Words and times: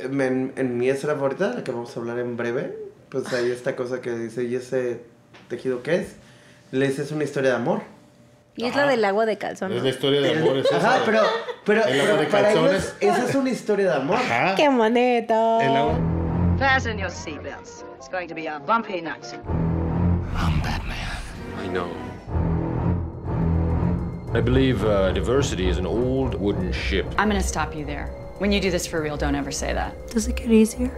en, 0.00 0.52
en 0.56 0.78
mi 0.78 0.88
escena 0.88 1.14
favorita, 1.14 1.52
la 1.54 1.64
que 1.64 1.70
vamos 1.72 1.96
a 1.96 2.00
hablar 2.00 2.18
en 2.18 2.36
breve, 2.36 2.76
pues 3.08 3.32
hay 3.32 3.50
esta 3.50 3.74
cosa 3.76 4.00
que 4.00 4.12
dice, 4.12 4.44
¿y 4.44 4.54
ese 4.54 5.00
tejido 5.48 5.82
qué 5.82 5.96
es? 5.96 6.16
Le 6.72 6.88
dice, 6.88 7.02
es 7.02 7.12
una 7.12 7.24
historia 7.24 7.50
de 7.50 7.56
amor. 7.56 7.82
Y 8.56 8.64
es 8.64 8.74
la 8.74 8.86
del 8.86 9.04
agua 9.04 9.24
de 9.24 9.38
calzón. 9.38 9.72
Es 9.72 9.82
la 9.82 9.88
historia 9.90 10.20
de 10.20 10.36
amor. 10.38 10.56
Es 10.56 10.72
Ajá, 10.72 10.96
esa. 10.96 11.04
pero, 11.04 11.20
pero, 11.64 11.84
El 11.86 12.00
agua 12.00 12.12
pero 12.12 12.22
de 12.22 12.26
para 12.26 12.42
calzones. 12.48 12.96
ellos 13.00 13.16
esa 13.16 13.28
es 13.28 13.34
una 13.36 13.50
historia 13.50 13.90
de 13.90 13.96
amor. 13.96 14.16
Ajá. 14.16 14.54
¡Qué 14.56 14.68
bonito! 14.68 15.60
El 15.60 15.76
agua. 15.76 15.98
Fasten 16.58 16.98
your 16.98 17.08
seatbelts. 17.10 17.84
It's 17.96 18.08
going 18.08 18.26
to 18.26 18.34
be 18.34 18.48
a 18.48 18.58
bumpy 18.58 19.00
night. 19.00 19.24
I 20.34 21.68
know. 21.68 21.88
I 24.34 24.40
believe 24.40 24.84
uh, 24.84 25.12
diversity 25.12 25.68
is 25.68 25.78
an 25.78 25.86
old 25.86 26.34
wooden 26.34 26.72
ship. 26.72 27.06
I'm 27.16 27.28
gonna 27.28 27.40
stop 27.42 27.74
you 27.74 27.84
there. 27.84 28.10
When 28.38 28.52
you 28.52 28.60
do 28.60 28.70
this 28.70 28.86
for 28.86 29.02
real, 29.02 29.16
don't 29.16 29.34
ever 29.34 29.50
say 29.50 29.72
that. 29.72 29.94
Does 30.10 30.28
it 30.28 30.36
get 30.36 30.50
easier? 30.50 30.92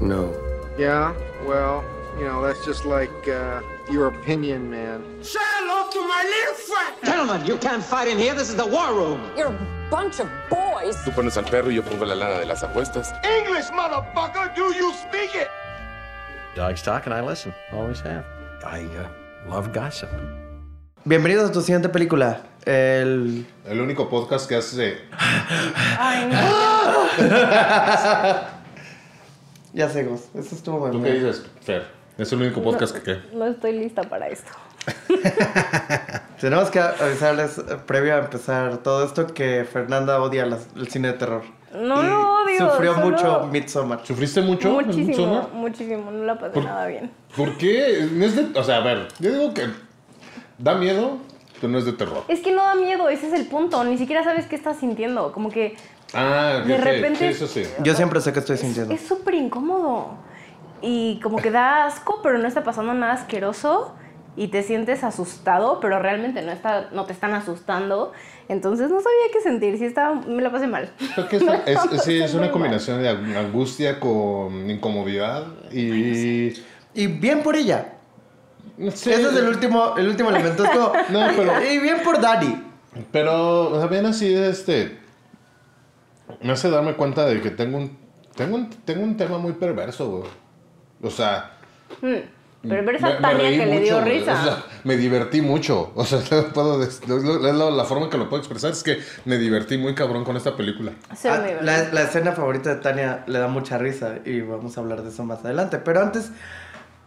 No. 0.00 0.34
Yeah, 0.76 1.14
well, 1.46 1.84
you 2.18 2.24
know, 2.24 2.42
that's 2.42 2.64
just 2.64 2.84
like 2.84 3.28
uh, 3.28 3.62
your 3.88 4.08
opinion, 4.08 4.68
man. 4.68 5.04
Say 5.22 5.38
hello 5.40 5.88
to 5.90 6.00
my 6.08 6.24
little 6.24 6.54
friend! 6.54 6.96
Gentlemen, 7.04 7.46
you 7.46 7.56
can't 7.58 7.84
fight 7.84 8.08
in 8.08 8.18
here. 8.18 8.34
This 8.34 8.48
is 8.48 8.56
the 8.56 8.66
war 8.66 8.94
room. 8.94 9.30
You're 9.36 9.54
a 9.54 9.88
bunch 9.90 10.18
of 10.18 10.28
boys. 10.50 10.96
Tú 11.04 11.14
pones 11.14 11.36
al 11.36 11.44
perro 11.44 11.68
y 11.68 11.74
yo 11.74 11.82
pongo 11.82 12.04
la 12.04 12.14
lana 12.14 12.40
de 12.40 12.46
las 12.46 12.64
apuestas. 12.64 13.12
English, 13.24 13.66
motherfucker! 13.66 14.52
Do 14.56 14.74
you 14.74 14.92
speak 14.94 15.36
it? 15.36 15.48
Dogs 16.56 16.82
talk 16.82 17.06
and 17.06 17.14
I 17.14 17.20
listen. 17.20 17.54
Always 17.72 18.00
have. 18.00 18.24
I 18.64 18.86
uh, 18.96 19.08
love 19.48 19.72
gossip. 19.72 20.10
Bienvenidos 21.04 21.50
a 21.50 21.52
tu 21.52 21.60
siguiente 21.62 21.88
película. 21.88 22.42
El... 22.64 23.44
El 23.66 23.80
único 23.80 24.08
podcast 24.08 24.48
que 24.48 24.56
hace. 24.56 24.98
Ay, 25.98 26.28
no. 26.30 27.32
Ya 29.74 29.88
sé, 29.88 30.04
Gus, 30.04 30.24
eso 30.34 30.54
estuvo 30.54 30.80
muy 30.80 30.90
¿Tú 30.90 31.02
qué 31.02 31.12
dices, 31.14 31.46
Fer? 31.62 31.86
Es 32.18 32.30
el 32.30 32.42
único 32.42 32.62
podcast 32.62 32.94
que. 32.94 33.02
¿qué? 33.02 33.20
No 33.34 33.46
estoy 33.46 33.72
lista 33.72 34.02
para 34.02 34.28
esto. 34.28 34.50
Tenemos 36.40 36.68
que 36.68 36.78
avisarles 36.78 37.56
eh, 37.56 37.62
previo 37.86 38.16
a 38.16 38.18
empezar 38.18 38.76
todo 38.82 39.02
esto 39.06 39.26
que 39.28 39.64
Fernanda 39.64 40.20
odia 40.20 40.44
las- 40.44 40.66
el 40.76 40.88
cine 40.88 41.08
de 41.12 41.14
terror. 41.14 41.42
No 41.74 42.02
lo 42.02 42.42
odio, 42.42 42.70
Sufrió 42.70 42.94
solo- 42.94 43.06
mucho 43.10 43.46
Midsommar. 43.50 44.00
¿Sufriste 44.04 44.42
mucho? 44.42 44.72
Muchísimo, 44.72 45.06
Midsommar? 45.06 45.48
muchísimo. 45.54 46.10
No 46.10 46.24
la 46.24 46.38
pasé 46.38 46.60
nada 46.60 46.86
bien. 46.88 47.10
¿Por 47.34 47.56
qué? 47.56 48.08
No 48.12 48.26
es 48.26 48.36
de- 48.36 48.58
o 48.60 48.62
sea, 48.62 48.76
a 48.76 48.80
ver, 48.80 49.08
yo 49.20 49.32
digo 49.32 49.54
que 49.54 49.68
da 50.62 50.74
miedo, 50.74 51.18
pero 51.60 51.72
no 51.72 51.78
es 51.78 51.84
de 51.84 51.92
terror. 51.92 52.24
Es 52.28 52.40
que 52.40 52.52
no 52.52 52.62
da 52.62 52.74
miedo, 52.74 53.08
ese 53.08 53.26
es 53.28 53.32
el 53.34 53.46
punto. 53.46 53.82
Ni 53.84 53.98
siquiera 53.98 54.24
sabes 54.24 54.46
qué 54.46 54.56
estás 54.56 54.78
sintiendo. 54.78 55.32
Como 55.32 55.50
que 55.50 55.76
Ah, 56.14 56.62
De 56.66 56.76
repente- 56.76 57.18
sí, 57.20 57.24
eso 57.24 57.46
sí. 57.46 57.62
Yo 57.82 57.94
siempre 57.94 58.20
sé 58.20 58.34
que 58.34 58.40
estoy 58.40 58.58
sintiendo. 58.58 58.92
es 58.92 59.00
súper 59.00 59.34
incómodo. 59.34 60.10
Y 60.82 61.20
como 61.22 61.38
que 61.38 61.50
da 61.50 61.86
asco, 61.86 62.20
pero 62.22 62.36
no 62.38 62.46
está 62.46 62.62
pasando 62.64 62.92
nada 62.92 63.14
asqueroso. 63.14 63.94
Y 64.36 64.48
te 64.48 64.62
sientes 64.62 65.04
asustado, 65.04 65.78
pero 65.80 65.98
realmente 65.98 66.40
no, 66.42 66.52
está, 66.52 66.88
no 66.92 67.04
te 67.06 67.12
están 67.12 67.32
asustando. 67.34 68.12
Entonces 68.48 68.90
no 68.90 68.96
sabía 69.00 69.32
qué 69.32 69.40
sentir. 69.42 69.78
Sí, 69.78 69.84
estaba, 69.86 70.14
me 70.14 70.42
la 70.42 70.50
pasé 70.50 70.66
mal. 70.66 70.90
Creo 71.14 71.28
que 71.28 71.36
es, 71.66 72.02
sí, 72.02 72.20
es 72.20 72.32
una 72.34 72.42
mal. 72.44 72.50
combinación 72.52 73.02
de 73.02 73.10
ang- 73.10 73.36
angustia 73.36 73.98
con 74.00 74.68
incomodidad 74.70 75.46
y... 75.70 76.52
Y 76.94 77.06
bien 77.06 77.42
por 77.42 77.56
ella. 77.56 77.94
Sí, 78.94 79.10
Ese 79.10 79.22
es 79.28 79.36
el 79.36 79.48
último, 79.48 79.94
el 79.96 80.08
último 80.08 80.30
elemento. 80.30 80.64
Es 80.64 80.70
como, 80.70 80.92
No, 81.10 81.26
pero- 81.36 81.62
Y 81.64 81.78
bien 81.78 81.98
por 82.04 82.20
Dani. 82.20 82.62
Pero, 83.10 83.70
o 83.70 83.78
sea, 83.78 83.86
bien 83.86 84.06
así, 84.06 84.32
este... 84.34 84.98
Me 86.42 86.52
hace 86.52 86.70
darme 86.70 86.94
cuenta 86.94 87.26
de 87.26 87.40
que 87.40 87.50
tengo 87.50 87.78
un... 87.78 87.98
Tengo 88.36 88.54
un, 88.56 88.70
tengo 88.70 89.02
un 89.04 89.16
tema 89.16 89.38
muy 89.38 89.52
perverso, 89.52 90.08
güey. 90.10 90.30
O 91.02 91.10
sea... 91.10 91.52
Me- 92.00 92.80
me 92.80 92.80
Tania 92.80 93.50
que 93.50 93.66
le 93.66 93.80
dio 93.80 94.00
güey. 94.00 94.20
risa. 94.20 94.32
O 94.40 94.44
sea, 94.44 94.64
me 94.84 94.96
divertí 94.96 95.42
mucho. 95.42 95.90
O 95.96 96.04
sea, 96.04 96.20
no 96.30 96.44
puedo 96.52 96.78
lo- 97.08 97.38
la, 97.52 97.70
la 97.70 97.84
forma 97.84 98.08
que 98.08 98.16
lo 98.16 98.28
puedo 98.28 98.40
expresar 98.40 98.70
es 98.70 98.82
que 98.84 99.00
me 99.24 99.36
divertí 99.36 99.76
muy 99.78 99.94
cabrón 99.94 100.24
con 100.24 100.36
esta 100.36 100.56
película. 100.56 100.92
Ah, 101.24 101.40
la, 101.60 101.88
la 101.92 102.02
escena 102.02 102.32
favorita 102.32 102.70
de 102.74 102.76
Tania 102.80 103.24
le 103.26 103.38
da 103.40 103.48
mucha 103.48 103.78
risa 103.78 104.20
y 104.24 104.40
vamos 104.42 104.76
a 104.78 104.80
hablar 104.80 105.02
de 105.02 105.08
eso 105.10 105.24
más 105.24 105.44
adelante. 105.44 105.78
Pero 105.78 106.00
antes, 106.02 106.30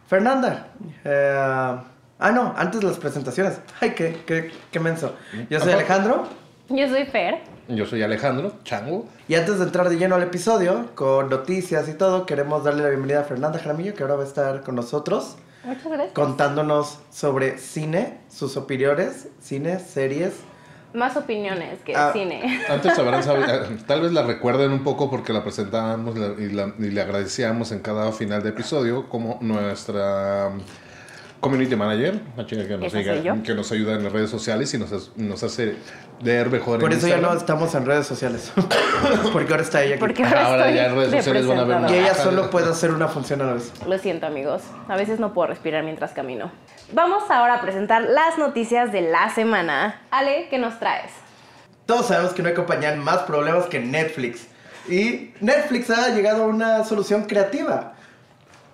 Fernanda. 0.08 0.68
eh, 1.04 1.78
ah, 2.18 2.30
no, 2.32 2.54
antes 2.56 2.82
las 2.84 2.96
presentaciones. 2.98 3.60
Ay, 3.80 3.90
qué, 3.94 4.22
qué, 4.26 4.52
qué 4.70 4.80
menso. 4.80 5.14
Yo 5.50 5.60
soy. 5.60 5.72
Alejandro. 5.72 6.24
Yo 6.68 6.88
soy 6.88 7.04
Fer. 7.06 7.38
Yo 7.68 7.84
soy 7.86 8.02
Alejandro, 8.02 8.52
chango. 8.64 9.06
Y 9.28 9.34
antes 9.34 9.58
de 9.58 9.64
entrar 9.64 9.88
de 9.88 9.96
lleno 9.96 10.14
al 10.14 10.22
episodio, 10.22 10.90
con 10.94 11.28
noticias 11.28 11.88
y 11.88 11.94
todo, 11.94 12.26
queremos 12.26 12.62
darle 12.64 12.82
la 12.82 12.88
bienvenida 12.90 13.20
a 13.20 13.24
Fernanda 13.24 13.58
Jaramillo, 13.58 13.94
que 13.94 14.02
ahora 14.02 14.16
va 14.16 14.22
a 14.22 14.26
estar 14.26 14.62
con 14.62 14.74
nosotros, 14.76 15.36
Muchas 15.64 15.84
gracias. 15.84 16.12
contándonos 16.12 17.00
sobre 17.10 17.58
cine, 17.58 18.18
sus 18.28 18.56
opiniones, 18.56 19.28
cine, 19.40 19.80
series. 19.80 20.34
Más 20.94 21.16
opiniones 21.16 21.80
que 21.84 21.94
Ah. 21.94 22.10
cine. 22.12 22.60
Antes 22.68 22.98
habrán 22.98 23.22
sabido, 23.22 23.46
tal 23.86 24.00
vez 24.00 24.12
la 24.12 24.22
recuerden 24.22 24.72
un 24.72 24.82
poco 24.84 25.10
porque 25.10 25.32
la 25.32 25.42
presentábamos 25.42 26.16
y, 26.38 26.48
la- 26.50 26.72
y 26.78 26.90
le 26.90 27.00
agradecíamos 27.00 27.72
en 27.72 27.80
cada 27.80 28.12
final 28.12 28.42
de 28.42 28.48
episodio 28.50 29.08
como 29.08 29.38
nuestra 29.42 30.50
community 31.40 31.76
manager, 31.76 32.20
una 32.34 32.46
chica 32.46 32.66
que 32.66 32.76
nos, 32.76 33.42
que 33.42 33.54
nos 33.54 33.72
ayuda 33.72 33.94
en 33.94 34.04
las 34.04 34.12
redes 34.12 34.30
sociales 34.30 34.72
y 34.74 34.78
nos, 34.78 35.16
nos 35.16 35.42
hace 35.42 35.76
leer 36.22 36.50
mejor 36.50 36.80
Por 36.80 36.92
en 36.92 36.98
eso 36.98 37.06
ya 37.06 37.16
no 37.16 37.32
Instagram. 37.32 37.38
estamos 37.38 37.74
en 37.74 37.86
redes 37.86 38.06
sociales. 38.06 38.52
Porque 39.32 39.52
ahora 39.52 39.62
está 39.62 39.82
ella 39.82 39.94
aquí. 39.96 40.00
Porque 40.00 40.24
ahora, 40.24 40.46
Ahora 40.46 40.68
estoy 40.68 40.74
ya 40.76 40.86
en 40.86 40.94
redes 40.96 41.10
de 41.10 41.18
sociales 41.18 41.46
van 41.46 41.58
a 41.58 41.64
ver 41.64 41.90
Y 41.90 41.94
ella 41.94 42.14
solo 42.14 42.50
puede 42.50 42.70
hacer 42.70 42.90
una 42.90 43.08
función 43.08 43.42
a 43.42 43.46
la 43.46 43.54
vez. 43.54 43.72
Lo 43.86 43.98
siento 43.98 44.26
amigos, 44.26 44.62
a 44.88 44.96
veces 44.96 45.20
no 45.20 45.32
puedo 45.34 45.48
respirar 45.48 45.84
mientras 45.84 46.12
camino. 46.12 46.50
Vamos 46.92 47.24
ahora 47.30 47.54
a 47.54 47.60
presentar 47.60 48.02
las 48.02 48.38
noticias 48.38 48.92
de 48.92 49.02
la 49.02 49.34
semana. 49.34 50.02
Ale, 50.10 50.48
¿qué 50.50 50.58
nos 50.58 50.78
traes? 50.78 51.10
Todos 51.84 52.06
sabemos 52.06 52.32
que 52.32 52.42
no 52.42 52.48
hay 52.48 52.54
compañía 52.54 52.92
en 52.92 52.98
más 53.00 53.18
problemas 53.18 53.66
que 53.66 53.78
Netflix. 53.78 54.46
Y 54.88 55.32
Netflix 55.40 55.90
ha 55.90 56.10
llegado 56.10 56.44
a 56.44 56.46
una 56.46 56.84
solución 56.84 57.24
creativa, 57.24 57.94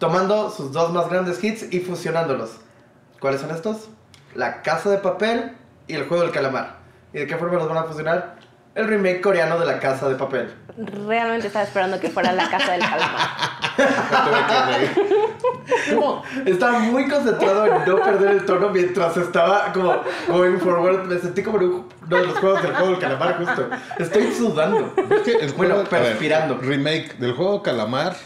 tomando 0.03 0.51
sus 0.51 0.73
dos 0.73 0.93
más 0.93 1.09
grandes 1.09 1.43
hits 1.45 1.73
y 1.73 1.79
fusionándolos. 1.79 2.57
¿Cuáles 3.21 3.41
son 3.41 3.53
estos? 3.53 3.89
La 4.35 4.61
Casa 4.63 4.91
de 4.91 4.99
Papel 4.99 5.53
y 5.87 5.95
el 5.95 6.09
Juego 6.09 6.25
del 6.25 6.33
Calamar. 6.33 6.79
¿Y 7.13 7.19
de 7.19 7.27
qué 7.29 7.37
forma 7.37 7.57
los 7.57 7.69
van 7.69 7.79
a 7.79 7.85
fusionar? 7.85 8.35
El 8.75 8.89
remake 8.89 9.21
coreano 9.21 9.61
de 9.61 9.67
La 9.67 9.79
Casa 9.79 10.09
de 10.09 10.17
Papel. 10.17 10.53
Realmente 11.07 11.47
estaba 11.47 11.65
esperando 11.65 12.01
que 12.01 12.11
fuera 12.11 12.33
la 12.33 12.51
casa 12.51 12.73
del 12.73 12.81
calamar. 12.81 13.21
Como, 15.95 16.23
estaba 16.47 16.79
muy 16.81 17.09
concentrado 17.09 17.67
en 17.67 17.85
no 17.89 17.97
perder 18.03 18.31
el 18.31 18.45
tono 18.45 18.71
mientras 18.71 19.17
estaba 19.17 19.73
como 19.73 19.95
going 20.29 20.59
forward. 20.59 21.05
Me 21.07 21.19
sentí 21.19 21.43
como 21.45 21.59
en 21.59 21.65
un- 21.65 21.89
uno 22.07 22.17
de 22.17 22.27
los 22.27 22.39
juegos 22.39 22.63
del 22.63 22.73
Juego 22.75 22.91
del 22.91 22.99
Calamar 22.99 23.39
justo. 23.39 23.69
Estoy 23.99 24.33
sudando. 24.33 24.93
Es 25.11 25.21
que 25.23 25.33
el 25.33 25.53
Bueno, 25.53 25.75
juego- 25.77 25.91
ver, 25.91 26.03
perspirando. 26.03 26.59
remake 26.61 27.17
del 27.19 27.33
juego 27.35 27.63
Calamar. 27.63 28.17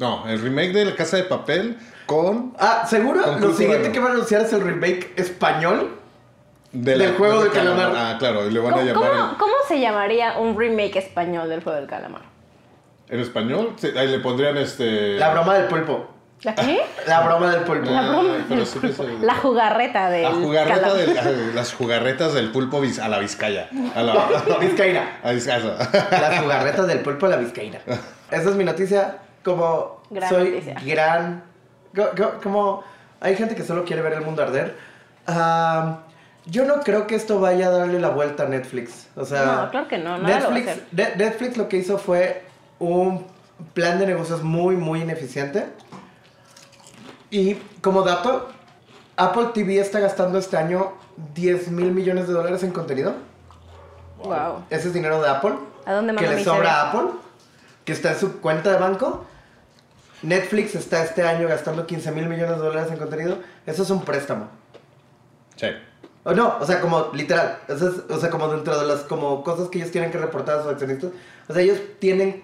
No, 0.00 0.26
el 0.26 0.40
remake 0.40 0.72
de 0.72 0.84
La 0.86 0.94
Casa 0.96 1.18
de 1.18 1.24
Papel 1.24 1.76
con... 2.06 2.54
Ah, 2.58 2.84
seguro 2.88 3.22
Con 3.22 3.40
lo 3.40 3.52
siguiente 3.54 3.92
que 3.92 4.00
van 4.00 4.12
a 4.12 4.14
anunciar 4.14 4.40
es 4.42 4.52
el 4.52 4.62
remake 4.62 5.12
español. 5.16 5.96
de 6.72 6.96
Del 6.98 7.14
juego 7.16 7.44
de 7.44 7.50
Calamar. 7.50 7.92
Ah, 7.94 8.16
claro, 8.18 8.46
y 8.48 8.50
le 8.50 8.58
van 8.60 8.72
a 8.72 8.76
¿Cómo, 8.78 8.86
llamar... 8.86 9.10
cómo- 9.10 9.38
cómo 9.38 9.52
se 9.68 9.78
llamaría 9.78 10.38
un 10.38 10.58
remake 10.58 10.96
español 10.96 11.48
del 11.50 11.62
juego 11.62 11.78
del 11.78 11.86
calamar? 11.88 12.22
En, 13.10 13.20
español, 13.20 13.74
sí, 13.76 13.88
ahí 13.96 14.08
le 14.08 14.20
pondrían 14.20 14.56
este... 14.56 15.18
La 15.18 15.30
broma 15.32 15.54
del 15.54 15.66
pulpo. 15.66 16.08
¿La 16.42 16.54
qué? 16.54 16.80
La 17.06 17.20
broma 17.20 17.50
del 17.50 17.64
pulpo. 17.64 17.90
Ah, 17.90 18.00
La 18.00 18.08
broma. 18.08 18.64
sí 18.64 18.78
se- 18.92 19.18
La 19.26 19.34
jugarreta 19.34 20.08
del 20.08 20.22
La 20.22 20.30
jugarreta 20.30 20.94
del- 20.94 21.54
las 21.54 21.74
jugarretas 21.74 22.32
del 22.32 22.50
pulpo 22.52 22.80
a 23.02 23.08
la 23.08 23.18
Vizcaya. 23.18 23.68
A 23.94 24.02
la, 24.02 24.14
Vizcaína. 24.58 25.18
a 25.22 25.32
Vizcaya. 25.32 25.76
Las 26.10 26.40
jugarretas 26.40 26.86
del 26.86 27.00
pulpo 27.00 27.26
a 27.26 27.28
la 27.28 27.36
vizcaína. 27.36 27.80
Esa 28.30 28.48
es 28.48 28.56
mi 28.56 28.64
noticia. 28.64 29.18
Como 29.44 30.00
Gran 30.10 30.28
soy 30.28 30.50
noticia. 30.50 30.74
gran. 30.84 31.42
co- 31.94 32.10
co- 32.16 32.40
Como 32.42 32.82
hay 33.20 33.36
gente 33.36 33.54
que 33.54 33.62
solo 33.64 33.84
quiere 33.84 34.02
ver 34.02 34.12
el 34.14 34.22
mundo 34.22 34.42
arder. 34.42 34.76
ah, 35.26 35.98
yo 36.46 36.64
no 36.64 36.80
creo 36.80 37.06
que 37.06 37.14
esto 37.14 37.38
vaya 37.38 37.68
a 37.68 37.70
darle 37.70 38.00
la 38.00 38.08
vuelta 38.08 38.44
a 38.44 38.46
Netflix. 38.46 39.08
O 39.14 39.24
sea, 39.26 39.44
No, 39.44 39.70
claro 39.70 39.88
que 39.88 39.98
no, 39.98 40.16
nada 40.18 40.40
lo 40.40 40.46
va 40.48 40.54
a 40.54 40.58
Netflix, 40.58 40.68
hacer. 40.68 41.16
Netflix 41.18 41.56
lo 41.58 41.68
que 41.68 41.76
hizo 41.76 41.98
fue 41.98 42.44
un 42.78 43.26
plan 43.74 43.98
de 43.98 44.06
negocios 44.06 44.42
muy, 44.42 44.74
muy 44.76 45.02
ineficiente. 45.02 45.66
Y 47.30 47.54
como 47.82 48.02
dato, 48.02 48.48
Apple 49.16 49.48
TV 49.54 49.78
está 49.78 50.00
gastando 50.00 50.38
este 50.38 50.56
año 50.56 50.92
10 51.34 51.68
mil 51.70 51.92
millones 51.92 52.26
de 52.26 52.32
dólares 52.32 52.62
en 52.62 52.70
contenido. 52.72 53.14
Wow. 54.24 54.64
Ese 54.70 54.88
es 54.88 54.94
dinero 54.94 55.20
de 55.22 55.28
Apple. 55.28 55.52
¿A 55.86 55.92
dónde 55.92 56.14
que 56.16 56.26
le 56.26 56.42
sobra 56.42 56.80
a 56.82 56.88
Apple, 56.90 57.10
que 57.84 57.92
está 57.92 58.12
en 58.12 58.18
su 58.18 58.40
cuenta 58.40 58.70
de 58.72 58.78
banco. 58.78 59.26
Netflix 60.22 60.74
está 60.74 61.02
este 61.04 61.22
año 61.22 61.48
gastando 61.48 61.86
15 61.86 62.12
mil 62.12 62.26
millones 62.28 62.56
de 62.58 62.62
dólares 62.62 62.90
en 62.92 62.98
contenido. 62.98 63.38
Eso 63.66 63.82
es 63.82 63.90
un 63.90 64.02
préstamo. 64.02 64.48
Sí. 65.56 65.66
O 66.24 66.32
no, 66.34 66.56
o 66.60 66.66
sea, 66.66 66.80
como 66.80 67.08
literal. 67.14 67.58
Eso 67.68 67.88
es, 67.88 68.10
o 68.10 68.18
sea, 68.20 68.28
como 68.30 68.48
dentro 68.48 68.78
de 68.78 68.86
las 68.86 69.00
como 69.00 69.42
cosas 69.42 69.68
que 69.68 69.78
ellos 69.78 69.90
tienen 69.90 70.10
que 70.10 70.18
reportar 70.18 70.58
a 70.58 70.62
sus 70.62 70.72
accionistas. 70.72 71.10
O 71.48 71.52
sea, 71.54 71.62
ellos 71.62 71.78
tienen 71.98 72.42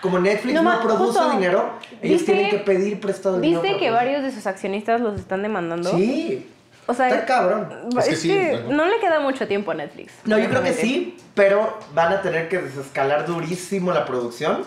como 0.00 0.18
Netflix 0.18 0.54
No, 0.54 0.62
no, 0.62 0.80
produce 0.80 1.18
justo, 1.18 1.30
dinero, 1.32 1.70
ellos 2.02 2.20
¿viste- 2.20 2.32
tienen 2.32 2.50
que 2.50 2.58
pedir 2.58 3.00
prestado 3.00 3.38
dinero. 3.40 3.60
¿Viste 3.62 3.78
que 3.78 3.90
varios 3.90 4.22
de 4.22 4.30
sus 4.32 4.46
accionistas 4.46 5.00
los 5.00 5.18
están 5.18 5.42
demandando? 5.42 5.90
Sí. 5.90 6.48
O 6.86 6.94
sea, 6.94 7.08
Está 7.08 7.26
cabrón. 7.26 7.68
Es, 7.98 7.98
Es 7.98 8.04
que 8.04 8.10
que, 8.10 8.16
sí, 8.16 8.62
bueno. 8.62 8.76
no 8.76 8.86
le 8.86 8.98
queda 8.98 9.20
mucho 9.20 9.46
tiempo 9.46 9.72
a 9.72 9.74
Netflix. 9.74 10.12
No, 10.24 10.38
yo 10.38 10.48
creo 10.48 10.62
que 10.62 10.72
sí, 10.72 11.18
pero 11.34 11.76
van 11.94 12.12
a 12.14 12.22
tener 12.22 12.48
que 12.48 12.58
desescalar 12.62 13.26
durísimo 13.26 13.92
la 13.92 14.06
producción. 14.06 14.62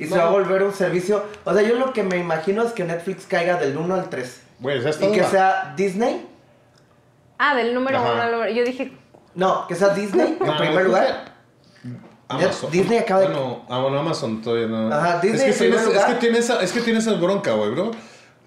Y 0.00 0.06
se 0.06 0.16
va 0.18 0.24
a 0.28 0.30
volver 0.30 0.62
un 0.62 0.72
servicio. 0.72 1.22
O 1.44 1.52
sea, 1.54 1.62
yo 1.62 1.74
lo 1.76 1.92
que 1.92 2.02
me 2.02 2.16
imagino 2.16 2.62
es 2.62 2.72
que 2.72 2.84
Netflix 2.84 3.26
caiga 3.26 3.56
del 3.56 3.76
1 3.76 3.94
al 3.94 4.08
3. 4.08 4.42
Güey, 4.60 4.80
ya 4.82 4.90
está. 4.90 5.06
Y 5.06 5.12
que 5.12 5.24
sea 5.24 5.74
Disney. 5.76 6.26
Ah, 7.38 7.54
del 7.54 7.74
número 7.74 7.98
Ajá. 7.98 8.12
uno 8.12 8.22
al 8.22 8.32
número. 8.32 8.52
Yo 8.52 8.64
dije, 8.64 8.92
No, 9.34 9.66
que 9.66 9.74
sea 9.74 9.90
Disney 9.90 10.36
en 10.40 10.46
No, 10.46 10.56
primer 10.56 10.84
lugar. 10.86 11.32
Amazon. 12.28 12.70
Disney 12.70 12.98
acaba 12.98 13.20
de- 13.20 13.26
Bueno, 13.28 13.64
ah, 13.68 13.78
bueno, 13.80 13.98
Amazon 14.00 14.40
todavía 14.40 14.66
no. 14.68 14.92
Ajá, 14.94 15.18
Disney 15.20 15.42
en 15.44 15.50
es, 15.50 15.56
que 15.58 15.64
primer 15.64 15.78
tienes, 15.80 15.80
es 15.80 15.94
lugar. 15.94 16.06
que 16.14 16.14
tiene 16.20 16.38
esa, 16.38 16.62
es 16.62 16.72
que 16.72 16.80
tiene 16.80 16.98
esa 17.00 17.12
bronca, 17.14 17.52
güey, 17.52 17.70
bro. 17.70 17.90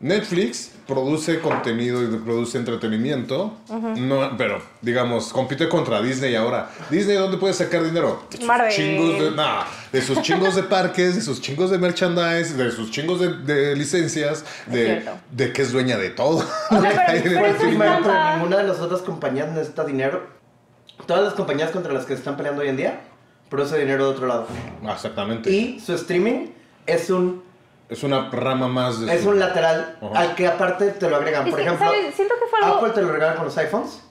Netflix 0.03 0.69
produce 0.85 1.39
contenido 1.39 2.03
y 2.03 2.07
produce 2.17 2.57
entretenimiento, 2.57 3.53
no, 3.69 4.35
pero 4.37 4.61
digamos, 4.81 5.31
compite 5.31 5.69
contra 5.69 6.01
Disney 6.01 6.35
ahora. 6.35 6.69
Disney, 6.89 7.15
¿dónde 7.15 7.37
puede 7.37 7.53
sacar 7.53 7.81
dinero? 7.83 8.21
De 8.29 8.35
sus 8.37 8.45
Marvel. 8.45 8.69
chingos 8.73 9.19
de, 9.23 9.31
nah, 9.31 9.63
de 9.93 10.01
sus 10.01 10.21
chingos 10.21 10.55
de 10.55 10.63
parques, 10.63 11.15
de 11.15 11.21
sus 11.21 11.39
chingos 11.39 11.71
de 11.71 11.77
merchandise, 11.77 12.53
de 12.57 12.69
sus 12.71 12.91
chingos 12.91 13.21
de, 13.21 13.29
de 13.37 13.75
licencias, 13.77 14.43
de, 14.67 15.05
de 15.31 15.53
que 15.53 15.61
es 15.61 15.71
dueña 15.71 15.97
de 15.97 16.09
todo. 16.09 16.39
O 16.69 16.81
sea, 16.81 17.19
pero- 17.23 17.39
pero 17.79 18.33
ninguna 18.35 18.57
de 18.57 18.63
las 18.67 18.79
otras 18.81 19.01
compañías 19.03 19.49
necesita 19.53 19.85
dinero. 19.85 20.27
Todas 21.05 21.23
las 21.23 21.33
compañías 21.33 21.71
contra 21.71 21.93
las 21.93 22.03
que 22.03 22.09
se 22.13 22.19
están 22.19 22.35
peleando 22.35 22.61
hoy 22.61 22.67
en 22.67 22.75
día 22.75 22.99
produce 23.49 23.77
dinero 23.79 24.03
de 24.07 24.11
otro 24.11 24.27
lado. 24.27 24.47
Exactamente. 24.91 25.49
Y 25.49 25.79
su 25.79 25.93
streaming 25.93 26.47
es 26.85 27.09
un, 27.09 27.41
es 27.89 28.03
una 28.03 28.29
rama 28.31 28.67
más 28.67 28.99
de 29.01 29.13
es 29.13 29.21
su- 29.23 29.29
un 29.29 29.39
lateral 29.39 29.97
Ajá. 30.01 30.19
al 30.19 30.35
que 30.35 30.47
aparte 30.47 30.87
te 30.91 31.09
lo 31.09 31.17
agregan. 31.17 31.49
Por 31.49 31.59
ejemplo, 31.59 31.85
¿sabes? 31.85 32.13
Siento 32.15 32.33
que 32.35 32.47
fue 32.49 32.59
algo- 32.61 32.77
Apple 32.77 32.89
te 32.91 33.01
lo 33.01 33.11
regala 33.11 33.35
con 33.35 33.45
los 33.45 33.57
iPhones. 33.57 34.01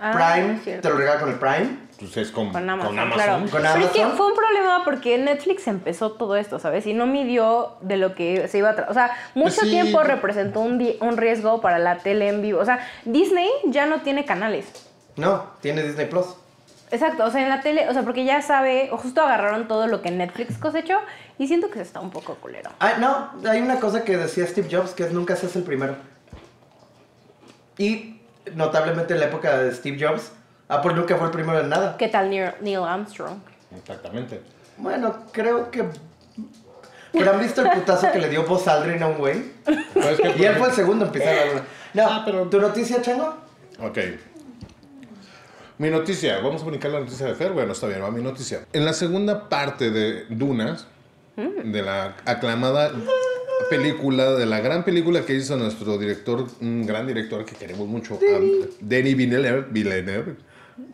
ah, 0.00 0.12
Prime 0.12 0.78
te 0.80 0.88
lo 0.88 0.96
regala 0.96 1.20
con 1.20 1.28
el 1.30 1.36
Prime. 1.38 1.78
pues 1.98 2.16
es 2.16 2.32
con, 2.32 2.50
Con 2.52 2.68
Amazon, 2.68 2.88
con 2.96 2.98
Amazon. 2.98 3.22
claro. 3.24 3.50
Con 3.50 3.62
Pero 3.62 3.84
es 3.86 3.90
que 3.92 4.04
fue 4.16 4.26
un 4.26 4.34
problema 4.34 4.82
porque 4.84 5.16
Netflix 5.18 5.68
empezó 5.68 6.12
todo 6.12 6.34
esto, 6.36 6.58
¿sabes? 6.58 6.84
Y 6.86 6.94
no 6.94 7.06
midió 7.06 7.74
de 7.80 7.96
lo 7.96 8.16
que 8.16 8.48
se 8.48 8.58
iba 8.58 8.70
a 8.70 8.74
tratar. 8.74 8.90
O 8.90 8.94
sea, 8.94 9.10
mucho 9.36 9.54
Pues 9.60 9.68
sí. 9.68 9.70
tiempo 9.70 10.02
representó 10.02 10.58
un, 10.60 10.84
un 11.00 11.16
riesgo 11.16 11.60
para 11.60 11.78
la 11.78 11.98
tele 11.98 12.28
en 12.28 12.42
vivo. 12.42 12.58
O 12.60 12.64
sea, 12.64 12.80
Disney 13.04 13.48
ya 13.66 13.86
no 13.86 14.00
tiene 14.00 14.24
canales. 14.24 14.66
No, 15.14 15.44
tiene 15.60 15.82
Disney 15.84 16.06
Plus. 16.06 16.26
Exacto, 16.92 17.24
o 17.24 17.30
sea, 17.30 17.42
en 17.42 17.48
la 17.48 17.60
tele, 17.62 17.88
o 17.88 17.92
sea, 17.94 18.02
porque 18.02 18.24
ya 18.24 18.42
sabe, 18.42 18.90
o 18.92 18.98
justo 18.98 19.22
agarraron 19.22 19.66
todo 19.66 19.86
lo 19.86 20.02
que 20.02 20.10
Netflix 20.10 20.58
cosechó 20.58 20.98
y 21.38 21.48
siento 21.48 21.68
que 21.68 21.76
se 21.76 21.82
está 21.82 22.00
un 22.00 22.10
poco 22.10 22.34
culero. 22.36 22.70
Ah, 22.80 22.94
no, 23.00 23.30
hay 23.50 23.60
una 23.62 23.80
cosa 23.80 24.04
que 24.04 24.16
decía 24.16 24.46
Steve 24.46 24.68
Jobs 24.70 24.92
que 24.92 25.04
es 25.04 25.12
nunca 25.12 25.34
seas 25.34 25.56
el 25.56 25.62
primero. 25.62 25.96
Y 27.78 28.20
notablemente 28.54 29.14
en 29.14 29.20
la 29.20 29.26
época 29.26 29.56
de 29.58 29.74
Steve 29.74 29.96
Jobs, 29.98 30.32
Apple 30.68 30.94
nunca 30.94 31.16
fue 31.16 31.26
el 31.26 31.32
primero 31.32 31.60
en 31.60 31.68
nada. 31.68 31.96
¿Qué 31.96 32.08
tal 32.08 32.28
Neil, 32.30 32.50
Neil 32.60 32.78
Armstrong? 32.78 33.38
Exactamente. 33.76 34.42
Bueno, 34.76 35.16
creo 35.32 35.70
que. 35.70 35.84
Pero 37.12 37.30
han 37.30 37.40
visto 37.40 37.62
el 37.62 37.70
putazo 37.70 38.10
que 38.12 38.18
le 38.18 38.28
dio 38.28 38.44
Buzz 38.44 38.68
Aldrin 38.68 39.02
a 39.02 39.06
un 39.06 39.18
güey. 39.18 39.42
Pues 39.92 40.06
es 40.06 40.20
que, 40.20 40.34
Y 40.38 40.44
él 40.44 40.56
fue 40.56 40.68
el 40.68 40.74
segundo 40.74 41.04
en 41.06 41.12
pisar 41.12 41.34
la 41.34 41.44
luna. 41.46 41.62
No, 41.94 42.06
Ah, 42.06 42.22
pero- 42.24 42.48
¿tu 42.48 42.60
noticia, 42.60 43.00
Chango? 43.02 43.34
Ok. 43.80 43.98
Mi 45.82 45.90
noticia, 45.90 46.36
vamos 46.38 46.60
a 46.62 46.64
comunicar 46.64 46.92
la 46.92 47.00
noticia 47.00 47.26
de 47.26 47.34
Fer. 47.34 47.50
Bueno, 47.50 47.72
está 47.72 47.88
bien, 47.88 48.00
va 48.00 48.08
mi 48.12 48.22
noticia. 48.22 48.60
En 48.72 48.84
la 48.84 48.92
segunda 48.92 49.48
parte 49.48 49.90
de 49.90 50.26
Dunas, 50.28 50.86
de 51.36 51.82
la 51.82 52.14
aclamada 52.24 52.92
película, 53.68 54.30
de 54.30 54.46
la 54.46 54.60
gran 54.60 54.84
película 54.84 55.22
que 55.22 55.34
hizo 55.34 55.56
nuestro 55.56 55.98
director, 55.98 56.46
un 56.60 56.86
gran 56.86 57.08
director 57.08 57.44
que 57.44 57.56
queremos 57.56 57.88
mucho, 57.88 58.14
um, 58.14 58.20
Denis 58.80 59.16
Villeneuve. 59.16 59.64
Villeneuve. 59.70 60.36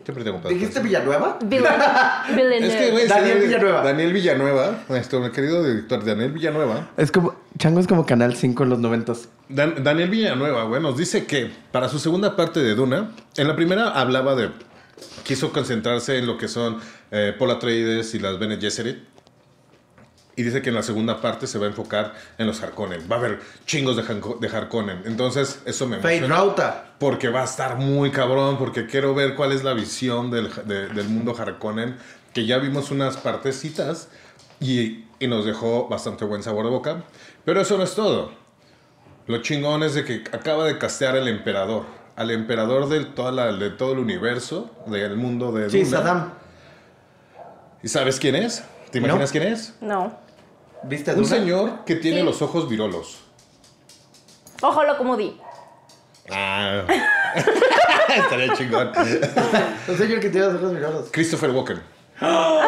Siempre 0.03 0.23
tengo 0.23 0.39
¿Dijiste. 0.49 0.79
Villanueva? 0.79 1.37
Villeneuve. 1.45 2.65
Es 2.67 2.75
que, 2.75 2.89
güey, 2.89 3.07
Daniel 3.07 3.39
Villanueva. 3.41 3.83
Daniel 3.83 4.11
Villanueva, 4.13 4.83
nuestro 4.89 5.31
querido 5.31 5.63
director 5.63 6.03
Daniel 6.03 6.31
Villanueva. 6.31 6.89
Es 6.97 7.11
como. 7.11 7.35
Chango 7.59 7.79
es 7.79 7.85
como 7.85 8.07
Canal 8.07 8.35
5 8.35 8.63
en 8.63 8.69
los 8.71 8.79
noventas. 8.79 9.29
Dan- 9.49 9.83
Daniel 9.83 10.09
Villanueva, 10.09 10.63
güey, 10.63 10.81
nos 10.81 10.97
dice 10.97 11.25
que 11.27 11.51
para 11.71 11.89
su 11.89 11.99
segunda 11.99 12.35
parte 12.35 12.59
de 12.59 12.73
Duna, 12.73 13.11
en 13.37 13.47
la 13.47 13.55
primera 13.55 13.89
hablaba 13.91 14.33
de. 14.33 14.49
Quiso 15.23 15.51
concentrarse 15.51 16.17
en 16.17 16.25
lo 16.27 16.37
que 16.37 16.47
son 16.47 16.79
eh, 17.11 17.35
Paul 17.37 17.51
Atreides 17.51 18.13
y 18.15 18.19
las 18.19 18.39
Bene 18.39 18.57
Gesserit. 18.57 18.97
Y 20.35 20.43
dice 20.43 20.61
que 20.61 20.69
en 20.69 20.75
la 20.75 20.83
segunda 20.83 21.19
parte 21.19 21.47
se 21.47 21.59
va 21.59 21.65
a 21.65 21.69
enfocar 21.69 22.13
en 22.37 22.47
los 22.47 22.63
Harkonnen. 22.63 23.11
Va 23.11 23.17
a 23.17 23.19
haber 23.19 23.39
chingos 23.65 23.97
de, 23.97 24.03
Hanko- 24.03 24.39
de 24.39 24.47
Harkonnen. 24.47 25.01
Entonces, 25.05 25.59
eso 25.65 25.85
me 25.85 25.97
Fate 25.97 26.15
emociona. 26.17 26.35
Rauta. 26.35 26.93
Porque 26.97 27.27
va 27.27 27.41
a 27.41 27.43
estar 27.43 27.75
muy 27.75 28.09
cabrón, 28.09 28.57
porque 28.57 28.85
quiero 28.87 29.13
ver 29.13 29.35
cuál 29.35 29.51
es 29.51 29.63
la 29.65 29.73
visión 29.73 30.31
del, 30.31 30.49
de- 30.65 30.87
del 30.87 31.09
mundo 31.09 31.35
Harkonnen, 31.37 31.97
que 32.33 32.45
ya 32.45 32.57
vimos 32.57 32.89
unas 32.89 33.17
partecitas 33.17 34.07
y, 34.61 35.03
y 35.19 35.27
nos 35.27 35.43
dejó 35.45 35.89
bastante 35.89 36.23
buen 36.23 36.41
sabor 36.41 36.63
de 36.63 36.71
boca. 36.71 37.03
Pero 37.43 37.59
eso 37.59 37.77
no 37.77 37.83
es 37.83 37.93
todo. 37.93 38.31
Lo 39.27 39.41
chingón 39.41 39.83
es 39.83 39.93
de 39.93 40.05
que 40.05 40.23
acaba 40.31 40.63
de 40.65 40.77
castear 40.77 41.17
el 41.17 41.27
emperador, 41.27 41.83
al 42.19 42.31
emperador 42.31 42.89
de, 42.89 43.05
toda 43.05 43.31
la- 43.31 43.51
de 43.53 43.69
todo 43.69 43.93
el 43.93 43.99
universo, 43.99 44.69
del 44.87 45.15
mundo 45.15 45.51
de 45.53 45.69
Sí, 45.69 45.83
Duna. 45.83 45.97
Saddam. 45.97 46.33
¿Y 47.81 47.87
sabes 47.87 48.19
quién 48.19 48.35
es? 48.35 48.61
¿Te 48.91 48.97
imaginas 48.97 49.29
No. 49.29 49.31
quién 49.31 49.53
es? 49.53 49.73
No. 49.79 50.13
¿Viste 50.83 51.11
Un 51.11 51.17
Duna? 51.23 51.27
señor 51.29 51.85
que 51.85 51.95
tiene 51.95 52.19
Sí. 52.19 52.25
los 52.25 52.41
ojos 52.41 52.67
virolos. 52.67 53.19
Ojo, 54.61 54.83
lo 54.83 54.97
como 54.97 55.15
di. 55.15 55.39
Ah. 56.29 56.83
Estaría 58.17 58.53
chingón. 58.53 58.91
Un 59.87 59.97
señor 59.97 60.19
que 60.19 60.29
tiene 60.29 60.47
los 60.47 60.55
ojos 60.55 60.73
mirados. 60.73 61.09
Christopher 61.11 61.51
Walken. 61.51 61.81
Oh, 62.21 62.59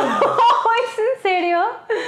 ¿Es 0.82 0.98
en 0.98 1.22
serio? 1.22 1.60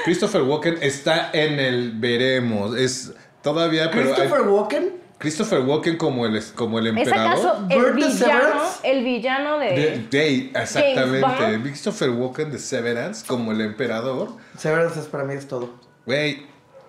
Christopher 0.06 0.44
Walken 0.44 0.78
está 0.81 1.30
en 1.34 1.60
el 1.60 1.92
veremos. 1.96 2.75
Es 2.78 3.12
todavía, 3.42 3.92
pero 3.92 4.10
hay- 4.10 4.13
Christopher 4.16 4.48
Walken. 4.48 5.02
Christopher 5.24 5.62
Walken 5.62 5.98
como 5.98 6.25
el 6.28 6.40
como 6.54 6.78
el 6.78 6.88
¿Es 6.88 6.98
emperador. 6.98 7.31
acaso 7.31 7.66
el 7.70 7.94
villano, 7.94 8.12
Severance? 8.14 8.80
el 8.84 9.04
villano 9.04 9.58
de... 9.58 9.66
De, 9.72 10.08
de- 10.12 10.50
James 10.54 10.56
exactamente. 10.64 11.22
Bond. 11.22 11.64
Christopher 11.64 12.10
Walken 12.12 12.52
de 12.52 12.60
Severance 12.60 13.25
como 13.25 13.52
el 13.52 13.62
emperador. 13.62 14.30
Severance 14.58 15.00
es 15.00 15.06
para 15.08 15.24
mí 15.24 15.34
es 15.34 15.48
todo. 15.48 15.70
Güey, 16.06 16.46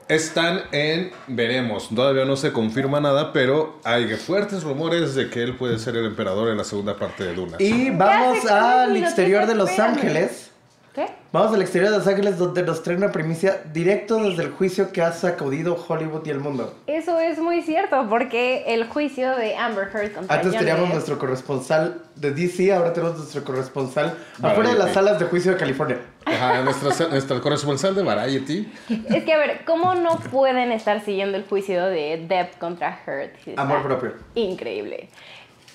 están 0.08 0.62
en 0.72 1.12
veremos. 1.28 1.88
Todavía 1.94 2.26
no 2.26 2.36
se 2.36 2.52
confirma 2.52 3.00
nada, 3.00 3.32
pero 3.32 3.78
hay 3.84 4.06
fuertes 4.16 4.62
rumores 4.62 5.14
de 5.14 5.30
que 5.30 5.42
él 5.42 5.56
puede 5.56 5.78
ser 5.78 5.96
el 5.96 6.04
emperador 6.04 6.50
en 6.50 6.58
la 6.58 6.64
segunda 6.64 6.96
parte 6.98 7.24
de 7.24 7.34
Duna. 7.34 7.56
Y 7.58 7.88
vamos 7.90 8.38
es 8.44 8.50
al 8.50 8.94
exterior 8.96 9.46
de 9.46 9.54
Los 9.54 9.70
espérame. 9.70 9.94
Ángeles. 9.94 10.50
¿Qué? 10.94 11.06
Vamos 11.32 11.52
al 11.52 11.60
exterior 11.62 11.90
de 11.90 11.98
Los 11.98 12.06
Ángeles 12.06 12.38
donde 12.38 12.62
nos 12.62 12.84
trae 12.84 12.96
una 12.96 13.10
primicia 13.10 13.60
directo 13.72 14.22
desde 14.22 14.44
el 14.44 14.50
juicio 14.52 14.92
que 14.92 15.02
ha 15.02 15.10
sacudido 15.10 15.76
Hollywood 15.88 16.24
y 16.24 16.30
el 16.30 16.38
mundo. 16.38 16.72
Eso 16.86 17.18
es 17.18 17.38
muy 17.40 17.62
cierto, 17.62 18.06
porque 18.08 18.62
el 18.68 18.86
juicio 18.86 19.34
de 19.34 19.56
Amber 19.56 19.88
Heard 19.92 20.12
contra 20.12 20.36
Antes 20.36 20.56
teníamos 20.56 20.88
Depp- 20.88 20.92
nuestro 20.92 21.18
corresponsal 21.18 22.02
de 22.14 22.30
DC, 22.30 22.72
ahora 22.72 22.92
tenemos 22.92 23.16
nuestro 23.18 23.42
corresponsal 23.42 24.16
afuera 24.40 24.70
de 24.70 24.78
las 24.78 24.92
salas 24.92 25.18
de 25.18 25.24
juicio 25.24 25.50
de 25.50 25.56
California. 25.58 25.98
Ajá, 26.26 26.62
nuestra, 26.62 27.08
nuestra 27.08 27.40
corresponsal 27.40 27.96
de 27.96 28.02
Variety. 28.04 28.72
Es 29.12 29.24
que, 29.24 29.32
a 29.34 29.38
ver, 29.38 29.62
¿cómo 29.66 29.96
no 29.96 30.18
pueden 30.30 30.70
estar 30.70 31.04
siguiendo 31.04 31.36
el 31.36 31.44
juicio 31.44 31.84
de 31.86 32.24
Depp 32.28 32.56
contra 32.58 32.96
Heard? 33.04 33.30
Amor 33.56 33.82
propio. 33.82 34.12
Increíble. 34.36 35.08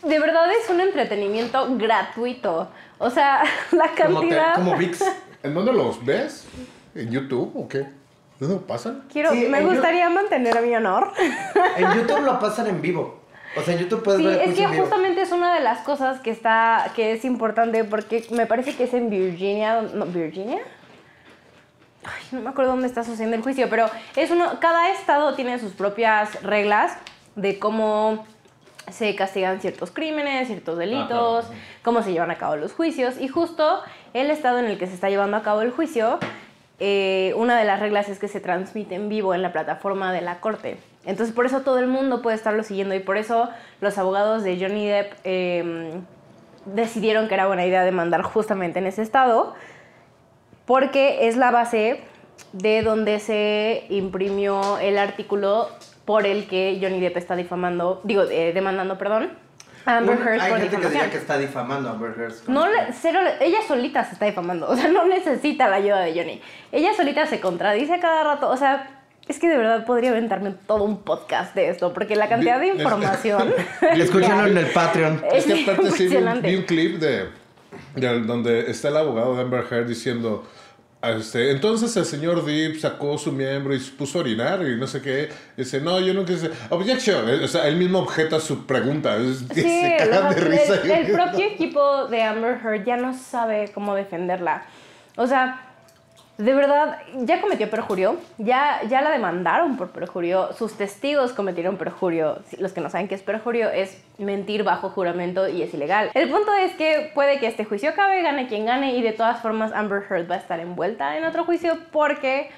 De 0.03 0.20
verdad 0.20 0.46
es 0.51 0.70
un 0.70 0.79
entretenimiento 0.79 1.68
gratuito. 1.77 2.70
O 2.98 3.10
sea, 3.10 3.44
la 3.72 3.89
Como, 3.89 4.22
te- 4.22 4.27
cantidad... 4.29 4.56
como 4.56 4.75
VIX. 4.77 5.03
¿En 5.44 5.53
dónde 5.53 5.74
los 5.74 6.03
ves? 6.06 6.46
¿En 6.96 7.12
YouTube 7.12 7.51
o 7.56 7.68
qué? 7.68 7.86
¿Dónde 8.39 8.56
lo 8.56 8.62
pasan? 8.68 9.03
Quiero, 9.12 9.32
Sí, 9.32 9.48
me 9.50 9.62
gustaría 9.63 10.10
mantener 10.10 10.62
mi 10.62 10.75
honor. 10.75 11.12
En 11.77 11.94
YouTube 11.94 12.22
lo 12.22 12.39
pasan 12.39 12.68
en 12.68 12.82
vivo. 12.82 13.20
O 13.58 13.62
sea, 13.62 13.74
en 13.74 13.79
YouTube 13.82 14.03
puedes 14.03 14.20
Sí, 14.22 14.25
ver 14.27 14.41
el 14.41 14.50
es 14.50 14.56
que 14.56 14.63
en 14.63 14.72
vivo. 14.72 14.84
justamente 14.84 15.22
es 15.22 15.32
una 15.32 15.53
de 15.56 15.60
las 15.62 15.79
cosas 15.79 16.20
que 16.22 16.29
está, 16.32 16.91
que 16.96 17.13
es 17.13 17.25
importante 17.25 17.84
porque 17.84 18.25
me 18.32 18.46
parece 18.46 18.75
que 18.75 18.84
es 18.84 18.94
en 18.94 19.10
Virginia, 19.10 19.82
no, 19.82 20.06
Virginia. 20.06 20.60
Ay, 22.06 22.24
no 22.32 22.41
me 22.41 22.50
acuerdo 22.50 22.72
dónde 22.72 22.88
está 22.88 23.03
sucediendo 23.03 23.36
el 23.36 23.41
juicio, 23.44 23.68
pero 23.70 23.89
es 24.15 24.32
uno, 24.32 24.60
cada 24.62 24.89
estado 24.91 25.34
tiene 25.36 25.60
sus 25.60 25.74
propias 25.74 26.41
reglas 26.44 26.94
de 27.36 27.60
cómo 27.60 28.25
se 28.91 29.15
castigan 29.15 29.62
ciertos 29.62 29.91
crímenes, 29.91 30.48
ciertos 30.48 30.77
delitos, 30.77 31.50
cómo 31.84 32.03
se 32.03 32.12
llevan 32.12 32.31
a 32.31 32.38
cabo 32.38 32.55
los 32.55 32.74
juicios 32.74 33.19
y 33.19 33.27
justo 33.27 33.81
el 34.13 34.31
estado 34.31 34.60
en 34.60 34.65
el 34.65 34.77
que 34.77 34.88
se 34.88 34.93
está 34.93 35.10
llevando 35.10 35.38
a 35.38 35.43
cabo 35.43 35.62
el 35.62 35.72
juicio 35.72 36.19
eh, 36.81 37.34
una 37.36 37.60
de 37.60 37.65
las 37.65 37.81
reglas 37.81 38.08
es 38.08 38.19
que 38.19 38.29
se 38.29 38.39
transmite 38.39 38.96
en 38.96 39.10
vivo 39.10 39.34
en 39.34 39.41
la 39.41 39.51
plataforma 39.51 40.13
de 40.13 40.22
la 40.22 40.39
corte. 40.39 40.77
Entonces, 41.05 41.36
por 41.36 41.46
eso 41.46 41.62
todo 41.62 41.77
el 41.79 41.88
mundo 41.88 42.22
puede 42.22 42.38
estarlo 42.38 42.63
siguiendo 42.63 42.96
y 42.96 43.00
por 43.00 43.17
eso 43.17 43.50
los 43.81 43.98
abogados 43.98 44.43
de 44.43 44.58
Johnny 44.60 44.88
Depp 44.88 45.13
eh, 45.25 45.91
decidieron 46.65 47.27
que 47.27 47.34
era 47.34 47.48
buena 47.48 47.65
idea 47.65 47.84
demandar 47.84 48.22
justamente 48.22 48.79
en 48.79 48.88
ese 48.88 49.01
estado, 49.01 49.55
porque 50.65 51.27
es 51.27 51.36
la 51.36 51.51
base 51.51 52.01
de 52.53 52.81
donde 52.81 53.19
se 53.19 53.86
imprimió 53.89 54.77
el 54.77 54.98
artículo 54.98 55.67
por 56.10 56.25
el 56.25 56.48
que 56.48 56.80
Johnny 56.82 57.00
Depp 57.00 57.18
está 57.18 57.36
difamando, 57.36 58.01
digo, 58.04 58.24
eh, 58.24 58.51
demandando, 58.51 58.98
perdón, 58.98 59.30
a 59.86 59.98
Amber 59.98 60.18
Heard 60.18 60.42
hay 60.42 60.50
por 60.50 60.60
gente 60.60 60.78
que 60.78 60.88
diría 60.88 61.12
que 61.12 61.18
está 61.18 61.38
difamando 61.38 61.88
a 61.88 61.92
Amber 61.92 62.16
Heard. 62.18 62.34
No, 62.48 62.66
le- 62.66 62.94
cero, 63.00 63.20
ella 63.39 63.60
solita 63.68 64.04
se 64.04 64.13
está 64.13 64.25
difamando, 64.25 64.68
o 64.68 64.75
sea, 64.75 64.88
no 64.88 65.06
necesita 65.06 65.70
la 65.70 65.75
ayuda 65.75 66.00
de 66.00 66.20
Johnny. 66.20 66.42
Ella 66.72 66.96
solita 66.96 67.28
se 67.28 67.39
contradice 67.39 67.94
a 67.94 68.00
cada 68.00 68.24
rato, 68.24 68.50
o 68.50 68.58
sea, 68.58 69.04
es 69.28 69.38
que 69.38 69.50
de 69.50 69.58
verdad 69.58 69.86
podría 69.86 70.10
aventarme 70.10 70.56
todo 70.66 70.84
un 70.84 70.98
podcast 71.04 71.54
de 71.54 71.70
esto, 71.70 71.94
porque 71.94 72.16
la 72.16 72.28
cantidad 72.28 72.60
de 72.60 72.70
información... 72.70 73.54
Escúchenlo 73.96 74.48
en 74.48 74.58
el 74.58 74.66
Patreon. 74.72 75.22
Es 75.32 75.46
que 75.46 75.62
aparte 75.62 75.92
sí 75.92 76.08
vi 76.08 76.16
un, 76.16 76.24
impresionante. 76.24 76.48
vi 76.48 76.56
un 76.56 76.63
clip 76.63 77.00
de, 77.00 77.30
de 77.94 78.20
donde 78.22 78.72
está 78.72 78.88
el 78.88 78.98
abogado 78.98 79.36
de 79.36 79.44
Amber 79.44 79.63
Heard 79.70 79.86
diciendo, 79.86 80.44
este, 81.01 81.51
entonces 81.51 81.96
el 81.96 82.03
señor 82.06 82.44
Deep 82.44 82.77
sacó 82.77 83.18
su 83.18 83.32
miembro 83.32 83.74
y 83.74 83.79
se 83.79 83.91
puso 83.91 84.18
a 84.18 84.22
orinar 84.22 84.62
y 84.68 84.75
no 84.75 84.86
sé 84.86 85.01
qué. 85.01 85.29
Dice, 85.56 85.79
no, 85.79 86.00
yo 86.00 86.13
no 86.13 86.25
quise. 86.25 86.51
Objection. 86.70 87.44
O 87.44 87.48
sea, 87.48 87.68
él 87.68 87.77
mismo 87.77 88.00
objeta 88.00 88.39
su 88.39 88.65
pregunta. 88.65 89.18
Sí, 89.53 89.62
se 89.62 89.96
cagan 89.98 90.36
de 90.36 90.41
risa. 90.41 90.82
el, 90.84 90.91
el 90.91 91.12
propio 91.12 91.46
equipo 91.46 92.08
de 92.08 92.22
Amber 92.22 92.60
Heard 92.63 92.84
ya 92.84 92.98
no 92.98 93.18
sabe 93.18 93.72
cómo 93.74 93.96
defenderla. 93.96 94.63
O 95.15 95.25
sea, 95.25 95.69
de 96.39 96.53
verdad, 96.53 96.98
ya 97.17 97.41
cometió 97.41 97.69
perjurio, 97.69 98.15
ya, 98.38 98.79
ya 98.88 99.01
la 99.01 99.10
demandaron 99.12 99.75
por 99.75 99.89
perjurio, 99.89 100.53
sus 100.53 100.74
testigos 100.75 101.34
cometieron 101.34 101.75
perjurio. 101.75 102.39
Los 102.58 102.72
que 102.72 102.79
no 102.79 102.89
saben 102.89 103.10
qué 103.10 103.15
es 103.15 103.22
perjurio 103.22 103.69
es 103.69 104.01
mentir 104.17 104.63
bajo 104.63 104.89
juramento 104.89 105.50
y 105.50 105.62
es 105.63 105.74
ilegal. 105.74 106.12
El 106.13 106.29
punto 106.29 106.53
es 106.53 106.74
que 106.75 107.12
puede 107.13 107.39
que 107.39 107.48
este 107.48 107.65
juicio 107.65 107.89
acabe, 107.89 108.22
gane 108.22 108.48
quien 108.48 108.65
gane 108.65 108.96
y 108.96 109.01
de 109.01 109.12
todas 109.12 109.41
formas 109.41 109.74
Amber 109.74 110.01
Heard 110.10 110.31
va 110.31 110.36
a 110.36 110.38
estar 110.38 110.62
envuelta 110.62 111.17
en 111.17 111.25
otro 111.25 111.43
juicio 111.43 111.77
porque 111.91 112.50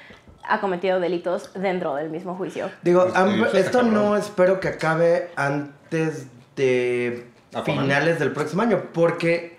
ha 0.48 0.60
cometido 0.62 1.00
delitos 1.00 1.52
dentro 1.56 1.96
del 1.96 2.12
mismo 2.12 2.36
juicio. 2.36 2.70
Digo, 2.84 3.08
Sí, 3.08 3.14
Amber- 3.16 3.56
esto 3.56 3.82
no 3.82 4.16
espero 4.16 4.60
que 4.60 4.68
acabe 4.68 5.32
antes 5.36 6.28
de 6.56 7.26
finales 7.66 8.20
del 8.20 8.32
próximo 8.32 8.62
año, 8.62 8.84
porque, 8.94 9.51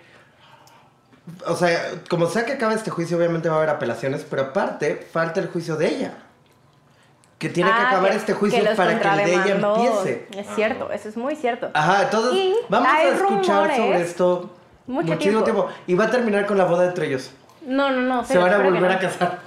o 1.47 1.55
sea, 1.55 1.79
como 2.09 2.27
sea 2.27 2.45
que 2.45 2.53
acabe 2.53 2.75
este 2.75 2.91
juicio, 2.91 3.17
obviamente 3.17 3.47
va 3.49 3.55
a 3.55 3.57
haber 3.59 3.69
apelaciones, 3.69 4.25
pero 4.29 4.43
aparte 4.43 5.07
falta 5.11 5.39
el 5.39 5.47
juicio 5.47 5.75
de 5.77 5.87
ella. 5.87 6.13
Que 7.39 7.49
tiene 7.49 7.69
que 7.69 7.75
Ah, 7.77 7.89
acabar 7.89 8.11
que- 8.11 8.17
este 8.17 8.33
juicio 8.33 8.63
que 8.63 8.69
para 8.75 8.99
que 8.99 9.07
el 9.07 9.15
de 9.17 9.33
ella 9.33 9.55
empiece. 9.55 10.27
Es 10.37 10.47
cierto, 10.55 10.91
eso 10.91 11.09
es 11.09 11.17
muy 11.17 11.35
cierto. 11.35 11.69
Ajá, 11.73 12.03
entonces 12.03 12.33
Y 12.35 12.55
vamos 12.69 12.87
a 12.89 13.03
escuchar 13.03 13.55
rumores, 13.69 13.77
sobre 13.77 14.01
esto 14.01 14.55
mucho 14.87 15.11
muchísimo 15.13 15.43
tiempo. 15.43 15.63
tiempo. 15.65 15.81
Y 15.87 15.95
va 15.95 16.05
a 16.05 16.11
terminar 16.11 16.45
con 16.45 16.57
la 16.57 16.65
boda 16.65 16.85
entre 16.85 17.07
ellos. 17.07 17.31
No, 17.65 17.89
no, 17.91 18.01
no. 18.01 18.23
Se 18.25 18.37
van 18.37 18.53
a 18.53 18.57
volver 18.59 18.81
no. 18.81 18.91
a 18.91 18.99
casar. 18.99 19.39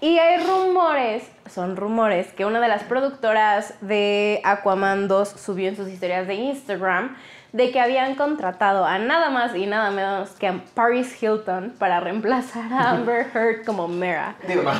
Y 0.00 0.18
hay 0.18 0.44
rumores, 0.44 1.22
son 1.50 1.76
rumores, 1.76 2.26
que 2.34 2.44
una 2.44 2.60
de 2.60 2.68
las 2.68 2.82
productoras 2.82 3.74
de 3.80 4.40
Aquaman 4.44 5.08
2 5.08 5.28
subió 5.30 5.68
en 5.68 5.76
sus 5.76 5.88
historias 5.88 6.26
de 6.26 6.34
Instagram 6.34 7.16
de 7.54 7.70
que 7.70 7.78
habían 7.80 8.16
contratado 8.16 8.84
a 8.84 8.98
nada 8.98 9.30
más 9.30 9.54
y 9.54 9.64
nada 9.66 9.92
menos 9.92 10.30
que 10.40 10.48
a 10.48 10.60
Paris 10.74 11.22
Hilton 11.22 11.72
para 11.78 12.00
reemplazar 12.00 12.72
a 12.72 12.90
Amber 12.90 13.28
Heard 13.32 13.64
como 13.64 13.86
Mera 13.86 14.34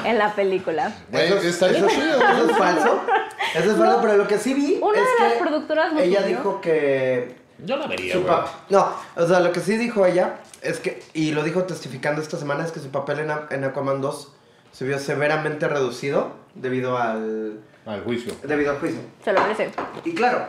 en 0.04 0.18
la 0.18 0.32
película. 0.32 0.92
Eso 1.12 1.36
está 1.36 1.70
eso, 1.70 1.86
es 1.86 2.56
falso. 2.58 3.00
Eso 3.54 3.70
es 3.70 3.76
falso, 3.78 3.98
pero 4.02 4.16
lo 4.16 4.26
que 4.26 4.38
sí 4.38 4.54
vi 4.54 4.80
Una 4.82 4.98
es 4.98 5.04
de 5.04 5.24
las 5.24 5.32
que 5.34 5.38
productoras 5.38 5.92
lo 5.92 6.00
ella 6.00 6.22
dijo 6.22 6.60
que 6.60 7.36
Yo 7.64 7.76
la 7.76 7.86
vería, 7.86 8.16
güey. 8.16 8.34
no, 8.70 8.88
o 9.14 9.26
sea, 9.26 9.38
lo 9.38 9.52
que 9.52 9.60
sí 9.60 9.76
dijo 9.76 10.04
ella 10.04 10.34
es 10.60 10.80
que 10.80 11.00
y 11.12 11.30
lo 11.30 11.44
dijo 11.44 11.62
testificando 11.62 12.20
esta 12.22 12.38
semana 12.38 12.64
es 12.64 12.72
que 12.72 12.80
su 12.80 12.90
papel 12.90 13.20
en, 13.20 13.30
A- 13.30 13.46
en 13.50 13.62
Aquaman 13.62 14.00
2 14.00 14.32
se 14.72 14.84
vio 14.84 14.98
severamente 14.98 15.68
reducido 15.68 16.32
debido 16.56 16.98
al 16.98 17.60
Al 17.86 18.02
juicio. 18.02 18.34
debido 18.42 18.72
al 18.72 18.78
juicio. 18.80 18.98
Se 19.24 19.32
lo 19.32 19.40
merece. 19.42 19.70
Y 20.04 20.12
claro, 20.12 20.46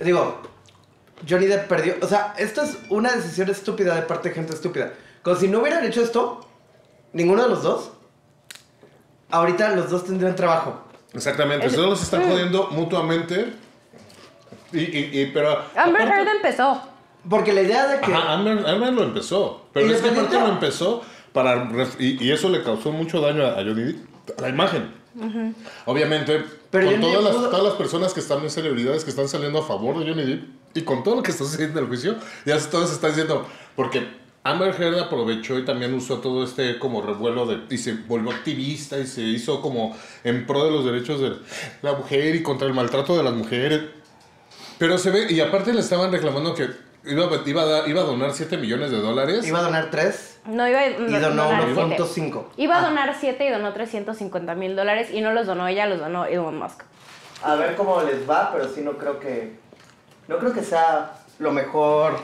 digo, 0.00 0.42
Johnny 1.28 1.46
Depp 1.46 1.68
perdió, 1.68 1.94
o 2.02 2.06
sea, 2.06 2.34
esto 2.38 2.62
es 2.62 2.78
una 2.88 3.12
decisión 3.12 3.48
estúpida 3.50 3.94
de 3.94 4.02
parte 4.02 4.28
de 4.30 4.34
gente 4.34 4.54
estúpida. 4.54 4.92
Como 5.22 5.36
si 5.36 5.48
no 5.48 5.60
hubieran 5.60 5.84
hecho 5.84 6.02
esto 6.02 6.46
ninguno 7.12 7.42
de 7.44 7.48
los 7.50 7.62
dos. 7.62 7.92
Ahorita 9.30 9.74
los 9.74 9.90
dos 9.90 10.04
tendrían 10.04 10.34
trabajo. 10.36 10.82
Exactamente. 11.14 11.66
Es- 11.66 11.72
Solo 11.74 11.88
los 11.90 12.02
están 12.02 12.22
Mm. 12.26 12.30
jodiendo 12.30 12.68
mutuamente. 12.70 13.54
Y, 14.72 14.80
y, 14.80 15.20
y- 15.22 15.26
pero. 15.32 15.58
Amber 15.76 16.02
aparte- 16.02 16.18
Heard 16.22 16.36
empezó. 16.36 16.82
Porque 17.28 17.52
la 17.52 17.62
idea 17.62 17.86
de 17.86 18.00
que 18.00 18.12
Ajá, 18.12 18.32
Amber, 18.32 18.66
Amber 18.66 18.92
lo 18.92 19.02
empezó. 19.04 19.66
Pero 19.72 19.86
es 19.94 20.00
que 20.00 20.08
aparte 20.10 20.38
lo 20.40 20.48
empezó 20.48 21.02
para. 21.32 21.68
Y, 21.98 22.22
y 22.24 22.32
eso 22.32 22.48
le 22.48 22.62
causó 22.62 22.90
mucho 22.90 23.20
daño 23.20 23.44
a, 23.46 23.50
a 23.52 23.56
Johnny 23.56 23.82
Depp, 23.84 24.38
a 24.38 24.42
la 24.42 24.48
imagen. 24.48 24.92
Obviamente, 25.86 26.42
Pero 26.70 26.90
con 26.90 27.00
todas 27.00 27.22
las, 27.22 27.34
pudo- 27.36 27.48
todas 27.50 27.64
las 27.64 27.74
personas 27.74 28.12
que 28.14 28.20
están 28.20 28.40
en 28.42 28.50
celebridades 28.50 29.04
que 29.04 29.10
están 29.10 29.28
saliendo 29.28 29.58
a 29.60 29.62
favor 29.66 29.98
de 29.98 30.08
Johnny 30.10 30.24
Depp 30.24 30.44
y 30.74 30.82
con 30.82 31.02
todo 31.02 31.16
lo 31.16 31.22
que 31.22 31.30
está 31.30 31.44
sucediendo 31.44 31.78
en 31.78 31.84
el 31.84 31.88
juicio, 31.88 32.16
ya 32.44 32.58
todos 32.70 32.92
están 32.92 33.10
diciendo. 33.10 33.46
Porque 33.76 34.06
Amber 34.44 34.74
Heard 34.80 34.98
aprovechó 34.98 35.58
y 35.58 35.64
también 35.64 35.94
usó 35.94 36.18
todo 36.18 36.42
este 36.44 36.78
como 36.78 37.00
revuelo 37.02 37.46
de. 37.46 37.60
y 37.74 37.78
se 37.78 37.92
volvió 37.94 38.30
activista 38.32 38.98
y 38.98 39.06
se 39.06 39.20
hizo 39.22 39.60
como 39.60 39.96
en 40.24 40.46
pro 40.46 40.64
de 40.64 40.70
los 40.70 40.84
derechos 40.84 41.20
de 41.20 41.32
la 41.82 41.92
mujer 41.92 42.34
y 42.34 42.42
contra 42.42 42.66
el 42.66 42.74
maltrato 42.74 43.16
de 43.16 43.22
las 43.22 43.34
mujeres. 43.34 43.82
Pero 44.78 44.98
se 44.98 45.10
ve, 45.10 45.26
y 45.30 45.40
aparte 45.40 45.72
le 45.72 45.80
estaban 45.80 46.10
reclamando 46.10 46.54
que 46.54 46.68
iba, 47.04 47.24
a- 47.26 47.42
iba, 47.48 47.62
a, 47.62 47.66
dar- 47.66 47.88
iba 47.88 48.00
a 48.00 48.04
donar 48.04 48.32
7 48.32 48.56
millones 48.56 48.90
de 48.90 49.00
dólares. 49.00 49.46
iba 49.46 49.60
a 49.60 49.62
donar 49.62 49.90
3 49.90 50.40
No 50.46 50.66
iba 50.68 50.80
a 50.80 50.88
y 50.88 50.94
donó 51.20 51.44
donar 51.44 51.62
siete. 51.74 52.02
1.5. 52.02 52.44
Iba 52.56 52.76
a 52.76 52.78
Ah, 52.80 52.88
donar 52.88 53.16
7 53.20 53.46
y 53.46 53.50
donó 53.50 53.72
350 53.72 54.54
mil 54.56 54.74
dólares 54.74 55.10
y 55.12 55.20
no 55.20 55.32
los 55.32 55.46
donó 55.46 55.68
ella, 55.68 55.86
los 55.86 56.00
donó 56.00 56.24
Elon 56.24 56.58
Musk. 56.58 56.82
A 57.44 57.54
ver 57.54 57.76
cómo 57.76 58.02
les 58.02 58.28
va, 58.28 58.50
pero 58.52 58.68
sí 58.68 58.80
no 58.80 58.98
creo 58.98 59.20
que. 59.20 59.61
No 60.32 60.38
creo 60.38 60.54
que 60.54 60.62
sea 60.62 61.12
lo 61.38 61.52
mejor 61.52 62.14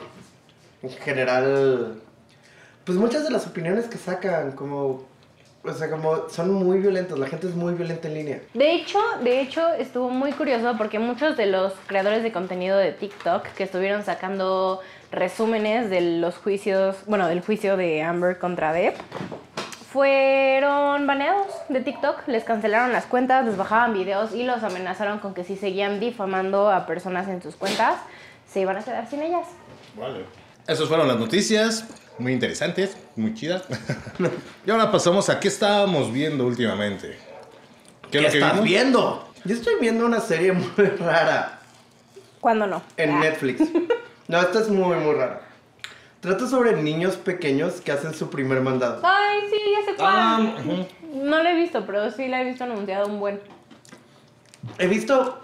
en 0.83 0.89
general. 0.89 2.01
Pues 2.85 2.97
muchas 2.97 3.23
de 3.23 3.31
las 3.31 3.47
opiniones 3.47 3.85
que 3.85 3.99
sacan, 3.99 4.53
como. 4.53 5.07
O 5.63 5.73
sea, 5.75 5.91
como 5.91 6.31
son 6.31 6.55
muy 6.55 6.79
violentas, 6.79 7.19
la 7.19 7.27
gente 7.27 7.49
es 7.49 7.55
muy 7.55 7.75
violenta 7.75 8.09
en 8.09 8.15
línea. 8.15 8.41
De 8.55 8.73
hecho, 8.73 8.99
de 9.23 9.43
hecho, 9.43 9.75
estuvo 9.75 10.09
muy 10.09 10.33
curioso 10.33 10.75
porque 10.79 10.99
muchos 10.99 11.37
de 11.37 11.47
los 11.47 11.75
creadores 11.87 12.23
de 12.23 12.33
contenido 12.33 12.79
de 12.79 12.93
TikTok 12.93 13.43
que 13.49 13.65
estuvieron 13.65 14.03
sacando 14.03 14.81
resúmenes 15.13 15.91
de 15.91 16.01
los 16.01 16.37
juicios, 16.37 16.97
bueno, 17.07 17.29
del 17.29 17.43
juicio 17.43 17.77
de 17.77 18.03
Amber 18.03 18.39
contra 18.39 18.73
Depp, 18.73 18.97
fueron 19.91 21.07
baneados 21.07 21.47
de 21.69 21.81
TikTok, 21.81 22.29
les 22.29 22.45
cancelaron 22.45 22.93
las 22.93 23.07
cuentas, 23.07 23.45
les 23.45 23.57
bajaban 23.57 23.95
videos 23.95 24.35
y 24.35 24.43
los 24.45 24.63
amenazaron 24.63 25.19
con 25.19 25.35
que 25.35 25.45
si 25.45 25.57
seguían 25.57 25.99
difamando 26.01 26.71
a 26.71 26.87
personas 26.87 27.27
en 27.29 27.43
sus 27.43 27.57
cuentas, 27.57 27.97
se 28.47 28.61
iban 28.61 28.77
a 28.77 28.83
quedar 28.83 29.09
sin 29.09 29.23
ellas. 29.23 29.47
Vale. 29.97 30.25
Esas 30.67 30.89
fueron 30.89 31.09
las 31.09 31.19
noticias, 31.19 31.87
muy 32.19 32.33
interesantes, 32.33 32.97
muy 33.17 33.33
chidas. 33.35 33.63
y 34.67 34.71
ahora 34.71 34.93
pasamos 34.93 35.29
a 35.31 35.41
qué 35.41 35.49
estábamos 35.49 36.13
viendo 36.13 36.47
últimamente. 36.47 37.19
¿Qué, 38.11 38.19
es 38.19 38.25
lo 38.25 38.31
que 38.31 38.39
estás 38.39 38.53
vimos? 38.53 38.65
viendo? 38.67 39.29
Yo 39.45 39.55
estoy 39.55 39.75
viendo 39.81 40.05
una 40.05 40.21
serie 40.21 40.53
muy 40.53 40.69
rara 40.99 41.61
¿Cuándo 42.41 42.67
no? 42.67 42.83
en 42.97 43.11
Ah. 43.11 43.21
Netflix. 43.21 43.63
No, 44.29 44.39
esta 44.43 44.61
es 44.61 44.69
muy, 44.69 44.95
muy 44.99 45.15
rara. 45.15 45.41
Trata 46.21 46.47
sobre 46.49 46.83
niños 46.83 47.17
pequeños 47.17 47.81
que 47.81 47.93
hacen 47.93 48.13
su 48.13 48.29
primer 48.29 48.61
mandado. 48.61 49.01
Ay, 49.05 49.39
sí, 49.51 49.57
ya 49.79 49.85
sé 49.87 49.97
cuál. 49.97 50.15
Ah, 50.17 50.55
ujú. 50.59 50.87
No 51.15 51.43
la 51.43 51.53
he 51.53 51.55
visto, 51.55 51.87
pero 51.87 52.11
sí 52.11 52.27
la 52.27 52.43
he 52.43 52.45
visto 52.45 52.65
anunciado 52.65 53.07
un 53.07 53.21
buen. 53.21 53.41
He 54.79 54.89
visto 54.89 55.39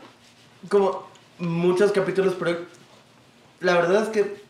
como 0.69 1.07
muchos 1.39 1.93
capítulos, 1.93 2.35
pero 2.39 2.59
la 3.61 3.75
verdad 3.75 4.03
es 4.03 4.09
que 4.09 4.43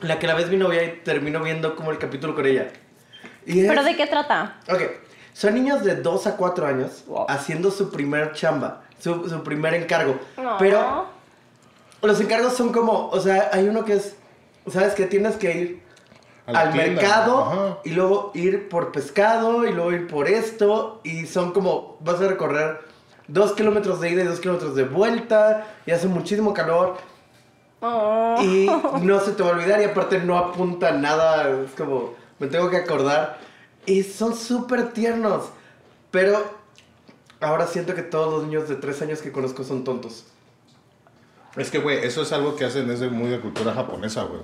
la 0.00 0.18
que 0.18 0.26
la 0.26 0.34
vez 0.34 0.48
mi 0.50 0.56
novia 0.58 0.84
y 0.84 1.00
termino 1.02 1.42
viendo 1.42 1.74
como 1.76 1.90
el 1.90 1.98
capítulo 1.98 2.34
con 2.34 2.44
ella. 2.46 2.68
Y 3.46 3.60
es- 3.60 3.68
¿Pero 3.68 3.82
de 3.82 3.96
qué 3.96 4.06
trata? 4.06 4.58
Ok, 4.70 4.82
son 5.32 5.54
niños 5.54 5.82
de 5.82 5.96
2 5.96 6.26
a 6.26 6.36
4 6.36 6.66
años 6.66 7.04
Wow. 7.06 7.24
haciendo 7.28 7.70
su 7.70 7.90
primer 7.90 8.32
chamba, 8.34 8.82
su, 9.00 9.28
su 9.28 9.42
primer 9.42 9.72
encargo. 9.74 10.18
No. 10.36 10.58
Pero 10.58 11.06
los 12.02 12.20
encargos 12.20 12.52
son 12.54 12.70
como, 12.70 13.08
o 13.08 13.18
sea, 13.20 13.48
hay 13.52 13.66
uno 13.66 13.84
que 13.84 13.94
es, 13.94 14.14
¿sabes? 14.70 14.94
Que 14.94 15.06
tienes 15.06 15.36
que 15.36 15.56
ir 15.56 15.82
al 16.46 16.72
tienda, 16.72 17.02
mercado 17.02 17.44
ajá. 17.44 17.78
y 17.84 17.90
luego 17.90 18.30
ir 18.34 18.68
por 18.68 18.90
pescado 18.92 19.66
y 19.66 19.72
luego 19.72 19.92
ir 19.92 20.06
por 20.06 20.28
esto 20.28 21.00
y 21.04 21.26
son 21.26 21.52
como, 21.52 21.98
vas 22.00 22.20
a 22.20 22.28
recorrer 22.28 22.80
dos 23.26 23.52
kilómetros 23.52 24.00
de 24.00 24.10
ida 24.10 24.22
y 24.22 24.26
dos 24.26 24.40
kilómetros 24.40 24.74
de 24.74 24.84
vuelta 24.84 25.66
y 25.84 25.90
hace 25.90 26.08
muchísimo 26.08 26.54
calor 26.54 26.96
Oh. 27.80 28.36
y 28.42 28.68
no 29.02 29.20
se 29.20 29.32
te 29.32 29.42
va 29.42 29.50
a 29.50 29.52
olvidar 29.52 29.80
y 29.80 29.84
aparte 29.84 30.18
no 30.18 30.36
apunta 30.36 30.92
nada, 30.92 31.48
es 31.64 31.70
como, 31.72 32.14
me 32.38 32.48
tengo 32.48 32.70
que 32.70 32.76
acordar. 32.76 33.38
Y 33.86 34.02
son 34.02 34.34
súper 34.34 34.92
tiernos, 34.92 35.44
pero 36.10 36.42
ahora 37.40 37.66
siento 37.66 37.94
que 37.94 38.02
todos 38.02 38.32
los 38.32 38.44
niños 38.44 38.68
de 38.68 38.76
3 38.76 39.02
años 39.02 39.22
que 39.22 39.32
conozco 39.32 39.64
son 39.64 39.84
tontos. 39.84 40.26
Es 41.58 41.70
que, 41.70 41.78
güey, 41.78 41.98
eso 42.04 42.22
es 42.22 42.32
algo 42.32 42.56
que 42.56 42.64
hacen 42.64 42.88
desde 42.88 43.08
muy 43.08 43.28
de 43.30 43.40
cultura 43.40 43.72
japonesa, 43.74 44.22
güey. 44.24 44.40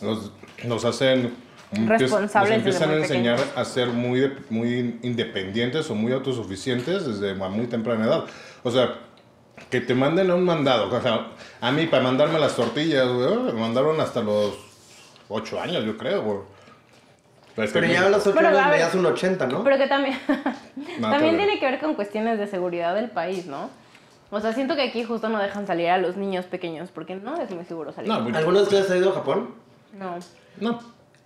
Los, 0.00 0.30
los 0.64 0.84
hacen 0.84 1.34
Empiez- 1.72 1.98
responsables 1.98 2.56
nos 2.58 2.64
desde 2.64 2.84
empiezan 2.84 2.90
a 2.90 2.96
enseñar 2.96 3.36
pequeños. 3.36 3.58
a 3.58 3.64
ser 3.64 3.88
muy, 3.88 4.32
muy 4.50 4.98
independientes 5.02 5.90
o 5.90 5.94
muy 5.94 6.12
autosuficientes 6.12 7.06
desde 7.06 7.34
muy 7.34 7.66
temprana 7.66 8.04
edad. 8.06 8.24
O 8.62 8.70
sea, 8.70 8.94
que 9.70 9.80
te 9.80 9.94
manden 9.94 10.30
a 10.30 10.34
un 10.34 10.44
mandado. 10.44 10.94
O 10.94 11.00
sea, 11.02 11.28
a 11.60 11.72
mí 11.72 11.86
para 11.86 12.02
mandarme 12.02 12.38
las 12.38 12.54
tortillas, 12.54 13.08
güey, 13.08 13.36
me 13.38 13.52
mandaron 13.52 14.00
hasta 14.00 14.20
los 14.22 14.54
8 15.28 15.60
años, 15.60 15.84
yo 15.84 15.96
creo, 15.96 16.22
güey. 16.22 16.38
que 17.56 17.66
Pero 17.72 17.86
ya 17.88 18.06
a 18.06 18.08
los 18.08 18.24
8 18.26 18.32
Bueno, 18.34 18.56
años 18.56 18.92
ver. 18.92 19.00
un 19.00 19.06
80, 19.06 19.46
¿no? 19.48 19.64
Pero 19.64 19.76
que 19.78 19.86
también, 19.88 20.16
No, 20.26 20.34
también 21.10 21.34
pero- 21.34 21.36
tiene 21.38 21.58
que 21.58 21.66
ver 21.66 21.80
con 21.80 21.94
cuestiones 21.94 22.38
de 22.38 22.46
seguridad 22.46 22.94
del 22.94 23.10
país, 23.10 23.46
¿no? 23.46 23.68
O 24.30 24.40
sea, 24.40 24.52
siento 24.52 24.76
que 24.76 24.82
aquí 24.82 25.04
justo 25.04 25.28
no 25.28 25.38
dejan 25.38 25.66
salir 25.66 25.88
a 25.88 25.98
los 25.98 26.16
niños 26.16 26.44
pequeños 26.46 26.90
porque 26.90 27.16
no 27.16 27.36
es 27.40 27.50
muy 27.50 27.64
seguro 27.64 27.92
salir. 27.92 28.10
No, 28.10 28.20
muy- 28.20 28.34
¿Alguno 28.34 28.58
de 28.58 28.64
ustedes 28.64 28.90
ha 28.90 28.96
ido 28.96 29.10
a 29.10 29.14
Japón? 29.14 29.54
No. 29.92 30.16
no. 30.60 30.78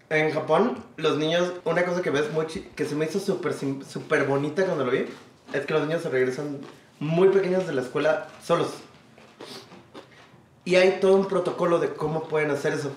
En 0.08 0.30
Japón, 0.30 0.76
los 0.98 1.16
niños, 1.16 1.52
una 1.64 1.84
cosa 1.84 2.02
que 2.02 2.10
ves 2.10 2.30
muy 2.32 2.46
que 2.46 2.84
se 2.84 2.94
me 2.94 3.06
hizo 3.06 3.18
súper 3.18 3.54
súper 3.54 4.24
bonita 4.26 4.64
cuando 4.66 4.84
lo 4.84 4.90
vi, 4.92 5.06
es 5.52 5.66
que 5.66 5.72
los 5.72 5.86
niños 5.86 6.02
se 6.02 6.10
regresan 6.10 6.58
muy 7.00 7.28
pequeños 7.28 7.66
de 7.66 7.72
la 7.72 7.80
escuela 7.82 8.28
solos. 8.44 8.68
Y 10.64 10.76
hay 10.76 10.98
todo 11.00 11.14
un 11.16 11.26
protocolo 11.26 11.78
de 11.80 11.92
cómo 11.94 12.24
pueden 12.24 12.50
hacer 12.50 12.74
eso. 12.74 12.92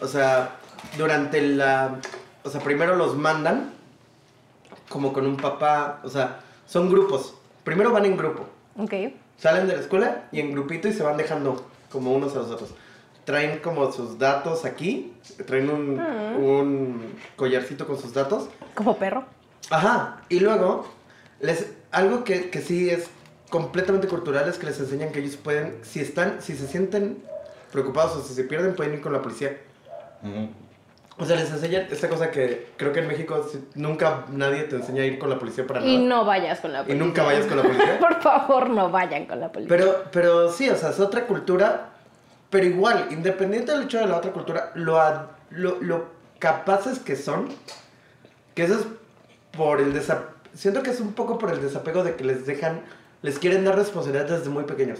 O 0.00 0.06
sea, 0.06 0.56
durante 0.96 1.40
la... 1.42 1.98
O 2.44 2.50
sea, 2.50 2.60
primero 2.60 2.94
los 2.94 3.16
mandan 3.16 3.72
como 4.88 5.12
con 5.12 5.26
un 5.26 5.36
papá, 5.36 6.00
o 6.04 6.08
sea, 6.08 6.40
son 6.66 6.88
grupos. 6.90 7.34
Primero 7.64 7.90
van 7.90 8.04
en 8.04 8.16
grupo. 8.16 8.46
Ok. 8.78 8.92
Salen 9.38 9.66
de 9.66 9.74
la 9.74 9.80
escuela 9.80 10.28
y 10.32 10.40
en 10.40 10.52
grupito 10.52 10.88
y 10.88 10.92
se 10.92 11.02
van 11.02 11.16
dejando 11.16 11.66
como 11.90 12.12
unos 12.12 12.34
a 12.34 12.40
los 12.40 12.50
otros. 12.50 12.70
Traen 13.24 13.58
como 13.58 13.90
sus 13.90 14.18
datos 14.18 14.64
aquí, 14.64 15.14
traen 15.46 15.68
un, 15.68 15.98
un 15.98 17.14
collarcito 17.34 17.86
con 17.86 17.98
sus 17.98 18.12
datos. 18.12 18.48
Como 18.74 18.96
perro. 18.96 19.24
Ajá, 19.70 20.22
y 20.28 20.38
luego, 20.38 20.86
les, 21.40 21.72
algo 21.90 22.22
que, 22.22 22.50
que 22.50 22.60
sí 22.60 22.88
es 22.88 23.08
completamente 23.50 24.06
cultural 24.06 24.48
es 24.48 24.58
que 24.58 24.66
les 24.66 24.78
enseñan 24.78 25.10
que 25.10 25.20
ellos 25.20 25.36
pueden, 25.36 25.78
si 25.82 26.00
están, 26.00 26.40
si 26.40 26.54
se 26.54 26.66
sienten 26.68 27.22
preocupados 27.72 28.16
o 28.16 28.22
si 28.22 28.34
se 28.34 28.44
pierden, 28.44 28.74
pueden 28.76 28.94
ir 28.94 29.00
con 29.00 29.12
la 29.12 29.22
policía. 29.22 29.56
O 31.18 31.24
sea, 31.24 31.36
les 31.36 31.50
enseñan 31.50 31.86
esta 31.90 32.08
cosa 32.10 32.30
que 32.30 32.72
creo 32.76 32.92
que 32.92 33.00
en 33.00 33.08
México 33.08 33.48
nunca 33.74 34.26
nadie 34.30 34.64
te 34.64 34.76
enseña 34.76 35.02
a 35.02 35.06
ir 35.06 35.18
con 35.18 35.30
la 35.30 35.38
policía 35.38 35.66
para 35.66 35.80
Y 35.80 35.96
nada. 35.96 36.08
no 36.08 36.24
vayas 36.26 36.60
con 36.60 36.72
la 36.72 36.80
Y 36.80 36.82
policía. 36.84 37.04
nunca 37.06 37.22
vayas 37.22 37.46
con 37.46 37.56
la 37.56 37.62
policía. 37.62 37.98
Por 38.00 38.20
favor, 38.20 38.68
no 38.70 38.90
vayan 38.90 39.24
con 39.24 39.40
la 39.40 39.50
policía. 39.50 39.74
Pero, 39.76 40.04
pero 40.12 40.52
sí, 40.52 40.68
o 40.68 40.76
sea, 40.76 40.90
es 40.90 41.00
otra 41.00 41.26
cultura, 41.26 41.90
pero 42.50 42.66
igual, 42.66 43.06
independiente 43.10 43.72
del 43.72 43.84
hecho 43.84 43.98
de 43.98 44.06
la 44.06 44.18
otra 44.18 44.32
cultura, 44.32 44.72
lo, 44.74 44.98
lo, 45.50 45.80
lo 45.80 46.04
capaces 46.38 46.98
que 46.98 47.16
son, 47.16 47.48
que 48.54 48.64
eso 48.64 48.74
es 48.74 48.86
por 49.56 49.80
el 49.80 49.94
desapego, 49.94 50.32
siento 50.52 50.82
que 50.82 50.90
es 50.90 51.00
un 51.00 51.14
poco 51.14 51.38
por 51.38 51.50
el 51.50 51.62
desapego 51.62 52.04
de 52.04 52.14
que 52.16 52.24
les 52.24 52.44
dejan, 52.44 52.82
les 53.22 53.38
quieren 53.38 53.64
dar 53.64 53.74
responsabilidad 53.76 54.28
desde 54.28 54.50
muy 54.50 54.64
pequeños. 54.64 54.98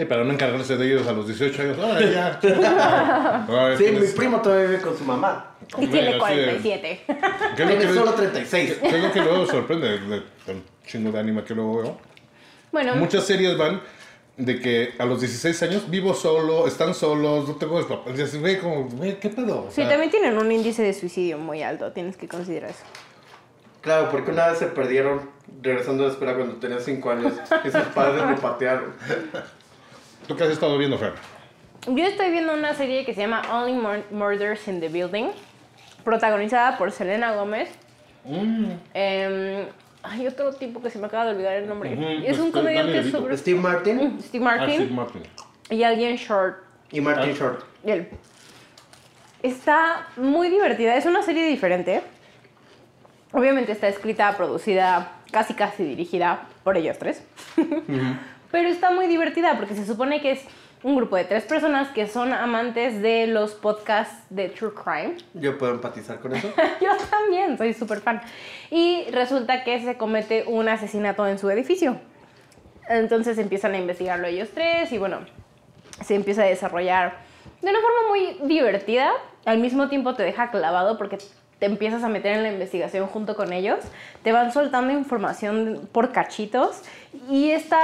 Y 0.00 0.04
para 0.04 0.22
no 0.22 0.32
encargarse 0.32 0.76
de 0.76 0.86
ellos 0.86 1.06
a 1.08 1.12
los 1.12 1.26
18 1.26 1.60
años, 1.62 1.78
¡órale, 1.78 2.12
ya! 2.12 2.38
Sí, 3.76 3.84
mi 3.90 4.06
primo 4.16 4.40
todavía 4.40 4.66
vive 4.68 4.80
con 4.80 4.96
su 4.96 5.02
mamá. 5.04 5.56
y 5.76 5.86
tiene 5.88 6.12
Mira, 6.12 6.12
sí. 6.12 6.18
47. 6.18 7.00
¿Qué 7.06 7.12
es 7.12 7.18
lo 7.58 7.66
Tiene 7.76 7.78
que- 7.78 7.94
solo 7.94 8.12
36. 8.14 8.74
¿Qué 8.80 8.96
es 8.96 9.02
lo 9.02 9.12
que 9.12 9.20
luego 9.20 9.46
sorprende 9.46 9.88
de, 9.88 9.98
de- 9.98 10.22
del 10.46 10.62
chingo 10.86 11.10
de 11.10 11.18
anime 11.18 11.42
que 11.42 11.52
luego 11.54 11.82
veo? 11.82 11.98
Bueno, 12.70 12.94
Muchas 12.94 13.24
series 13.24 13.58
van 13.58 13.80
de 14.36 14.60
que 14.60 14.94
a 15.00 15.04
los 15.04 15.18
16 15.20 15.60
años 15.64 15.90
vivo 15.90 16.14
solo, 16.14 16.68
están 16.68 16.94
solos, 16.94 17.48
no 17.48 17.56
tengo 17.56 17.84
papás. 17.88 18.16
Y 18.16 18.22
así, 18.22 18.38
güey, 18.38 18.60
como, 18.60 18.84
güey, 18.84 19.18
¿qué 19.18 19.30
pedo? 19.30 19.64
O 19.66 19.70
sí, 19.72 19.82
también 19.82 20.10
tienen 20.12 20.38
un 20.38 20.52
índice 20.52 20.82
de 20.82 20.92
suicidio 20.94 21.38
muy 21.38 21.64
alto, 21.64 21.90
tienes 21.90 22.16
que 22.16 22.28
considerar 22.28 22.70
eso. 22.70 22.84
Claro, 23.80 24.10
porque 24.12 24.30
una 24.30 24.48
vez 24.48 24.58
se 24.58 24.66
perdieron 24.66 25.28
regresando 25.62 26.02
de 26.04 26.08
la 26.08 26.12
escuela 26.12 26.34
cuando 26.34 26.54
tenía 26.56 26.78
5 26.78 27.10
años 27.10 27.32
y 27.64 27.70
sus 27.70 27.80
padres 27.94 28.22
lo 28.30 28.36
patearon. 28.36 28.92
¿Tú 30.28 30.36
qué 30.36 30.44
has 30.44 30.50
estado 30.50 30.76
viendo, 30.78 30.96
Fer? 30.98 31.14
Yo 31.86 32.04
estoy 32.04 32.30
viendo 32.30 32.52
una 32.52 32.74
serie 32.74 33.04
que 33.04 33.14
se 33.14 33.22
llama 33.22 33.42
Only 33.50 33.72
Mur- 33.72 34.04
Murders 34.10 34.68
in 34.68 34.78
the 34.80 34.88
Building, 34.88 35.30
protagonizada 36.04 36.76
por 36.78 36.92
Selena 36.92 37.32
Gómez. 37.32 37.70
Em, 38.92 39.64
hay 40.02 40.26
otro 40.26 40.52
tipo 40.52 40.82
que 40.82 40.90
se 40.90 40.98
me 40.98 41.06
acaba 41.06 41.24
de 41.24 41.30
olvidar 41.32 41.54
el 41.54 41.66
nombre. 41.66 41.92
Es 41.92 42.26
pues, 42.36 42.38
un 42.40 42.52
comediante 42.52 43.10
sobre 43.10 43.36
Steve 43.38 43.58
Martin 43.58 44.18
Steve 44.22 44.44
Ah, 44.44 44.56
Martin 44.56 44.74
Steve 44.74 44.90
Martin. 44.94 45.22
y 45.70 45.82
alguien 45.82 46.16
short. 46.16 46.58
y 46.92 47.00
Martin 47.00 47.32
Short. 47.34 47.64
Y 47.84 47.90
él. 47.90 48.08
Está 49.42 50.08
muy 50.16 50.50
divertida, 50.50 50.94
es 50.96 51.06
una 51.06 51.22
serie 51.22 51.46
diferente. 51.46 52.02
Obviamente 53.32 53.72
está 53.72 53.88
escrita, 53.88 54.36
producida, 54.36 55.12
casi 55.30 55.54
casi 55.54 55.84
dirigida 55.84 56.46
por 56.64 56.76
ellos 56.76 56.98
tres. 56.98 57.22
Pero 58.50 58.68
está 58.68 58.90
muy 58.90 59.06
divertida 59.06 59.56
porque 59.56 59.74
se 59.74 59.86
supone 59.86 60.20
que 60.20 60.32
es 60.32 60.44
un 60.82 60.96
grupo 60.96 61.16
de 61.16 61.24
tres 61.24 61.44
personas 61.44 61.88
que 61.88 62.06
son 62.06 62.32
amantes 62.32 63.02
de 63.02 63.26
los 63.26 63.54
podcasts 63.54 64.24
de 64.30 64.48
True 64.48 64.72
Crime. 64.72 65.16
Yo 65.34 65.58
puedo 65.58 65.72
empatizar 65.72 66.20
con 66.20 66.34
eso. 66.34 66.48
Yo 66.80 66.90
también, 67.10 67.58
soy 67.58 67.74
súper 67.74 68.00
fan. 68.00 68.20
Y 68.70 69.04
resulta 69.10 69.64
que 69.64 69.82
se 69.82 69.96
comete 69.96 70.44
un 70.46 70.68
asesinato 70.68 71.26
en 71.26 71.38
su 71.38 71.50
edificio. 71.50 71.98
Entonces 72.88 73.38
empiezan 73.38 73.74
a 73.74 73.78
investigarlo 73.78 74.26
ellos 74.28 74.48
tres 74.54 74.92
y 74.92 74.98
bueno, 74.98 75.18
se 76.04 76.14
empieza 76.14 76.42
a 76.42 76.46
desarrollar 76.46 77.18
de 77.60 77.70
una 77.70 77.80
forma 77.80 78.08
muy 78.08 78.48
divertida. 78.48 79.12
Al 79.44 79.58
mismo 79.58 79.88
tiempo 79.88 80.14
te 80.14 80.22
deja 80.22 80.50
clavado 80.50 80.96
porque 80.96 81.18
te 81.58 81.66
empiezas 81.66 82.04
a 82.04 82.08
meter 82.08 82.32
en 82.32 82.42
la 82.42 82.52
investigación 82.52 83.06
junto 83.06 83.34
con 83.34 83.52
ellos. 83.52 83.78
Te 84.22 84.32
van 84.32 84.52
soltando 84.52 84.92
información 84.92 85.88
por 85.92 86.12
cachitos 86.12 86.82
y 87.28 87.50
está, 87.50 87.80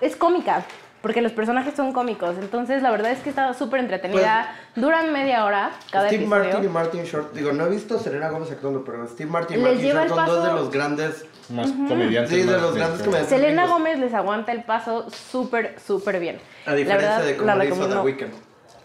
es 0.00 0.16
cómica. 0.16 0.64
Porque 1.00 1.22
los 1.22 1.30
personajes 1.30 1.74
son 1.74 1.92
cómicos, 1.92 2.36
entonces 2.40 2.82
la 2.82 2.90
verdad 2.90 3.12
es 3.12 3.20
que 3.20 3.30
está 3.30 3.54
súper 3.54 3.78
entretenida. 3.78 4.52
Duran 4.74 5.12
media 5.12 5.44
hora 5.44 5.70
cada 5.92 6.08
Steve 6.08 6.24
episodio. 6.24 6.44
Martin 6.44 6.64
y 6.64 6.68
Martin 6.72 7.04
Short, 7.04 7.32
digo, 7.34 7.52
no 7.52 7.66
he 7.66 7.70
visto 7.70 7.96
a 7.96 8.00
Selena 8.00 8.30
Gómez 8.30 8.50
actuando, 8.50 8.84
pero 8.84 9.06
Steve 9.06 9.30
Martin 9.30 9.60
y 9.60 9.62
Les 9.62 9.74
Martin 9.74 9.86
lleva 9.86 10.06
Short 10.06 10.10
el 10.10 10.16
son 10.16 10.26
dos 10.26 10.44
de 10.44 10.52
los 10.54 10.70
grandes. 10.72 11.24
Más 11.50 11.70
comediantes. 11.70 12.30
Sí, 12.30 12.42
de 12.42 12.52
más 12.52 12.62
los 12.62 12.74
grandes 12.74 13.02
comediantes. 13.02 13.28
Selena. 13.28 13.66
Gómez 13.68 13.98
les 14.00 14.12
aguanta 14.12 14.50
el 14.50 14.64
paso 14.64 15.08
súper, 15.10 15.76
súper 15.78 16.18
bien. 16.18 16.40
A 16.66 16.74
diferencia 16.74 17.10
la 17.10 17.18
verdad, 17.18 17.26
de 17.26 17.46
la 17.46 17.68
como 17.68 17.84
le 17.84 17.86
hizo 17.86 17.88
The 17.88 17.98
Weeknd. 18.00 18.32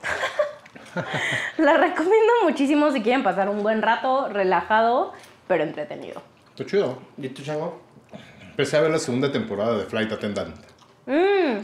la 1.58 1.78
recomiendo 1.78 2.34
muchísimo 2.44 2.92
si 2.92 3.02
quieren 3.02 3.24
pasar 3.24 3.50
un 3.50 3.64
buen 3.64 3.82
rato, 3.82 4.30
relajado, 4.30 5.14
pero 5.48 5.64
entretenido. 5.64 6.22
Está 6.52 6.66
chido. 6.66 6.98
¿Y 7.18 7.30
tú, 7.30 7.42
Chango? 7.44 7.82
Empecé 8.50 8.78
a 8.78 8.82
ver 8.82 8.92
la 8.92 9.00
segunda 9.00 9.32
temporada 9.32 9.78
de 9.78 9.86
Flight 9.86 10.12
Attendant. 10.12 10.56
Mm, 11.08 11.58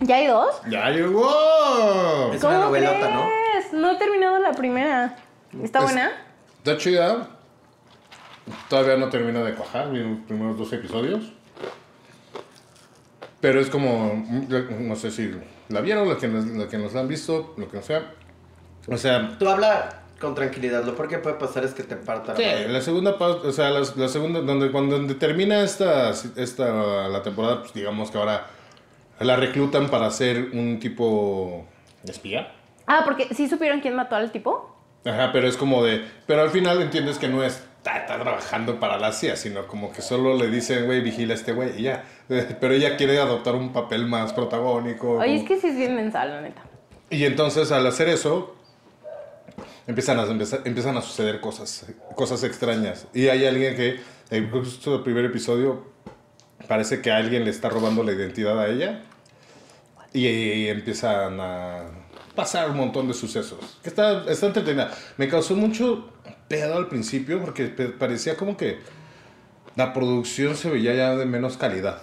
¿Ya 0.00 0.16
hay 0.16 0.26
dos? 0.26 0.60
¡Ya 0.68 0.90
llegó! 0.90 2.30
Es 2.32 2.42
una 2.44 2.54
¿Cómo 2.56 2.64
novelota, 2.66 3.10
¿no? 3.10 3.22
crees? 3.24 3.72
No 3.72 3.90
he 3.92 3.96
terminado 3.96 4.38
la 4.38 4.52
primera. 4.52 5.16
¿Está 5.62 5.78
Es- 5.78 5.84
buena? 5.86 6.12
Está 6.58 6.76
chida. 6.76 7.28
Todavía 8.68 8.96
no 8.96 9.08
termina 9.08 9.42
de 9.42 9.54
cuajar, 9.54 9.90
vi 9.90 10.00
los 10.00 10.18
primeros 10.26 10.58
dos 10.58 10.72
episodios. 10.72 11.32
Pero 13.40 13.60
es 13.60 13.68
como, 13.68 14.24
no 14.80 14.96
sé 14.96 15.10
si 15.10 15.32
la 15.68 15.80
vieron, 15.80 16.08
los 16.08 16.18
que 16.18 16.28
nos, 16.28 16.44
los 16.46 16.66
que 16.68 16.78
nos 16.78 16.92
la 16.94 17.00
han 17.00 17.08
visto, 17.08 17.54
lo 17.56 17.68
que 17.68 17.82
sea. 17.82 18.12
O 18.88 18.96
sea, 18.96 19.36
Tú 19.38 19.48
habla 19.48 20.02
con 20.20 20.34
tranquilidad, 20.34 20.84
lo 20.84 20.94
peor 20.96 21.08
que 21.08 21.18
puede 21.18 21.36
pasar 21.36 21.64
es 21.64 21.74
que 21.74 21.82
te 21.82 21.96
parta 21.96 22.32
la 22.32 22.38
sí, 22.38 22.44
madre. 22.44 22.68
la 22.68 22.80
segunda 22.80 23.18
parte, 23.18 23.48
o 23.48 23.52
sea, 23.52 23.70
la, 23.70 23.80
la 23.96 24.08
segunda, 24.08 24.40
donde, 24.40 24.70
cuando 24.70 24.96
donde 24.96 25.14
termina 25.14 25.62
esta, 25.62 26.10
esta, 26.36 27.08
la 27.08 27.22
temporada, 27.22 27.60
pues 27.60 27.74
digamos 27.74 28.10
que 28.10 28.18
ahora 28.18 28.46
la 29.20 29.36
reclutan 29.36 29.88
para 29.88 30.10
ser 30.10 30.50
un 30.52 30.78
tipo 30.80 31.66
espía. 32.04 32.52
Ah, 32.86 33.02
porque 33.04 33.28
sí 33.34 33.48
supieron 33.48 33.80
quién 33.80 33.94
mató 33.94 34.16
al 34.16 34.30
tipo. 34.30 34.74
Ajá, 35.04 35.30
pero 35.32 35.48
es 35.48 35.56
como 35.56 35.84
de. 35.84 36.04
Pero 36.26 36.42
al 36.42 36.50
final 36.50 36.80
entiendes 36.82 37.18
que 37.18 37.28
no 37.28 37.42
es. 37.42 37.62
Está, 37.78 37.98
está 37.98 38.18
trabajando 38.20 38.80
para 38.80 38.98
la 38.98 39.12
CIA, 39.12 39.36
sino 39.36 39.66
como 39.68 39.92
que 39.92 40.02
solo 40.02 40.34
le 40.36 40.48
dicen, 40.48 40.86
güey, 40.86 41.00
vigila 41.02 41.34
a 41.34 41.36
este 41.36 41.52
güey 41.52 41.78
y 41.78 41.82
ya. 41.82 42.04
Pero 42.28 42.74
ella 42.74 42.96
quiere 42.96 43.20
adoptar 43.20 43.54
un 43.54 43.72
papel 43.72 44.06
más 44.06 44.32
protagónico. 44.32 45.18
Oye, 45.18 45.26
como- 45.26 45.38
es 45.40 45.44
que 45.44 45.60
sí 45.60 45.68
es 45.68 45.76
bien 45.76 45.94
mensal, 45.94 46.30
la 46.30 46.40
neta. 46.40 46.62
Y 47.10 47.24
entonces 47.24 47.70
al 47.70 47.86
hacer 47.86 48.08
eso, 48.08 48.55
empiezan 49.86 50.18
a, 50.18 50.24
empieza- 50.24 50.60
empiezan 50.64 50.96
a 50.96 51.02
suceder 51.02 51.40
cosas, 51.40 51.86
cosas 52.14 52.42
extrañas. 52.44 53.06
Y 53.14 53.28
hay 53.28 53.44
alguien 53.46 53.76
que, 53.76 54.00
en 54.30 54.50
justo 54.50 54.96
el 54.96 55.02
primer 55.02 55.24
episodio, 55.24 55.86
parece 56.68 57.00
que 57.00 57.10
alguien 57.10 57.44
le 57.44 57.50
está 57.50 57.68
robando 57.68 58.02
la 58.02 58.12
identidad 58.12 58.58
a 58.60 58.68
ella. 58.68 59.02
Y, 60.12 60.68
empiezan 60.68 61.38
a 61.40 61.82
pasar 62.34 62.70
un 62.70 62.76
montón 62.78 63.06
de 63.08 63.14
sucesos. 63.14 63.78
Que 63.82 63.88
está, 63.90 64.24
está 64.30 64.46
entretenida. 64.46 64.90
Me 65.18 65.28
causó 65.28 65.54
mucho 65.54 66.10
pedo 66.48 66.76
al 66.76 66.88
principio 66.88 67.40
porque 67.40 67.66
parecía 67.66 68.36
como 68.36 68.56
que 68.56 68.78
la 69.74 69.92
producción 69.92 70.56
se 70.56 70.70
veía 70.70 70.94
ya 70.94 71.16
de 71.16 71.26
menos 71.26 71.56
calidad. 71.58 72.02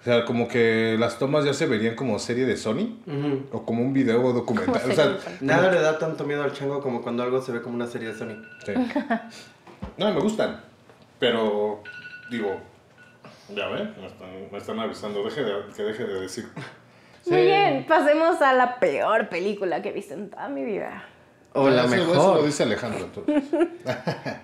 O 0.00 0.02
sea, 0.02 0.24
como 0.24 0.48
que 0.48 0.96
las 0.98 1.18
tomas 1.18 1.44
ya 1.44 1.52
se 1.52 1.66
verían 1.66 1.94
como 1.94 2.18
serie 2.18 2.46
de 2.46 2.56
Sony 2.56 2.98
o 3.52 3.64
como 3.66 3.82
un 3.82 3.92
video 3.92 4.32
documental. 4.32 4.90
O 4.90 4.94
sea, 4.94 5.18
Nada 5.42 5.70
le 5.70 5.80
da 5.80 5.98
tanto 5.98 6.24
miedo 6.24 6.42
al 6.42 6.52
chango 6.54 6.80
como 6.80 7.02
cuando 7.02 7.22
algo 7.22 7.42
se 7.42 7.52
ve 7.52 7.60
como 7.60 7.74
una 7.74 7.86
serie 7.86 8.08
de 8.08 8.14
Sony. 8.18 8.42
sí. 8.64 8.72
No, 9.98 10.12
me 10.12 10.20
gustan. 10.20 10.60
Pero, 11.18 11.82
digo, 12.30 12.56
ya 13.54 13.68
ven, 13.68 13.94
me 14.00 14.06
están, 14.06 14.28
me 14.50 14.58
están 14.58 14.78
avisando. 14.80 15.22
Deje 15.22 15.42
de, 15.42 15.52
que 15.76 15.82
deje 15.82 16.04
de 16.04 16.20
decir. 16.20 16.48
Muy 17.26 17.42
bien, 17.42 17.84
pasemos 17.86 18.40
a 18.40 18.54
la 18.54 18.78
peor 18.80 19.28
película 19.28 19.82
que 19.82 19.90
he 19.90 19.92
visto 19.92 20.14
en 20.14 20.30
toda 20.30 20.48
mi 20.48 20.64
vida. 20.64 21.04
O 21.52 21.68
la 21.68 21.84
Eso- 21.84 21.94
Eso 21.94 22.04
lo 22.06 22.10
mejor. 22.14 22.44
dice 22.46 22.62
Alejandro. 22.62 23.04
entonces. 23.04 23.44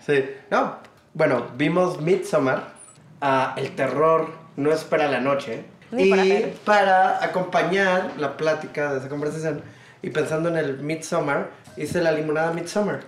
Sí. 0.05 0.25
No, 0.51 0.77
bueno, 1.15 1.47
vimos 1.57 2.01
Midsommar. 2.03 2.75
ah, 3.23 3.55
el 3.57 3.75
terror 3.75 4.29
no 4.57 4.73
espera 4.73 5.09
la 5.09 5.21
noche. 5.21 5.65
Ni 5.91 6.05
y 6.05 6.11
para 6.11 6.55
para 6.65 7.25
acompañar 7.25 8.13
la 8.19 8.37
plática 8.37 8.93
de 8.93 8.99
esa 8.99 9.09
conversación 9.09 9.63
y 10.03 10.11
pensando 10.11 10.49
en 10.49 10.57
el 10.57 10.79
Midsommar, 10.81 11.51
hice 11.77 12.01
la 12.03 12.13
limonada 12.13 12.53
Midsommar. 12.53 13.01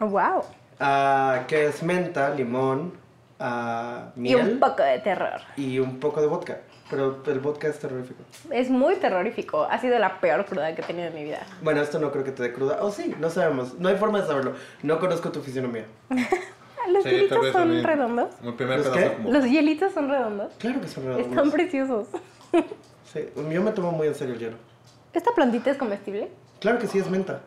Oh, 0.00 0.06
wow. 0.06 0.42
ah, 0.80 1.44
que 1.48 1.66
es 1.66 1.82
menta, 1.82 2.28
limón, 2.30 2.92
ah, 3.40 4.10
Y 4.16 4.34
un 4.34 4.60
poco 4.60 4.82
de 4.82 4.98
terror. 4.98 5.40
y 5.56 5.78
un 5.78 5.98
poco 5.98 6.20
de 6.20 6.26
vodka. 6.26 6.58
Pero 6.88 7.20
el 7.26 7.40
vodka 7.40 7.66
es 7.66 7.80
terrorífico. 7.80 8.22
Es 8.50 8.70
muy 8.70 8.94
terrorífico. 8.96 9.66
Ha 9.68 9.78
sido 9.80 9.98
la 9.98 10.20
peor 10.20 10.44
cruda 10.44 10.72
que 10.74 10.82
he 10.82 10.84
tenido 10.84 11.08
en 11.08 11.14
mi 11.14 11.24
vida. 11.24 11.40
Bueno, 11.60 11.80
esto 11.80 11.98
no 11.98 12.12
creo 12.12 12.22
que 12.22 12.30
te 12.30 12.44
dé 12.44 12.52
cruda. 12.52 12.78
O 12.80 12.92
sí, 12.92 13.12
no 13.18 13.28
sabemos. 13.28 13.74
No 13.80 13.88
hay 13.88 13.96
forma 13.96 14.20
de 14.20 14.26
saberlo. 14.28 14.54
No 14.84 15.00
conozco 15.00 15.32
tu 15.32 15.40
fisionomía. 15.42 15.86
¿Los 16.88 17.02
Sí, 17.04 17.10
hielitos 17.10 17.52
son 17.52 17.82
redondos? 17.82 18.34
Primer 18.56 18.78
¿Los 18.78 18.88
pedazo 18.88 18.92
qué? 18.92 19.16
como- 19.16 19.30
¿Los 19.32 19.44
hielitos 19.44 19.92
son 19.92 20.08
redondos? 20.08 20.52
Claro 20.58 20.80
que 20.80 20.88
son 20.88 21.04
redondos. 21.04 21.28
Están 21.28 21.50
preciosos. 21.50 22.08
Sí, 23.12 23.20
yo 23.50 23.62
me 23.62 23.70
tomo 23.70 23.92
muy 23.92 24.08
en 24.08 24.14
serio 24.14 24.34
el 24.34 24.40
hielo. 24.40 24.56
¿Esta 25.12 25.30
plantita 25.32 25.70
es 25.70 25.78
comestible? 25.78 26.28
Claro 26.60 26.78
que 26.78 26.86
sí, 26.88 26.98
es 26.98 27.08
menta. 27.08 27.40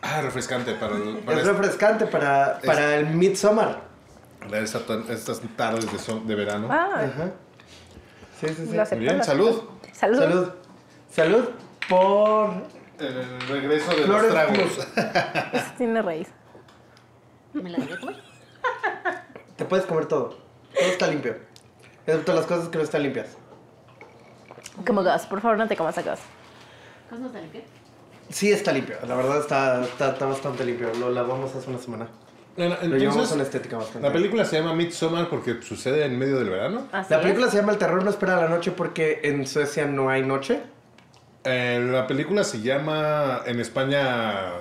Ah, 0.00 0.20
refrescante 0.22 0.72
para, 0.74 0.96
el- 0.96 1.18
para 1.18 1.38
Es 1.40 1.44
este- 1.46 1.52
refrescante 1.58 2.06
para, 2.06 2.58
para 2.64 2.96
el 2.96 3.06
Midsommar. 3.06 3.80
para 4.40 4.58
esta- 4.60 4.80
estas 5.10 5.40
tardes 5.56 5.90
de, 5.92 5.98
son- 5.98 6.26
de 6.26 6.34
verano. 6.36 6.68
Ah, 6.70 6.88
Ajá. 6.94 7.30
Sí, 8.40 8.48
sí, 8.48 8.66
sí. 8.66 8.74
lo 8.76 8.82
acepto. 8.82 8.96
Muy 8.96 9.04
bien, 9.04 9.18
lo 9.18 9.24
salud. 9.24 9.62
Salud. 9.92 10.18
Salud. 10.20 10.48
Salud 11.10 11.44
por 11.88 12.50
El 12.98 13.40
regreso 13.48 13.90
de 13.90 14.02
Flores 14.04 14.32
los 14.32 14.32
tragos. 14.32 15.74
Tiene 15.76 16.02
raíz. 16.02 16.28
¿Me 17.52 17.68
la 17.68 17.78
debería 17.78 17.98
comer? 18.00 18.16
Te 19.62 19.68
puedes 19.68 19.86
comer 19.86 20.06
todo. 20.06 20.30
Todo 20.74 20.88
está 20.88 21.06
limpio. 21.06 21.36
Excepto 22.04 22.34
las 22.34 22.46
cosas 22.46 22.68
que 22.68 22.78
no 22.78 22.82
están 22.82 23.04
limpias. 23.04 23.28
Como 24.84 25.04
gas. 25.04 25.24
Por 25.26 25.40
favor, 25.40 25.56
no 25.56 25.68
te 25.68 25.76
comas 25.76 25.96
a 25.98 26.02
gas. 26.02 26.18
¿Cómo 27.08 27.20
no 27.20 27.26
está 27.28 27.40
limpio? 27.40 27.60
Sí 28.28 28.50
está 28.50 28.72
limpio. 28.72 28.96
La 29.06 29.14
verdad 29.14 29.38
está, 29.38 29.84
está, 29.84 30.08
está 30.10 30.26
bastante 30.26 30.64
limpio. 30.64 30.92
Lo 30.98 31.10
lavamos 31.10 31.54
hace 31.54 31.70
una 31.70 31.78
semana. 31.78 32.08
Bueno, 32.56 32.74
Lo 32.82 32.88
llevamos 32.96 33.02
entonces, 33.14 33.34
una 33.34 33.42
estética 33.44 33.76
bastante. 33.76 34.00
la 34.08 34.12
película 34.12 34.44
se 34.44 34.58
llama 34.58 34.74
Midsommar 34.74 35.28
porque 35.30 35.62
sucede 35.62 36.06
en 36.06 36.18
medio 36.18 36.40
del 36.40 36.50
verano. 36.50 36.88
Así 36.90 37.10
La 37.12 37.18
es. 37.18 37.22
película 37.22 37.48
se 37.48 37.58
llama 37.58 37.70
El 37.70 37.78
terror 37.78 38.02
no 38.02 38.10
espera 38.10 38.34
la 38.40 38.48
noche 38.48 38.72
porque 38.72 39.20
en 39.22 39.46
Suecia 39.46 39.86
no 39.86 40.10
hay 40.10 40.22
noche. 40.24 40.60
Eh, 41.44 41.88
la 41.88 42.08
película 42.08 42.42
se 42.42 42.60
llama 42.62 43.42
en 43.46 43.60
España. 43.60 44.54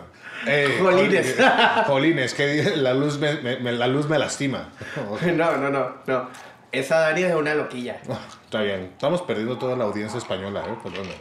Eh, 0.47 0.77
Jolines. 0.81 1.37
jol- 1.37 1.83
Jolines, 1.85 2.33
que 2.33 2.73
la 2.77 2.93
luz 2.93 3.17
me, 3.19 3.33
me- 3.41 3.57
me- 3.59 3.71
la 3.73 3.87
luz 3.87 4.07
me 4.09 4.17
lastima. 4.19 4.69
No, 5.35 5.57
no, 5.57 5.69
no, 5.69 5.91
no. 6.07 6.29
Esa 6.71 6.99
Dani 6.99 7.23
es 7.23 7.35
una 7.35 7.53
loquilla. 7.53 7.99
Ah, 8.09 8.19
Está 8.45 8.61
bien, 8.61 8.89
estamos 8.93 9.21
perdiendo 9.23 9.57
toda 9.57 9.75
la 9.75 9.83
audiencia 9.85 10.17
española, 10.17 10.63
¿eh? 10.67 10.75
Perdónenos. 10.83 11.17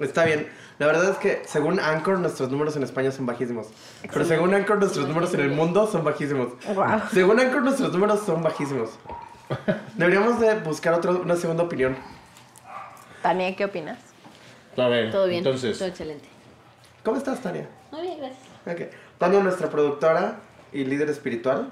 Está 0.00 0.24
bien. 0.24 0.48
La 0.78 0.86
verdad 0.86 1.10
es 1.10 1.16
que 1.18 1.42
según 1.44 1.80
Anchor 1.80 2.18
nuestros 2.20 2.50
números 2.50 2.76
en 2.76 2.84
España 2.84 3.10
son 3.10 3.26
bajísimos. 3.26 3.66
Pero 4.12 4.24
según 4.24 4.54
Anchor 4.54 4.78
nuestros 4.78 5.08
números 5.08 5.34
en 5.34 5.40
el 5.40 5.50
mundo 5.50 5.88
son 5.90 6.04
bajísimos. 6.04 6.50
Wow. 6.74 7.02
Según 7.12 7.40
Anchor 7.40 7.62
nuestros 7.62 7.92
números 7.92 8.20
son 8.24 8.42
bajísimos. 8.42 8.90
Deberíamos 9.94 10.38
de 10.40 10.54
buscar 10.60 10.94
otro, 10.94 11.20
una 11.20 11.34
segunda 11.34 11.64
opinión. 11.64 11.96
Tania, 13.22 13.56
¿qué 13.56 13.64
opinas? 13.64 13.98
A 14.76 14.86
ver, 14.86 15.10
Todo 15.10 15.26
bien, 15.26 15.38
entonces. 15.38 15.76
todo 15.78 15.88
excelente. 15.88 16.28
¿Cómo 17.02 17.16
estás, 17.16 17.40
Tania? 17.40 17.68
Muy 17.90 18.02
bien, 18.02 18.18
gracias. 18.18 18.38
Ok. 18.66 18.94
Tania, 19.18 19.40
nuestra 19.40 19.68
productora 19.68 20.36
y 20.72 20.84
líder 20.84 21.08
espiritual. 21.10 21.70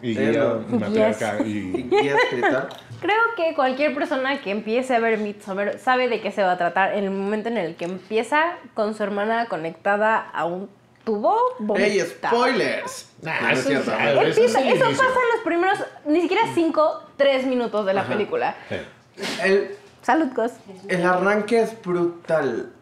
Y 0.00 0.18
Eh, 0.18 0.30
guía 0.30 0.54
matriarca 0.68 1.36
Y 1.44 1.50
y. 1.50 1.82
guía 1.90 2.16
espiritual. 2.16 2.68
Creo 3.00 3.16
que 3.36 3.54
cualquier 3.54 3.94
persona 3.94 4.40
que 4.40 4.50
empiece 4.50 4.94
a 4.94 4.98
ver 5.00 5.18
Midsommar 5.18 5.78
sabe 5.78 6.08
de 6.08 6.20
qué 6.20 6.30
se 6.32 6.42
va 6.42 6.52
a 6.52 6.58
tratar 6.58 6.94
en 6.94 7.04
el 7.04 7.10
momento 7.10 7.48
en 7.48 7.56
el 7.58 7.76
que 7.76 7.84
empieza 7.84 8.56
con 8.74 8.94
su 8.94 9.02
hermana 9.02 9.46
conectada 9.46 10.18
a 10.32 10.44
un 10.44 10.68
tubo. 11.04 11.36
¡Ey, 11.76 12.00
spoilers! 12.00 13.10
Nah, 13.22 13.40
No, 13.40 13.46
no 13.48 13.52
es 13.52 13.58
eso 13.60 13.68
cierto. 13.68 13.92
es- 13.92 14.14
ver. 14.14 14.28
Eso 14.28 14.42
eso 14.44 14.58
pasa 14.58 15.02
en 15.04 15.36
los 15.36 15.44
primeros, 15.44 15.78
ni 16.06 16.20
siquiera 16.20 16.42
5, 16.54 17.02
3 17.16 17.46
minutos 17.46 17.84
de 17.86 17.94
la 17.94 18.04
película. 18.04 18.54
Sí. 18.68 18.76
El, 19.42 19.76
Salud, 20.02 20.32
Cos. 20.34 20.52
el 20.88 21.06
arranque 21.06 21.62
es 21.62 21.80
brutal. 21.82 22.72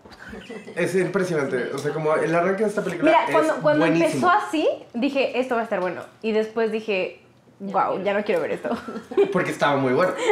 Es 0.76 0.94
impresionante. 0.94 1.70
O 1.74 1.78
sea, 1.78 1.92
como 1.92 2.14
el 2.14 2.34
arranque 2.34 2.62
de 2.64 2.68
esta 2.68 2.82
película 2.82 3.10
Mira, 3.10 3.24
es 3.26 3.30
cuando, 3.32 3.54
cuando 3.62 3.86
buenísimo. 3.86 4.06
empezó 4.30 4.30
así, 4.30 4.68
dije, 4.94 5.38
esto 5.40 5.54
va 5.54 5.60
a 5.62 5.64
estar 5.64 5.80
bueno. 5.80 6.02
Y 6.22 6.32
después 6.32 6.70
dije, 6.72 7.20
wow, 7.60 8.02
ya 8.02 8.14
no 8.14 8.24
quiero 8.24 8.40
ver 8.42 8.52
esto. 8.52 8.70
Porque 9.32 9.50
estaba 9.50 9.76
muy 9.76 9.92
bueno. 9.92 10.12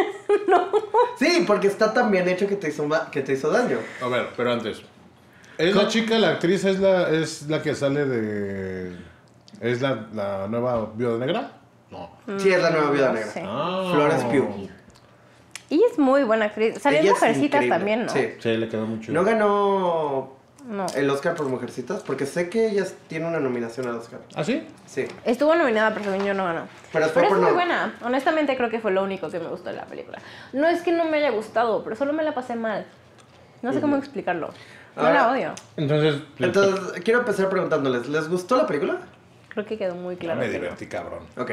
Sí, 1.18 1.44
porque 1.48 1.66
está 1.66 1.92
tan 1.92 2.12
bien 2.12 2.28
hecho 2.28 2.46
que 2.46 2.54
te 2.54 2.68
hizo, 2.68 2.88
que 3.10 3.22
te 3.22 3.32
hizo 3.32 3.50
daño. 3.50 3.78
A 4.00 4.06
ver, 4.06 4.28
pero 4.36 4.52
antes. 4.52 4.82
¿Es 5.56 5.74
la 5.74 5.88
chica, 5.88 6.16
la 6.16 6.28
actriz, 6.30 6.64
es 6.64 6.78
la, 6.78 7.08
es 7.10 7.48
la 7.48 7.60
que 7.60 7.74
sale 7.74 8.04
de. 8.06 8.96
¿Es 9.60 9.80
la, 9.80 10.06
la 10.14 10.46
nueva 10.46 10.92
viuda 10.94 11.18
negra? 11.18 11.50
No. 11.90 12.10
Sí, 12.38 12.50
es 12.50 12.62
la 12.62 12.70
nueva 12.70 12.90
viuda 12.90 13.08
No 13.08 13.14
negra. 13.14 13.30
sé. 13.32 13.42
Ah. 13.44 13.90
Florence 13.92 14.24
Pugh. 14.26 14.68
Y 15.70 15.82
es 15.84 15.98
muy 15.98 16.22
buena 16.24 16.46
actriz. 16.46 16.78
Salió 16.80 17.00
en 17.00 17.08
Mujercitas 17.08 17.44
increíble. 17.62 17.68
también, 17.76 18.06
¿no? 18.06 18.12
Sí. 18.12 18.28
Sí, 18.40 18.56
le 18.56 18.68
quedó 18.68 18.86
mucho. 18.86 19.12
No 19.12 19.22
ganó 19.24 20.32
No. 20.66 20.86
el 20.96 21.10
Oscar 21.10 21.34
por 21.34 21.46
Mujercitas 21.48 22.02
porque 22.02 22.24
sé 22.26 22.48
que 22.48 22.68
ella 22.68 22.86
tiene 23.06 23.26
una 23.26 23.38
nominación 23.38 23.86
al 23.86 23.96
Oscar. 23.96 24.20
¿Ah, 24.34 24.44
sí? 24.44 24.66
Sí. 24.86 25.06
Estuvo 25.24 25.54
nominada, 25.54 25.92
pero 25.94 26.10
según 26.10 26.26
yo 26.26 26.32
no 26.34 26.44
ganó. 26.44 26.68
Pero 26.92 27.04
es 27.06 27.12
por 27.12 27.30
muy 27.30 27.40
no- 27.40 27.54
buena. 27.54 27.94
Honestamente 28.02 28.56
creo 28.56 28.70
que 28.70 28.80
fue 28.80 28.92
lo 28.92 29.02
único 29.02 29.28
que 29.30 29.38
me 29.40 29.48
gustó 29.48 29.68
de 29.70 29.76
la 29.76 29.84
película. 29.84 30.18
No 30.54 30.66
es 30.68 30.80
que 30.82 30.92
no 30.92 31.04
me 31.04 31.18
haya 31.18 31.30
gustado, 31.30 31.84
pero 31.84 31.96
solo 31.96 32.12
me 32.14 32.22
la 32.22 32.34
pasé 32.34 32.54
mal. 32.54 32.86
No 33.60 33.72
sé 33.72 33.80
cómo 33.80 33.96
explicarlo. 33.96 34.48
No 34.96 35.02
Ahora- 35.02 35.14
la 35.14 35.30
odio. 35.32 35.54
Entonces. 35.76 36.22
Entonces, 36.38 37.02
quiero 37.04 37.20
empezar 37.20 37.48
preguntándoles, 37.50 38.08
¿les 38.08 38.28
gustó 38.28 38.56
la 38.56 38.66
película? 38.66 38.98
Creo 39.50 39.66
que 39.66 39.76
quedó 39.76 39.94
muy 39.94 40.16
claro. 40.16 40.40
me 40.40 40.46
que 40.46 40.54
no. 40.58 40.62
divertí, 40.62 40.86
cabrón. 40.86 41.24
Ok. 41.36 41.52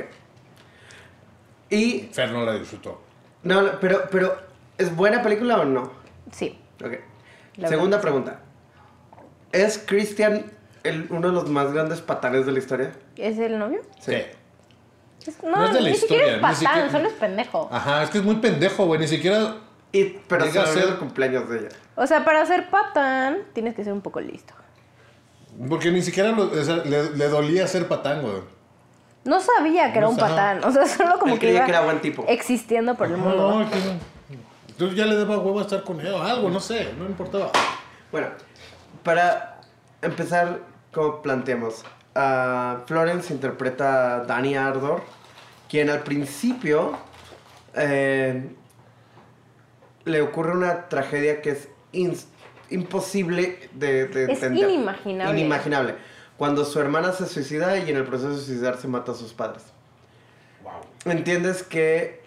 Y, 1.69 2.09
Fer 2.13 2.31
no 2.31 2.45
la 2.45 2.53
disfrutó. 2.53 3.01
No, 3.45 3.61
no, 3.61 3.79
pero, 3.79 4.03
pero, 4.11 4.35
¿es 4.77 4.93
buena 4.95 5.21
película 5.23 5.59
o 5.61 5.65
no? 5.65 5.91
Sí. 6.31 6.59
Ok. 6.83 6.93
La 7.55 7.69
Segunda 7.69 8.01
pregunta. 8.01 8.39
¿Es 9.53 9.77
Christian 9.77 10.51
el, 10.83 11.07
uno 11.09 11.27
de 11.29 11.33
los 11.33 11.49
más 11.49 11.71
grandes 11.71 12.01
patanes 12.01 12.45
de 12.45 12.51
la 12.51 12.59
historia? 12.59 12.91
¿Es 13.15 13.39
el 13.39 13.57
novio? 13.57 13.81
Sí. 14.01 14.15
Es- 15.25 15.41
no, 15.41 15.51
No 15.51 15.65
es 15.67 15.73
de 15.73 15.81
la 15.81 15.89
ni 15.89 15.95
siquiera 15.95 16.23
historia, 16.23 16.31
es 16.31 16.35
ni 16.35 16.41
patán, 16.41 16.55
siquiera- 16.57 16.91
solo 16.91 17.07
es 17.07 17.13
pendejo. 17.13 17.69
Ajá, 17.71 18.03
es 18.03 18.09
que 18.09 18.17
es 18.17 18.23
muy 18.23 18.35
pendejo, 18.35 18.85
güey. 18.85 18.99
Ni 18.99 19.07
siquiera. 19.07 19.55
Y, 19.91 20.03
pero 20.27 20.45
Llega 20.45 20.63
a 20.63 20.67
ser- 20.67 20.89
el 20.89 20.97
cumpleaños 20.97 21.49
de 21.49 21.59
ella. 21.59 21.69
O 21.95 22.05
sea, 22.05 22.25
para 22.25 22.45
ser 22.45 22.69
patán 22.69 23.37
tienes 23.53 23.73
que 23.75 23.83
ser 23.85 23.93
un 23.93 24.01
poco 24.01 24.19
listo. 24.19 24.53
Porque 25.69 25.89
ni 25.91 26.01
siquiera 26.01 26.31
lo- 26.33 26.51
o 26.51 26.63
sea, 26.63 26.77
le, 26.77 27.11
le 27.11 27.27
dolía 27.29 27.65
ser 27.67 27.87
patán, 27.87 28.21
güey. 28.21 28.41
No 29.25 29.39
sabía 29.41 29.91
que 29.91 29.97
era 29.99 30.07
un 30.07 30.15
patán. 30.17 30.63
O 30.63 30.71
sea, 30.71 30.85
solo 30.87 31.19
como 31.19 31.33
Él 31.33 31.39
que 31.39 31.47
creía 31.47 31.57
iba 31.57 31.65
que 31.65 31.71
era 31.71 31.81
buen 31.81 31.99
tipo. 31.99 32.23
existiendo 32.27 32.95
por 32.95 33.07
el 33.07 33.17
mundo. 33.17 33.59
No, 33.59 33.69
que 33.69 33.75
no. 33.77 34.15
Entonces 34.69 34.97
ya 34.97 35.05
le 35.05 35.15
daba 35.15 35.37
huevo 35.39 35.59
a 35.59 35.63
estar 35.63 35.83
con 35.83 35.99
él 36.01 36.13
o 36.13 36.21
algo, 36.21 36.49
no 36.49 36.59
sé, 36.59 36.89
no 36.97 37.03
me 37.05 37.09
importaba. 37.09 37.49
Bueno, 38.11 38.27
para 39.03 39.61
empezar, 40.01 40.59
como 40.93 41.21
planteamos, 41.21 41.83
ah, 42.13 42.79
Florence 42.85 43.33
interpreta 43.33 44.15
a 44.15 44.19
Danny 44.25 44.55
Ardor, 44.55 45.01
quien 45.69 45.89
al 45.89 46.01
principio 46.01 46.97
eh, 47.73 48.49
le 50.03 50.21
ocurre 50.21 50.51
una 50.51 50.87
tragedia 50.89 51.41
que 51.41 51.51
es 51.51 51.69
ins- 51.93 52.25
imposible 52.69 53.69
de, 53.73 54.07
de 54.07 54.23
Es 54.25 54.29
entender. 54.43 54.69
inimaginable. 54.69 55.39
Inimaginable. 55.39 55.95
Cuando 56.37 56.65
su 56.65 56.79
hermana 56.79 57.11
se 57.13 57.25
suicida 57.27 57.77
y 57.77 57.89
en 57.89 57.95
el 57.97 58.03
proceso 58.03 58.31
de 58.31 58.37
suicidarse 58.37 58.87
mata 58.87 59.13
a 59.13 59.15
sus 59.15 59.33
padres. 59.33 59.63
Entiendes 61.05 61.63
que 61.63 62.23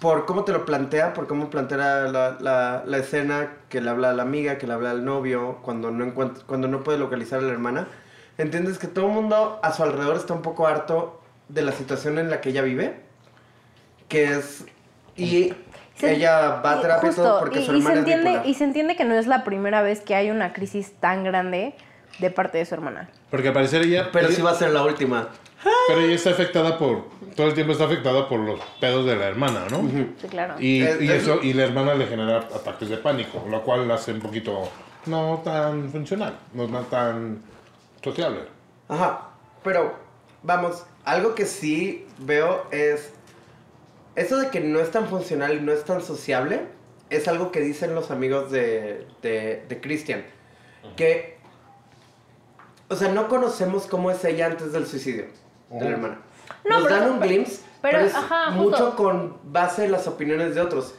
por 0.00 0.24
cómo 0.24 0.44
te 0.44 0.52
lo 0.52 0.64
plantea, 0.64 1.12
por 1.12 1.26
cómo 1.26 1.50
plantea 1.50 1.76
la, 2.08 2.36
la- 2.40 2.82
la 2.86 2.96
escena 2.98 3.52
que 3.68 3.80
le 3.80 3.90
habla 3.90 4.10
a 4.10 4.12
la 4.14 4.22
amiga, 4.22 4.56
que 4.56 4.66
le 4.66 4.72
habla 4.72 4.92
al 4.92 5.04
novio, 5.04 5.58
cuando 5.62 5.90
no, 5.90 6.04
encuent- 6.06 6.42
cuando 6.46 6.68
no 6.68 6.82
puede 6.82 6.98
localizar 6.98 7.40
a 7.40 7.42
la 7.42 7.52
hermana, 7.52 7.88
entiendes 8.38 8.78
que 8.78 8.86
todo 8.86 9.06
el 9.08 9.12
mundo 9.12 9.58
a 9.62 9.72
su 9.74 9.82
alrededor 9.82 10.16
está 10.16 10.32
un 10.32 10.42
poco 10.42 10.66
harto 10.66 11.20
de 11.48 11.62
la 11.62 11.72
situación 11.72 12.18
en 12.18 12.30
la 12.30 12.40
que 12.40 12.50
ella 12.50 12.62
vive, 12.62 13.00
que 14.08 14.32
es... 14.36 14.64
Y 15.16 15.52
Se- 15.96 16.12
ella 16.14 16.60
va 16.64 16.72
a 16.74 16.78
y 16.78 16.80
terapia 16.80 17.10
y 17.10 17.14
todo 17.14 17.24
justo, 17.26 17.38
porque 17.40 17.60
y- 17.60 17.66
su 17.66 17.72
y 17.72 17.76
hermana 17.78 17.88
se 17.88 17.92
es 17.92 17.98
entiende 17.98 18.24
bipolar. 18.30 18.46
Y 18.48 18.54
se 18.54 18.64
entiende 18.64 18.96
que 18.96 19.04
no 19.04 19.14
es 19.14 19.26
la 19.26 19.44
primera 19.44 19.82
vez 19.82 20.00
que 20.00 20.14
hay 20.14 20.30
una 20.30 20.54
crisis 20.54 20.92
tan 20.98 21.24
grande 21.24 21.74
de 22.20 22.30
parte 22.30 22.58
de 22.58 22.64
su 22.66 22.74
hermana. 22.74 23.10
Porque 23.30 23.48
al 23.48 23.54
parecer 23.54 23.82
ella. 23.82 24.10
Pero 24.12 24.26
ella- 24.28 24.36
sí 24.36 24.42
va 24.42 24.50
a 24.50 24.54
ser 24.54 24.70
la 24.70 24.84
última. 24.84 25.28
Pero 25.88 26.00
ella 26.00 26.14
está 26.14 26.30
afectada 26.30 26.78
por. 26.78 27.04
Todo 27.36 27.46
el 27.48 27.54
tiempo 27.54 27.72
está 27.72 27.84
afectada 27.84 28.28
por 28.28 28.40
los 28.40 28.60
pedos 28.80 29.06
de 29.06 29.16
la 29.16 29.26
hermana, 29.28 29.66
¿no? 29.70 29.82
Sí, 30.20 30.26
claro. 30.28 30.54
Y, 30.58 30.82
Es- 30.82 31.00
y 31.00 31.06
es- 31.10 31.22
eso, 31.22 31.40
y 31.42 31.52
la 31.52 31.64
hermana 31.64 31.94
le 31.94 32.06
genera 32.06 32.38
ataques 32.38 32.88
de 32.88 32.96
pánico, 32.96 33.44
lo 33.48 33.62
cual 33.62 33.86
la 33.88 33.94
hace 33.94 34.12
un 34.12 34.20
poquito 34.20 34.68
no 35.06 35.40
tan 35.44 35.90
funcional, 35.90 36.34
no 36.54 36.66
tan 36.84 37.42
sociable. 38.02 38.40
Ajá, 38.88 39.28
pero 39.62 39.94
vamos, 40.42 40.84
algo 41.04 41.34
que 41.34 41.46
sí 41.46 42.06
veo 42.18 42.66
es 42.70 43.12
eso 44.16 44.38
de 44.38 44.48
que 44.50 44.60
no 44.60 44.80
es 44.80 44.90
tan 44.90 45.08
funcional 45.08 45.54
y 45.56 45.60
no 45.60 45.72
es 45.72 45.84
tan 45.84 46.02
sociable, 46.02 46.62
es 47.10 47.28
algo 47.28 47.50
que 47.52 47.60
dicen 47.60 47.94
los 47.94 48.10
amigos 48.10 48.50
de, 48.50 49.06
de, 49.22 49.64
de 49.68 49.80
Christian, 49.80 50.24
que, 50.96 51.38
o 52.90 52.96
sea, 52.96 53.08
no 53.08 53.28
conocemos 53.28 53.86
cómo 53.86 54.10
es 54.10 54.22
ella 54.24 54.46
antes 54.46 54.72
del 54.72 54.86
suicidio 54.86 55.26
de 55.70 55.80
la 55.80 55.86
Ujú. 55.86 55.88
hermana. 55.94 56.18
No, 56.64 56.80
Nos 56.80 56.88
pero- 56.88 57.00
dan 57.00 57.10
un 57.12 57.18
pero- 57.20 57.30
glimpse, 57.30 57.62
pero, 57.80 57.98
pero, 57.98 58.08
es 58.08 58.14
ajá, 58.14 58.50
mucho 58.50 58.76
justo. 58.76 58.96
con 58.96 59.38
base 59.44 59.84
en 59.86 59.92
las 59.92 60.06
opiniones 60.06 60.54
de 60.54 60.60
otros. 60.60 60.94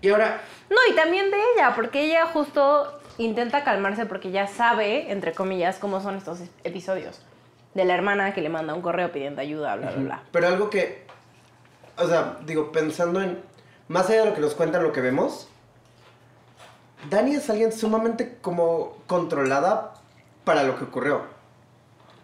Y 0.00 0.08
ahora, 0.08 0.40
No, 0.70 0.76
y 0.90 0.96
también 0.96 1.30
de 1.30 1.36
ella, 1.54 1.74
porque 1.76 2.02
ella 2.04 2.26
justo 2.26 2.98
intenta 3.18 3.62
calmarse 3.62 4.06
porque 4.06 4.30
ya 4.32 4.46
sabe, 4.48 5.12
entre 5.12 5.32
comillas, 5.34 5.78
cómo 5.78 6.00
son 6.00 6.16
estos 6.16 6.40
episodios. 6.64 7.20
De 7.74 7.84
la 7.84 7.94
hermana 7.94 8.32
que 8.34 8.40
le 8.40 8.48
manda 8.48 8.74
un 8.74 8.80
correo 8.82 9.12
pidiendo 9.12 9.40
ayuda, 9.42 9.76
bla, 9.76 9.90
bla, 9.92 10.02
bla. 10.02 10.22
Pero 10.32 10.48
algo 10.48 10.70
que, 10.70 11.06
o 11.98 12.06
sea, 12.08 12.38
digo, 12.46 12.72
pensando 12.72 13.20
en, 13.22 13.38
más 13.88 14.08
allá 14.10 14.20
de 14.24 14.26
lo 14.30 14.34
que 14.34 14.40
nos 14.40 14.54
cuentan, 14.54 14.82
lo 14.82 14.92
que 14.92 15.00
vemos, 15.02 15.48
Dani 17.10 17.34
es 17.34 17.48
alguien 17.50 17.72
sumamente 17.72 18.38
como 18.40 18.96
controlada 19.06 19.94
para 20.44 20.62
lo 20.64 20.78
que 20.78 20.84
ocurrió. 20.84 21.22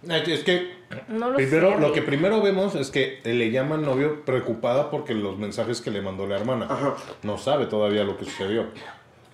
Es 0.08 0.44
que 0.44 0.76
No 1.08 1.30
lo 1.30 1.36
primero, 1.36 1.74
sé, 1.74 1.80
lo 1.80 1.92
que 1.92 2.02
primero 2.02 2.40
vemos 2.40 2.74
es 2.76 2.90
que 2.90 3.20
le 3.24 3.50
llaman 3.50 3.82
novio 3.82 4.24
preocupada 4.24 4.90
porque 4.90 5.14
los 5.14 5.38
mensajes 5.38 5.80
que 5.80 5.90
le 5.90 6.00
mandó 6.00 6.26
la 6.26 6.36
hermana. 6.36 6.66
Ajá. 6.70 6.94
No 7.22 7.36
sabe 7.36 7.66
todavía 7.66 8.04
lo 8.04 8.16
que 8.16 8.24
sucedió. 8.24 8.66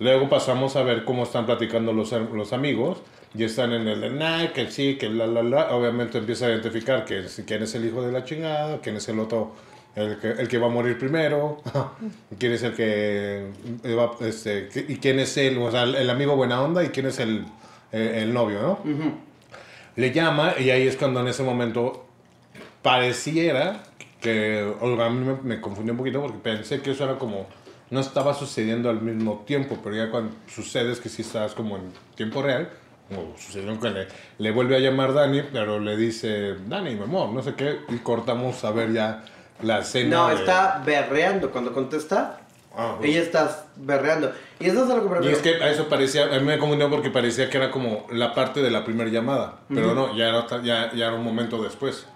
Luego 0.00 0.28
pasamos 0.28 0.74
a 0.76 0.82
ver 0.82 1.04
cómo 1.04 1.22
están 1.22 1.46
platicando 1.46 1.92
los, 1.92 2.12
los 2.12 2.52
amigos 2.52 3.02
y 3.34 3.44
están 3.44 3.72
en 3.72 3.86
el 3.86 4.00
de, 4.00 4.10
nah, 4.10 4.48
que 4.48 4.70
sí, 4.70 4.96
que 4.96 5.08
la, 5.08 5.26
la, 5.26 5.42
la. 5.42 5.74
Obviamente 5.74 6.18
empieza 6.18 6.46
a 6.46 6.50
identificar 6.50 7.04
que, 7.04 7.24
quién 7.46 7.62
es 7.62 7.74
el 7.74 7.84
hijo 7.86 8.02
de 8.02 8.10
la 8.10 8.24
chingada, 8.24 8.80
quién 8.80 8.96
es 8.96 9.08
el 9.08 9.20
otro, 9.20 9.52
el 9.94 10.18
que, 10.18 10.30
el 10.30 10.48
que 10.48 10.58
va 10.58 10.66
a 10.66 10.70
morir 10.70 10.98
primero, 10.98 11.62
quién 12.38 12.52
es 12.52 12.62
el 12.62 12.74
que, 12.74 13.50
va, 13.86 14.12
este, 14.26 14.68
y 14.88 14.96
quién 14.96 15.20
es 15.20 15.36
el, 15.36 15.58
o 15.58 15.70
sea, 15.70 15.82
el 15.84 16.10
amigo 16.10 16.36
buena 16.36 16.62
onda 16.62 16.82
y 16.82 16.88
quién 16.88 17.06
es 17.06 17.20
el, 17.20 17.44
eh, 17.94 18.22
el 18.22 18.32
novio, 18.34 18.60
¿no? 18.60 18.78
Le 19.96 20.12
llama 20.12 20.54
y 20.58 20.70
ahí 20.70 20.86
es 20.88 20.96
cuando 20.96 21.20
en 21.20 21.28
ese 21.28 21.42
momento 21.42 22.06
pareciera 22.82 23.82
que 24.20 24.74
a 24.82 25.10
mí 25.10 25.24
me, 25.24 25.34
me 25.42 25.60
confundió 25.60 25.92
un 25.92 25.98
poquito 25.98 26.20
porque 26.20 26.38
pensé 26.38 26.80
que 26.80 26.92
eso 26.92 27.04
era 27.04 27.18
como 27.18 27.46
no 27.90 28.00
estaba 28.00 28.34
sucediendo 28.34 28.90
al 28.90 29.00
mismo 29.00 29.44
tiempo, 29.46 29.78
pero 29.82 29.94
ya 29.94 30.10
cuando 30.10 30.34
sucede 30.52 30.92
es 30.92 31.00
que 31.00 31.08
sí 31.08 31.22
estás 31.22 31.52
como 31.54 31.76
en 31.76 31.92
tiempo 32.16 32.42
real, 32.42 32.70
como 33.08 33.34
sucedió 33.38 33.78
que 33.78 33.90
le, 33.90 34.06
le 34.38 34.50
vuelve 34.50 34.76
a 34.76 34.80
llamar 34.80 35.12
Dani, 35.12 35.42
pero 35.52 35.78
le 35.78 35.96
dice, 35.96 36.54
Dani, 36.66 36.94
mi 36.96 37.02
amor, 37.04 37.28
no 37.28 37.42
sé 37.42 37.54
qué, 37.54 37.80
y 37.90 37.98
cortamos 37.98 38.64
a 38.64 38.70
ver 38.72 38.92
ya 38.92 39.24
la 39.62 39.80
escena. 39.80 40.16
No, 40.16 40.28
de- 40.28 40.34
está 40.36 40.82
berreando 40.84 41.50
cuando 41.52 41.72
contesta. 41.72 42.40
Ah, 42.76 42.98
Ella 43.02 43.20
está 43.20 43.66
berreando. 43.76 44.32
Y 44.58 44.68
eso 44.68 44.84
es 44.84 44.90
a 44.90 44.96
lo 44.96 45.02
que 45.04 45.20
me 45.20 45.26
Y 45.26 45.30
es 45.30 45.38
que 45.38 45.54
a 45.62 45.70
eso 45.70 45.88
parecía, 45.88 46.24
a 46.34 46.38
mí 46.40 46.44
me 46.44 46.58
confundió 46.58 46.90
porque 46.90 47.10
parecía 47.10 47.48
que 47.48 47.56
era 47.56 47.70
como 47.70 48.06
la 48.10 48.34
parte 48.34 48.62
de 48.62 48.70
la 48.70 48.84
primera 48.84 49.10
llamada, 49.10 49.60
pero 49.68 49.86
Ujú. 49.88 49.94
no, 49.94 50.16
ya 50.16 50.28
era, 50.28 50.46
ya, 50.62 50.92
ya 50.92 51.06
era 51.06 51.14
un 51.14 51.22
momento 51.22 51.62
después. 51.62 52.06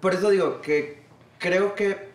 Por 0.00 0.14
eso 0.14 0.30
digo 0.30 0.60
que 0.60 1.02
creo 1.38 1.74
que 1.74 2.08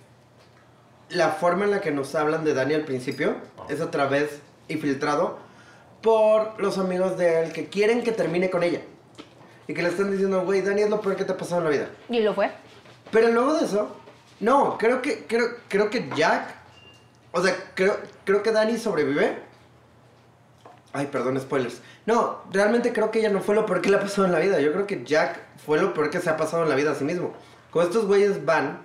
la 1.10 1.30
forma 1.30 1.66
en 1.66 1.72
la 1.72 1.82
que 1.82 1.92
nos 1.92 2.16
hablan 2.16 2.44
de 2.46 2.54
Dani 2.54 2.76
al 2.76 2.86
principio 2.86 3.36
es 3.70 3.82
a 3.82 3.92
través 3.92 4.40
y 4.68 4.78
filtrado 4.78 5.38
por 6.02 6.62
los 6.62 6.78
amigos 6.78 7.18
de 7.18 7.44
él 7.44 7.54
que 7.54 7.68
quieren 7.68 8.04
que 8.04 8.12
termine 8.12 8.50
con 8.50 8.64
ella. 8.64 8.82
Y 9.68 9.74
que 9.74 9.82
le 9.82 9.90
están 9.90 10.12
diciendo, 10.12 10.42
güey, 10.44 10.62
Dani 10.62 10.82
es 10.82 10.90
lo 10.90 11.00
peor 11.02 11.16
que 11.16 11.24
te 11.24 11.32
ha 11.32 11.38
pasado 11.38 11.60
en 11.60 11.66
la 11.66 11.70
vida. 11.72 11.90
Y 12.10 12.20
lo 12.20 12.34
fue. 12.34 12.52
Pero 13.12 13.30
luego 13.30 13.54
de 13.54 13.66
eso, 13.66 13.96
no, 14.40 14.78
creo 14.78 15.02
que, 15.02 15.26
creo, 15.26 15.48
creo 15.70 15.90
que 15.90 16.10
Jack, 16.16 16.56
o 17.34 17.41
sea, 17.43 17.54
creo, 17.76 17.98
creo 18.24 18.41
que 18.41 18.52
Dani 18.52 18.78
sobrevive. 18.78 19.38
Ay, 20.93 21.08
perdón, 21.08 21.39
spoilers. 21.41 21.82
No, 22.06 22.41
realmente 22.52 22.93
creo 22.93 23.10
que 23.12 23.19
ella 23.19 23.30
no 23.30 23.41
fue 23.41 23.56
lo 23.56 23.65
peor 23.65 23.82
que 23.82 23.89
le 23.89 23.98
ha 23.98 24.00
pasado 24.00 24.26
en 24.26 24.32
la 24.32 24.39
vida. 24.39 24.60
Yo 24.62 24.72
creo 24.72 24.86
que 24.88 25.04
Jack 25.04 25.39
fue 25.65 25.80
lo 25.82 25.93
peor 25.93 26.10
que 26.12 26.19
se 26.19 26.30
ha 26.30 26.38
pasado 26.38 26.63
en 26.63 26.69
la 26.69 26.76
vida 26.76 26.91
a 26.91 26.96
sí 26.96 27.04
mismo. 27.04 27.34
Cuando 27.72 27.89
estos 27.91 28.06
güeyes 28.08 28.46
van, 28.46 28.80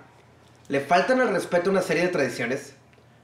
le 0.67 0.79
faltan 0.81 1.21
al 1.21 1.29
respeto 1.29 1.69
a 1.69 1.73
una 1.73 1.81
serie 1.83 2.01
de 2.03 2.09
tradiciones, 2.09 2.73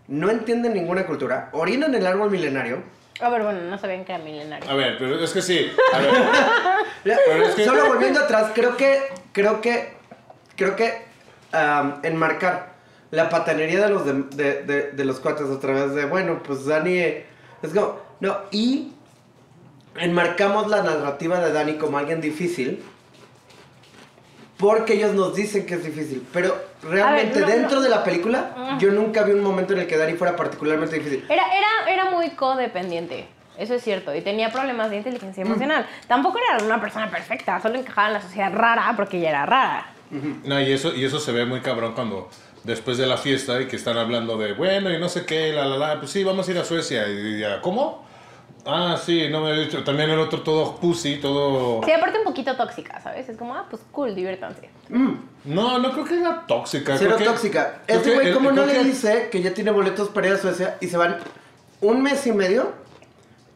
no 0.07 0.29
entienden 0.29 0.73
ninguna 0.75 1.07
cultura, 1.07 1.49
orinan 1.53 1.95
el 1.95 2.05
árbol 2.05 2.29
milenario. 2.29 2.83
A 3.19 3.29
ver, 3.29 3.41
bueno, 3.41 3.61
no 3.61 3.77
sabían 3.79 4.05
que 4.05 4.13
era 4.13 4.23
milenario. 4.23 4.69
A 4.69 4.75
ver, 4.75 4.97
pero 4.99 5.17
es 5.23 5.31
que 5.33 5.41
sí. 5.41 5.71
A 5.93 5.97
ver, 5.99 6.09
Pero 7.03 7.43
es 7.45 7.55
que- 7.55 7.65
Solo 7.65 7.88
volviendo 7.88 8.19
atrás, 8.19 8.51
creo 8.53 8.77
que, 8.77 9.01
creo 9.31 9.61
que, 9.61 9.93
creo 10.55 10.75
que 10.75 11.01
enmarcar 12.03 12.74
la 13.15 13.30
patanería 13.30 13.82
de 13.82 13.89
los, 13.89 14.06
de, 14.06 14.13
de- 14.13 14.63
de- 14.63 14.91
de 14.91 15.06
los 15.06 15.19
cuates 15.19 15.49
a 15.49 15.60
través 15.60 15.93
de, 15.95 16.06
bueno, 16.06 16.41
pues 16.43 16.65
Dani, 16.65 16.93
eh, 16.97 17.25
es 17.63 17.73
como, 17.73 17.99
no, 18.19 18.38
y 18.51 18.91
enmarcamos 19.97 20.67
la 20.69 20.84
narrativa 20.84 21.39
de 21.39 21.51
Dani 21.54 21.75
como 21.75 21.97
alguien 21.97 22.21
difícil. 22.21 22.84
Porque 24.58 24.93
ellos 24.93 25.13
nos 25.13 25.36
dicen 25.36 25.65
que 25.65 25.73
es 25.75 25.84
difícil. 25.84 26.25
Pero 26.32 26.56
realmente 26.82 27.41
no, 27.41 27.47
dentro 27.47 27.75
no. 27.78 27.82
de 27.82 27.89
la 27.89 28.04
película, 28.06 28.78
yo 28.80 28.89
nunca 28.91 29.23
vi 29.23 29.34
un 29.34 29.41
momento 29.43 29.73
en 29.73 29.80
el 29.80 29.88
que 29.88 29.97
Dani 29.97 30.13
fuera 30.13 30.34
particularmente 30.36 30.95
difícil. 30.97 31.25
Era, 31.28 31.43
era, 31.54 31.93
era 31.93 32.12
muy 32.12 32.30
codependiente. 32.32 33.28
Eso 33.58 33.73
es 33.73 33.84
cierto. 33.84 34.15
Y 34.15 34.21
tenía 34.21 34.51
problemas 34.51 34.89
de 34.91 34.97
inteligencia 34.97 35.41
emocional. 35.43 35.86
Tampoco 36.08 36.38
era 36.38 36.63
una 36.63 36.80
persona 36.80 37.10
perfecta. 37.12 37.62
Solo 37.62 37.80
encajaba 37.80 38.08
en 38.08 38.13
la 38.13 38.21
sociedad 38.21 38.54
rara 38.54 38.93
porque 38.95 39.17
ella 39.17 39.30
era 39.32 39.45
rara. 39.45 39.88
No, 40.45 40.62
y 40.62 40.71
eso, 40.71 40.93
y 40.95 41.04
eso 41.04 41.19
se 41.19 41.34
ve 41.34 41.45
muy 41.45 41.60
cabrón 41.60 41.93
cuando 41.93 42.30
después 42.65 42.97
de 42.97 43.06
la 43.06 43.17
fiesta 43.17 43.62
y 43.62 43.67
que 43.67 43.75
están 43.75 43.97
hablando 43.97 44.38
de, 44.38 44.54
bueno, 44.54 44.91
y 44.91 44.99
no 44.99 45.08
sé 45.10 45.25
qué, 45.25 45.54
la, 45.54 45.65
la, 45.65 45.78
la, 45.78 45.99
pues 45.99 46.12
sí, 46.12 46.23
vamos 46.23 46.47
a 46.47 46.51
ir 46.51 46.58
a 46.58 46.63
Suecia. 46.65 47.08
Y 47.08 47.39
ya, 47.39 47.62
¿cómo? 47.62 48.04
Ah, 48.67 48.97
sí, 49.04 49.28
no 49.30 49.41
me 49.41 49.51
he 49.51 49.60
dicho. 49.65 49.84
También 49.84 50.10
el 50.10 50.17
otro 50.19 50.41
todo 50.41 50.75
pussy, 50.78 51.17
todo... 51.17 51.82
Sí, 51.86 51.91
aparte 51.91 52.17
un 52.17 52.23
poquito 52.23 52.56
tóxica, 52.56 52.99
¿sabes? 52.99 53.30
Es 53.30 53.38
como, 53.38 53.54
ah, 53.54 53.67
pues 53.69 53.84
cool, 53.91 54.15
diviértanse. 54.15 54.69
No, 54.89 55.78
no 55.78 55.91
creo 55.91 56.04
que 56.06 56.19
era 56.19 56.43
tóxica. 56.47 56.97
Cero 56.97 57.13
creo 57.17 57.32
tóxica. 57.32 57.82
Este 57.86 58.10
que 58.10 58.15
güey, 58.15 58.28
el- 58.30 58.34
¿cómo 58.34 58.49
no 58.51 58.63
creo 58.63 58.73
le 58.73 58.80
que- 58.80 58.84
dice 58.86 59.30
que 59.32 59.41
ya 59.43 59.54
tiene 59.54 59.69
boletos 59.69 60.10
para 60.10 60.28
ir 60.28 60.34
a 60.34 60.38
Suecia 60.39 60.78
y 60.82 60.88
se 60.88 60.97
van 60.97 61.17
un 61.82 62.01
mes 62.01 62.25
y 62.25 62.32
medio 62.32 62.73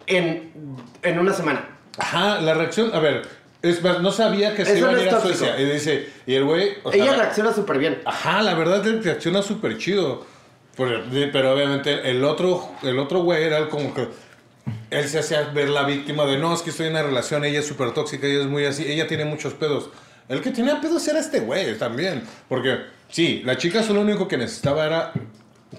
en, 0.06 0.52
en 1.02 1.20
una 1.20 1.34
semana? 1.34 1.68
Ajá, 1.98 2.40
la 2.42 2.54
reacción, 2.54 2.92
a 2.94 3.00
ver, 3.00 3.28
es 3.62 3.82
más, 3.84 4.02
no 4.02 4.12
sabía 4.12 4.56
que 4.56 4.64
se 4.66 4.72
Eso 4.72 4.80
iban 4.80 4.94
no 4.94 5.00
a 5.00 5.04
ir 5.04 5.10
a. 5.10 5.20
Suecia. 5.22 5.60
Y 5.60 5.66
dice, 5.66 6.10
y 6.26 6.36
el 6.36 6.46
güey... 6.46 6.74
o 6.84 6.92
sea, 6.92 7.02
Ella 7.04 7.12
la- 7.12 7.24
reacciona 7.24 7.54
súper 7.54 7.78
bien. 7.78 8.02
Ajá, 8.06 8.42
la 8.42 8.54
verdad 8.56 8.86
él 8.88 9.04
reacciona 9.04 9.42
súper 9.42 9.78
chido. 9.78 10.26
Pero, 10.78 11.04
pero 11.34 11.54
obviamente 11.54 12.10
el 12.10 12.24
otro, 12.24 12.70
el 12.84 12.98
otro 13.00 13.22
güey 13.24 13.44
era 13.44 13.58
el 13.58 13.68
como 13.68 13.94
que 13.94 14.08
él 14.92 15.08
se 15.10 15.20
hacía 15.20 15.42
ver 15.54 15.68
la 15.70 15.84
víctima 15.84 16.26
de 16.26 16.38
no, 16.38 16.54
es 16.54 16.62
que 16.62 16.70
estoy 16.70 16.86
en 16.88 16.94
una 16.94 17.04
relación, 17.04 17.44
ella 17.44 17.60
es 17.60 17.68
súper 17.68 17.92
tóxica, 17.94 18.26
ella 18.28 18.42
es 18.42 18.46
muy 18.48 18.66
así, 18.66 18.90
ella 18.90 19.06
tiene 19.08 19.26
muchos 19.26 19.54
pedos. 19.54 19.90
El 20.30 20.42
que 20.42 20.52
tenía 20.52 20.80
pedos 20.80 21.06
era 21.08 21.20
este 21.20 21.42
güey 21.42 21.78
también. 21.78 22.24
Porque 22.48 22.78
sí, 23.10 23.42
la 23.44 23.58
chica 23.58 23.84
solo 23.84 23.96
lo 23.96 24.02
único 24.06 24.28
que 24.28 24.38
necesitaba 24.38 24.86
era 24.86 25.12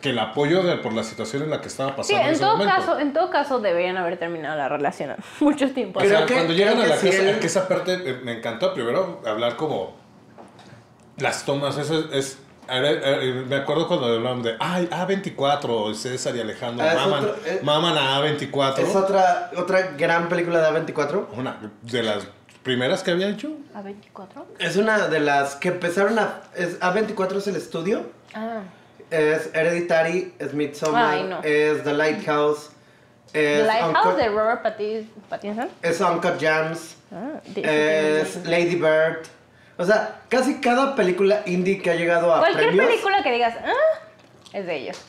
que 0.01 0.11
el 0.11 0.19
apoyo 0.19 0.63
de, 0.63 0.77
por 0.77 0.93
la 0.93 1.03
situación 1.03 1.43
en 1.43 1.51
la 1.51 1.61
que 1.61 1.69
estaba 1.69 1.91
Sí, 1.91 1.97
pasando 2.15 2.23
en, 2.29 2.35
en 2.35 2.41
todo 2.41 2.57
momento. 2.57 2.75
caso, 2.77 2.99
en 3.01 3.13
todo 3.13 3.31
caso 3.31 3.59
deberían 3.61 3.97
haber 3.97 4.19
terminado 4.19 4.57
la 4.57 4.69
relación 4.69 5.17
mucho 5.41 5.71
tiempo. 5.73 5.99
O 6.01 6.05
sea, 6.05 6.27
que- 6.27 6.35
cuando 6.35 6.53
llegan 6.53 6.75
creo 6.75 6.85
a 6.85 6.89
la 6.89 7.01
que 7.01 7.11
sí, 7.13 7.19
casa, 7.25 7.41
que 7.41 7.47
esa 7.47 7.67
parte 7.69 7.95
eh, 7.95 8.21
me 8.23 8.39
encantó 8.39 8.73
primero 8.73 9.21
hablar 9.27 9.57
como 9.57 9.97
las 11.19 11.45
tomas, 11.45 11.77
eso 11.77 12.09
es, 12.13 12.39
me 13.49 13.57
acuerdo 13.57 13.89
cuando 13.89 14.07
hablaban 14.07 14.43
de, 14.43 14.55
ay, 14.61 14.87
A24, 14.91 15.93
César 15.95 16.37
y 16.37 16.41
Alejandro, 16.41 16.87
Ah, 16.89 16.95
maman, 16.95 17.25
otro- 17.25 17.37
eh, 17.45 17.61
maman 17.63 17.99
a 17.99 18.21
A24. 18.21 18.79
Es 18.79 18.95
otra, 18.95 19.51
otra 19.57 19.93
gran 19.99 20.29
película 20.29 20.61
de 20.61 20.69
A24. 20.81 21.27
Una 21.37 21.59
de 21.83 22.03
las 22.05 22.29
primeras 22.63 23.03
que 23.03 23.11
había 23.11 23.29
hecho. 23.29 23.51
¿A 23.75 23.83
24? 23.83 24.47
Es 24.61 24.77
una 24.77 25.09
de 25.09 25.19
las 25.21 25.57
que 25.57 25.69
empezaron 25.69 26.19
a... 26.19 26.43
Es, 26.55 26.79
A24 26.81 27.37
es 27.39 27.49
el 27.49 27.57
estudio. 27.57 28.03
Ah. 28.35 28.61
Es 29.11 29.51
Hereditary, 29.55 30.35
es 30.39 30.53
Midsommar, 30.55 31.15
Ay, 31.15 31.23
no. 31.25 31.41
es 31.43 31.83
The 31.85 31.93
Lighthouse. 31.93 32.71
The 33.33 33.61
Es 33.61 33.67
Lighthouse 33.67 33.97
Uncut, 34.07 34.17
de 34.17 34.29
Robert 34.29 34.63
Pattinson. 35.29 35.69
es 35.83 36.01
Uncut 36.01 36.39
Gems. 36.41 36.97
Ah, 37.13 37.41
Es 37.57 38.45
Lady 38.47 38.77
Bird. 38.77 39.23
O 39.77 39.85
sea, 39.85 40.21
casi 40.29 40.61
cada 40.61 40.95
película 40.95 41.43
indie 41.47 41.81
que 41.81 41.91
ha 41.91 41.95
llegado 41.95 42.35
a 42.35 42.41
Cualquier 42.41 42.67
premios. 42.69 42.87
película 42.87 43.23
que 43.23 43.33
digas, 43.33 43.55
ah, 43.65 43.99
es 44.53 44.67
de 44.67 44.77
ellos. 44.77 45.01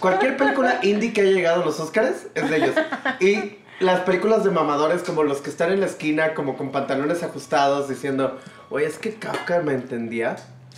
cualquier 0.00 0.36
película 0.36 0.78
indie 0.82 1.12
que 1.12 1.20
haya 1.20 1.32
llegado 1.32 1.62
a 1.62 1.64
los 1.66 1.78
Oscars 1.80 2.26
es 2.34 2.48
de 2.50 2.56
ellos. 2.56 2.74
Y 3.20 3.58
las 3.78 4.00
películas 4.00 4.42
de 4.42 4.50
mamadores 4.50 5.02
como 5.02 5.22
los 5.22 5.40
que 5.42 5.50
están 5.50 5.70
en 5.72 5.80
la 5.80 5.86
esquina 5.86 6.32
como 6.34 6.56
con 6.56 6.72
pantalones 6.72 7.22
ajustados 7.22 7.88
diciendo, 7.88 8.40
oye, 8.70 8.86
es 8.86 8.96
que 8.98 9.14
Kafka 9.14 9.60
me 9.60 9.74
entendía. 9.74 10.36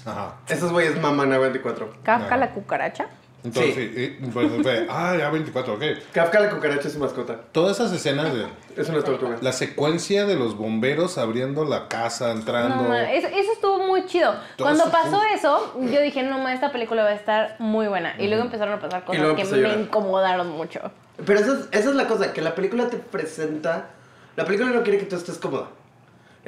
Ajá. 0.08 0.34
Esos 0.48 0.72
güeyes 0.72 1.00
maman 1.00 1.32
a 1.32 1.38
24. 1.38 1.92
Kafka 2.02 2.36
la 2.36 2.50
cucaracha. 2.50 3.06
Entonces, 3.44 3.74
Sí. 3.76 3.80
y- 4.20 4.24
y, 4.26 4.30
pues, 4.30 4.48
fue, 4.62 4.86
ah, 4.90 5.14
ya 5.16 5.30
24, 5.30 5.74
ok. 5.74 5.82
Kafka 6.12 6.40
la 6.40 6.50
cucaracha 6.50 6.88
es 6.88 6.94
su 6.94 6.98
mascota. 6.98 7.36
Todas 7.52 7.78
esas 7.78 7.92
escenas 7.92 8.34
de 8.34 8.46
Es 8.76 8.88
una 8.88 9.00
tortuga. 9.02 9.36
la 9.40 9.52
secuencia 9.52 10.26
de 10.26 10.34
los 10.34 10.56
bomberos 10.56 11.18
abriendo 11.18 11.64
la 11.64 11.86
casa, 11.86 12.32
entrando. 12.32 12.74
No, 12.82 12.88
ma, 12.88 13.12
eso, 13.12 13.28
eso 13.28 13.52
estuvo 13.52 13.86
muy 13.86 14.06
chido. 14.06 14.34
Cuando 14.58 14.82
eso 14.82 14.92
pasó 14.92 15.18
fue- 15.20 15.34
eso, 15.34 15.74
yo 15.80 16.00
dije, 16.00 16.24
no, 16.24 16.38
ma, 16.40 16.52
esta 16.52 16.72
película 16.72 17.04
va 17.04 17.10
a 17.10 17.14
estar 17.14 17.54
muy 17.60 17.86
buena. 17.86 18.14
Y 18.18 18.26
luego 18.26 18.42
empezaron 18.42 18.74
a 18.74 18.80
pasar 18.80 19.04
cosas 19.04 19.22
que 19.36 19.44
me 19.44 19.72
incomodaron 19.82 20.48
mucho. 20.50 20.80
Pero 21.24 21.38
esa 21.38 21.52
es, 21.52 21.58
esa 21.70 21.90
es 21.90 21.94
la 21.94 22.08
cosa, 22.08 22.32
que 22.32 22.42
la 22.42 22.54
película 22.56 22.88
te 22.88 22.96
presenta... 22.96 23.90
La 24.34 24.44
película 24.44 24.70
no 24.70 24.82
quiere 24.82 24.98
que 24.98 25.04
tú 25.06 25.14
estés 25.16 25.38
cómoda. 25.38 25.66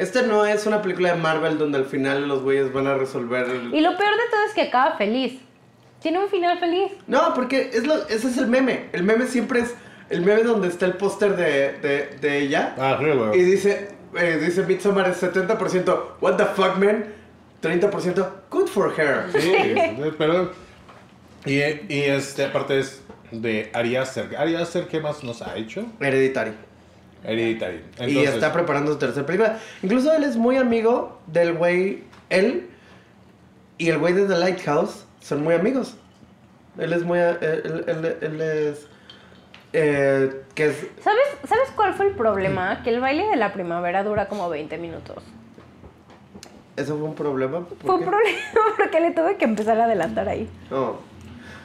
Esta 0.01 0.23
no 0.23 0.47
es 0.47 0.67
una 0.67 0.81
película 0.83 1.13
de 1.15 1.21
Marvel 1.21 1.59
donde 1.59 1.79
al 1.79 1.85
final 1.85 2.27
los 2.27 2.43
güeyes 2.43 2.73
van 2.73 2.87
a 2.87 2.95
resolver... 2.95 3.47
el- 3.49 3.75
Y 3.75 3.81
lo 3.81 3.97
peor 3.97 4.11
de 4.13 4.23
todo 4.31 4.41
es 4.49 4.55
que 4.55 4.63
acaba 4.63 4.97
feliz. 4.97 5.39
Tiene 6.01 6.19
un 6.19 6.29
final 6.31 6.59
feliz. 6.59 6.93
No, 7.07 7.35
porque 7.35 7.71
es 7.75 7.87
lo, 7.87 7.95
ese 8.09 8.29
es 8.29 8.39
el 8.39 8.47
meme. 8.47 8.87
El 8.93 9.03
meme 9.03 9.27
siempre 9.27 9.61
es 9.61 9.75
el 10.09 10.23
meme 10.23 10.43
donde 10.43 10.69
está 10.69 10.87
el 10.87 10.95
póster 10.95 11.37
de, 11.37 11.73
de, 11.87 12.17
de 12.21 12.39
ella. 12.39 12.75
Ah, 12.79 12.97
sí, 12.99 13.05
güey. 13.07 13.39
Y 13.39 13.43
dice, 13.45 13.89
eh, 14.17 14.39
dice 14.43 14.63
Midsommar 14.63 15.09
es 15.11 15.23
70%, 15.23 16.03
what 16.23 16.37
the 16.37 16.47
fuck, 16.47 16.77
man. 16.79 17.05
30%, 17.63 18.27
good 18.49 18.67
for 18.69 18.93
her. 18.99 19.27
Sí, 19.39 19.75
pero. 20.17 20.51
Y, 21.45 21.59
y 21.59 22.01
este, 22.05 22.47
aparte 22.47 22.79
es 22.79 23.03
de 23.31 23.71
Ari 23.75 23.97
Aster. 23.97 24.35
Ari 24.37 24.57
Aster, 24.57 24.89
¿qué 24.89 25.01
más 25.01 25.23
nos 25.23 25.43
ha 25.43 25.57
hecho? 25.57 25.85
Hereditary. 27.25 27.77
Hereditary. 27.77 28.13
y 28.13 28.19
Entonces, 28.19 28.35
está 28.35 28.53
preparando 28.53 28.93
su 28.93 28.99
tercera 28.99 29.27
película. 29.27 29.59
Incluso 29.83 30.13
él 30.13 30.25
es 30.25 30.37
muy 30.37 30.57
amigo 30.57 31.21
del 31.27 31.55
güey, 31.55 32.05
él 32.31 32.69
y 33.79 33.89
el 33.89 33.99
güey 33.99 34.13
de 34.15 34.27
The 34.27 34.37
Lighthouse 34.39 35.05
son 35.21 35.43
muy 35.45 35.55
amigos. 35.55 35.97
Él 36.79 36.93
es 36.93 37.03
muy, 37.05 37.19
él, 37.19 37.37
él- 37.43 37.85
él- 37.87 38.17
él 38.21 38.41
es, 38.41 38.87
eh, 39.73 40.43
que 40.55 40.67
es, 40.69 40.87
¿Sabes, 41.03 41.23
¿Sabes 41.49 41.71
cuál 41.77 41.95
fue 41.95 42.07
el 42.09 42.15
problema? 42.15 42.83
Que 42.83 42.91
el 42.91 43.01
baile 43.01 43.27
de 43.27 43.37
la 43.37 43.53
primavera 43.53 44.03
dura 44.05 44.29
como 44.29 44.49
20 44.49 44.79
minutos. 44.79 45.23
¿eso 46.77 46.97
fue 46.97 47.07
un 47.09 47.15
problema? 47.15 47.61
¿Por 47.61 47.77
Fue 47.79 47.95
un 47.97 48.05
problema 48.05 48.39
porque 48.79 49.01
le 49.01 49.11
tuve 49.11 49.37
que 49.37 49.45
empezar 49.45 49.79
a 49.79 49.85
adelantar 49.85 50.29
ahí. 50.29 50.49
No. 50.71 50.97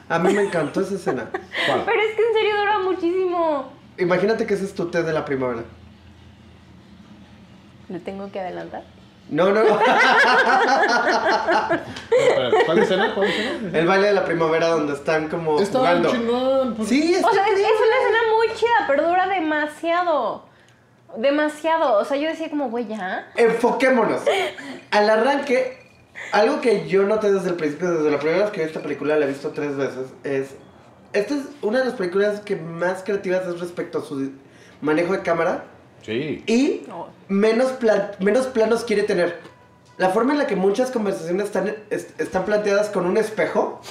A 0.10 0.20
mí 0.20 0.34
me 0.34 0.44
encantó 0.44 0.82
esa 0.82 0.96
escena. 0.96 1.30
¿cuál? 1.32 1.84
Pero 1.86 2.02
es 2.02 2.16
que 2.16 2.22
en 2.28 2.34
serio 2.34 2.58
dura 2.58 2.80
muchísimo. 2.80 3.72
Imagínate 3.98 4.46
que 4.46 4.54
ese 4.56 4.66
es 4.66 4.74
tu 4.74 4.90
té 4.90 5.04
de 5.04 5.14
la 5.14 5.24
primavera. 5.26 5.64
¿Le 7.90 8.00
tengo 8.00 8.32
que 8.32 8.40
adelantar? 8.40 8.84
No, 9.30 9.52
no, 9.52 9.64
no. 9.64 9.80
¿Cuál 12.66 12.80
escena? 12.80 13.14
¿Cuál 13.16 13.28
escena? 13.28 13.78
El 13.78 13.88
baile 13.88 14.08
de 14.08 14.14
la 14.14 14.26
primavera 14.26 14.68
donde 14.68 14.94
están 14.94 15.30
como 15.30 15.60
Está 15.60 15.80
jugando. 15.80 16.12
chingón. 16.12 16.76
pues. 16.76 16.90
Sí, 16.90 17.14
O 17.14 17.18
está 17.18 17.32
sea, 17.32 17.44
es, 17.48 17.54
una 17.54 17.62
escena 17.64 18.20
muy 18.36 18.48
chida, 18.56 18.86
pero 18.88 19.08
dura 19.08 19.28
demasiado. 19.28 20.44
Demasiado. 21.18 22.00
O 22.00 22.06
sea, 22.06 22.18
yo 22.18 22.28
decía 22.30 22.50
como, 22.50 22.70
güey, 22.70 22.86
ya. 22.88 23.32
Enfoquémonos. 23.36 24.22
Al 24.92 25.10
arranque, 25.10 25.78
algo 26.32 26.62
que 26.62 26.88
yo 26.88 27.04
noté 27.04 27.32
desde 27.32 27.50
el 27.50 27.56
principio, 27.56 27.92
desde 27.92 28.12
la 28.12 28.20
primera 28.20 28.44
vez 28.44 28.52
que 28.52 28.62
vi 28.62 28.68
esta 28.68 28.82
película, 28.82 29.16
la 29.18 29.26
he 29.26 29.30
visto 29.30 29.50
tres 29.52 29.76
veces, 29.76 30.08
es... 30.24 30.56
Esta 31.16 31.34
es 31.36 31.42
una 31.62 31.80
de 31.80 31.86
las 31.86 31.94
películas 31.96 32.42
que 32.42 32.56
más 32.58 33.04
creativas 33.04 33.48
es 33.48 33.60
respecto 33.60 34.00
a 34.00 34.02
su 34.06 34.32
manejo 34.82 35.14
de 35.14 35.20
cámara 35.22 35.64
Sí. 36.04 36.44
y 36.46 36.82
menos, 37.30 37.72
plan- 37.74 38.12
menos 38.20 38.48
planos 38.48 38.84
quiere 38.84 39.04
tener. 39.04 39.40
La 39.98 40.10
forma 40.10 40.34
en 40.34 40.40
la 40.40 40.46
que 40.48 40.56
muchas 40.58 40.92
conversaciones 40.92 41.46
están, 41.46 41.74
est- 41.90 42.20
están 42.20 42.44
planteadas 42.46 42.90
con 42.90 43.06
un 43.06 43.16
espejo, 43.18 43.82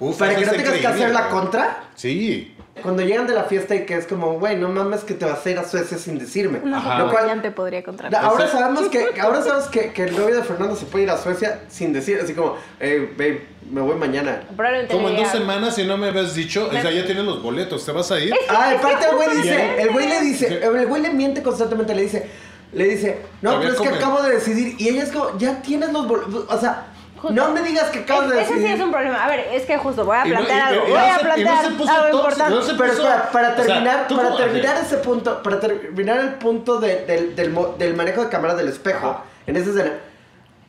Uf, 0.00 0.18
para 0.18 0.34
que 0.34 0.46
no 0.46 0.52
tengas 0.52 0.78
que 0.78 0.86
hacer 0.86 1.10
la 1.10 1.28
contra, 1.28 1.84
Sí. 1.94 2.56
Cuando 2.82 3.02
llegan 3.02 3.26
de 3.26 3.34
la 3.34 3.44
fiesta 3.44 3.74
y 3.74 3.86
que 3.86 3.94
es 3.96 4.06
como, 4.06 4.38
güey, 4.38 4.56
no 4.56 4.68
mames 4.68 5.04
que 5.04 5.14
te 5.14 5.24
vas 5.24 5.44
a 5.44 5.50
ir 5.50 5.58
a 5.58 5.64
Suecia 5.64 5.98
sin 5.98 6.18
decirme. 6.18 6.58
Ajá. 6.58 6.98
Lo 6.98 7.04
cual, 7.04 7.24
acompañante 7.24 7.50
podría 7.50 7.82
contratar. 7.82 8.24
ahora 8.24 8.48
sabemos 8.48 8.88
que 8.88 9.20
ahora 9.20 9.42
sabemos 9.42 9.68
que, 9.68 9.92
que 9.92 10.04
el 10.04 10.16
novio 10.16 10.36
de 10.36 10.42
Fernando 10.42 10.76
se 10.76 10.86
puede 10.86 11.04
ir 11.04 11.10
a 11.10 11.16
Suecia 11.18 11.60
sin 11.68 11.92
decir, 11.92 12.20
así 12.22 12.34
como, 12.34 12.56
hey, 12.78 13.14
babe, 13.16 13.46
me 13.70 13.80
voy 13.80 13.96
mañana. 13.96 14.42
Probablemente 14.56 14.94
Como 14.94 15.08
en 15.08 15.16
dos 15.16 15.28
semanas 15.28 15.78
y 15.78 15.84
no 15.84 15.96
me 15.96 16.08
habías 16.08 16.34
dicho, 16.34 16.68
o 16.68 16.72
sea, 16.72 16.90
ya 16.90 17.04
tienes 17.04 17.24
los 17.24 17.42
boletos, 17.42 17.84
¿te 17.84 17.92
vas 17.92 18.10
a 18.10 18.18
ir? 18.20 18.32
Ah, 18.48 18.74
aparte 18.76 19.06
el 19.08 19.16
güey 19.16 19.28
¿Y 19.30 19.42
dice, 19.42 19.82
el 19.82 19.90
güey 19.90 20.08
le 20.08 20.20
dice, 20.20 20.60
el 20.62 20.86
güey 20.86 21.02
le 21.02 21.10
miente 21.10 21.42
constantemente, 21.42 21.94
le 21.94 22.02
dice, 22.02 22.28
le 22.72 22.84
dice, 22.84 23.18
no, 23.42 23.58
pero 23.60 23.72
es 23.72 23.80
que 23.80 23.88
acabo 23.88 24.22
de 24.22 24.34
decidir. 24.34 24.76
Y 24.78 24.88
ella 24.88 25.02
es 25.02 25.10
como, 25.10 25.36
ya 25.38 25.60
tienes 25.62 25.92
los 25.92 26.06
boletos, 26.06 26.46
o 26.48 26.58
sea, 26.58 26.86
no 27.30 27.50
me 27.52 27.62
digas 27.62 27.90
que 27.90 28.00
acabas 28.00 28.30
de 28.30 28.40
Ese 28.40 28.52
decidir. 28.54 28.68
sí 28.68 28.74
es 28.74 28.80
un 28.80 28.90
problema. 28.90 29.24
A 29.24 29.28
ver, 29.28 29.40
es 29.52 29.66
que 29.66 29.76
justo 29.78 30.04
voy 30.04 30.16
a 30.16 30.22
plantear 30.22 30.68
algo. 30.68 30.82
Voy 30.82 30.92
no 30.92 30.98
a 30.98 31.18
plantear 31.18 31.64
algo 31.66 32.18
importante. 32.18 32.54
no 32.54 32.62
se 32.62 32.74
Pero 32.74 32.92
puso- 32.92 33.02
espera, 33.02 33.30
para 33.30 33.48
o 33.52 33.56
sea, 33.56 33.64
terminar, 33.64 34.06
para 34.08 34.36
terminar 34.36 34.76
ese 34.84 34.96
punto, 34.98 35.42
para 35.42 35.60
terminar 35.60 36.18
el 36.20 36.34
punto 36.34 36.78
de- 36.80 37.04
del, 37.04 37.36
del 37.36 37.56
del 37.78 37.94
manejo 37.94 38.22
de 38.24 38.28
cámara 38.30 38.54
del 38.54 38.68
espejo, 38.68 39.06
Ajá. 39.08 39.22
en 39.46 39.56
esa 39.56 39.70
escena, 39.70 39.92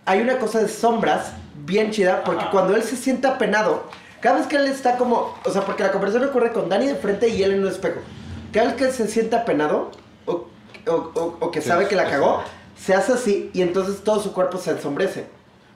hay 0.05 0.21
una 0.21 0.37
cosa 0.37 0.59
de 0.59 0.67
sombras 0.67 1.31
bien 1.55 1.91
chida, 1.91 2.23
porque 2.23 2.45
cuando 2.51 2.75
él 2.75 2.83
se 2.83 2.95
siente 2.97 3.27
apenado, 3.27 3.83
cada 4.19 4.37
vez 4.37 4.47
que 4.47 4.55
él 4.57 4.65
está 4.65 4.97
como, 4.97 5.35
o 5.45 5.49
sea, 5.51 5.61
porque 5.63 5.83
la 5.83 5.91
conversación 5.91 6.29
ocurre 6.29 6.51
con 6.51 6.69
Dani 6.69 6.87
de 6.87 6.95
frente 6.95 7.27
y 7.29 7.41
él 7.43 7.53
en 7.53 7.61
un 7.61 7.67
espejo, 7.67 7.99
cada 8.51 8.67
vez 8.67 8.75
que 8.75 8.83
él 8.85 8.91
se 8.91 9.07
siente 9.07 9.35
apenado, 9.35 9.91
o, 10.25 10.47
o- 10.87 10.91
o- 10.91 11.37
o 11.39 11.51
que 11.51 11.61
Sí, 11.61 11.67
sabe 11.69 11.87
que 11.87 11.95
la 11.95 12.05
sí. 12.05 12.11
cagó, 12.11 12.43
se 12.77 12.95
hace 12.95 13.13
así 13.13 13.51
y 13.53 13.61
entonces 13.61 14.03
todo 14.03 14.19
su 14.21 14.33
cuerpo 14.33 14.57
se 14.57 14.71
ensombrece. 14.71 15.27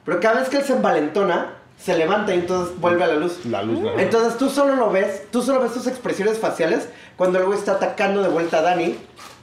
Pero 0.05 0.19
cada 0.19 0.39
vez 0.41 0.49
que 0.49 0.57
él 0.57 0.63
se 0.63 0.73
envalentona, 0.73 1.53
se 1.77 1.97
levanta 1.97 2.33
y 2.33 2.39
entonces 2.39 2.79
vuelve 2.79 3.03
a 3.03 3.07
la 3.07 3.15
luz. 3.15 3.45
La 3.45 3.63
luz, 3.63 3.81
¿verdad? 3.81 3.99
Entonces 3.99 4.37
tú 4.37 4.49
solo 4.49 4.75
lo 4.75 4.91
ves, 4.91 5.23
tú 5.31 5.41
solo 5.41 5.61
ves 5.61 5.71
sus 5.73 5.87
expresiones 5.87 6.39
faciales 6.39 6.87
cuando 7.17 7.39
luego 7.39 7.53
está 7.53 7.73
atacando 7.73 8.21
de 8.21 8.29
vuelta 8.29 8.59
a 8.59 8.61
Dani. 8.61 8.97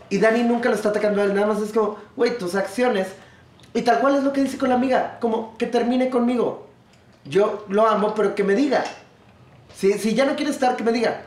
Y 0.08 0.18
Dani 0.18 0.42
nunca 0.42 0.68
lo 0.68 0.74
está 0.74 0.90
atacando 0.90 1.20
a 1.20 1.24
él, 1.24 1.34
nada 1.34 1.46
más 1.48 1.60
es 1.60 1.72
como, 1.72 1.98
güey, 2.16 2.38
tus 2.38 2.54
acciones. 2.54 3.08
Y 3.74 3.82
tal 3.82 4.00
cual 4.00 4.16
es 4.16 4.22
lo 4.22 4.32
que 4.32 4.42
dice 4.42 4.58
con 4.58 4.68
la 4.68 4.74
amiga, 4.74 5.18
como 5.20 5.56
que 5.58 5.66
termine 5.66 6.10
conmigo. 6.10 6.68
Yo 7.24 7.64
lo 7.68 7.86
amo, 7.88 8.14
pero 8.14 8.34
que 8.34 8.44
me 8.44 8.54
diga. 8.54 8.84
Si, 9.74 9.92
si 9.94 10.14
ya 10.14 10.24
no 10.26 10.36
quiere 10.36 10.50
estar, 10.50 10.76
que 10.76 10.84
me 10.84 10.92
diga. 10.92 11.22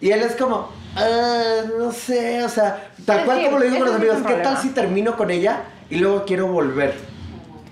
Y 0.00 0.10
él 0.10 0.20
es 0.22 0.34
como, 0.36 0.68
"Ah, 0.96 1.62
no 1.78 1.92
sé, 1.92 2.42
o 2.44 2.48
sea, 2.48 2.90
tal 3.04 3.24
cual 3.24 3.38
que 3.38 3.44
como 3.46 3.58
lo 3.58 3.64
digo 3.64 3.76
con 3.78 3.86
los 3.86 3.94
sí 3.96 4.00
amigos, 4.02 4.16
un 4.18 4.24
¿qué 4.24 4.34
tal 4.42 4.58
si 4.58 4.70
termino 4.70 5.16
con 5.16 5.30
ella 5.30 5.62
y 5.90 5.96
luego 5.96 6.24
quiero 6.24 6.46
volver? 6.48 6.94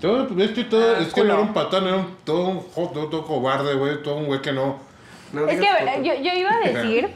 Todo, 0.06 0.38
es 0.42 0.50
que, 0.52 0.64
todo, 0.64 0.94
Ah, 0.96 1.00
es 1.00 1.12
que 1.12 1.24
no 1.24 1.32
era 1.34 1.42
un 1.42 1.52
patán, 1.54 1.86
era 1.86 1.96
un, 1.96 2.16
todo 2.24 2.48
un 2.48 2.60
joto, 2.60 3.06
todo 3.08 3.24
cobarde, 3.24 3.74
güey, 3.74 4.02
todo 4.02 4.16
un 4.16 4.26
güey 4.26 4.40
que 4.40 4.52
no. 4.52 4.78
No 5.32 5.46
Es 5.48 5.58
que, 5.60 5.66
foto. 5.66 6.02
yo, 6.02 6.14
yo 6.14 6.32
iba 6.34 6.50
a 6.52 6.60
decir 6.68 7.08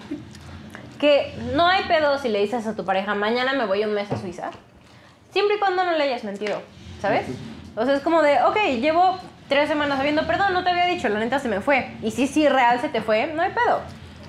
que 0.98 1.35
no 1.55 1.66
hay 1.66 1.85
pedo 1.85 2.18
si 2.18 2.29
le 2.29 2.40
dices 2.40 2.66
a 2.66 2.74
tu 2.76 2.85
pareja, 2.85 3.14
mañana 3.14 3.53
me 3.55 3.66
voy 3.66 3.85
un 3.85 3.94
mes 3.94 4.11
a 4.12 4.16
Suiza. 4.16 4.50
Siempre 5.33 5.57
y 5.57 5.59
cuando 5.59 5.85
no 5.85 5.92
le 5.92 6.03
hayas 6.05 6.24
mentido, 6.24 6.61
¿sabes? 7.00 7.26
O 7.76 7.85
sea, 7.87 7.94
es 7.94 8.03
como 8.03 8.20
de, 8.22 8.42
ok, 8.42 8.57
llevo 8.81 9.18
tres 9.48 9.68
semanas 9.68 9.96
sabiendo, 9.98 10.26
perdón, 10.26 10.53
no 10.53 10.64
te 10.64 10.70
había 10.70 10.87
dicho, 10.87 11.09
la 11.09 11.20
neta 11.20 11.38
se 11.38 11.48
me 11.48 11.61
fue. 11.61 11.90
Y 12.03 12.11
si 12.11 12.26
sí, 12.26 12.48
real 12.48 12.81
se 12.81 12.88
te 12.88 13.00
fue, 13.00 13.29
no 13.29 13.42
hay 13.42 13.50
pedo. 13.53 13.81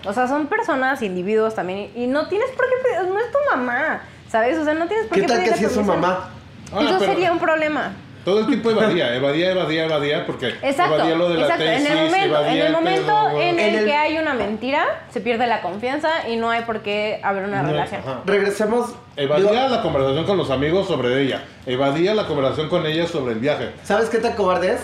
O 0.06 0.13
sea, 0.13 0.28
son 0.28 0.47
personas, 0.47 1.02
individuos 1.02 1.56
también, 1.56 1.91
y 1.95 2.08
no 2.08 2.28
tienes 2.28 2.50
por 2.52 2.65
qué, 2.67 2.76
pedir- 2.84 3.08
no 3.12 3.19
es 3.19 3.32
tu 3.32 3.38
mamá, 3.56 4.02
¿sabes? 4.30 4.58
O 4.58 4.63
sea, 4.63 4.74
no 4.74 4.88
tienes 4.88 5.08
por 5.08 5.15
¿Qué 5.15 5.21
qué 5.21 5.28
tal 5.28 5.43
que 5.43 5.54
si 5.56 5.65
es 5.65 5.71
su 5.74 5.84
mamá? 5.84 6.30
Eso 6.67 6.78
pero 7.00 7.00
sería 7.00 7.32
un 7.32 7.39
problema. 7.39 7.91
Todo 8.25 8.39
el 8.41 8.47
tiempo 8.47 8.69
evadía, 8.71 9.15
evadía, 9.15 9.51
evadía, 9.51 9.86
evadía, 9.86 10.25
porque 10.25 10.49
Exacto, 10.62 10.95
evadía 10.95 11.15
lo 11.15 11.29
de 11.29 11.36
la 11.38 11.41
exacto. 11.43 11.63
tesis, 11.65 11.86
en 11.89 11.97
el 11.97 12.03
momento, 12.05 12.25
evadía 12.27 12.51
en 12.51 12.60
el 12.60 12.65
el 12.67 12.71
momento 12.73 13.29
en 13.31 13.60
el, 13.60 13.60
En 13.60 13.75
el- 13.79 13.86
que 13.86 13.93
hay 13.95 14.17
una 14.17 14.34
mentira, 14.34 14.86
se 15.12 15.21
pierde 15.21 15.47
la 15.47 15.62
confianza 15.62 16.27
y 16.29 16.36
no 16.38 16.49
hay 16.49 16.62
por 16.63 16.81
qué 16.81 17.19
haber 17.23 17.45
una 17.45 17.63
No, 17.63 17.71
relación. 17.71 18.01
ajá. 18.01 18.21
Regresemos. 18.25 18.91
Evadía 19.15 19.51
digo, 19.63 19.75
la 19.75 19.81
conversación 19.81 20.25
con 20.25 20.38
los 20.38 20.49
amigos 20.51 20.88
sobre 20.88 21.21
ella. 21.21 21.43
Evadía 21.65 22.13
la 22.13 22.28
conversación 22.28 22.69
con 22.69 22.86
ella 22.86 23.07
sobre 23.07 23.34
el 23.34 23.39
viaje. 23.39 23.72
¿Sabes 23.84 24.09
qué 24.09 24.19
tan 24.19 24.34
cobarde 24.34 24.74
es? 24.74 24.82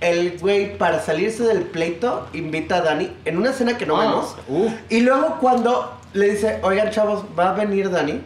El 0.00 0.38
güey, 0.40 0.76
para 0.78 0.98
salirse 1.00 1.44
del 1.44 1.62
pleito, 1.62 2.26
invita 2.32 2.76
a 2.78 2.80
Dani 2.80 3.12
en 3.24 3.36
una 3.38 3.50
escena 3.50 3.78
que 3.78 3.86
no 3.86 3.96
Ah, 4.00 4.06
vemos. 4.06 4.36
uf. 4.48 4.72
Y 4.88 5.00
luego 5.02 5.36
cuando 5.40 5.96
le 6.12 6.30
dice, 6.30 6.58
oigan 6.62 6.90
chavos, 6.90 7.24
va 7.38 7.50
a 7.50 7.52
venir 7.52 7.88
Dani. 7.88 8.20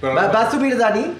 Pero 0.00 0.14
Va, 0.14 0.28
va 0.28 0.42
a 0.42 0.50
subir 0.50 0.76
Dani. 0.76 1.14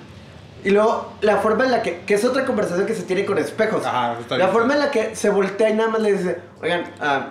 Y 0.64 0.70
luego 0.70 1.14
la 1.22 1.38
forma 1.38 1.64
en 1.64 1.70
la 1.70 1.82
que, 1.82 2.00
que 2.00 2.14
es 2.14 2.24
otra 2.24 2.44
conversación 2.44 2.86
que 2.86 2.94
se 2.94 3.02
tiene 3.04 3.24
con 3.24 3.38
espejos. 3.38 3.84
Ajá, 3.86 4.16
está 4.20 4.36
la 4.36 4.48
forma 4.48 4.74
en 4.74 4.80
la 4.80 4.90
que 4.90 5.16
se 5.16 5.30
voltea 5.30 5.70
y 5.70 5.74
nada 5.74 5.88
más 5.90 6.00
le 6.02 6.12
dice, 6.12 6.38
oigan, 6.62 6.84
ah, 7.00 7.30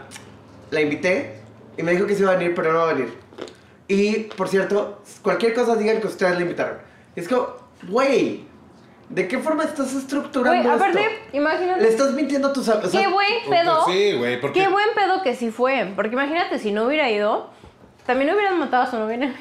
la 0.72 0.82
invité 0.82 1.42
y 1.78 1.84
me 1.84 1.92
dijo 1.92 2.06
que 2.08 2.16
se 2.16 2.22
iba 2.24 2.32
a 2.32 2.36
venir, 2.36 2.56
pero 2.56 2.74
no 2.74 2.80
va 2.80 2.90
a 2.90 2.94
venir. 2.94 3.14
Y, 3.88 4.14
por 4.36 4.48
cierto, 4.48 5.02
cualquier 5.22 5.54
cosa 5.54 5.76
digan 5.76 6.00
que 6.00 6.08
ustedes 6.08 6.36
la 6.36 6.42
invitaron. 6.42 6.78
Y 7.16 7.20
es 7.20 7.28
como, 7.28 7.48
güey, 7.88 8.48
¿De 9.10 9.28
qué 9.28 9.40
forma 9.40 9.64
estás 9.64 9.92
estructurando 9.96 10.62
Güey, 10.62 10.76
aparte, 10.76 11.02
esto? 11.02 11.38
imagínate. 11.38 11.82
Le 11.82 11.88
estás 11.90 12.14
mintiendo 12.14 12.50
a 12.50 12.54
tus 12.54 12.70
am- 12.70 12.82
o 12.84 12.88
sea, 12.88 13.02
Qué 13.02 13.08
buen 13.08 13.28
pedo. 13.50 13.84
Sí, 13.88 14.14
güey, 14.14 14.40
porque... 14.40 14.60
Qué 14.62 14.68
buen 14.68 14.86
pedo 14.94 15.24
que 15.24 15.36
sí 15.36 15.50
fue. 15.50 15.92
Porque 15.96 16.12
imagínate, 16.14 16.60
si 16.60 16.72
no 16.72 16.86
hubiera 16.86 17.10
ido, 17.10 17.50
también 18.06 18.32
hubieran 18.32 18.60
matado 18.60 18.84
a 18.84 18.86
su 18.92 19.00
novia. 19.00 19.34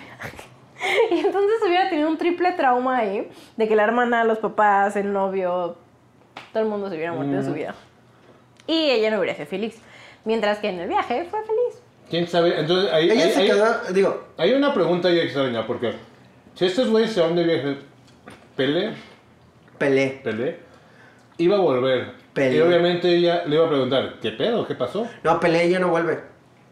Y 1.11 1.19
entonces 1.19 1.61
hubiera 1.67 1.89
tenido 1.89 2.09
un 2.09 2.19
triple 2.19 2.53
trauma 2.53 2.99
ahí 2.99 3.29
de 3.57 3.69
que 3.69 3.77
la 3.77 3.85
hermana, 3.85 4.25
los 4.25 4.39
papás, 4.39 4.97
el 4.97 5.13
novio, 5.13 5.77
todo 6.53 6.63
el 6.63 6.69
mundo 6.69 6.89
se 6.89 6.97
hubiera 6.97 7.13
muerto 7.13 7.35
en 7.35 7.45
su 7.45 7.53
vida. 7.53 7.75
Y 8.67 8.91
ella 8.91 9.11
no 9.11 9.19
hubiera 9.19 9.35
sido 9.35 9.47
feliz. 9.47 9.81
Mientras 10.25 10.59
que 10.59 10.69
en 10.69 10.81
el 10.81 10.89
viaje 10.89 11.27
fue 11.31 11.41
feliz. 11.41 11.83
¿Quién 12.11 12.27
sabe? 12.27 12.59
Entonces, 12.59 12.93
ahí, 12.93 13.11
Ella 13.11 13.31
se 13.31 13.45
quedó, 13.45 13.93
digo, 13.93 14.29
hay 14.37 14.53
una 14.53 14.73
pregunta 14.73 15.09
ahí 15.09 15.19
extraña, 15.21 15.67
porque 15.67 15.93
si 16.55 16.65
estos 16.65 16.89
güeyes 16.89 17.13
se 17.13 17.21
van 17.21 17.37
de 17.37 17.45
viaje, 17.45 17.77
Pelé, 18.57 18.95
Pelé. 19.77 20.21
Pelé, 20.25 20.59
iba 21.37 21.57
a 21.57 21.61
volver. 21.61 22.13
Pelé. 22.33 22.57
Y 22.57 22.61
obviamente 22.61 23.15
ella 23.15 23.45
le 23.47 23.57
iba 23.57 23.67
a 23.67 23.69
preguntar, 23.69 24.15
¿qué 24.21 24.33
pedo? 24.33 24.67
¿Qué 24.67 24.75
pasó? 24.75 25.07
No, 25.23 25.39
Pelé 25.39 25.69
ya 25.69 25.79
no 25.79 25.89
vuelve. 25.89 26.21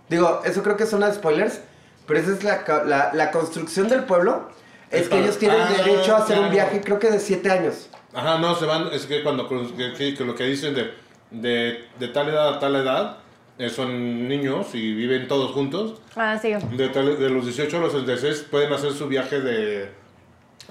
Digo, 0.08 0.40
eso 0.44 0.62
creo 0.62 0.76
que 0.76 0.86
son 0.86 1.00
las 1.00 1.16
spoilers, 1.16 1.62
pero 2.06 2.20
esa 2.20 2.32
es 2.32 2.44
la, 2.44 2.64
ca- 2.64 2.84
la, 2.84 3.10
la 3.12 3.30
construcción 3.30 3.88
del 3.88 4.04
pueblo. 4.04 4.48
Es 4.90 5.02
Es 5.02 5.08
que 5.08 5.10
para- 5.10 5.22
ellos 5.22 5.38
tienen 5.38 5.60
Ah, 5.60 5.68
derecho 5.84 6.14
a 6.16 6.18
hacer 6.20 6.38
un 6.38 6.50
viaje, 6.50 6.80
creo 6.80 6.98
que 6.98 7.10
de 7.10 7.18
7 7.18 7.50
años. 7.50 7.88
Ajá, 8.14 8.38
no, 8.38 8.54
se 8.54 8.64
van, 8.66 8.88
es 8.92 9.06
que 9.06 9.22
cuando 9.22 9.48
que, 9.48 10.14
lo 10.20 10.34
que 10.34 10.44
dicen 10.44 10.74
de, 10.74 10.94
de, 11.30 11.84
de 11.98 12.08
tal 12.08 12.28
edad 12.28 12.54
a 12.54 12.58
tal 12.60 12.76
edad, 12.76 13.18
eh, 13.58 13.68
son 13.70 14.28
niños 14.28 14.74
y 14.74 14.94
viven 14.94 15.28
todos 15.28 15.52
juntos. 15.52 16.00
Ah, 16.14 16.38
sí. 16.40 16.52
De, 16.72 16.88
tal- 16.90 17.18
de 17.18 17.28
los 17.30 17.44
18 17.44 17.76
a 17.76 17.80
los 17.80 17.92
36 17.92 18.46
pueden 18.50 18.72
hacer 18.72 18.92
su 18.92 19.08
viaje 19.08 19.40
de, 19.40 19.90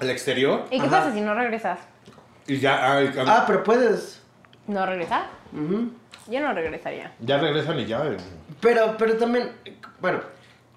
al 0.00 0.10
exterior 0.10 0.64
¿Y 0.70 0.78
qué 0.80 0.86
Ajá. 0.86 0.98
pasa 0.98 1.12
si 1.12 1.20
no 1.20 1.34
regresas? 1.34 1.78
y 2.48 2.58
ya, 2.58 2.92
ay, 2.96 3.10
Ah, 3.26 3.44
pero 3.46 3.62
puedes. 3.64 4.22
¿No 4.68 4.86
regresar? 4.86 5.26
Ujú. 5.52 5.90
Yo 6.28 6.40
no 6.40 6.52
regresaría. 6.52 7.12
ya 7.20 7.38
regresan 7.38 7.78
y 7.80 7.86
ya. 7.86 8.04
eh. 8.06 8.16
Pero, 8.60 8.96
pero 8.98 9.16
también, 9.16 9.52
bueno, 10.00 10.20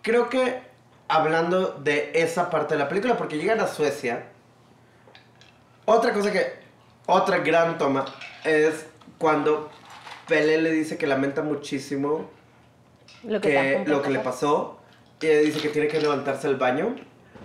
creo 0.02 0.30
que 0.30 0.62
hablando 1.08 1.80
de 1.84 2.12
esa 2.14 2.50
parte 2.50 2.76
de 2.76 2.80
la 2.80 2.88
película, 2.88 3.18
porque 3.18 3.38
llegan 3.38 3.60
a 3.60 3.68
Suecia, 3.68 4.26
otra 5.86 6.14
cosa 6.14 6.32
que, 6.32 6.54
otra 7.06 7.40
gran 7.40 7.78
toma, 7.78 8.06
es 8.44 8.86
cuando 9.18 9.70
Pelé 10.28 10.62
le 10.62 10.72
dice 10.72 10.98
que 10.98 11.08
lamenta 11.08 11.42
muchísimo 11.42 12.30
Lo 13.24 13.42
que, 13.42 13.50
que, 13.50 13.84
lo 13.88 14.02
que 14.02 14.12
le 14.12 14.20
pasó, 14.20 14.80
y 15.22 15.28
ella 15.28 15.40
dice 15.40 15.60
que 15.60 15.70
tiene 15.70 15.88
que 15.88 16.00
levantarse 16.00 16.48
al 16.48 16.56
baño. 16.56 16.96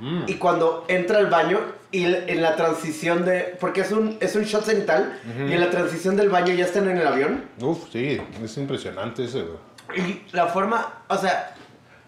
Mm. 0.00 0.24
Y 0.26 0.34
cuando 0.34 0.84
entra 0.88 1.18
al 1.18 1.28
baño 1.28 1.60
y 1.90 2.04
en 2.04 2.42
la 2.42 2.56
transición 2.56 3.24
de... 3.24 3.56
Porque 3.60 3.80
es 3.82 3.92
un, 3.92 4.18
es 4.20 4.34
un 4.36 4.42
shot 4.42 4.64
cenital 4.64 5.20
y 5.38 5.52
en 5.52 5.60
la 5.60 5.70
transición 5.70 6.16
del 6.16 6.28
baño 6.28 6.52
ya 6.52 6.64
están 6.64 6.88
en 6.88 6.98
el 6.98 7.06
avión. 7.06 7.44
Uf, 7.60 7.90
sí, 7.92 8.20
es 8.42 8.56
impresionante 8.58 9.24
ese, 9.24 9.42
güey. 9.42 9.58
Y 9.96 10.26
la 10.32 10.46
forma, 10.46 11.04
o 11.08 11.16
sea, 11.16 11.54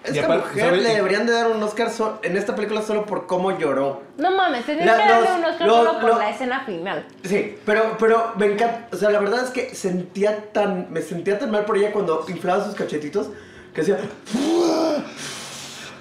esta 0.07 0.25
aparte, 0.27 0.49
mujer 0.49 0.65
¿sabes? 0.67 0.83
le 0.83 0.95
deberían 0.95 1.27
de 1.27 1.33
dar 1.33 1.51
un 1.51 1.63
Oscar 1.63 1.91
so- 1.91 2.19
en 2.23 2.37
esta 2.37 2.55
película 2.55 2.83
solo 2.83 3.05
por 3.07 3.27
cómo 3.27 3.59
lloró. 3.59 4.03
No 4.19 4.31
mames, 4.31 4.65
tendrías 4.65 4.97
La- 4.97 5.03
que 5.05 5.11
darle 5.11 5.29
un 5.39 5.45
Oscar 5.45 5.67
los- 5.67 5.77
solo 5.77 5.93
por 6.01 6.09
los- 6.11 6.19
la 6.19 6.31
escena 6.31 6.65
final. 6.65 7.07
Sí, 7.25 7.59
pero, 7.67 7.97
pero 7.99 8.33
me 8.37 8.47
encanta, 8.47 8.89
o 8.93 8.97
sea, 8.97 9.11
la 9.11 9.19
verdad 9.21 9.45
es 9.45 9.51
que 9.51 9.75
sentía 9.75 10.53
tan, 10.53 10.87
me 10.93 11.03
sentía 11.03 11.39
tan 11.39 11.51
mal 11.51 11.65
por 11.65 11.77
ella 11.77 11.93
cuando 11.93 12.25
inflaba 12.29 12.65
sus 12.65 12.75
cachetitos 12.75 13.29
que 13.75 13.81
decía, 13.83 13.99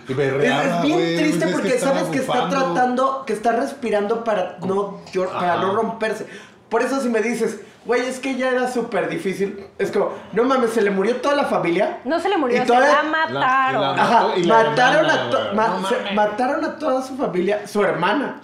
Y 0.08 0.12
es, 0.12 0.18
berreaba, 0.18 0.64
es 0.64 0.82
bien 0.84 1.18
triste 1.18 1.48
porque 1.48 1.80
sabes 1.80 2.04
que 2.06 2.20
está 2.20 2.48
tratando, 2.50 3.24
que 3.26 3.34
está 3.34 3.54
respirando 3.54 4.24
para 4.24 4.58
no, 4.62 5.02
llor- 5.12 5.32
para 5.32 5.58
no 5.58 5.74
romperse. 5.76 6.28
Por 6.70 6.82
eso 6.84 7.02
si 7.02 7.10
me 7.10 7.22
dices, 7.22 7.60
güey, 7.86 8.02
es 8.02 8.20
que 8.20 8.36
ya 8.36 8.50
era 8.52 8.72
súper 8.72 9.08
difícil, 9.10 9.66
es 9.78 9.92
como, 9.92 10.12
no 10.34 10.44
mames, 10.44 10.72
se 10.72 10.82
le 10.82 10.90
murió 10.92 11.18
toda 11.18 11.36
la 11.36 11.46
familia. 11.46 12.00
No 12.04 12.20
se 12.20 12.30
le 12.30 12.38
murió, 12.38 12.58
Y 12.58 12.60
se 12.62 12.66
todavía- 12.66 13.04
la 13.04 13.04
mataron. 13.04 13.82
la- 13.82 13.92
Ajá, 14.04 14.22
mató 14.28 14.40
la 14.40 14.64
mataron, 14.64 15.06
hermana, 15.06 15.14
a 15.28 15.30
to- 15.30 15.38
güey. 15.44 15.56
ma- 15.56 15.68
No 15.82 15.88
se- 15.90 15.96
mames. 15.98 16.14
mataron 16.16 16.66
a 16.66 16.76
toda 16.80 17.02
su 17.02 17.16
familia, 17.16 17.68
su 17.68 17.84
hermana. 17.84 18.42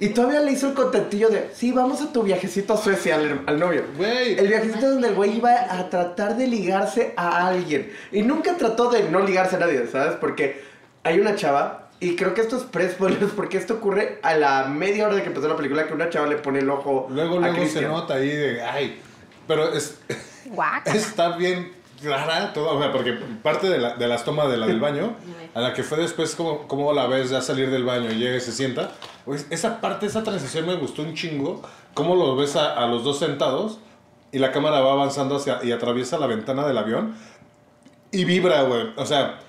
Y 0.00 0.10
todavía 0.10 0.38
le 0.40 0.52
hizo 0.52 0.68
el 0.68 0.74
contentillo 0.74 1.28
de, 1.28 1.50
sí, 1.52 1.72
vamos 1.72 2.00
a 2.00 2.12
tu 2.12 2.22
viajecito 2.22 2.72
a 2.74 2.76
Suecia 2.76 3.16
al, 3.16 3.42
al 3.46 3.58
novio. 3.58 3.84
Güey. 3.96 4.38
El 4.38 4.46
viajecito 4.46 4.90
donde 4.90 5.08
el 5.08 5.14
güey 5.14 5.36
iba 5.38 5.50
a 5.52 5.90
tratar 5.90 6.36
de 6.36 6.46
ligarse 6.46 7.14
a 7.16 7.48
alguien. 7.48 7.92
Y 8.12 8.22
nunca 8.22 8.54
trató 8.56 8.90
de 8.90 9.10
no 9.10 9.18
ligarse 9.20 9.56
a 9.56 9.58
nadie, 9.58 9.86
¿sabes? 9.88 10.14
Porque 10.20 10.62
hay 11.02 11.18
una 11.18 11.34
chava, 11.34 11.87
y 12.00 12.14
creo 12.16 12.34
que 12.34 12.40
esto 12.42 12.56
es 12.56 12.62
pre-spoilers, 12.64 13.32
porque 13.36 13.56
esto 13.58 13.74
ocurre 13.74 14.18
a 14.22 14.34
la 14.36 14.64
media 14.66 15.06
hora 15.06 15.16
de 15.16 15.22
que 15.22 15.28
empezó 15.28 15.48
la 15.48 15.56
película, 15.56 15.86
que 15.86 15.94
una 15.94 16.08
chava 16.10 16.26
le 16.26 16.36
pone 16.36 16.60
el 16.60 16.70
ojo 16.70 17.06
Luego, 17.10 17.36
a 17.38 17.40
luego 17.40 17.54
se 17.54 17.60
Christian. 17.60 17.88
nota 17.90 18.14
ahí 18.14 18.28
de, 18.28 18.62
ay, 18.62 19.00
pero 19.46 19.72
es, 19.72 19.98
Guácala. 20.46 20.96
está 20.96 21.36
bien 21.36 21.72
rara 22.02 22.52
todo, 22.52 22.76
o 22.76 22.80
sea, 22.80 22.92
porque 22.92 23.14
parte 23.42 23.68
de, 23.68 23.78
la- 23.78 23.96
de 23.96 24.06
las 24.06 24.24
tomas 24.24 24.48
de 24.48 24.56
la 24.56 24.66
del 24.68 24.78
baño, 24.78 25.16
a 25.54 25.60
la 25.60 25.74
que 25.74 25.82
fue 25.82 25.98
después, 25.98 26.36
como, 26.36 26.68
como 26.68 26.92
la 26.92 27.06
ves 27.08 27.30
ya 27.30 27.40
salir 27.40 27.70
del 27.70 27.84
baño 27.84 28.10
y 28.12 28.14
llega 28.14 28.36
y 28.36 28.40
se 28.40 28.52
sienta, 28.52 28.92
pues 29.24 29.46
esa 29.50 29.80
parte, 29.80 30.06
esa 30.06 30.22
transición 30.22 30.64
me 30.66 30.76
gustó 30.76 31.02
un 31.02 31.14
chingo, 31.14 31.60
cómo 31.94 32.14
lo 32.14 32.36
ves 32.36 32.54
a, 32.54 32.74
a 32.74 32.86
los 32.86 33.02
dos 33.02 33.18
sentados 33.18 33.80
y 34.30 34.38
la 34.38 34.52
cámara 34.52 34.80
va 34.80 34.92
avanzando 34.92 35.34
hacia, 35.36 35.58
y 35.64 35.72
atraviesa 35.72 36.18
la 36.18 36.28
ventana 36.28 36.64
del 36.68 36.78
avión 36.78 37.16
y 38.12 38.24
vibra, 38.24 38.62
güey, 38.62 38.92
o 38.96 39.04
sea, 39.04 39.40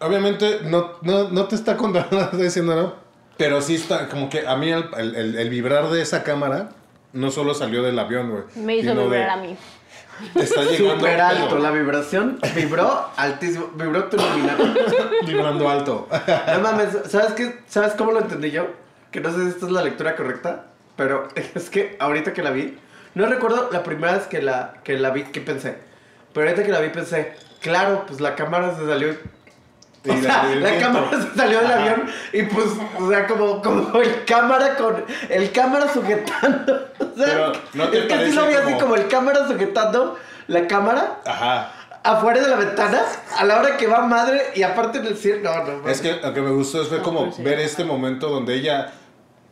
obviamente 0.00 0.60
no, 0.64 0.92
no, 1.02 1.28
no 1.30 1.44
te 1.46 1.54
está 1.54 1.76
contando 1.76 2.08
nada, 2.16 2.24
está 2.26 2.36
diciendo, 2.38 2.74
¿no? 2.74 2.94
Pero 3.36 3.60
sí 3.62 3.76
está, 3.76 4.08
como 4.08 4.28
que 4.28 4.46
a 4.46 4.56
mí 4.56 4.70
el, 4.70 4.84
el- 4.96 5.14
el- 5.14 5.36
el 5.38 5.50
vibrar 5.50 5.88
de 5.90 6.02
esa 6.02 6.22
cámara 6.24 6.70
no 7.12 7.30
solo 7.30 7.54
salió 7.54 7.82
del 7.82 7.98
avión, 7.98 8.30
güey. 8.30 8.42
Me 8.56 8.76
hizo 8.76 8.90
sino 8.90 9.02
de- 9.02 9.08
vibrar 9.18 9.30
a 9.30 9.36
mí. 9.36 9.56
Está 10.34 10.62
llegando. 10.64 10.96
Súper 10.96 11.20
alto, 11.20 11.58
la 11.58 11.70
vibración 11.70 12.40
vibró 12.56 13.06
altísimo, 13.16 13.70
vibró 13.74 14.04
tu. 14.06 14.16
Vibrando 15.26 15.68
alto. 15.70 16.08
No 16.52 16.58
mames, 16.60 16.88
¿sabes 17.08 17.34
qué? 17.34 17.60
¿Sabes 17.68 17.92
cómo 17.92 18.10
lo 18.10 18.18
entendí 18.20 18.50
yo? 18.50 18.66
Que 19.12 19.20
no 19.20 19.30
sé 19.32 19.42
si 19.44 19.48
esta 19.50 19.66
es 19.66 19.72
la 19.72 19.82
lectura 19.84 20.16
correcta, 20.16 20.64
pero 20.96 21.28
es 21.54 21.70
que 21.70 21.96
ahorita 22.00 22.32
que 22.32 22.42
la 22.42 22.50
vi, 22.50 22.76
no 23.14 23.26
recuerdo 23.26 23.68
la 23.72 23.84
primera 23.84 24.14
vez 24.14 24.26
que 24.26 24.42
la, 24.42 24.74
que 24.82 24.98
la 24.98 25.10
vi, 25.10 25.22
que 25.22 25.40
pensé. 25.40 25.76
Pero 26.32 26.48
ahorita 26.48 26.64
que 26.66 26.72
la 26.72 26.80
vi 26.80 26.88
pensé, 26.88 27.34
claro, 27.60 28.04
pues 28.08 28.20
la 28.20 28.34
cámara 28.34 28.76
se 28.76 28.84
salió. 28.86 29.14
O 30.08 30.16
sea, 30.22 30.44
la 30.44 30.70
viento. 30.70 30.86
cámara 30.86 31.10
se 31.22 31.36
salió 31.38 31.58
del 31.58 31.66
Ajá. 31.72 31.80
avión 31.82 32.06
y 32.32 32.42
pues, 32.44 32.66
o 32.98 33.10
sea, 33.10 33.26
como, 33.26 33.60
como 33.62 34.00
el 34.00 34.24
cámara 34.24 34.76
con. 34.76 35.04
El 35.28 35.50
cámara 35.52 35.92
sujetando. 35.92 36.72
O 36.98 37.16
sea, 37.16 37.26
Pero, 37.26 37.52
¿no 37.74 37.88
te 37.88 37.98
es 37.98 38.04
que 38.04 38.08
sí 38.10 38.16
parece 38.16 38.32
lo 38.34 38.46
vi 38.46 38.54
así 38.54 38.74
como- 38.74 38.94
el 38.94 39.08
cámara 39.08 39.46
sujetando 39.48 40.16
la 40.46 40.66
cámara 40.68 41.18
Ajá. 41.26 41.72
afuera 42.04 42.40
de 42.40 42.48
la 42.48 42.56
ventana 42.56 43.02
a 43.36 43.44
la 43.44 43.58
hora 43.58 43.76
que 43.76 43.86
va 43.86 44.00
madre 44.06 44.40
y 44.54 44.62
aparte 44.62 44.98
en 44.98 45.06
el 45.06 45.16
cielo. 45.16 45.50
No, 45.52 45.64
no, 45.64 45.78
no. 45.82 45.88
Es 45.88 46.00
que 46.00 46.14
lo 46.14 46.32
que 46.32 46.40
me 46.40 46.50
gustó 46.52 46.84
fue 46.84 47.02
como 47.02 47.30
ver 47.38 47.58
este 47.60 47.84
momento 47.84 48.28
donde 48.28 48.54
ella 48.54 48.92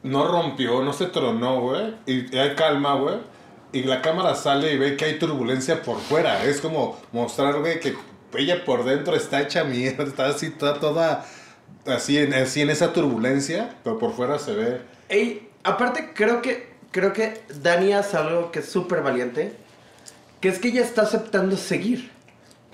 no 0.04 0.26
rompió, 0.28 0.80
no 0.82 0.92
se 0.92 1.06
tronó, 1.06 1.60
güey. 1.60 1.94
Y 2.06 2.36
hay 2.38 2.54
calma, 2.54 2.94
güey. 2.94 3.16
Y 3.72 3.82
la 3.82 4.00
cámara 4.00 4.34
sale 4.36 4.72
y 4.72 4.78
ve 4.78 4.96
que 4.96 5.04
hay 5.06 5.18
turbulencia 5.18 5.82
por 5.82 5.98
fuera. 5.98 6.44
Es 6.44 6.60
como 6.60 6.98
mostrar, 7.12 7.58
güey, 7.58 7.80
que 7.80 7.94
ella 8.36 8.64
por 8.64 8.84
dentro 8.84 9.16
está 9.16 9.40
hecha 9.40 9.64
mierda. 9.64 10.04
Está 10.04 10.26
así, 10.28 10.46
está 10.46 10.80
toda 10.80 11.24
así 11.86 12.18
en, 12.18 12.34
así 12.34 12.62
en 12.62 12.70
esa 12.70 12.92
turbulencia. 12.92 13.74
Pero 13.84 13.98
por 13.98 14.12
fuera 14.12 14.38
se 14.38 14.54
ve. 14.54 14.80
Ey, 15.08 15.48
aparte 15.62 16.12
creo 16.14 16.42
que 16.42 16.76
creo 16.90 17.12
que 17.12 17.42
Dani 17.60 17.92
hace 17.92 18.16
algo 18.16 18.50
que 18.50 18.60
es 18.60 18.68
súper 18.68 19.02
valiente, 19.02 19.52
que 20.40 20.48
es 20.48 20.58
que 20.58 20.68
ella 20.68 20.82
está 20.82 21.02
aceptando 21.02 21.56
seguir. 21.56 22.10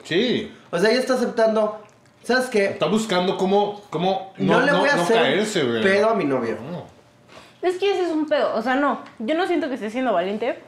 Sí. 0.05 0.53
O 0.71 0.79
sea, 0.79 0.91
ella 0.91 1.01
está 1.01 1.15
aceptando, 1.15 1.83
¿sabes 2.23 2.47
qué? 2.47 2.67
Está 2.67 2.87
buscando 2.87 3.37
cómo, 3.37 3.83
cómo 3.91 4.33
No, 4.39 4.61
le 4.61 4.73
voy 4.73 4.89
a 4.89 4.97
no 4.97 5.03
hacer 5.03 5.17
caerse, 5.17 5.65
pedo 5.83 6.11
a 6.11 6.15
mi 6.15 6.25
novio. 6.25 6.57
Es 7.63 7.79
que 7.79 7.93
ese 7.93 8.05
es 8.05 8.11
un 8.11 8.27
pedo. 8.27 8.55
O 8.55 8.63
sea, 8.63 8.75
no. 8.75 9.03
Yo 9.19 9.37
no 9.37 9.47
siento 9.47 9.69
que 9.69 9.75
esté 9.75 9.91
siendo 9.91 10.13
valiente. 10.13 10.59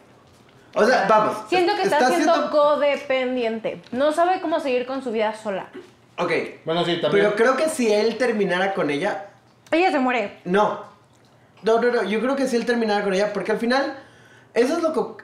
O 0.75 0.85
sea, 0.85 1.07
vamos. 1.09 1.37
Siento 1.49 1.75
que 1.77 1.83
está, 1.83 2.09
siendo 2.09 2.51
codependiente. 2.51 3.81
No 3.93 4.13
sabe 4.13 4.41
cómo 4.41 4.61
seguir 4.61 4.87
con 4.87 5.03
su 5.03 5.13
vida 5.13 5.35
sola. 5.35 5.67
Ok. 6.19 6.33
Bueno, 6.65 6.85
sí, 6.85 7.01
también. 7.01 7.25
Pero 7.27 7.37
creo 7.37 7.57
que 7.57 7.69
si 7.69 7.93
él 7.93 8.17
terminara 8.19 8.75
con 8.75 8.91
ella, 8.91 9.27
Ella 9.71 9.91
se 9.91 9.99
muere. 9.99 10.39
no. 10.45 10.93
No, 11.63 11.81
no, 11.81 11.91
no. 11.91 12.03
Yo 12.03 12.21
creo 12.21 12.37
que 12.37 12.47
si 12.47 12.57
él 12.57 12.67
terminara 12.67 13.03
con 13.03 13.15
ella, 13.15 13.33
porque 13.33 13.53
al 13.53 13.59
final, 13.59 13.97
eso 14.53 14.77
es 14.77 14.83
lo 14.83 14.93
que. 14.93 15.23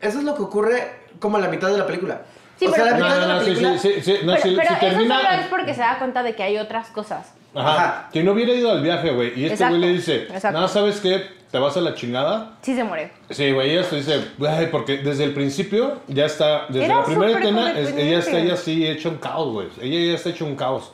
Eso 0.00 0.18
es 0.18 0.24
lo 0.24 0.34
que 0.34 0.42
ocurre 0.42 1.00
como 1.18 1.36
a 1.36 1.40
la 1.40 1.48
mitad 1.48 1.68
de 1.68 1.76
la 1.76 1.86
película. 1.86 2.22
Sí, 2.58 2.66
o 2.66 2.70
pero- 2.72 2.84
sea, 2.84 2.92
la 2.92 2.96
mitad 2.96 3.16
no, 3.16 3.20
de 3.20 3.26
la 3.34 3.38
película. 3.40 3.78
sí, 3.78 3.92
sí, 3.96 4.00
sí, 4.02 4.18
no, 4.24 4.32
pero 4.32 4.42
si, 4.42 4.56
pero 4.56 4.68
si 4.68 4.74
eso 4.74 4.80
termina. 4.80 5.16
solo 5.16 5.28
es 5.42 5.46
porque 5.48 5.74
se 5.74 5.80
da 5.80 5.98
cuenta 5.98 6.22
de 6.22 6.34
que 6.34 6.42
hay 6.44 6.56
otras 6.56 6.88
cosas. 6.88 7.32
Ajá. 7.54 7.72
Ajá. 7.74 8.08
Que 8.12 8.22
no 8.22 8.32
hubiera 8.32 8.52
ido 8.52 8.70
al 8.70 8.82
viaje, 8.82 9.10
güey. 9.10 9.28
Y 9.38 9.44
este 9.44 9.54
Exacto, 9.54 9.76
güey 9.76 9.88
le 9.88 9.94
dice, 9.96 10.22
exacto. 10.24 10.60
no, 10.60 10.68
¿sabes 10.68 11.00
qué? 11.00 11.22
¿Te 11.50 11.58
vas 11.58 11.76
a 11.76 11.80
la 11.80 11.94
chingada? 11.94 12.58
Sí 12.62 12.74
se 12.74 12.82
muere. 12.82 13.12
Sí, 13.30 13.52
güey, 13.52 13.70
ella 13.70 13.84
se 13.84 13.96
dice, 13.96 14.24
güey, 14.38 14.70
porque 14.72 14.98
desde 14.98 15.22
el 15.24 15.32
principio 15.34 16.00
ya 16.08 16.26
está, 16.26 16.66
desde 16.68 16.86
Era 16.86 16.96
la 16.96 17.04
primera 17.04 17.30
súper 17.32 17.42
escena, 17.44 17.70
es- 17.70 17.76
ella 17.76 18.18
está 18.18 18.30
codependiente. 18.32 18.40
ella 18.42 18.56
sí 18.56 18.86
hecho 18.86 19.08
un 19.10 19.16
caos, 19.18 19.52
güey. 19.52 19.68
Ella 19.80 20.10
ya 20.10 20.14
está 20.16 20.30
hecho 20.30 20.44
un 20.46 20.56
caos. 20.56 20.90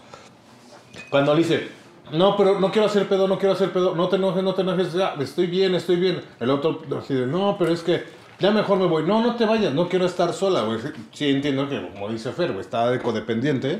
Cuando 1.09 1.33
le 1.35 1.39
dice, 1.43 1.69
No, 2.13 2.37
pero 2.37 2.59
no 2.59 2.73
quiero 2.73 2.87
hacer 2.89 3.07
pedo, 3.07 3.29
no 3.29 3.39
quiero 3.39 3.53
hacer 3.55 3.73
pedo. 3.73 3.95
No 3.95 4.09
te 4.09 4.17
enojes, 4.17 4.43
no 4.43 4.53
te 4.53 4.63
enojes. 4.63 4.93
Ya, 4.93 5.15
estoy 5.21 5.47
bien, 5.47 5.77
estoy 5.77 5.95
bien. 5.95 6.21
El 6.41 6.51
otro 6.51 6.83
así 6.99 7.15
de, 7.15 7.25
no, 7.25 7.55
pero 7.57 7.73
es 7.73 7.83
que 7.85 8.03
ya 8.41 8.51
mejor 8.51 8.79
me 8.79 8.87
voy. 8.87 9.05
No, 9.05 9.23
no 9.23 9.37
te 9.37 9.45
vayas, 9.47 9.73
no 9.73 9.89
quiero 9.89 10.07
estar 10.07 10.33
sola, 10.33 10.63
güey. 10.63 10.79
Sí, 11.13 11.31
entiendo 11.31 11.69
que, 11.69 11.81
como 11.93 12.09
dice 12.09 12.33
Fer, 12.33 12.49
güey, 12.51 12.63
estaba 12.63 12.91
de 12.91 12.99
codependiente. 12.99 13.79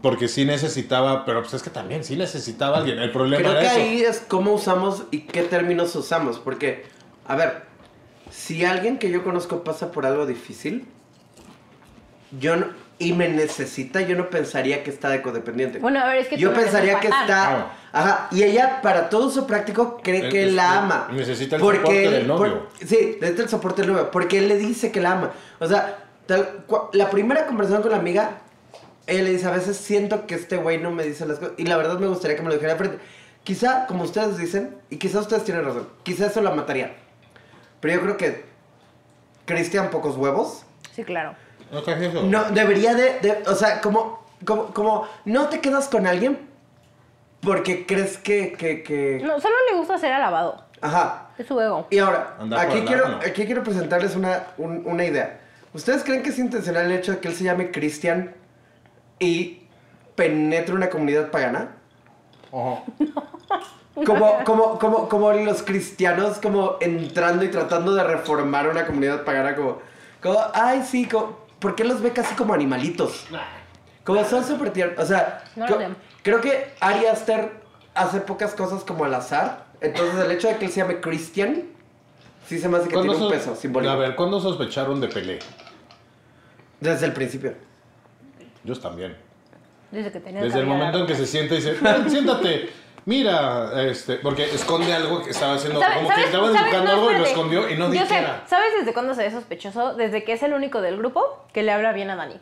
Porque 0.00 0.28
sí 0.28 0.44
necesitaba, 0.44 1.24
pero 1.24 1.42
pues 1.42 1.54
es 1.54 1.62
que 1.62 1.70
también 1.70 2.04
sí 2.04 2.16
necesitaba 2.16 2.78
alguien. 2.78 2.98
El 2.98 3.10
problema 3.12 3.42
Creo 3.42 3.52
era 3.52 3.60
que 3.60 3.66
eso. 3.66 3.76
ahí 3.76 4.00
es 4.02 4.20
cómo 4.26 4.52
usamos 4.52 5.04
y 5.10 5.22
qué 5.22 5.42
términos 5.42 5.94
usamos. 5.96 6.38
Porque, 6.38 6.84
a 7.26 7.36
ver, 7.36 7.62
si 8.30 8.64
alguien 8.64 8.98
que 8.98 9.10
yo 9.10 9.22
conozco 9.24 9.64
pasa 9.64 9.90
por 9.92 10.06
algo 10.06 10.24
difícil, 10.24 10.86
yo 12.38 12.56
no- 12.56 12.66
y 12.98 13.12
me 13.12 13.28
necesita, 13.28 14.00
yo 14.00 14.16
no 14.16 14.30
pensaría 14.30 14.84
que 14.84 14.90
está 14.90 15.08
de 15.10 15.20
codependiente. 15.22 15.80
Bueno, 15.80 16.00
a 16.00 16.06
ver, 16.06 16.16
es 16.18 16.28
que 16.28 16.36
yo 16.38 16.54
pensaría 16.54 17.00
que 17.00 17.08
está. 17.08 17.72
Ajá, 17.92 18.28
y 18.30 18.42
ella, 18.44 18.80
para 18.80 19.10
todo 19.10 19.26
uso 19.26 19.46
práctico, 19.46 20.00
cree 20.02 20.28
Eh, 20.28 20.30
que 20.30 20.46
es- 20.46 20.52
la 20.54 20.78
ama. 20.78 21.08
necesita 21.12 21.56
el 21.56 21.62
Porque 21.62 21.78
soporte 21.80 22.04
él- 22.06 22.12
del 22.12 22.26
novio. 22.28 22.68
por- 22.78 22.86
sí, 22.88 23.16
necesita 23.20 23.42
el 23.42 23.48
soporte 23.48 23.82
del 23.82 23.90
novio. 23.92 24.10
Porque 24.10 24.38
él 24.38 24.48
le 24.48 24.56
dice 24.56 24.90
que 24.92 25.00
la 25.00 25.12
ama. 25.12 25.30
O 25.58 25.66
sea, 25.66 25.98
tal- 26.26 26.64
cua- 26.68 26.88
la 26.92 27.10
primera 27.10 27.44
conversación 27.46 27.82
con 27.82 27.90
la 27.90 27.98
amiga, 27.98 28.38
ella 29.06 29.22
le 29.22 29.30
dice: 29.30 29.46
A 29.46 29.50
veces 29.50 29.76
siento 29.76 30.26
que 30.26 30.34
este 30.34 30.56
güey 30.56 30.78
no 30.78 30.90
me 30.90 31.02
dice 31.04 31.26
las 31.26 31.38
cosas. 31.38 31.54
Y 31.58 31.64
la 31.66 31.76
verdad 31.76 31.98
me 31.98 32.06
gustaría 32.06 32.36
que 32.36 32.42
me 32.42 32.48
lo 32.48 32.54
dijera 32.54 32.72
de 32.74 32.78
frente. 32.78 32.98
Quizá, 33.44 33.86
como 33.86 34.04
ustedes 34.04 34.38
dicen, 34.38 34.76
y 34.90 34.98
quizá 34.98 35.18
ustedes 35.20 35.44
tienen 35.44 35.64
razón, 35.64 35.88
quizá 36.04 36.26
eso 36.26 36.40
la 36.42 36.50
mataría. 36.52 36.94
Pero 37.80 37.94
yo 37.94 38.00
creo 38.02 38.16
que 38.16 38.44
Cristian, 39.44 39.90
pocos 39.90 40.16
huevos. 40.16 40.64
Sí, 40.94 41.02
claro. 41.04 41.34
No, 41.72 41.82
¿qué 41.82 41.92
es 41.92 42.00
eso? 42.02 42.22
No, 42.22 42.44
debería 42.50 42.94
de, 42.94 43.18
de- 43.20 43.42
o 43.48 43.54
sea, 43.54 43.80
como, 43.80 44.24
como, 44.44 44.66
como, 44.74 45.08
no 45.24 45.48
te 45.48 45.60
quedas 45.60 45.88
con 45.88 46.06
alguien 46.06 46.38
porque 47.40 47.86
crees 47.86 48.18
que, 48.18 48.52
que, 48.52 48.82
que, 48.84 49.20
No, 49.24 49.40
solo 49.40 49.54
le 49.70 49.76
gusta 49.76 49.98
ser 49.98 50.12
alabado. 50.12 50.64
ajá. 50.80 51.30
Es 51.38 51.46
su 51.46 51.58
ego. 51.60 51.86
Y 51.90 51.98
ahora, 51.98 52.36
aquí 52.58 52.82
quiero, 52.82 53.06
aquí 53.26 53.46
quiero 53.46 53.64
presentarles 53.64 54.14
una, 54.14 54.48
un- 54.58 54.82
una 54.84 55.04
idea. 55.04 55.40
¿Ustedes 55.74 56.04
creen 56.04 56.22
que 56.22 56.28
es 56.28 56.38
intencional 56.38 56.84
el 56.86 56.92
hecho 56.92 57.12
de 57.12 57.18
que 57.18 57.28
él 57.28 57.34
se 57.34 57.44
llame 57.44 57.70
Cristian 57.72 58.34
y 59.18 59.62
penetre 60.14 60.74
una 60.74 60.88
comunidad 60.90 61.30
pagana? 61.30 61.76
Ajá. 62.52 62.82
Como, 64.06 64.42
como, 64.44 64.78
como, 64.78 65.08
como 65.08 65.32
los 65.32 65.62
cristianos 65.62 66.38
como 66.38 66.76
entrando 66.80 67.44
y 67.44 67.48
tratando 67.50 67.94
de 67.94 68.02
reformar 68.04 68.68
una 68.68 68.86
comunidad 68.86 69.22
pagana 69.24 69.54
como, 69.54 69.78
como 70.22 70.38
ay 70.54 70.82
sí, 70.82 71.06
como, 71.06 71.36
¿por 71.58 71.74
qué 71.74 71.84
los 71.84 72.00
ve 72.00 72.10
casi 72.12 72.34
como 72.34 72.54
animalitos? 72.54 73.26
Como 74.04 74.24
son 74.24 74.44
súper 74.44 74.70
tiernos, 74.72 74.98
o 74.98 75.06
sea, 75.06 75.44
No 75.56 75.66
co- 75.66 75.78
creo 76.22 76.40
que 76.40 76.72
Ari 76.80 77.04
Aster 77.06 77.52
hace 77.94 78.20
pocas 78.20 78.54
cosas 78.54 78.82
como 78.82 79.04
al 79.04 79.14
azar, 79.14 79.66
entonces 79.82 80.24
el 80.24 80.30
hecho 80.32 80.48
de 80.48 80.56
que 80.56 80.64
él 80.64 80.70
se 80.72 80.80
llame 80.80 81.00
Christian, 81.00 81.64
sí 82.48 82.58
se 82.58 82.68
me 82.70 82.78
hace 82.78 82.88
que 82.88 82.96
tiene 82.96 83.14
un 83.14 83.30
peso 83.30 83.54
simbólico. 83.54 83.92
A 83.92 83.96
ver, 83.96 84.16
¿cuándo 84.16 84.40
sospecharon 84.40 85.00
de 85.02 85.08
Pelé? 85.08 85.38
Desde 86.80 87.06
el 87.06 87.12
principio. 87.12 87.54
Yo 88.64 88.78
también. 88.78 89.16
Desde 89.90 90.10
que 90.12 90.20
tenía 90.20 90.40
Desde 90.42 90.60
el 90.60 90.66
momento 90.66 90.98
en 91.00 91.06
que 91.06 91.14
se 91.14 91.26
sienta 91.26 91.54
y 91.54 91.58
dice, 91.58 91.72
"Ven, 91.80 92.08
siéntate, 92.10 92.70
mira, 93.04 93.82
este, 93.84 94.16
porque 94.16 94.44
esconde 94.44 94.92
algo 94.92 95.22
que 95.22 95.30
estaba 95.30 95.54
haciendo, 95.54 95.80
¿Sabes- 95.80 95.96
como 95.96 96.08
que 96.08 96.14
sabes- 96.14 96.26
estaba 96.26 96.46
sabes? 96.46 96.60
dibujando 96.62 96.90
No, 96.90 96.98
algo 96.98 97.10
y 97.12 97.18
lo 97.18 97.24
escondió 97.26 97.68
y 97.70 97.76
no 97.76 97.92
era. 97.92 98.44
¿sabes 98.46 98.68
desde 98.78 98.92
cuándo 98.94 99.14
se 99.14 99.24
ve 99.24 99.30
sospechoso? 99.30 99.94
Desde 99.94 100.24
que 100.24 100.32
es 100.32 100.42
el 100.42 100.54
único 100.54 100.80
del 100.80 100.96
grupo 100.96 101.44
que 101.52 101.62
le 101.62 101.72
habla 101.72 101.92
bien 101.92 102.10
a 102.10 102.16
Dani. 102.16 102.40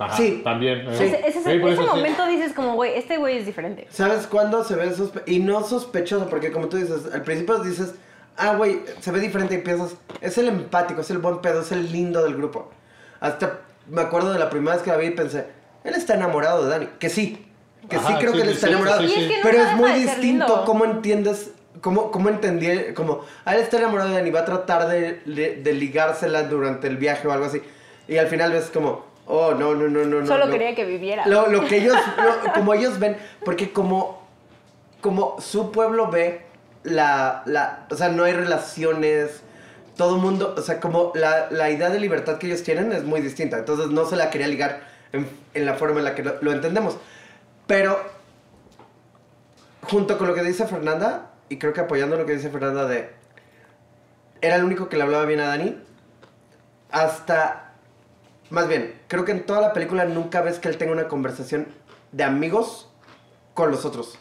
Ajá, 0.00 0.16
Sí. 0.16 0.42
También. 0.44 0.80
¿eh? 0.88 0.94
Sí. 0.96 1.04
Ese, 1.04 1.16
ese- 1.28 1.42
Sí, 1.42 1.50
ese 1.50 1.72
eso 1.72 1.82
sí. 1.82 1.88
momento 1.88 2.26
dices 2.26 2.52
como, 2.52 2.74
güey, 2.74 2.94
este 2.94 3.16
güey 3.16 3.38
es 3.38 3.46
diferente. 3.46 3.86
¿Sabes 3.90 4.26
cuándo 4.28 4.62
se 4.64 4.76
ve 4.76 4.92
sospe 4.94 5.22
y 5.26 5.40
no 5.40 5.62
sospechoso? 5.64 6.28
Porque 6.28 6.52
como 6.52 6.68
tú 6.68 6.76
dices, 6.76 7.12
al 7.12 7.22
principio 7.22 7.58
dices, 7.58 7.94
ah, 8.36 8.54
güey, 8.56 8.80
se 9.00 9.10
ve 9.10 9.18
diferente 9.20 9.56
y 9.56 9.58
piensas, 9.58 9.96
es 10.20 10.38
el 10.38 10.46
empático, 10.48 11.00
es 11.00 11.10
el 11.10 11.18
buen 11.18 11.38
pedo, 11.40 11.62
es 11.62 11.72
el 11.72 11.90
lindo 11.92 12.22
del 12.22 12.36
grupo. 12.36 12.70
Hasta 13.20 13.58
me 13.88 14.02
acuerdo 14.02 14.32
de 14.32 14.38
la 14.38 14.48
primera 14.50 14.74
vez 14.76 14.82
que 14.84 14.90
la 14.90 14.96
vi 14.98 15.06
y 15.06 15.10
pensé, 15.10 15.48
él 15.88 15.94
está 15.94 16.14
enamorado 16.14 16.64
de 16.64 16.70
Dani. 16.70 16.88
Que 16.98 17.08
sí, 17.08 17.44
que 17.88 17.98
sí 17.98 18.12
creo 18.18 18.32
sí, 18.32 18.38
que 18.38 18.42
él 18.44 18.48
está 18.50 18.66
sí, 18.66 18.72
enamorado. 18.72 19.00
sí, 19.00 19.14
Y 19.16 19.22
es 19.24 19.28
que 19.30 19.38
Pero 19.42 19.62
es 19.62 19.74
muy 19.76 19.92
distinto 19.92 20.64
cómo 20.64 20.84
entiendes, 20.84 21.50
cómo, 21.80 22.10
cómo 22.10 22.28
entendí, 22.28 22.92
como, 22.94 23.24
ah, 23.44 23.54
él 23.54 23.62
está 23.62 23.78
enamorado 23.78 24.10
de 24.10 24.16
Dani, 24.16 24.30
va 24.30 24.40
a 24.40 24.44
tratar 24.44 24.88
de, 24.88 25.20
de, 25.24 25.56
de 25.62 25.72
ligársela 25.72 26.42
durante 26.44 26.86
el 26.86 26.96
viaje 26.96 27.26
o 27.28 27.32
algo 27.32 27.46
así. 27.46 27.62
Y 28.06 28.16
al 28.18 28.28
final 28.28 28.52
ves 28.52 28.70
como, 28.72 29.04
oh, 29.26 29.52
no, 29.54 29.74
no, 29.74 29.88
no, 29.88 30.04
no. 30.04 30.20
no, 30.20 30.26
Solo 30.26 30.46
no. 30.46 30.52
quería 30.52 30.74
que 30.74 30.84
viviera. 30.84 31.26
Lo, 31.26 31.48
lo 31.48 31.64
que 31.66 31.78
ellos, 31.78 31.96
lo- 32.46 32.52
como 32.52 32.74
ellos 32.74 32.98
ven, 32.98 33.16
porque 33.44 33.72
como, 33.72 34.26
como 35.00 35.40
su 35.40 35.70
pueblo 35.72 36.10
ve 36.10 36.42
la, 36.84 37.42
la, 37.46 37.86
o 37.90 37.96
sea, 37.96 38.08
no 38.08 38.24
hay 38.24 38.32
relaciones, 38.32 39.42
todo 39.96 40.16
el 40.16 40.22
mundo, 40.22 40.54
o 40.56 40.62
sea, 40.62 40.80
como 40.80 41.12
la, 41.14 41.48
la 41.50 41.70
idea 41.70 41.90
de 41.90 41.98
libertad 42.00 42.38
que 42.38 42.46
ellos 42.46 42.62
tienen 42.62 42.92
es 42.92 43.04
muy 43.04 43.20
distinta, 43.20 43.58
entonces 43.58 43.88
no 43.88 44.06
se 44.06 44.16
la 44.16 44.30
quería 44.30 44.46
ligar 44.46 44.87
en, 45.12 45.28
en 45.54 45.66
la 45.66 45.74
forma 45.74 45.98
en 45.98 46.04
la 46.04 46.14
que 46.14 46.22
lo, 46.22 46.34
lo 46.42 46.52
entendemos. 46.52 46.96
Pero, 47.66 47.98
junto 49.82 50.18
con 50.18 50.26
lo 50.26 50.34
que 50.34 50.42
dice 50.42 50.66
Fernanda, 50.66 51.30
y 51.48 51.58
creo 51.58 51.72
que 51.72 51.80
apoyando 51.80 52.16
lo 52.16 52.26
que 52.26 52.34
dice 52.34 52.50
Fernanda 52.50 52.86
de, 52.86 53.10
era 54.40 54.56
el 54.56 54.64
único 54.64 54.88
que 54.88 54.96
le 54.96 55.02
hablaba 55.02 55.24
bien 55.24 55.40
a 55.40 55.46
Dani, 55.48 55.76
hasta 56.90 57.72
más 58.50 58.66
bien, 58.68 58.94
creo 59.08 59.24
que 59.24 59.32
en 59.32 59.44
toda 59.44 59.60
la 59.60 59.72
película 59.72 60.04
nunca 60.06 60.40
ves 60.40 60.58
que 60.58 60.68
él 60.68 60.78
tenga 60.78 60.92
una 60.92 61.08
conversación 61.08 61.68
de 62.12 62.24
amigos 62.24 62.88
con 63.54 63.70
los 63.70 63.84
otros. 63.84 64.18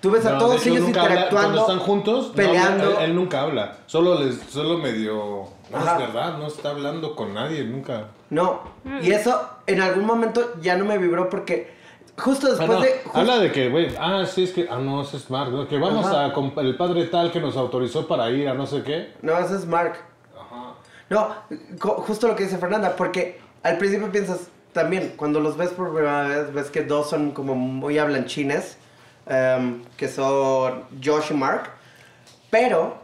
Tú 0.00 0.10
ves 0.10 0.24
a 0.26 0.30
No, 0.30 0.34
de 0.36 0.40
todos 0.40 0.66
ellos 0.66 0.80
nunca 0.80 1.02
habla- 1.02 1.14
interactuando, 1.14 1.48
cuando 1.50 1.72
están 1.72 1.78
juntos, 1.86 2.28
no 2.28 2.34
peleando. 2.34 2.84
habla- 2.86 2.98
él, 3.04 3.10
él 3.10 3.14
nunca 3.16 3.42
habla. 3.42 3.76
Solo 3.86 4.18
les, 4.18 4.36
solo 4.48 4.78
medio. 4.78 5.44
No 5.70 5.76
Ajá. 5.76 5.92
es 5.92 5.98
verdad, 6.00 6.38
no 6.38 6.46
está 6.48 6.70
hablando 6.70 7.14
con 7.14 7.34
nadie, 7.34 7.62
nunca. 7.64 8.06
No, 8.30 8.60
y 9.02 9.10
eso 9.10 9.48
en 9.66 9.80
algún 9.80 10.06
momento 10.06 10.54
ya 10.60 10.76
no 10.76 10.84
me 10.84 10.98
vibró 10.98 11.28
porque 11.28 11.72
justo 12.16 12.46
Ah, 12.46 12.50
después 12.50 12.70
no, 12.70 12.80
de... 12.80 13.00
Habla 13.12 13.38
de 13.38 13.50
que, 13.52 13.68
güey, 13.68 13.94
ah, 13.98 14.24
sí, 14.26 14.44
es 14.44 14.52
que, 14.52 14.68
ah, 14.70 14.78
no, 14.78 15.02
ese 15.02 15.16
es 15.16 15.28
Mark, 15.30 15.50
¿no? 15.50 15.66
que 15.66 15.78
vamos 15.78 16.06
Ajá. 16.06 16.26
a, 16.26 16.60
el 16.62 16.76
padre 16.76 17.06
tal 17.06 17.32
que 17.32 17.40
nos 17.40 17.56
autorizó 17.56 18.06
para 18.06 18.30
ir 18.30 18.48
a 18.48 18.54
no 18.54 18.66
sé 18.66 18.82
qué. 18.82 19.12
No, 19.22 19.36
ese 19.38 19.56
es 19.56 19.66
Mark. 19.66 19.94
No, 21.08 21.34
co- 21.80 22.02
justo 22.06 22.28
lo 22.28 22.36
que 22.36 22.44
dice 22.44 22.58
Fernanda, 22.58 22.94
porque 22.96 23.40
al 23.64 23.78
principio 23.78 24.12
piensas 24.12 24.48
también, 24.72 25.14
cuando 25.16 25.40
los 25.40 25.56
ves 25.56 25.70
por 25.70 25.92
primera 25.92 26.22
vez, 26.28 26.52
ves 26.54 26.70
que 26.70 26.82
dos 26.84 27.10
son 27.10 27.32
como 27.32 27.56
muy 27.56 27.98
hablanchines, 27.98 28.76
em, 29.26 29.82
que 29.96 30.06
son 30.06 30.84
Josh 31.04 31.32
y 31.32 31.34
Mark, 31.34 31.64
pero 32.48 32.98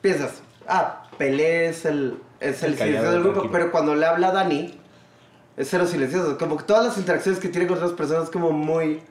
piensas, 0.00 0.42
ah, 0.66 1.04
Pelé 1.16 1.68
es 1.68 1.84
el, 1.84 2.18
es 2.40 2.62
el, 2.62 2.72
El 2.72 2.78
callado, 2.78 2.78
silencioso 2.78 3.10
del 3.12 3.20
grupo, 3.22 3.40
tranquilo. 3.40 3.52
pero 3.52 3.70
cuando 3.72 3.94
le 3.94 4.06
habla 4.06 4.28
a 4.28 4.32
Dani, 4.32 4.78
es 5.56 5.68
cero 5.70 5.86
silencioso, 5.86 6.38
como 6.38 6.56
que 6.56 6.64
todas 6.64 6.84
las 6.84 6.98
interacciones 6.98 7.40
que 7.40 7.48
tiene 7.48 7.66
con 7.66 7.76
otras 7.78 7.92
personas 7.92 8.24
es 8.24 8.30
como 8.30 8.50
muy 8.52 9.02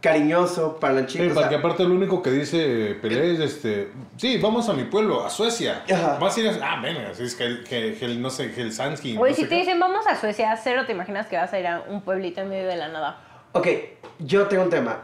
cariñoso 0.00 0.76
para 0.78 0.92
la 0.94 1.00
Sí, 1.02 1.06
chica. 1.14 1.24
o 1.24 1.34
porque 1.34 1.48
sea, 1.48 1.58
aparte 1.58 1.82
lo 1.84 1.94
único 1.94 2.22
que 2.22 2.30
dice 2.30 2.96
Pelé 3.00 3.32
es 3.34 3.40
este, 3.40 3.90
sí, 4.16 4.38
vamos 4.38 4.68
a 4.68 4.72
mi 4.72 4.84
pueblo, 4.84 5.24
a 5.24 5.30
Suecia. 5.30 5.84
Ajá. 5.92 6.18
Vas 6.20 6.36
a 6.36 6.40
ir 6.40 6.48
a, 6.48 6.72
ah, 6.74 6.80
venga, 6.80 7.10
es 7.10 7.34
que 7.34 7.44
el, 7.44 7.64
que, 7.64 7.96
que 7.98 8.04
el, 8.04 8.20
no 8.20 8.30
sé, 8.30 8.50
Helsinki. 8.50 9.16
Güey, 9.16 9.32
no 9.32 9.36
si 9.36 9.42
te 9.44 9.48
qué. 9.48 9.54
dicen 9.56 9.80
vamos 9.80 10.06
a 10.06 10.14
Suecia, 10.20 10.56
cero 10.62 10.82
te 10.86 10.92
imaginas 10.92 11.26
que 11.26 11.36
vas 11.36 11.52
a 11.52 11.58
ir 11.58 11.66
a 11.66 11.80
un 11.88 12.02
pueblito 12.02 12.40
en 12.40 12.48
medio 12.50 12.68
de 12.68 12.76
la 12.76 12.88
nada. 12.88 13.18
Ok, 13.52 13.68
yo 14.20 14.46
tengo 14.46 14.64
un 14.64 14.70
tema. 14.70 14.98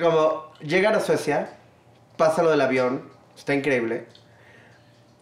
Como 0.00 0.52
llegar 0.60 0.94
a 0.94 1.00
Suecia, 1.00 1.56
pasa 2.16 2.42
lo 2.42 2.50
del 2.50 2.60
avión, 2.60 3.02
está 3.36 3.54
increíble. 3.54 4.06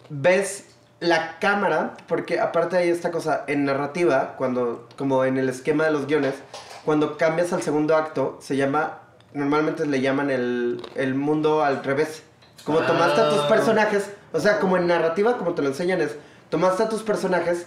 Ves 0.09 0.76
la 1.01 1.39
cámara, 1.39 1.95
porque 2.09 2.41
aparte 2.41 2.77
hay 2.77 2.89
esta 2.89 3.11
cosa 3.11 3.45
en 3.47 3.65
narrativa, 3.65 4.35
cuando, 4.39 4.89
como 4.97 5.25
en 5.25 5.37
el 5.39 5.49
esquema 5.49 5.85
de 5.85 5.91
los 5.91 6.07
guiones, 6.07 6.35
cuando 6.85 7.17
cambias 7.19 7.53
al 7.53 7.63
segundo 7.63 7.97
acto, 7.97 8.39
se 8.41 8.57
llama, 8.57 8.99
normalmente 9.35 9.85
le 9.87 10.01
llaman 10.01 10.31
el, 10.31 10.83
el 10.95 11.15
mundo 11.15 11.63
al 11.65 11.85
revés. 11.85 12.23
Como 12.65 12.81
tomaste 12.81 13.21
a 13.21 13.29
tus 13.29 13.41
Ah. 13.41 13.49
personajes, 13.49 14.11
o 14.33 14.41
sea, 14.41 14.59
como 14.59 14.77
en 14.77 14.87
narrativa, 14.87 15.37
como 15.37 15.55
te 15.55 15.63
lo 15.63 15.69
enseñan 15.69 16.01
es, 16.01 16.17
tomaste 16.49 16.85
a 16.85 16.89
tus 16.89 17.03
personajes 17.03 17.67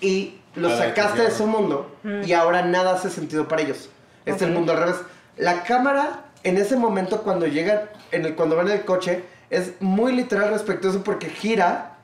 y 0.00 0.40
los 0.54 0.72
Para 0.72 0.88
sacaste 0.88 1.22
de 1.22 1.30
su 1.30 1.46
mundo 1.46 1.90
y 2.24 2.32
ahora 2.32 2.62
nada 2.62 2.94
hace 2.94 3.10
sentido 3.10 3.48
para 3.48 3.62
ellos. 3.62 3.90
Es 4.24 4.40
el 4.42 4.52
mundo 4.52 4.72
al 4.72 4.78
revés. 4.78 4.96
La 5.36 5.62
cámara, 5.64 6.24
en 6.42 6.56
ese 6.56 6.76
momento, 6.76 7.22
cuando 7.22 7.46
llegan, 7.46 7.80
en 8.12 8.24
el, 8.24 8.34
cuando 8.34 8.56
van 8.56 8.68
en 8.68 8.74
el 8.74 8.84
coche, 8.84 9.24
es 9.50 9.72
muy 9.80 10.12
literal 10.12 10.50
respecto 10.50 10.88
a 10.88 10.90
eso 10.90 11.02
porque 11.02 11.28
gira 11.28 11.96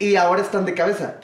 y 0.00 0.16
ahora 0.16 0.40
están 0.42 0.64
de 0.64 0.74
cabeza. 0.74 1.14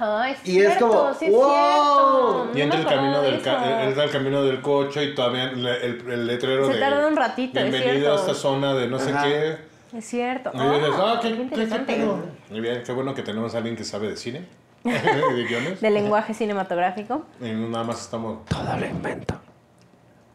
Ay, 0.00 0.32
es 0.32 0.48
Y 0.48 0.58
es 0.60 0.66
cierto, 0.68 0.88
como, 0.88 1.14
sí 1.14 1.24
es 1.26 1.32
¡wow! 1.32 1.44
cierto. 1.44 2.50
Y 2.58 2.60
entra 2.62 2.78
el 2.80 2.86
camino 2.86 3.22
del 3.22 3.42
ca- 3.42 3.84
entra 3.84 4.04
el 4.04 4.10
camino 4.10 4.42
del 4.44 4.60
coche 4.60 5.04
y 5.04 5.14
todavía 5.14 5.44
el, 5.50 5.66
el- 5.66 6.10
el 6.10 6.26
letrero 6.26 6.66
Se 6.68 6.74
de 6.74 6.80
tarda 6.80 7.06
un 7.08 7.16
ratito, 7.16 7.58
es 7.60 7.70
Bienvenido 7.70 8.12
a 8.12 8.16
cierto. 8.16 8.32
esta 8.32 8.34
zona 8.34 8.74
de 8.74 8.88
no 8.88 8.98
sé 8.98 9.12
qué. 9.24 9.58
Es 9.96 10.04
cierto. 10.04 10.50
Y 10.54 10.58
dices, 10.58 10.90
Ah, 10.94 11.14
ah, 11.16 11.20
qué, 11.20 11.30
qué 11.36 11.48
qué- 11.48 11.84
qué. 11.86 12.08
Muy 12.50 12.60
bien, 12.60 12.82
qué 12.84 12.92
bueno 12.92 13.14
que 13.14 13.22
tenemos 13.22 13.54
a 13.54 13.58
alguien 13.58 13.74
que 13.74 13.84
sabe 13.84 14.08
de 14.08 14.16
cine, 14.16 14.46
de 14.84 15.44
guiones. 15.48 15.80
De 15.80 15.90
lenguaje 15.90 16.32
cinematográfico. 16.32 17.24
Y 17.40 17.50
no 17.50 17.68
nada 17.68 17.84
más 17.84 18.00
estamos. 18.00 18.44
Todo 18.46 18.76
lo 18.78 18.86
invento. 18.86 19.34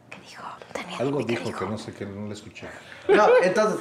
¿Qué 0.09 0.17
dijo? 0.19 0.43
Algo 0.99 1.23
dijo 1.23 1.57
que 1.57 1.65
no 1.65 1.77
sé, 1.77 1.93
que 1.93 2.05
no 2.05 2.27
le 2.27 2.34
escuché. 2.34 2.67
No, 3.07 3.27
entonces, 3.41 3.79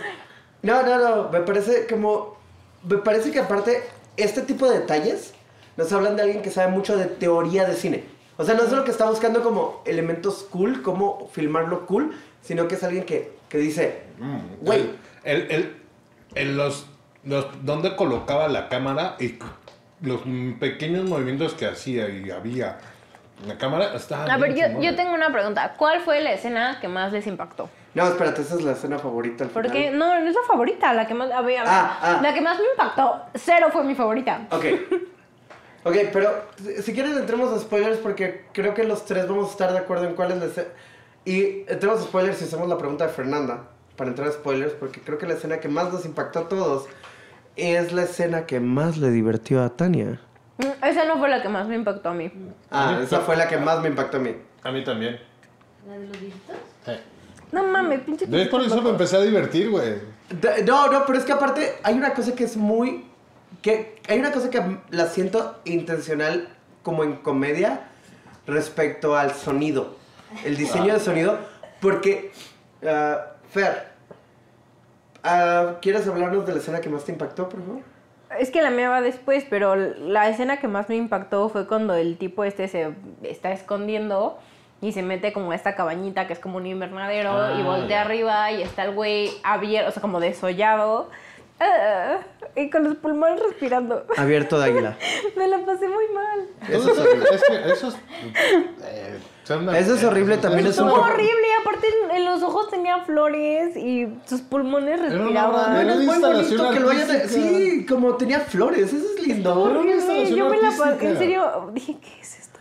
no, 0.62 0.82
no, 0.84 0.98
no, 0.98 1.28
me 1.30 1.40
parece 1.40 1.86
como, 1.88 2.36
me 2.84 2.98
parece 2.98 3.30
que 3.30 3.38
aparte, 3.40 3.82
este 4.16 4.42
tipo 4.42 4.68
de 4.68 4.80
detalles 4.80 5.34
nos 5.76 5.92
hablan 5.92 6.16
de 6.16 6.22
alguien 6.22 6.42
que 6.42 6.50
sabe 6.50 6.70
mucho 6.70 6.96
de 6.96 7.06
teoría 7.06 7.64
de 7.64 7.74
cine. 7.74 8.04
O 8.36 8.44
sea, 8.44 8.54
no 8.54 8.62
es 8.64 8.72
lo 8.72 8.84
que 8.84 8.90
está 8.90 9.08
buscando 9.08 9.42
como 9.42 9.82
elementos 9.86 10.46
cool, 10.50 10.82
cómo 10.82 11.28
filmarlo 11.32 11.86
cool, 11.86 12.14
sino 12.42 12.66
que 12.68 12.74
es 12.74 12.82
alguien 12.82 13.04
que, 13.04 13.32
que 13.48 13.58
dice, 13.58 14.02
güey, 14.60 14.90
El, 15.24 15.42
el, 15.50 15.76
el- 16.34 16.56
los, 16.56 16.86
los, 17.24 17.46
dónde 17.64 17.94
colocaba 17.94 18.48
la 18.48 18.68
cámara 18.68 19.16
y 19.20 19.38
los 20.00 20.22
mm, 20.24 20.54
pequeños 20.54 21.04
movimientos 21.04 21.54
que 21.54 21.66
hacía 21.66 22.08
y 22.08 22.30
había 22.30 22.78
en 23.42 23.48
la 23.48 23.58
cámara 23.58 23.94
estaban 23.94 24.30
A 24.30 24.36
ver, 24.38 24.54
yo, 24.54 24.80
yo 24.80 24.96
tengo 24.96 25.12
una 25.14 25.30
pregunta. 25.32 25.74
¿Cuál 25.76 26.00
fue 26.00 26.20
la 26.20 26.32
escena 26.32 26.78
que 26.80 26.88
más 26.88 27.12
les 27.12 27.26
impactó? 27.26 27.68
No, 27.94 28.06
espérate, 28.06 28.42
esa 28.42 28.54
es 28.54 28.62
la 28.62 28.72
escena 28.72 28.98
favorita 28.98 29.44
al 29.44 29.50
final. 29.50 29.62
Porque 29.64 29.90
no, 29.90 30.18
no 30.20 30.26
es 30.28 30.34
la 30.34 30.40
favorita, 30.46 30.92
la 30.94 31.06
que 31.06 31.14
más, 31.14 31.30
a 31.30 31.40
ver, 31.42 31.58
a 31.58 31.62
ver, 31.64 31.72
Ah, 31.72 31.98
ah. 32.02 32.20
la 32.22 32.32
que 32.34 32.40
más 32.40 32.58
me 32.58 32.64
impactó, 32.72 33.22
cero 33.34 33.68
fue 33.72 33.84
mi 33.84 33.94
favorita. 33.94 34.46
Ok. 34.50 34.64
Ok, 35.84 35.96
pero 36.12 36.30
si- 36.62 36.80
si 36.80 36.92
quieren 36.94 37.18
entremos 37.18 37.52
a 37.52 37.58
spoilers 37.58 37.98
porque 37.98 38.44
creo 38.52 38.72
que 38.72 38.84
los 38.84 39.04
tres 39.04 39.26
vamos 39.26 39.48
a 39.48 39.50
estar 39.50 39.72
de 39.72 39.78
acuerdo 39.78 40.06
en 40.06 40.14
cuál 40.14 40.30
es 40.30 40.38
la 40.38 40.44
escena. 40.44 40.68
Y 41.24 41.64
entremos 41.68 41.98
a 41.98 42.02
spoilers 42.04 42.40
y 42.40 42.44
hacemos 42.44 42.68
la 42.68 42.78
pregunta 42.78 43.08
de 43.08 43.12
Fernanda 43.12 43.64
para 43.96 44.10
entrar 44.10 44.28
a 44.28 44.30
spoilers 44.30 44.74
porque 44.74 45.00
creo 45.00 45.18
que 45.18 45.26
la 45.26 45.34
escena 45.34 45.58
que 45.58 45.68
más 45.68 45.92
nos 45.92 46.04
impactó 46.06 46.38
a 46.38 46.48
todos 46.48 46.86
es 47.56 47.92
la 47.92 48.04
escena 48.04 48.46
que 48.46 48.60
más 48.60 48.96
le 48.96 49.10
divirtió 49.10 49.60
a 49.60 49.70
Tania. 49.70 50.20
Mm, 50.58 50.84
Esa 50.84 51.04
no 51.04 51.18
fue 51.18 51.28
la 51.28 51.42
que 51.42 51.48
más 51.48 51.66
me 51.66 51.74
impactó 51.74 52.10
a 52.10 52.14
mí. 52.14 52.30
Ah, 52.70 53.00
esa 53.02 53.18
fue 53.18 53.34
la 53.34 53.48
que 53.48 53.56
más 53.56 53.80
me 53.80 53.88
impactó 53.88 54.18
a 54.18 54.20
mí. 54.20 54.36
A 54.62 54.70
mí 54.70 54.84
también. 54.84 55.18
¿La 55.88 55.94
de 55.98 56.06
los 56.06 56.20
viejitos? 56.20 56.54
No 57.52 57.62
mames, 57.64 58.00
pinche. 58.00 58.26
De 58.26 58.46
por 58.46 58.62
eso 58.62 58.80
me 58.82 58.90
empecé 58.90 59.16
a 59.16 59.20
divertir, 59.20 59.70
güey. 59.70 59.94
No, 60.64 60.90
no, 60.90 61.04
pero 61.06 61.18
es 61.18 61.24
que 61.24 61.32
aparte 61.32 61.74
hay 61.82 61.94
una 61.94 62.14
cosa 62.14 62.34
que 62.34 62.44
es 62.44 62.56
muy... 62.56 63.04
que 63.60 64.00
Hay 64.08 64.18
una 64.18 64.32
cosa 64.32 64.48
que 64.50 64.78
la 64.90 65.06
siento 65.06 65.60
intencional 65.64 66.48
como 66.82 67.04
en 67.04 67.16
comedia 67.16 67.88
respecto 68.46 69.16
al 69.16 69.32
sonido. 69.32 69.96
El 70.44 70.56
diseño 70.56 70.94
de 70.94 71.00
sonido. 71.00 71.38
Porque, 71.80 72.32
ah, 72.86 73.32
Fer, 73.50 73.88
ah, 75.22 75.74
¿quieres 75.82 76.06
hablarnos 76.08 76.46
de 76.46 76.52
la 76.52 76.58
escena 76.58 76.80
que 76.80 76.88
más 76.88 77.04
te 77.04 77.12
impactó, 77.12 77.48
por 77.48 77.60
favor? 77.60 77.82
Es 78.38 78.50
que 78.50 78.62
la 78.62 78.70
mía 78.70 78.88
va 78.88 79.02
después, 79.02 79.44
pero 79.50 79.76
la 79.76 80.28
escena 80.28 80.58
que 80.58 80.68
más 80.68 80.88
me 80.88 80.96
impactó 80.96 81.50
fue 81.50 81.66
cuando 81.66 81.94
el 81.94 82.16
tipo 82.16 82.44
este 82.44 82.66
se 82.68 82.94
está 83.22 83.52
escondiendo 83.52 84.38
y 84.82 84.92
se 84.92 85.02
mete 85.02 85.32
como 85.32 85.52
a 85.52 85.54
esta 85.54 85.74
cabañita 85.74 86.26
que 86.26 86.34
es 86.34 86.38
como 86.38 86.58
un 86.58 86.66
invernadero 86.66 87.30
Ah, 87.32 87.56
y 87.58 87.62
voltea 87.62 87.88
ya. 87.88 88.00
arriba 88.02 88.50
y 88.52 88.60
está 88.62 88.82
el 88.84 88.90
güey 88.92 89.30
abierto, 89.44 89.88
o 89.88 89.92
sea, 89.92 90.02
como 90.02 90.20
desollado. 90.20 91.08
ah, 91.60 92.18
y 92.56 92.68
con 92.68 92.84
los 92.84 92.96
pulmones 92.96 93.40
respirando. 93.40 94.04
Abierto 94.18 94.58
de 94.58 94.66
águila. 94.66 94.96
Me 95.36 95.46
la 95.48 95.58
pasé 95.60 95.88
muy 95.88 96.04
mal. 96.12 96.40
Eso 96.68 96.90
es 96.92 96.98
horrible. 96.98 97.28
Es 97.32 97.42
que 97.44 97.72
eso 97.72 97.88
es. 97.88 97.94
eh, 98.84 99.18
son 99.44 99.62
una- 99.62 99.78
Eso 99.78 99.94
es 99.94 100.02
horrible, 100.04 100.36
también 100.38 100.66
es 100.66 100.78
un 100.78 100.88
horrible, 100.90 101.46
aparte 101.60 101.86
en, 102.12 102.24
los 102.24 102.42
ojos 102.42 102.68
tenía 102.68 103.04
flores 103.04 103.76
y 103.76 104.08
sus 104.26 104.40
pulmones 104.42 105.00
una 105.00 105.08
respiraban. 105.10 105.54
obra- 105.54 105.74
Bueno, 105.74 105.90
es 105.92 105.96
muy 105.98 106.14
instalación 106.16 106.58
bonito 106.58 106.70
que 106.74 106.80
lo 106.80 106.90
hayan... 106.90 107.28
Sí, 107.28 107.86
como 107.88 108.16
tenía 108.16 108.40
flores, 108.40 108.92
eso 108.92 109.06
es 109.16 109.26
lindo. 109.26 109.62
Horrible, 109.62 110.30
Yo 110.34 110.48
me 110.48 110.56
la 110.60 110.70
pasé, 110.76 111.08
en 111.08 111.18
serio, 111.18 111.70
dije, 111.72 111.96
¿qué 112.00 112.20
es 112.20 112.38
esto? 112.40 112.58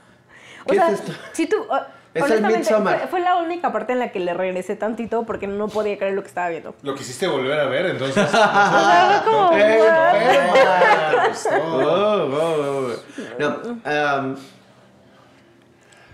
O 0.66 0.70
¿Qué 0.70 0.76
sea, 0.76 0.88
es 0.90 0.94
esto? 1.00 1.12
si 1.34 1.48
tú, 1.48 1.58
uh, 1.58 1.76
Es 2.14 2.30
el 2.30 2.42
Midsommar. 2.46 3.08
fue, 3.10 3.22
la 3.22 3.38
única 3.38 3.72
parte 3.72 3.94
en 3.94 4.00
la 4.00 4.12
que 4.12 4.20
le 4.20 4.34
regresé 4.34 4.76
tantito 4.76 5.24
porque 5.24 5.48
no 5.48 5.68
podía 5.70 5.98
creer 5.98 6.14
lo 6.14 6.22
que 6.24 6.28
estaba 6.28 6.50
viendo. 6.50 6.76
Lo 6.84 6.94
quisiste 6.96 7.26
volver 7.28 7.60
a 7.60 7.66
ver, 7.66 7.86
entonces. 7.88 8.18
O 8.28 8.30
sea, 8.30 9.22
fue 9.24 9.32
como, 9.32 9.52
Eh, 9.58 9.80
"What?". 9.80 11.22
Me 11.24 11.30
gustó. 11.30 11.50
Oh, 11.64 12.30
oh, 12.34 12.88
oh. 12.88 13.40
No, 13.40 14.20
um, 14.20 14.36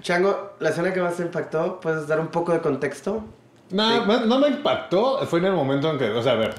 Chango, 0.01 0.51
la 0.59 0.69
escena 0.69 0.93
que 0.93 1.01
más 1.01 1.15
te 1.17 1.23
impactó, 1.23 1.79
¿puedes 1.79 2.07
dar 2.07 2.19
un 2.19 2.27
poco 2.27 2.53
de 2.53 2.59
contexto? 2.61 3.23
No, 3.71 4.05
me- 4.05 4.25
no 4.25 4.39
me 4.39 4.47
impactó. 4.47 5.25
Fue 5.25 5.39
en 5.39 5.45
el 5.45 5.53
momento 5.53 5.89
en 5.91 5.97
que, 5.97 6.09
o 6.11 6.21
sea, 6.21 6.33
a 6.33 6.35
ver, 6.35 6.53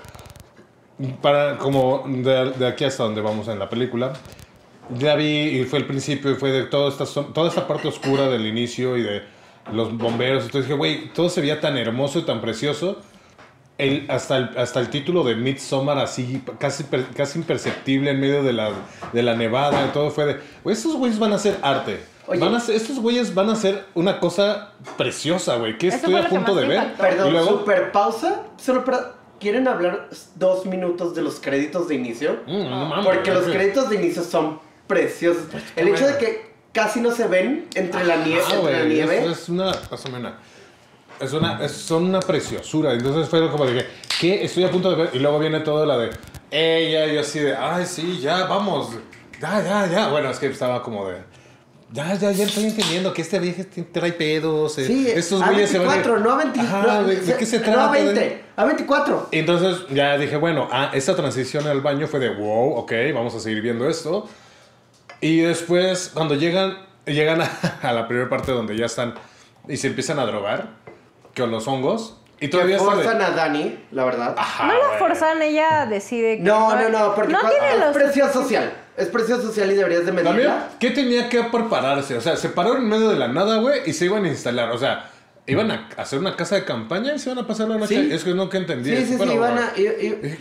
para 1.23 1.57
como 1.57 2.05
de, 2.07 2.51
de 2.53 2.67
aquí 2.67 2.85
hasta 2.85 3.05
donde 3.05 3.21
vamos 3.21 3.49
en 3.49 3.59
la 3.59 3.69
película, 3.69 4.13
ya 4.97 5.15
vi 5.17 5.61
y 5.61 5.65
fue 5.65 5.79
el 5.81 5.87
principio 5.87 6.31
y 6.31 6.35
fue 6.35 6.51
de 6.51 6.65
toda 6.65 6.89
esta, 6.89 7.05
toda 7.33 7.49
esta 7.49 7.67
parte 7.67 7.89
oscura 7.89 8.29
del 8.29 8.47
inicio 8.47 8.97
y 8.97 9.03
de 9.03 9.23
los 9.73 9.97
bomberos. 9.97 10.45
Entonces 10.45 10.67
dije, 10.69 10.77
güey, 10.79 11.13
todo 11.13 11.29
se 11.29 11.41
veía 11.41 11.61
tan 11.61 11.77
hermoso 11.77 12.19
y 12.21 12.23
tan 12.23 12.41
precioso. 12.41 12.99
El, 13.77 14.07
hasta, 14.11 14.37
el, 14.39 14.51
hasta 14.59 14.81
el 14.81 14.89
título 14.91 15.23
de 15.23 15.37
Midsommar 15.37 15.99
así, 15.99 16.43
casi, 16.59 16.85
casi 17.17 17.39
imperceptible 17.39 18.11
en 18.11 18.19
medio 18.21 18.43
de 18.43 18.53
la, 18.53 18.71
de 19.13 19.23
la 19.23 19.37
nevada 19.37 19.87
y 19.87 19.93
todo 19.93 20.11
fue 20.11 20.25
de, 20.27 20.37
güey, 20.65 20.75
estos 20.75 20.97
güeyes 20.97 21.19
van 21.21 21.33
a 21.33 21.37
hacer 21.37 21.59
arte. 21.63 22.01
Oye. 22.27 22.41
Van 22.41 22.55
a 22.55 22.59
hacer- 22.59 22.75
estos 22.75 22.99
güeyes 22.99 23.35
van 23.35 23.49
a 23.51 23.53
hacer 23.53 23.85
una 23.95 24.19
cosa 24.19 24.73
preciosa, 24.97 25.57
güey. 25.57 25.79
¿Qué 25.79 25.89
Eso 25.89 25.97
estoy 25.99 26.17
a 26.17 26.23
que 26.25 26.29
punto 26.29 26.55
de 26.57 26.67
ver? 26.67 26.95
Perdón, 26.95 27.29
y 27.29 27.31
luego, 27.31 27.51
super 27.59 27.93
pausa. 27.93 28.43
Solo 28.57 28.85
para. 28.85 29.13
¿Quieren 29.39 29.69
hablar 29.69 30.09
dos 30.35 30.67
minutos 30.67 31.15
de 31.15 31.23
los 31.23 31.39
créditos 31.39 31.87
de 31.87 31.95
inicio? 31.95 32.41
Mm, 32.49 32.69
no 32.71 32.87
mames, 32.87 33.07
Porque 33.07 33.31
los 33.33 33.45
que- 33.45 33.53
créditos 33.53 33.89
de 33.89 33.95
inicio 33.97 34.25
son 34.25 34.59
preciosos. 34.89 35.45
El 35.77 35.89
hecho 35.89 36.07
de 36.07 36.19
que 36.19 36.51
casi 36.73 37.01
no 37.01 37.13
se 37.13 37.29
ven 37.29 37.67
entre 37.75 38.05
la 38.05 38.17
nieve. 38.17 38.43
Ah, 38.49 38.55
entre 38.57 38.73
la 38.73 38.85
nieve. 38.85 39.25
Es, 39.25 39.39
es 39.43 39.49
una. 39.49 39.73
pásame 39.73 40.19
una. 40.19 40.39
Es 41.21 41.33
una. 41.33 41.65
es- 41.65 41.73
son 41.73 42.05
una 42.05 42.21
preciosura. 42.21 42.93
Entonces 42.95 43.29
fue 43.29 43.49
como 43.51 43.65
de 43.67 43.75
que. 43.75 43.87
¿Qué? 44.21 44.45
Estoy 44.45 44.65
a 44.65 44.71
punto 44.71 44.91
de 44.91 44.97
ver. 45.05 45.11
Y 45.13 45.19
luego 45.21 45.39
viene 45.39 45.61
todo 45.61 45.87
la 45.87 45.97
de. 45.99 46.11
Ella, 46.51 47.07
y 47.07 47.15
yo 47.15 47.21
así 47.21 47.39
de. 47.41 47.55
Ay, 47.57 47.87
sí, 47.87 48.19
ya, 48.21 48.45
vamos. 48.47 48.89
Ya, 49.41 49.63
ya, 49.63 49.87
ya. 49.87 50.09
Bueno, 50.09 50.31
es 50.31 50.39
que 50.39 50.47
estaba 50.47 50.83
como 50.83 51.07
de. 51.09 51.17
Ya, 51.91 52.15
ya, 52.17 52.31
ya 52.33 52.45
estoy 52.45 52.65
entendiendo 52.67 53.15
que 53.15 53.23
este 53.23 53.39
viejo 53.39 53.63
trae 53.93 54.13
pedos. 54.13 54.77
eh, 54.77 54.85
Sí, 54.85 55.09
estos 55.11 55.41
a 55.41 55.47
güeyes 55.51 55.71
se 55.71 55.79
van 55.79 55.89
a- 55.89 55.93
24, 55.93 56.21
no 56.23 56.33
a 56.33 56.37
20. 56.37 56.61
Ajá, 56.61 56.83
no, 56.83 57.05
¿de, 57.05 57.17
de 57.17 57.37
qué 57.37 57.47
se 57.47 57.59
No 57.61 57.65
trata? 57.65 57.89
a 57.89 57.93
20, 57.93 58.45
a 58.57 58.65
24. 58.67 59.29
Entonces 59.33 59.87
ya 59.89 60.19
dije, 60.19 60.37
bueno, 60.37 60.69
ah, 60.71 60.91
esta 60.93 61.17
transición 61.17 61.67
al 61.67 61.81
baño 61.81 62.07
fue 62.07 62.21
de 62.21 62.29
wow, 62.29 62.75
ok, 62.75 62.93
vamos 63.15 63.35
a 63.35 63.41
seguir 63.41 63.63
viendo 63.63 63.89
esto. 63.89 64.29
Y 65.21 65.41
después, 65.41 66.11
cuando 66.15 66.35
llegan, 66.35 66.79
llegan 67.07 67.41
a, 67.43 67.51
a 67.83 67.93
la 67.93 68.07
primera 68.09 68.29
parte 68.29 68.53
donde 68.53 68.77
ya 68.77 68.87
están 68.87 69.15
y 69.69 69.77
se 69.77 69.89
empiezan 69.89 70.19
a 70.19 70.27
drogar 70.27 70.69
con 71.37 71.51
los 71.51 71.67
hongos. 71.69 72.15
Y 72.41 72.43
Que 72.47 72.49
todavía 72.49 72.77
de- 72.77 72.85
forzan 72.85 73.21
a 73.21 73.31
Dani, 73.31 73.79
la 73.91 74.05
verdad. 74.05 74.35
Ajá, 74.39 74.67
No 74.69 74.75
la 74.75 74.99
forzan, 74.99 75.43
ella 75.43 75.87
decide 75.87 76.37
que. 76.39 76.43
No, 76.45 76.75
no, 76.77 76.89
no, 76.89 77.15
porque 77.17 77.33
no 77.33 77.41
tiene 77.41 77.73
es 77.75 77.81
los. 77.81 77.97
presión 77.97 78.33
social. 78.33 78.73
Es 78.97 79.09
presión 79.09 79.41
social 79.43 79.71
y 79.71 79.75
deberías 79.75 80.01
de 80.01 80.07
También, 80.13 80.35
medirla. 80.37 80.69
¿qué 80.81 80.91
tenía 80.91 81.29
que 81.29 81.43
prepararse? 81.45 82.17
O 82.17 82.21
sea, 82.21 82.37
se 82.37 82.49
pararon 82.49 82.79
en 82.79 82.89
medio 82.89 83.09
de 83.11 83.17
la 83.17 83.29
nada, 83.29 83.59
güey, 83.59 83.81
y 83.87 83.93
se 83.93 84.05
iban 84.07 84.25
a 84.25 84.29
instalar. 84.29 84.71
O 84.71 84.79
sea, 84.79 85.11
iban 85.47 85.71
a 85.71 85.89
hacer 85.97 86.19
una 86.21 86.35
casa 86.37 86.55
de 86.57 86.65
campaña 86.65 87.13
y 87.15 87.19
se 87.19 87.31
iban 87.31 87.45
a 87.45 87.47
pasar 87.47 87.69
la 87.69 87.77
noche. 87.79 87.95
Sí. 87.95 88.09
Es 88.13 88.23
que 88.25 88.35
no 88.35 88.49
que 88.49 88.57
entendí. 88.59 88.95
Sí, 88.97 89.05
sí, 89.07 89.17
Bueno, 89.17 89.33
sí, 89.33 89.37
iban 89.39 89.59
a... 89.59 89.73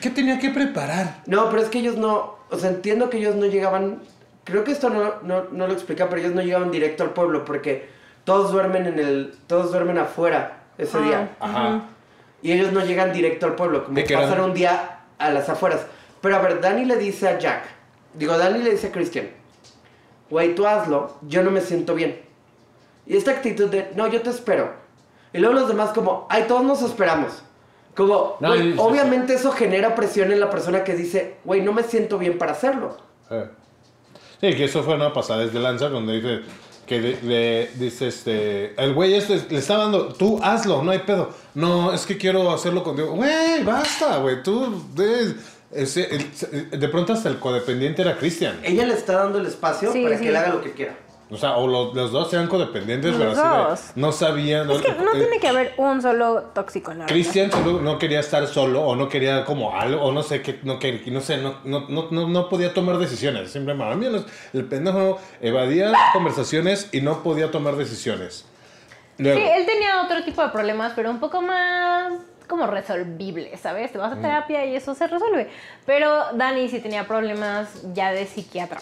¿Qué 0.02 0.10
tenía 0.14 0.38
que 0.40 0.50
preparar? 0.50 1.22
No, 1.28 1.50
pero 1.50 1.62
es 1.64 1.70
que 1.70 1.80
ellos 1.80 1.98
no... 1.98 2.38
O 2.50 2.58
sea, 2.60 2.70
entiendo 2.70 3.10
que 3.10 3.18
ellos 3.18 3.36
no 3.36 3.46
llegaban... 3.46 4.02
Creo 4.48 4.64
que 4.64 4.72
esto 4.72 4.90
no, 4.90 5.16
no, 5.24 5.44
no 5.52 5.68
lo 5.68 5.74
explica, 5.74 6.08
pero 6.10 6.22
ellos 6.22 6.34
no 6.34 6.42
llegaban 6.42 6.72
directo 6.72 7.04
al 7.04 7.12
pueblo 7.12 7.44
porque 7.46 7.90
todos 8.24 8.52
duermen 8.52 8.86
en 8.88 8.98
el... 9.00 9.36
Todos 9.46 9.72
duermen 9.72 9.98
afuera 9.98 10.64
ese 10.78 10.98
Ah, 10.98 11.02
día. 11.02 11.30
Ajá. 11.40 11.82
Y 12.42 12.52
ellos 12.54 12.72
no 12.72 12.80
llegan 12.86 13.12
directo 13.12 13.46
al 13.46 13.56
pueblo, 13.56 13.84
como 13.86 13.96
pasar 14.22 14.42
un 14.42 14.54
día 14.54 15.00
a 15.18 15.32
las 15.32 15.50
afueras. 15.50 15.82
Pero 16.22 16.36
a 16.38 16.40
ver, 16.40 16.62
Dani 16.62 16.86
le 16.86 16.96
dice 16.96 17.28
a 17.28 17.38
Jack, 17.38 17.64
digo, 18.14 18.38
Dani 18.38 18.60
le 18.64 18.72
dice 18.72 18.88
a 18.88 18.92
Christian, 18.92 19.28
güey, 20.30 20.56
tú 20.56 20.66
hazlo, 20.66 21.16
yo 21.24 21.44
no 21.44 21.52
me 21.52 21.62
siento 21.62 21.94
bien. 21.96 22.22
Y 23.06 23.18
esta 23.18 23.32
actitud 23.32 23.70
de, 23.70 23.92
no, 23.96 24.08
yo 24.08 24.22
te 24.22 24.30
espero. 24.30 24.72
Y 25.34 25.40
luego 25.40 25.56
los 25.56 25.68
demás 25.68 25.90
como, 25.92 26.26
ay, 26.30 26.46
todos 26.48 26.64
nos 26.64 26.82
esperamos. 26.82 27.44
Como, 27.96 28.38
No, 28.40 28.50
güey, 28.50 28.74
y- 28.74 28.76
obviamente 28.78 29.34
eso 29.34 29.52
genera 29.52 29.96
presión 29.96 30.32
en 30.32 30.40
la 30.40 30.50
persona 30.50 30.84
que 30.84 30.96
dice, 30.96 31.38
güey, 31.44 31.62
no 31.62 31.74
me 31.74 31.84
siento 31.84 32.18
bien 32.18 32.38
para 32.38 32.52
hacerlo. 32.54 32.98
Eh. 33.32 33.50
Sí, 34.42 34.54
que 34.54 34.66
eso 34.66 34.84
fue 34.84 34.96
una 34.96 35.12
pasada 35.14 35.46
desde 35.46 35.60
lanza 35.60 35.90
donde 35.90 36.14
dice 36.22 36.40
que 36.86 37.00
le, 37.02 37.22
le 37.24 37.70
dice 37.76 38.08
este 38.08 38.74
el 38.82 38.94
güey 38.94 39.14
este 39.16 39.42
le 39.50 39.58
está 39.60 39.78
dando 39.78 40.14
tú 40.14 40.40
hazlo 40.42 40.84
no 40.84 40.92
hay 40.92 41.00
pedo 41.00 41.32
no 41.54 41.92
es 41.92 42.06
que 42.06 42.18
quiero 42.18 42.52
hacerlo 42.52 42.82
contigo 42.84 43.12
güey 43.14 43.62
basta 43.66 44.18
güey 44.20 44.42
tú 44.42 44.84
de, 44.96 45.34
ese- 45.72 46.08
de 46.72 46.88
pronto 46.88 47.12
hasta 47.12 47.28
el 47.28 47.40
codependiente 47.40 48.04
era 48.04 48.18
Cristian 48.18 48.58
Ella 48.64 48.86
le 48.86 48.94
está 48.94 49.14
dando 49.14 49.38
el 49.40 49.48
espacio 49.48 49.92
Sí, 49.92 50.02
para 50.04 50.18
sí. 50.18 50.24
que 50.24 50.30
él 50.30 50.36
haga 50.38 50.50
lo 50.54 50.62
que 50.62 50.72
quiera. 50.72 50.96
O 51.30 51.36
sea 51.38 51.58
o 51.58 51.68
los, 51.68 51.94
los 51.94 52.12
dos 52.12 52.30
sean 52.30 52.48
codependientes 52.48 53.12
Los 53.16 53.20
pero 53.20 53.32
así 53.32 53.42
de- 53.42 53.70
dos. 53.70 53.82
no 53.96 54.12
sabían 54.12 54.72
Es 54.72 54.82
que 54.82 54.94
no 54.94 55.14
eh, 55.14 55.18
tiene 55.20 55.40
que 55.40 55.48
haber 55.50 55.74
un 55.78 56.02
solo 56.02 56.44
tóxico 56.54 56.94
la. 56.94 57.06
Cristian 57.06 57.52
solo 57.52 57.82
no 57.82 57.98
quería 58.00 58.22
estar 58.22 58.48
solo 58.48 58.82
o 58.82 58.96
no 58.96 59.10
quería 59.10 59.44
como 59.44 59.76
algo 59.76 60.02
o 60.02 60.12
no 60.14 60.24
sé 60.24 60.42
qué 60.42 60.60
no 60.64 60.80
quería, 60.80 61.12
no 61.12 61.20
sé 61.22 61.38
no, 61.38 61.58
no, 61.66 61.82
no, 61.90 62.08
no, 62.12 62.28
no 62.30 62.48
podía 62.50 62.74
tomar 62.74 62.98
decisiones 62.98 63.52
simplemente 63.52 63.94
a 63.94 63.96
mí 63.98 64.10
los- 64.10 64.26
el 64.54 64.66
pendejo 64.66 65.20
evadía 65.42 65.92
conversaciones 66.14 66.90
y 66.94 67.02
no 67.02 67.24
podía 67.24 67.52
tomar 67.52 67.76
decisiones 67.76 68.46
Luego, 69.20 69.40
Sí, 69.40 69.46
él 69.56 69.66
tenía 69.66 70.04
otro 70.04 70.24
tipo 70.24 70.44
de 70.44 70.50
problemas, 70.50 70.94
pero 70.96 71.10
un 71.10 71.20
poco 71.20 71.42
más 71.42 72.14
como 72.48 72.68
resolvibles, 72.68 73.60
¿sabes? 73.60 73.92
Te 73.92 73.98
vas 73.98 74.14
a 74.14 74.22
terapia 74.22 74.64
y 74.66 74.76
eso 74.76 74.94
se 74.94 75.08
resuelve. 75.08 75.50
Pero 75.88 76.34
Dani 76.36 76.70
sí 76.70 76.80
tenía 76.80 77.08
problemas 77.08 77.68
ya 77.96 78.12
de 78.12 78.26
psiquiatra. 78.28 78.80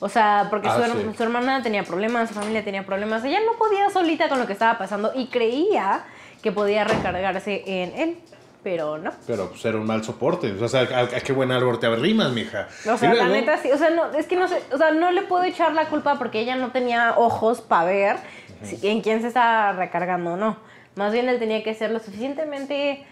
O 0.00 0.08
sea, 0.08 0.46
porque 0.50 0.68
Ah, 0.68 0.76
su, 0.76 0.82
her- 0.82 1.10
sí. 1.10 1.16
su 1.16 1.22
hermana 1.22 1.62
tenía 1.62 1.84
problemas, 1.84 2.28
su 2.28 2.34
familia 2.34 2.64
tenía 2.64 2.84
problemas. 2.86 3.22
Ella 3.24 3.38
no 3.44 3.58
podía 3.58 3.88
solita 3.90 4.28
con 4.28 4.38
lo 4.38 4.46
que 4.46 4.54
estaba 4.54 4.78
pasando 4.78 5.12
y 5.14 5.26
creía 5.26 6.04
que 6.42 6.52
podía 6.52 6.84
recargarse 6.84 7.62
en 7.66 7.92
él, 8.00 8.18
pero 8.62 8.96
no. 8.96 9.12
Pero 9.26 9.50
pues 9.50 9.62
era 9.64 9.76
un 9.76 9.86
mal 9.86 10.02
soporte. 10.02 10.52
O 10.52 10.68
sea, 10.68 10.80
a, 10.82 11.00
a 11.02 11.20
qué 11.20 11.32
buen 11.34 11.52
árbol 11.52 11.78
te 11.78 11.86
arrimas, 11.86 12.32
mija. 12.32 12.66
O 12.90 12.96
sea, 12.96 13.12
la 13.12 13.28
neta 13.28 13.58
sí, 13.58 13.70
o 13.70 13.76
sea, 13.76 13.90
no, 13.90 14.10
es 14.12 14.26
que 14.26 14.36
no 14.36 14.48
sé, 14.48 14.62
o 14.72 14.78
sea, 14.78 14.90
no 14.90 15.10
le 15.10 15.22
puedo 15.22 15.44
echar 15.44 15.72
la 15.74 15.84
culpa 15.86 16.16
porque 16.18 16.40
ella 16.40 16.56
no 16.56 16.70
tenía 16.70 17.14
ojos 17.18 17.60
para 17.60 17.84
ver 17.84 18.16
si- 18.62 18.78
en 18.88 19.02
quién 19.02 19.20
se 19.20 19.28
estaba 19.28 19.72
recargando 19.72 20.32
o 20.32 20.36
no. 20.36 20.56
Más 20.96 21.12
bien 21.12 21.28
él 21.28 21.38
tenía 21.38 21.62
que 21.62 21.74
ser 21.74 21.90
lo 21.90 21.98
suficientemente 21.98 23.04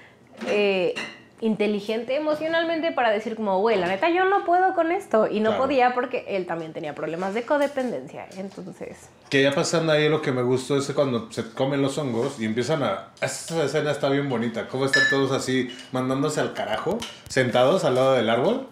eh, 0.47 0.95
inteligente 1.41 2.17
emocionalmente 2.17 2.93
para 2.93 3.11
decir 3.11 3.37
como, 3.37 3.61
güey, 3.61 3.79
la 3.79 3.87
neta 3.87 4.09
yo 4.11 4.25
no 4.25 4.45
puedo 4.45 4.75
con 4.75 4.91
esto. 4.93 5.27
Y 5.29 5.41
no 5.41 5.51
Claro. 5.51 5.65
podía 5.65 5.95
porque 5.95 6.25
él 6.29 6.47
también 6.47 6.73
tenía 6.73 6.95
problemas 6.95 7.35
de 7.35 7.43
codependencia. 7.45 8.27
Entonces, 8.37 8.97
Que 9.31 9.43
ya 9.43 9.53
pasando 9.55 9.93
ahí 9.93 10.09
lo 10.09 10.23
que 10.23 10.33
me 10.33 10.43
gustó 10.43 10.77
es 10.77 10.91
cuando 10.93 11.31
se 11.31 11.51
comen 11.51 11.83
los 11.83 11.97
hongos 11.99 12.41
y 12.41 12.45
empiezan 12.47 12.83
a... 12.83 13.09
Esta 13.21 13.63
escena 13.65 13.91
está 13.93 14.09
bien 14.09 14.29
bonita. 14.29 14.67
Cómo 14.69 14.85
están 14.87 15.03
todos 15.11 15.33
así 15.33 15.69
mandándose 15.93 16.41
al 16.41 16.55
carajo, 16.55 16.99
sentados 17.29 17.85
al 17.85 17.95
lado 17.95 18.15
del 18.15 18.29
árbol. 18.31 18.67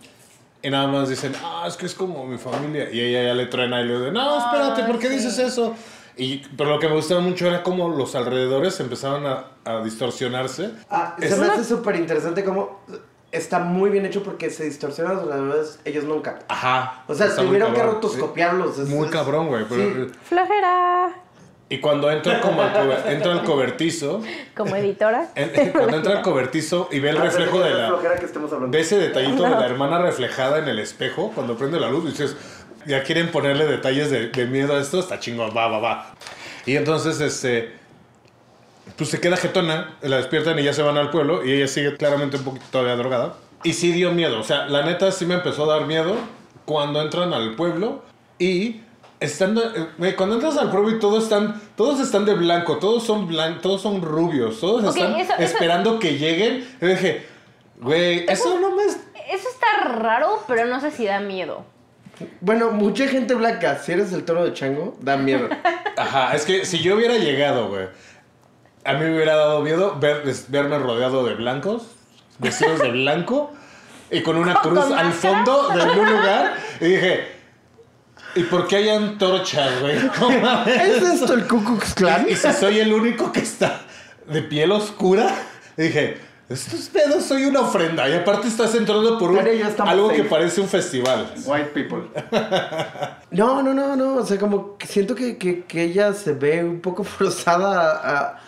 Y 0.62 0.70
nada 0.70 0.86
más 0.88 1.08
dicen, 1.08 1.32
ah, 1.44 1.64
es 1.68 1.76
que 1.76 1.86
es 1.86 1.94
como 1.94 2.24
mi 2.26 2.38
familia. 2.38 2.90
Y 2.90 2.98
ella 3.00 3.22
ya 3.28 3.34
le 3.34 3.46
truena 3.46 3.80
y 3.82 3.84
le 3.84 3.98
dice, 3.98 4.10
no, 4.12 4.38
espérate, 4.38 4.82
¿por 4.84 4.98
qué 4.98 5.08
sí. 5.08 5.14
dices 5.16 5.38
eso? 5.38 5.74
Y, 6.16 6.38
pero 6.56 6.70
lo 6.70 6.78
que 6.78 6.88
me 6.88 6.94
gustaba 6.94 7.20
mucho 7.20 7.46
era 7.46 7.62
cómo 7.62 7.88
los 7.90 8.14
alrededores 8.14 8.80
empezaban 8.80 9.26
a, 9.26 9.44
a 9.64 9.82
distorsionarse. 9.82 10.70
Ah, 10.90 11.14
se 11.18 11.26
Es- 11.26 11.38
me 11.38 11.46
hace 11.46 11.64
súper 11.64 11.96
interesante 11.96 12.42
cómo 12.44 12.80
está 13.32 13.58
muy 13.58 13.90
bien 13.90 14.06
hecho 14.06 14.22
porque 14.22 14.48
se 14.48 14.64
distorsionan 14.64 15.16
los 15.16 15.24
alrededores 15.24 15.78
ellos 15.84 16.04
nunca. 16.04 16.38
Ajá. 16.48 17.04
O 17.06 17.14
sea, 17.14 17.34
tuvieron 17.36 17.74
que 17.74 17.82
rotoscopiarlos. 17.82 18.78
es- 18.78 18.88
Muy 18.88 19.06
es- 19.06 19.12
cabrón, 19.12 19.48
güey. 19.48 19.66
pero- 19.68 20.06
Sí. 20.06 20.12
flojera 20.24 21.08
Y 21.68 21.80
cuando 21.80 22.08
entra 22.10 22.40
como 22.40 22.62
al, 22.62 22.92
entra 23.08 23.32
al 23.32 23.42
cobertizo, 23.42 24.22
como 24.56 24.76
editora. 24.76 25.28
en- 25.34 25.72
cuando 25.72 25.96
entra 25.96 26.18
al 26.18 26.22
cobertizo 26.22 26.88
y 26.92 27.00
ve 27.00 27.10
el 27.10 27.18
Ah, 27.18 27.24
reflejo 27.24 27.58
de 27.58 27.74
la... 27.74 27.88
flojera 27.88 28.14
que 28.16 28.24
estemos 28.24 28.52
hablando. 28.52 28.72
Ve 28.74 28.82
ese 28.82 28.96
detallito 28.98 29.42
de 29.42 29.50
la 29.50 29.66
hermana 29.66 29.98
reflejada 29.98 30.58
en 30.60 30.68
el 30.68 30.78
espejo 30.78 31.32
cuando 31.34 31.56
prende 31.58 31.80
la 31.80 31.90
luz 31.90 32.04
y 32.04 32.08
dices, 32.10 32.36
ya 32.86 33.02
quieren 33.02 33.30
ponerle 33.30 33.66
detalles 33.66 34.10
de, 34.10 34.28
de 34.28 34.46
miedo 34.46 34.76
a 34.76 34.80
esto, 34.80 35.00
está 35.00 35.18
chingón, 35.20 35.50
va, 35.56 35.68
va, 35.68 35.78
va. 35.78 36.14
Y 36.66 36.76
entonces, 36.76 37.20
este, 37.20 37.72
pues 38.96 39.10
se 39.10 39.20
queda 39.20 39.36
jetona, 39.36 39.96
la 40.02 40.16
despiertan 40.18 40.58
y 40.58 40.62
ya 40.62 40.72
se 40.72 40.82
van 40.82 40.96
al 40.96 41.10
pueblo 41.10 41.44
y 41.44 41.52
ella 41.52 41.68
sigue 41.68 41.96
claramente 41.96 42.36
un 42.36 42.44
poquito 42.44 42.64
todavía 42.70 42.96
drogada. 42.96 43.34
Y 43.64 43.72
sí 43.72 43.90
dio 43.92 44.12
miedo, 44.12 44.38
o 44.40 44.44
sea, 44.44 44.66
la 44.66 44.82
neta 44.84 45.10
sí 45.10 45.26
me 45.26 45.34
empezó 45.34 45.70
a 45.70 45.78
dar 45.78 45.86
miedo 45.86 46.14
cuando 46.64 47.00
entran 47.00 47.32
al 47.32 47.54
pueblo 47.56 48.02
y 48.38 48.80
estando, 49.18 49.62
eh, 50.00 50.14
cuando 50.16 50.36
entras 50.36 50.56
al 50.58 50.70
pueblo 50.70 50.90
y 50.90 50.98
todos 51.00 51.24
están, 51.24 51.60
todos 51.76 52.00
están 52.00 52.24
de 52.26 52.34
blanco, 52.34 52.76
todos 52.78 53.04
son 53.04 53.26
blancos, 53.26 53.62
todos 53.62 53.82
son 53.82 54.02
rubios, 54.02 54.60
todos 54.60 54.84
Ok, 54.84 54.96
están 54.96 55.16
eso- 55.16 55.32
eso- 55.32 55.42
esperando 55.42 55.98
que 55.98 56.18
lleguen. 56.18 56.68
Yo 56.80 56.88
dije, 56.88 57.26
güey, 57.80 58.26
eso 58.28 58.58
no 58.60 58.74
me... 58.76 58.82
Eso 58.84 59.48
está 59.48 59.88
raro, 59.94 60.44
pero 60.46 60.66
no 60.66 60.80
sé 60.80 60.90
si 60.92 61.04
da 61.06 61.18
miedo. 61.18 61.64
Bueno, 62.40 62.70
mucha 62.70 63.06
gente 63.08 63.34
blanca, 63.34 63.78
si 63.78 63.92
eres 63.92 64.12
el 64.12 64.24
toro 64.24 64.44
de 64.44 64.52
chango, 64.52 64.96
da 65.00 65.16
miedo. 65.16 65.48
Ajá, 65.96 66.34
es 66.34 66.44
que 66.44 66.64
si 66.64 66.78
yo 66.80 66.96
hubiera 66.96 67.14
llegado, 67.16 67.68
güey, 67.68 67.88
a 68.84 68.92
mí 68.94 69.00
me 69.00 69.14
hubiera 69.14 69.36
dado 69.36 69.60
miedo 69.62 69.96
ver, 69.98 70.22
verme 70.48 70.78
rodeado 70.78 71.24
de 71.26 71.34
blancos, 71.34 71.88
vestidos 72.38 72.80
de 72.80 72.90
blanco, 72.90 73.52
y 74.10 74.22
con 74.22 74.36
una 74.36 74.54
¿Con 74.54 74.74
cruz 74.74 74.84
al 74.92 75.06
máscara? 75.06 75.34
fondo 75.34 75.68
de 75.70 75.82
algún 75.82 76.10
lugar. 76.10 76.54
Y 76.80 76.84
dije, 76.84 77.26
¿y 78.36 78.44
por 78.44 78.68
qué 78.68 78.76
hay 78.76 78.88
antorchas, 78.90 79.80
güey? 79.80 79.96
No. 80.20 80.64
¿Es 80.66 81.02
esto 81.02 81.34
el 81.34 81.46
Ku 81.46 81.64
Klux 81.64 81.94
Klan? 81.94 82.26
Y 82.28 82.36
si 82.36 82.52
soy 82.52 82.78
el 82.78 82.92
único 82.92 83.32
que 83.32 83.40
está 83.40 83.80
de 84.28 84.42
piel 84.42 84.70
oscura, 84.72 85.34
dije, 85.76 86.18
estos 86.48 86.88
pedos 86.88 87.24
soy 87.24 87.44
una 87.44 87.60
ofrenda. 87.60 88.08
Y 88.08 88.14
aparte 88.14 88.46
estás 88.46 88.74
entrando 88.74 89.18
por 89.18 89.32
un, 89.32 89.38
algo 89.38 90.08
que 90.10 90.22
parece 90.24 90.60
un 90.60 90.68
festival. 90.68 91.32
White 91.44 91.70
people. 91.70 92.08
No, 93.32 93.62
no, 93.62 93.74
no, 93.74 93.96
no. 93.96 94.14
O 94.14 94.24
sea, 94.24 94.38
como 94.38 94.78
que 94.78 94.86
siento 94.86 95.14
que, 95.14 95.36
que, 95.36 95.64
que 95.64 95.82
ella 95.82 96.14
se 96.14 96.32
ve 96.32 96.64
un 96.64 96.80
poco 96.80 97.04
forzada 97.04 97.90
a, 97.90 98.18
a, 98.18 98.40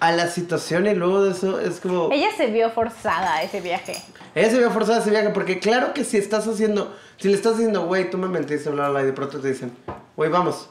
a 0.00 0.12
la 0.12 0.28
situación 0.28 0.86
y 0.86 0.94
luego 0.94 1.24
de 1.24 1.32
eso 1.32 1.58
es 1.60 1.80
como... 1.80 2.10
Ella 2.12 2.28
se 2.36 2.46
vio 2.46 2.70
forzada 2.70 3.34
a 3.34 3.42
ese 3.42 3.60
viaje. 3.60 4.00
Ella 4.34 4.50
se 4.50 4.58
ve 4.58 4.70
forzada 4.70 4.98
a 4.98 5.00
ese 5.00 5.10
viaje 5.10 5.30
porque 5.30 5.58
claro 5.58 5.92
que 5.92 6.04
si 6.04 6.16
estás 6.16 6.46
haciendo... 6.46 6.96
Si 7.18 7.28
le 7.28 7.34
estás 7.34 7.58
diciendo, 7.58 7.86
güey, 7.86 8.08
tú 8.08 8.16
me 8.16 8.28
mentiste, 8.28 8.70
bla, 8.70 8.84
bla, 8.84 8.90
bla, 8.90 9.02
y 9.02 9.06
de 9.06 9.12
pronto 9.12 9.40
te 9.40 9.48
dicen, 9.48 9.72
güey, 10.16 10.30
vamos. 10.30 10.70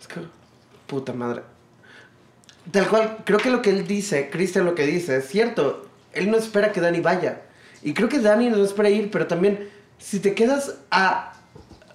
Es 0.00 0.08
que... 0.08 0.20
Puta 0.86 1.12
madre. 1.12 1.42
Tal 2.70 2.88
cual, 2.88 3.18
creo 3.24 3.38
que 3.38 3.50
lo 3.50 3.60
que 3.62 3.70
él 3.70 3.86
dice, 3.86 4.30
Cristian 4.30 4.64
lo 4.64 4.74
que 4.74 4.86
dice, 4.86 5.16
es 5.18 5.28
cierto. 5.28 5.86
Él 6.12 6.30
no 6.30 6.36
espera 6.36 6.72
que 6.72 6.80
Dani 6.80 7.00
vaya. 7.00 7.42
Y 7.82 7.92
creo 7.94 8.08
que 8.08 8.18
Dani 8.20 8.48
no 8.50 8.62
espera 8.64 8.88
ir, 8.88 9.10
pero 9.10 9.26
también, 9.26 9.68
si 9.98 10.20
te 10.20 10.34
quedas 10.34 10.76
a 10.90 11.32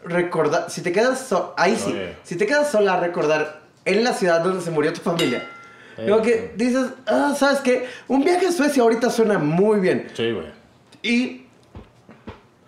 recordar, 0.04 0.70
si 0.70 0.82
te 0.82 0.92
quedas 0.92 1.20
so- 1.28 1.54
ahí 1.58 1.76
sí, 1.76 1.96
si 2.24 2.36
te 2.36 2.46
quedas 2.46 2.70
sola 2.72 2.94
a 2.94 3.00
recordar 3.00 3.62
en 3.86 4.04
la 4.04 4.14
ciudad 4.14 4.42
donde 4.44 4.62
se 4.62 4.72
murió 4.72 4.94
tu 4.94 5.02
familia, 5.02 5.48
Luego 6.06 6.22
que 6.22 6.54
dices, 6.56 6.88
ah, 7.08 7.36
¿sabes 7.38 7.60
qué? 7.60 7.86
Un 8.08 8.24
viaje 8.24 8.48
a 8.48 8.52
Suecia 8.54 8.84
ahorita 8.84 9.10
suena 9.10 9.38
muy 9.38 9.82
bien. 9.82 10.08
Sí, 10.14 10.32
güey. 10.32 10.46
Y 11.04 11.46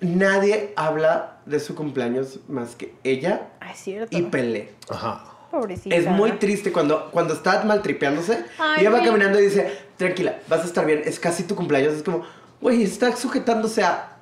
nadie 0.01 0.73
habla 0.75 1.37
de 1.45 1.61
su 1.61 1.73
cumpleaños 1.75 2.39
más 2.49 2.75
que 2.75 2.93
ella 3.05 3.47
Ah, 3.61 3.71
es 3.71 3.79
cierto. 3.79 4.17
y 4.17 4.23
Pelé. 4.23 4.73
Ajá. 4.89 5.23
Pobrecita. 5.51 5.95
Es 5.95 6.07
muy 6.07 6.31
triste 6.33 6.71
cuando, 6.71 7.11
cuando 7.11 7.33
está 7.33 7.63
maltripeándose 7.65 8.45
Ay, 8.57 8.77
y 8.77 8.81
ella 8.81 8.89
va 8.91 8.99
mi- 8.99 9.05
caminando 9.05 9.39
y 9.39 9.43
dice, 9.43 9.69
tranquila, 9.97 10.39
vas 10.47 10.61
a 10.61 10.65
estar 10.65 10.85
bien, 10.85 11.01
es 11.05 11.19
casi 11.19 11.43
tu 11.43 11.55
cumpleaños. 11.55 11.93
Es 11.95 12.03
como, 12.03 12.23
güey, 12.61 12.83
está 12.83 13.15
sujetándose 13.15 13.83
a 13.83 14.17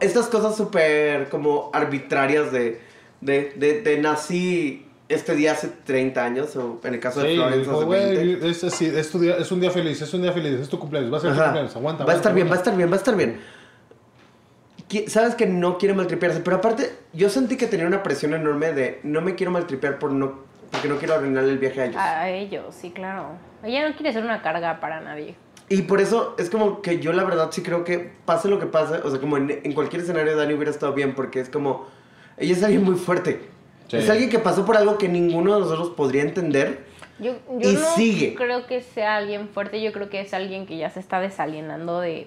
estas 0.00 0.26
cosas 0.28 0.56
súper 0.56 1.28
como 1.28 1.70
arbitrarias 1.74 2.52
de, 2.52 2.80
de, 3.20 3.52
de, 3.56 3.82
de 3.82 3.98
nací 3.98 4.86
este 5.08 5.34
día 5.34 5.52
hace 5.52 5.68
30 5.68 6.24
años, 6.24 6.56
o 6.56 6.80
en 6.84 6.94
el 6.94 7.00
caso 7.00 7.20
de 7.20 7.30
Sí, 7.30 7.34
Florence 7.36 7.58
dijo, 7.60 7.76
hace 7.80 7.84
20. 7.90 8.36
güey, 8.38 8.50
es, 8.50 8.62
es, 8.64 9.10
tu 9.10 9.18
día- 9.18 9.36
es 9.36 9.52
un 9.52 9.60
día 9.60 9.70
feliz, 9.70 10.00
es 10.00 10.14
un 10.14 10.22
día 10.22 10.32
feliz, 10.32 10.52
es 10.60 10.68
tu 10.70 10.78
cumpleaños, 10.78 11.12
va 11.12 11.18
a 11.18 11.20
ser 11.20 11.34
tu 11.34 11.42
cumpleaños, 11.42 11.76
aguanta. 11.76 12.04
Va 12.04 12.12
a 12.12 12.16
estar 12.16 12.32
bien, 12.32 12.48
va 12.48 12.54
a 12.54 12.56
estar 12.58 12.74
bien, 12.76 12.88
va 12.90 12.94
a 12.94 12.98
estar 12.98 13.16
bien. 13.16 13.40
Sabes 15.08 15.34
que 15.34 15.46
no 15.46 15.78
quiere 15.78 15.94
maltripearse, 15.94 16.40
pero 16.40 16.56
aparte, 16.58 16.92
yo 17.14 17.30
sentí 17.30 17.56
que 17.56 17.66
tenía 17.66 17.86
una 17.86 18.02
presión 18.02 18.34
enorme 18.34 18.72
de 18.72 19.00
no 19.04 19.22
me 19.22 19.34
quiero 19.34 19.50
maltripear 19.50 19.98
por 19.98 20.12
no, 20.12 20.40
porque 20.72 20.88
no 20.88 20.96
quiero 20.96 21.14
arruinarle 21.14 21.52
el 21.52 21.58
viaje 21.58 21.80
a 21.80 21.84
ellos. 21.84 21.96
A 22.00 22.28
ellos, 22.30 22.74
sí, 22.74 22.90
claro. 22.90 23.36
Ella 23.62 23.88
no 23.88 23.94
quiere 23.94 24.12
ser 24.12 24.24
una 24.24 24.42
carga 24.42 24.80
para 24.80 25.00
nadie. 25.00 25.36
Y 25.68 25.82
por 25.82 26.00
eso 26.00 26.34
es 26.38 26.50
como 26.50 26.82
que 26.82 26.98
yo 26.98 27.12
la 27.12 27.24
verdad 27.24 27.50
sí 27.52 27.62
creo 27.62 27.84
que 27.84 28.12
pase 28.24 28.48
lo 28.48 28.58
que 28.58 28.66
pase, 28.66 28.96
o 28.96 29.10
sea, 29.10 29.20
como 29.20 29.36
en, 29.36 29.60
en 29.62 29.72
cualquier 29.74 30.02
escenario 30.02 30.36
Dani 30.36 30.54
hubiera 30.54 30.70
estado 30.70 30.92
bien, 30.92 31.14
porque 31.14 31.40
es 31.40 31.48
como, 31.48 31.86
ella 32.36 32.52
es 32.52 32.62
alguien 32.62 32.82
muy 32.84 32.96
fuerte. 32.96 33.48
Sí. 33.88 33.98
Es 33.98 34.10
alguien 34.10 34.28
que 34.30 34.38
pasó 34.38 34.64
por 34.64 34.76
algo 34.76 34.98
que 34.98 35.08
ninguno 35.08 35.54
de 35.54 35.60
nosotros 35.60 35.90
podría 35.90 36.22
entender. 36.22 36.84
Yo, 37.18 37.34
yo 37.58 37.70
Y 37.70 37.74
no 37.74 37.80
sigue. 37.94 38.34
creo 38.34 38.66
que 38.66 38.80
sea 38.80 39.16
alguien 39.16 39.48
fuerte, 39.48 39.80
yo 39.82 39.92
creo 39.92 40.08
que 40.08 40.20
es 40.20 40.34
alguien 40.34 40.66
que 40.66 40.76
ya 40.78 40.90
se 40.90 40.98
está 41.00 41.20
desalienando 41.20 42.00
de 42.00 42.26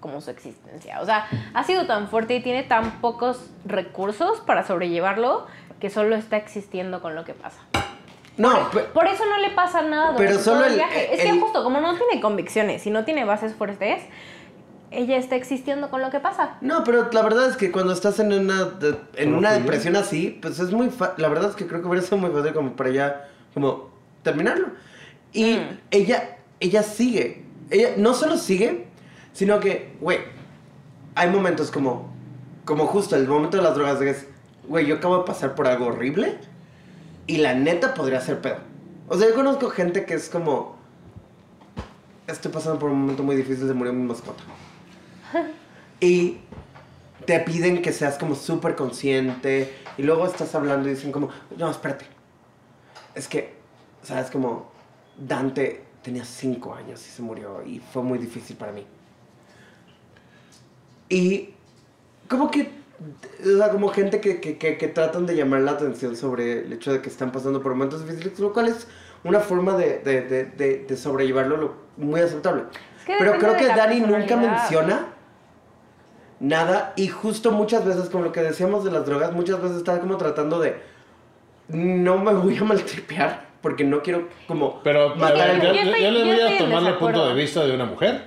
como 0.00 0.20
su 0.22 0.30
existencia. 0.30 1.00
O 1.02 1.04
sea, 1.04 1.26
ha 1.52 1.64
sido 1.64 1.86
tan 1.86 2.08
fuerte 2.08 2.34
y 2.34 2.42
tiene 2.42 2.62
tan 2.62 3.00
pocos 3.02 3.50
recursos 3.66 4.40
para 4.40 4.66
sobrellevarlo 4.66 5.46
que 5.80 5.90
solo 5.90 6.14
está 6.16 6.36
existiendo 6.36 7.00
con 7.00 7.14
lo 7.14 7.24
que 7.24 7.34
pasa. 7.34 7.58
No, 8.36 8.70
pe- 8.70 8.80
Por 8.84 9.06
eso 9.06 9.24
no 9.26 9.38
le 9.38 9.50
pasa 9.50 9.82
nada 9.82 10.14
Pero 10.16 10.38
solo 10.38 10.58
todo 10.58 10.66
el 10.66 10.72
el- 10.72 10.78
viaje. 10.78 11.14
es 11.14 11.20
el- 11.24 11.32
que 11.34 11.40
justo 11.40 11.62
como 11.62 11.80
no 11.80 11.96
tiene 11.96 12.20
convicciones 12.20 12.86
y 12.86 12.90
no 12.90 13.04
tiene 13.04 13.24
bases 13.24 13.54
fuertes, 13.54 14.02
ella 14.90 15.16
está 15.16 15.36
existiendo 15.36 15.90
con 15.90 16.00
lo 16.00 16.10
que 16.10 16.20
pasa. 16.20 16.56
No, 16.60 16.82
pero 16.84 17.10
la 17.12 17.22
verdad 17.22 17.48
es 17.48 17.56
que 17.56 17.70
cuando 17.70 17.92
estás 17.92 18.18
en 18.18 18.32
una, 18.32 18.64
de- 18.64 18.96
en 19.16 19.26
¿Cómo 19.28 19.38
una 19.38 19.52
depresión 19.52 19.96
así, 19.96 20.38
pues 20.42 20.58
es 20.58 20.72
muy 20.72 20.90
fácil. 20.90 21.22
La 21.22 21.28
verdad 21.28 21.50
es 21.50 21.56
que 21.56 21.66
creo 21.66 21.80
que 21.80 21.88
hubiera 21.88 22.04
sido 22.04 22.18
muy 22.18 22.30
fácil 22.30 22.52
como 22.54 22.74
para 22.76 22.90
ya, 22.90 23.28
como 23.54 23.90
terminarlo. 24.22 24.68
Y 25.32 25.54
Mm. 25.54 25.78
ella, 25.90 26.38
ella 26.60 26.82
sigue. 26.82 27.44
Ella 27.70 27.90
no 27.96 28.14
solo 28.14 28.36
sigue, 28.36 28.86
sino 29.32 29.60
que, 29.60 29.96
güey, 30.00 30.18
hay 31.14 31.28
momentos 31.30 31.70
como, 31.70 32.12
como 32.64 32.86
justo 32.86 33.14
el 33.16 33.28
momento 33.28 33.56
de 33.58 33.62
las 33.62 33.74
drogas, 33.74 34.00
de 34.00 34.06
que 34.06 34.10
es, 34.12 34.26
güey, 34.68 34.86
yo 34.86 34.96
acabo 34.96 35.18
de 35.18 35.24
pasar 35.24 35.54
por 35.54 35.66
algo 35.66 35.86
horrible 35.86 36.38
y 37.26 37.38
la 37.38 37.54
neta 37.54 37.94
podría 37.94 38.20
ser 38.20 38.40
pedo. 38.40 38.58
O 39.08 39.16
sea, 39.18 39.28
yo 39.28 39.34
conozco 39.34 39.70
gente 39.70 40.04
que 40.04 40.14
es 40.14 40.28
como, 40.28 40.76
estoy 42.26 42.50
pasando 42.52 42.78
por 42.78 42.90
un 42.90 43.00
momento 43.00 43.22
muy 43.22 43.36
difícil, 43.36 43.66
se 43.66 43.74
murió 43.74 43.92
mi 43.92 44.06
mascota. 44.06 44.42
Y 46.02 46.38
te 47.26 47.38
piden 47.40 47.82
que 47.82 47.92
seas 47.92 48.16
como 48.16 48.34
súper 48.34 48.74
consciente. 48.74 49.70
Y 49.98 50.02
luego 50.02 50.24
estás 50.24 50.54
hablando 50.54 50.88
y 50.88 50.92
dicen 50.94 51.12
como, 51.12 51.28
no, 51.58 51.70
espérate. 51.70 52.06
Es 53.14 53.28
que 53.28 53.60
¿sabes? 54.02 54.30
Como 54.30 54.70
Dante 55.16 55.84
tenía 56.02 56.24
cinco 56.24 56.74
años 56.74 57.06
y 57.06 57.10
se 57.10 57.22
murió 57.22 57.62
y 57.64 57.78
fue 57.78 58.02
muy 58.02 58.18
difícil 58.18 58.56
para 58.56 58.72
mí. 58.72 58.84
Y 61.08 61.50
como 62.28 62.50
que, 62.50 62.70
o 63.00 63.56
sea, 63.58 63.70
como 63.70 63.88
gente 63.88 64.20
que, 64.20 64.40
que, 64.40 64.58
que, 64.58 64.76
que 64.76 64.88
tratan 64.88 65.26
de 65.26 65.34
llamar 65.36 65.60
la 65.62 65.72
atención 65.72 66.16
sobre 66.16 66.60
el 66.66 66.72
hecho 66.72 66.92
de 66.92 67.00
que 67.00 67.08
están 67.08 67.32
pasando 67.32 67.62
por 67.62 67.72
momentos 67.72 68.04
difíciles, 68.06 68.38
lo 68.38 68.52
cual 68.52 68.68
es 68.68 68.86
una 69.24 69.40
forma 69.40 69.76
de, 69.76 69.98
de, 69.98 70.20
de, 70.22 70.44
de, 70.44 70.84
de 70.86 70.96
sobrellevarlo 70.96 71.56
lo- 71.56 71.74
muy 71.96 72.20
aceptable. 72.20 72.64
que 73.06 73.14
Pero 73.18 73.38
creo 73.38 73.56
que 73.56 73.66
Dani 73.66 74.00
nunca 74.00 74.36
menciona 74.36 75.06
nada 76.38 76.92
y 76.96 77.08
justo 77.08 77.52
muchas 77.52 77.84
veces, 77.84 78.08
como 78.08 78.24
lo 78.24 78.32
que 78.32 78.40
decíamos 78.42 78.84
de 78.84 78.90
las 78.90 79.04
drogas, 79.06 79.32
muchas 79.32 79.60
veces 79.60 79.78
está 79.78 80.00
como 80.00 80.16
tratando 80.16 80.58
de 80.58 80.76
no 81.68 82.18
me 82.18 82.32
voy 82.32 82.56
a 82.56 82.64
maltripear 82.64 83.46
porque 83.60 83.84
no 83.84 84.02
quiero 84.02 84.28
como 84.46 84.82
Pero, 84.82 85.14
matar 85.16 85.56
yo, 85.60 85.72
Yo 85.74 85.80
estoy- 85.82 86.02
yo 86.02 86.10
le 86.10 86.18
yo 86.20 86.24
voy 86.26 86.40
a 86.54 86.58
tomar 86.58 86.82
el 86.84 86.94
punto 86.98 87.28
de 87.28 87.34
vista 87.34 87.64
de 87.64 87.74
una 87.74 87.84
mujer. 87.84 88.24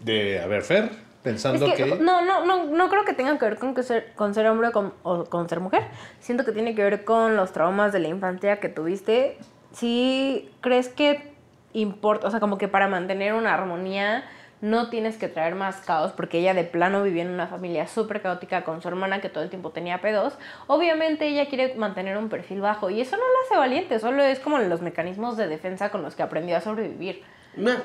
De, 0.00 0.38
a 0.40 0.46
ver, 0.46 0.62
Fer, 0.62 0.90
Es 1.24 1.32
pensando 1.32 1.66
que, 1.66 1.74
que... 1.74 1.96
no, 1.96 2.22
no, 2.22 2.44
no, 2.44 2.66
no 2.66 2.88
creo 2.90 3.04
que 3.06 3.14
tenga 3.14 3.38
que 3.38 3.46
ver 3.46 3.58
con, 3.58 3.74
que 3.74 3.82
ser, 3.82 4.12
con 4.14 4.34
ser 4.34 4.46
hombre 4.46 4.68
o 4.68 4.72
con, 4.72 4.92
o 5.02 5.24
con 5.24 5.48
ser 5.48 5.60
mujer. 5.60 5.84
Siento 6.20 6.44
que 6.44 6.52
tiene 6.52 6.74
que 6.74 6.82
ver 6.82 7.04
con 7.04 7.34
los 7.34 7.52
traumas 7.52 7.92
de 7.92 8.00
la 8.00 8.08
infancia 8.08 8.60
que 8.60 8.68
tuviste. 8.68 9.38
Si 9.72 10.50
crees 10.60 10.90
que 10.90 11.32
importa, 11.72 12.26
o 12.26 12.30
sea, 12.30 12.40
como 12.40 12.58
que 12.58 12.68
para 12.68 12.88
mantener 12.88 13.32
una 13.32 13.54
armonía 13.54 14.24
no 14.60 14.88
tienes 14.88 15.16
que 15.16 15.28
traer 15.28 15.54
más 15.54 15.76
caos, 15.78 16.12
porque 16.12 16.38
ella 16.38 16.54
de 16.54 16.64
plano 16.64 17.02
vivía 17.02 17.22
en 17.22 17.30
una 17.30 17.46
familia 17.46 17.86
súper 17.86 18.22
caótica 18.22 18.64
con 18.64 18.80
su 18.80 18.88
hermana 18.88 19.20
que 19.20 19.28
todo 19.28 19.44
el 19.44 19.50
tiempo 19.50 19.70
tenía 19.70 20.00
pedos. 20.00 20.38
Obviamente 20.66 21.26
ella 21.26 21.48
quiere 21.48 21.74
mantener 21.74 22.16
un 22.16 22.28
perfil 22.28 22.60
bajo 22.60 22.88
y 22.88 23.00
eso 23.00 23.16
no 23.16 23.22
la 23.22 23.46
hace 23.46 23.56
valiente, 23.56 23.98
solo 23.98 24.22
es 24.22 24.40
como 24.40 24.58
los 24.58 24.80
mecanismos 24.80 25.36
de 25.36 25.48
defensa 25.48 25.90
con 25.90 26.02
los 26.02 26.14
que 26.14 26.22
aprendió 26.22 26.56
a 26.56 26.60
sobrevivir. 26.60 27.22
Nah, 27.56 27.76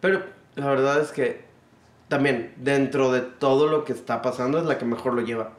pero 0.00 0.22
la 0.56 0.66
verdad 0.66 1.00
es 1.00 1.12
que 1.12 1.44
también 2.14 2.52
dentro 2.58 3.10
de 3.10 3.22
todo 3.22 3.66
lo 3.66 3.84
que 3.84 3.92
está 3.92 4.22
pasando 4.22 4.58
es 4.58 4.66
la 4.66 4.78
que 4.78 4.84
mejor 4.84 5.14
lo 5.14 5.22
lleva. 5.22 5.50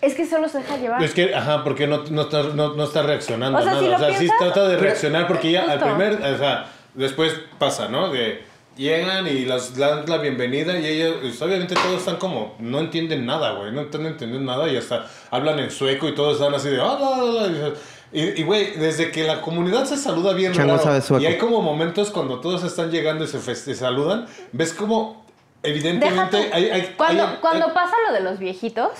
Es 0.00 0.14
que 0.14 0.24
solo 0.24 0.48
se 0.48 0.58
deja 0.58 0.76
llevar. 0.76 1.02
Es 1.02 1.12
que, 1.12 1.34
ajá, 1.34 1.64
porque 1.64 1.88
no, 1.88 2.04
no, 2.08 2.22
está, 2.22 2.44
no, 2.44 2.74
no 2.74 2.84
está 2.84 3.02
reaccionando 3.02 3.58
O 3.58 3.62
sea, 3.62 3.72
a 3.72 3.78
si 3.80 3.84
nada. 3.86 3.98
lo 3.98 4.06
o 4.06 4.08
sea, 4.10 4.18
sí 4.20 4.28
trata 4.38 4.68
de 4.68 4.76
reaccionar 4.76 5.26
porque 5.26 5.50
ya 5.50 5.64
al 5.68 5.80
primer, 5.80 6.12
o 6.22 6.38
sea, 6.38 6.70
después 6.94 7.34
pasa, 7.58 7.88
¿no? 7.88 8.10
De 8.10 8.44
llegan 8.76 9.26
y 9.26 9.44
las 9.44 9.76
dan 9.76 10.04
la 10.06 10.18
bienvenida 10.18 10.78
y 10.78 10.86
ellos, 10.86 11.16
pues, 11.20 11.42
obviamente 11.42 11.74
todos 11.74 11.98
están 11.98 12.14
como, 12.16 12.54
no 12.60 12.78
entienden 12.78 13.26
nada, 13.26 13.54
güey, 13.54 13.72
no 13.72 13.80
están 13.80 14.06
entendiendo 14.06 14.52
nada 14.52 14.68
y 14.68 14.76
hasta 14.76 15.06
hablan 15.32 15.58
en 15.58 15.72
sueco 15.72 16.06
y 16.08 16.14
todos 16.14 16.34
están 16.34 16.54
así 16.54 16.68
de, 16.68 16.80
"Ah, 16.80 16.96
la, 17.00 17.16
la, 17.42 17.48
la", 17.48 17.72
y 18.12 18.42
güey, 18.44 18.76
desde 18.76 19.10
que 19.10 19.24
la 19.24 19.40
comunidad 19.40 19.84
se 19.84 19.96
saluda 19.96 20.32
bien 20.32 20.54
raro, 20.54 20.78
sabe 20.78 21.00
sueco. 21.00 21.22
y 21.24 21.26
hay 21.26 21.38
como 21.38 21.60
momentos 21.60 22.10
cuando 22.10 22.38
todos 22.38 22.62
están 22.62 22.90
llegando 22.92 23.24
y 23.24 23.26
se, 23.26 23.40
se 23.56 23.74
saludan, 23.74 24.26
ves 24.52 24.72
como 24.72 25.22
evidentemente 25.62 26.36
Deja 26.36 26.56
hay, 26.56 26.70
hay- 26.70 26.94
cuando, 26.96 27.26
hay- 27.26 27.36
cuando 27.40 27.66
hay- 27.68 27.72
pasa 27.74 27.94
lo 28.08 28.14
de 28.14 28.20
los 28.20 28.38
viejitos, 28.38 28.90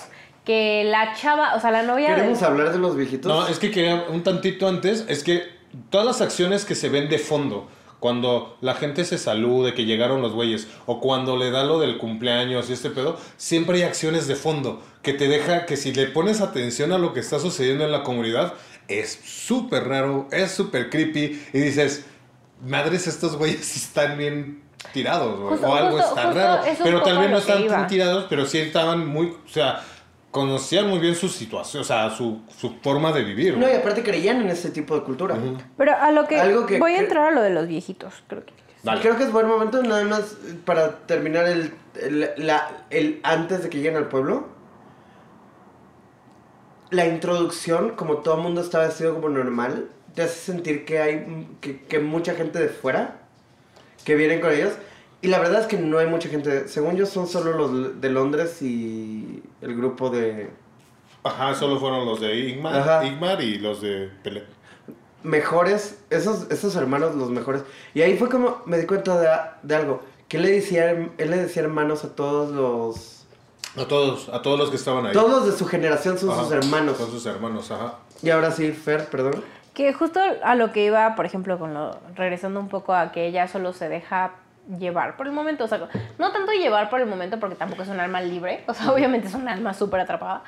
que 0.45 0.83
la 0.85 1.13
chava, 1.15 1.55
o 1.55 1.59
sea, 1.61 1.71
la 1.71 1.83
novia 1.83 2.09
de... 2.09 2.15
¿Queremos 2.15 2.41
hablar 2.43 2.71
de 2.71 2.79
los 2.79 2.95
viejitos? 2.95 3.31
No, 3.31 3.47
es 3.47 3.59
que 3.59 3.71
quería 3.71 4.05
un 4.09 4.23
tantito 4.23 4.67
antes, 4.67 5.05
es 5.07 5.23
que 5.23 5.43
todas 5.89 6.05
las 6.05 6.21
acciones 6.21 6.65
que 6.65 6.75
se 6.75 6.89
ven 6.89 7.07
de 7.09 7.17
fondo, 7.19 7.67
cuando 7.99 8.57
la 8.59 8.73
gente 8.75 9.05
se 9.05 9.17
salude, 9.17 9.73
que 9.73 9.85
llegaron 9.85 10.21
los 10.21 10.33
güeyes, 10.33 10.67
o 10.85 10.99
cuando 10.99 11.37
le 11.37 11.49
da 11.51 11.63
lo 11.63 11.79
del 11.79 11.97
cumpleaños 11.97 12.69
y 12.69 12.73
este 12.73 12.89
pedo, 12.89 13.17
siempre 13.37 13.77
hay 13.77 13.83
acciones 13.83 14.27
de 14.27 14.35
fondo 14.35 14.83
que 15.01 15.13
te 15.13 15.29
deja 15.29 15.65
que 15.65 15.77
si 15.77 15.93
le 15.93 16.07
pones 16.07 16.41
atención 16.41 16.91
a 16.91 16.97
lo 16.97 17.13
que 17.13 17.21
está 17.21 17.39
sucediendo 17.39 17.85
en 17.85 17.93
la 17.93 18.03
comunidad, 18.03 18.53
es 18.89 19.17
súper 19.23 19.87
raro, 19.87 20.27
es 20.31 20.51
súper 20.51 20.89
creepy, 20.89 21.41
y 21.53 21.57
dices, 21.59 22.05
madres, 22.65 23.07
estos 23.07 23.37
güeyes 23.37 23.77
están 23.77 24.17
bien 24.17 24.62
tirados, 24.91 25.39
güey, 25.39 25.63
o 25.63 25.75
algo 25.75 25.97
justo- 25.97 26.09
está 26.15 26.23
justo 26.23 26.39
raro, 26.39 26.61
pero 26.83 27.01
tal 27.03 27.17
vez 27.19 27.31
no 27.31 27.37
están 27.37 27.67
tan 27.67 27.87
tirados, 27.87 28.25
pero 28.29 28.45
sí 28.45 28.57
estaban 28.59 29.07
muy, 29.07 29.27
o 29.45 29.49
sea, 29.49 29.81
conocían 30.31 30.89
muy 30.89 30.99
bien 30.99 31.15
su 31.15 31.29
situación, 31.29 31.81
o 31.81 31.83
sea, 31.83 32.09
su, 32.09 32.41
su 32.57 32.75
forma 32.81 33.11
de 33.11 33.23
vivir. 33.23 33.57
No, 33.57 33.67
y 33.69 33.71
aparte 33.73 34.03
creían 34.03 34.41
en 34.41 34.49
ese 34.49 34.71
tipo 34.71 34.95
de 34.95 35.03
cultura. 35.03 35.35
Pero 35.77 35.95
a 35.95 36.11
lo 36.11 36.27
que, 36.27 36.39
Algo 36.39 36.65
que 36.65 36.79
voy 36.79 36.93
a 36.93 36.99
entrar 36.99 37.27
a 37.27 37.31
lo 37.31 37.41
de 37.41 37.51
los 37.51 37.67
viejitos, 37.67 38.13
creo 38.27 38.43
que. 38.45 38.53
Dale. 38.83 38.99
Creo 38.99 39.15
que 39.15 39.23
es 39.23 39.31
buen 39.31 39.47
momento 39.47 39.81
nada 39.81 40.03
más 40.03 40.35
para 40.65 40.97
terminar 41.05 41.45
el, 41.47 41.73
el, 42.01 42.29
la- 42.37 42.69
el 42.89 43.21
antes 43.23 43.63
de 43.63 43.69
que 43.69 43.77
lleguen 43.77 43.95
al 43.95 44.09
pueblo. 44.09 44.47
La 46.89 47.07
introducción, 47.07 47.91
como 47.91 48.17
todo 48.17 48.35
el 48.35 48.41
mundo 48.41 48.61
está 48.61 48.79
vestido 48.79 49.15
como 49.15 49.29
normal, 49.29 49.89
te 50.13 50.23
hace 50.23 50.37
sentir 50.51 50.85
que 50.85 50.99
hay 50.99 51.47
que, 51.59 51.81
que 51.81 51.99
mucha 51.99 52.35
gente 52.35 52.59
de 52.59 52.69
fuera 52.69 53.21
que 54.03 54.15
vienen 54.15 54.41
con 54.41 54.51
ellos. 54.51 54.73
Y 55.21 55.27
la 55.27 55.39
verdad 55.39 55.61
es 55.61 55.67
que 55.67 55.77
no 55.77 55.97
hay 55.99 56.07
mucha 56.07 56.27
gente. 56.29 56.67
Según 56.67 56.95
yo, 56.97 57.05
son 57.05 57.27
solo 57.27 57.53
los 57.53 58.01
de 58.01 58.09
Londres 58.09 58.61
y 58.61 59.41
el 59.61 59.75
grupo 59.75 60.09
de 60.09 60.49
Ajá, 61.23 61.55
solo 61.55 61.79
fueron 61.79 62.05
los 62.05 62.19
de 62.19 62.35
Igmar. 62.35 63.05
Igmar 63.05 63.41
y 63.41 63.57
los 63.59 63.81
de 63.81 64.09
Pelé. 64.23 64.43
mejores, 65.23 65.99
esos, 66.09 66.47
esos 66.51 66.75
hermanos 66.75 67.15
los 67.15 67.29
mejores. 67.29 67.63
Y 67.93 68.01
ahí 68.01 68.17
fue 68.17 68.27
como 68.29 68.61
me 68.65 68.77
di 68.77 68.85
cuenta 68.85 69.17
de, 69.19 69.29
de 69.63 69.75
algo. 69.75 70.01
Que 70.27 70.37
él 70.37 70.43
le 70.43 70.51
decía, 70.51 70.91
él 70.91 71.11
le 71.17 71.37
decía 71.37 71.61
hermanos 71.63 72.03
a 72.03 72.09
todos 72.15 72.51
los... 72.51 73.25
A 73.81 73.87
todos, 73.87 74.29
a 74.29 74.41
todos 74.41 74.59
los 74.59 74.69
que 74.69 74.75
estaban 74.75 75.05
ahí. 75.05 75.13
Todos 75.13 75.29
los 75.31 75.45
de 75.45 75.57
su 75.57 75.65
generación 75.65 76.17
son 76.17 76.31
Ajá, 76.31 76.43
sus 76.43 76.51
hermanos. 76.51 76.97
Son 76.97 77.09
sus 77.09 77.25
hermanos, 77.25 77.71
ajá. 77.71 77.99
Y 78.21 78.29
ahora 78.29 78.51
sí, 78.51 78.71
Fer, 78.71 79.05
perdón. 79.07 79.41
Que 79.73 79.91
justo 79.93 80.19
a 80.43 80.55
lo 80.55 80.71
que 80.71 80.85
iba, 80.85 81.15
por 81.15 81.25
ejemplo, 81.25 81.57
con 81.57 81.73
lo, 81.73 81.99
regresando 82.15 82.59
un 82.59 82.69
poco 82.69 82.93
a 82.93 83.11
que 83.11 83.25
ella 83.25 83.47
solo 83.47 83.73
se 83.73 83.89
deja 83.89 84.33
llevar 84.79 85.17
por 85.17 85.27
el 85.27 85.33
momento, 85.33 85.65
o 85.65 85.67
sea, 85.67 85.89
no 86.17 86.31
tanto 86.31 86.51
llevar 86.53 86.89
por 86.89 87.01
el 87.01 87.07
momento 87.07 87.39
porque 87.39 87.55
tampoco 87.55 87.83
es 87.83 87.89
un 87.89 87.99
alma 87.99 88.21
libre, 88.21 88.63
o 88.67 88.73
sea, 88.73 88.91
obviamente 88.91 89.27
es 89.27 89.33
un 89.33 89.47
alma 89.49 89.73
súper 89.73 89.99
atrapada, 89.99 90.43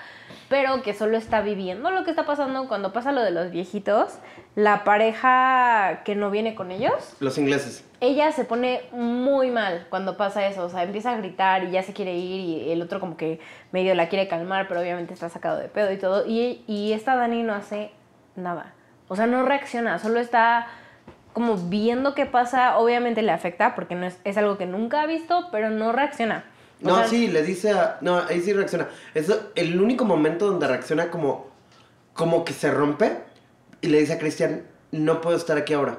pero 0.48 0.82
que 0.84 0.94
solo 0.94 1.18
está 1.18 1.42
viviendo 1.42 1.92
lo 1.92 2.04
que 2.04 2.12
está 2.12 2.26
pasando 2.26 2.68
cuando 2.68 2.94
pasa 2.94 3.12
lo 3.12 3.22
de 3.22 3.32
los 3.32 3.52
viejitos, 3.52 4.20
la 4.56 4.84
pareja 4.84 6.02
que 6.06 6.16
no 6.16 6.32
viene 6.32 6.56
con 6.56 6.72
ellos, 6.72 7.16
Los 7.20 7.38
ingleses. 7.38 7.84
ella 8.00 8.32
se 8.32 8.46
pone 8.46 8.84
muy 8.94 9.52
mal 9.52 9.86
cuando 9.90 10.16
pasa 10.16 10.48
eso, 10.48 10.64
o 10.64 10.70
sea, 10.70 10.84
empieza 10.84 11.12
a 11.12 11.18
gritar 11.18 11.66
y 11.66 11.72
ya 11.72 11.84
se 11.84 11.92
quiere 11.92 12.16
ir 12.16 12.40
y 12.40 12.72
el 12.72 12.82
otro 12.82 13.02
como 13.02 13.18
que 13.18 13.42
medio 13.74 13.96
la 13.96 14.08
quiere 14.08 14.30
calmar, 14.30 14.68
pero 14.70 14.80
obviamente 14.80 15.14
está 15.14 15.28
sacado 15.28 15.58
de 15.58 15.68
pedo 15.68 15.92
y 15.92 15.98
todo, 15.98 16.26
y, 16.26 16.64
y 16.68 16.94
esta 16.94 17.18
Dani 17.18 17.44
no 17.44 17.54
hace 17.54 17.92
nada, 18.38 18.74
o 19.08 19.16
sea, 19.16 19.28
no 19.28 19.43
reacciona, 19.43 19.99
solo 19.99 20.20
está 20.20 20.68
como 21.34 21.58
viendo 21.58 22.16
qué 22.16 22.26
pasa, 22.26 22.78
obviamente 22.78 23.22
le 23.22 23.32
afecta 23.32 23.76
porque 23.76 23.93
no 23.95 24.06
es, 24.06 24.18
es 24.24 24.38
algo 24.38 24.58
que 24.58 24.66
nunca 24.66 25.01
ha 25.01 25.06
visto, 25.06 25.49
pero 25.51 25.70
no 25.70 25.91
reacciona. 25.91 26.45
O 26.84 26.88
No, 26.88 26.97
sea, 26.99 27.08
sí, 27.08 27.28
le 27.28 27.43
dice 27.43 27.72
a... 27.72 27.97
No, 28.01 28.18
ahí 28.30 28.41
sí 28.41 28.53
reacciona. 28.53 28.88
Es 29.14 29.32
el 29.56 29.80
único 29.82 30.06
momento 30.06 30.45
donde 30.47 30.68
reacciona 30.68 31.10
como... 31.10 31.47
Como 32.14 32.45
que 32.45 32.53
se 32.53 32.72
rompe. 32.72 33.18
Y 33.82 33.88
le 33.88 33.99
dice 33.99 34.14
a 34.14 34.18
Cristian, 34.20 34.64
no 34.91 35.20
puedo 35.22 35.36
estar 35.36 35.58
aquí 35.58 35.74
ahora. 35.74 35.97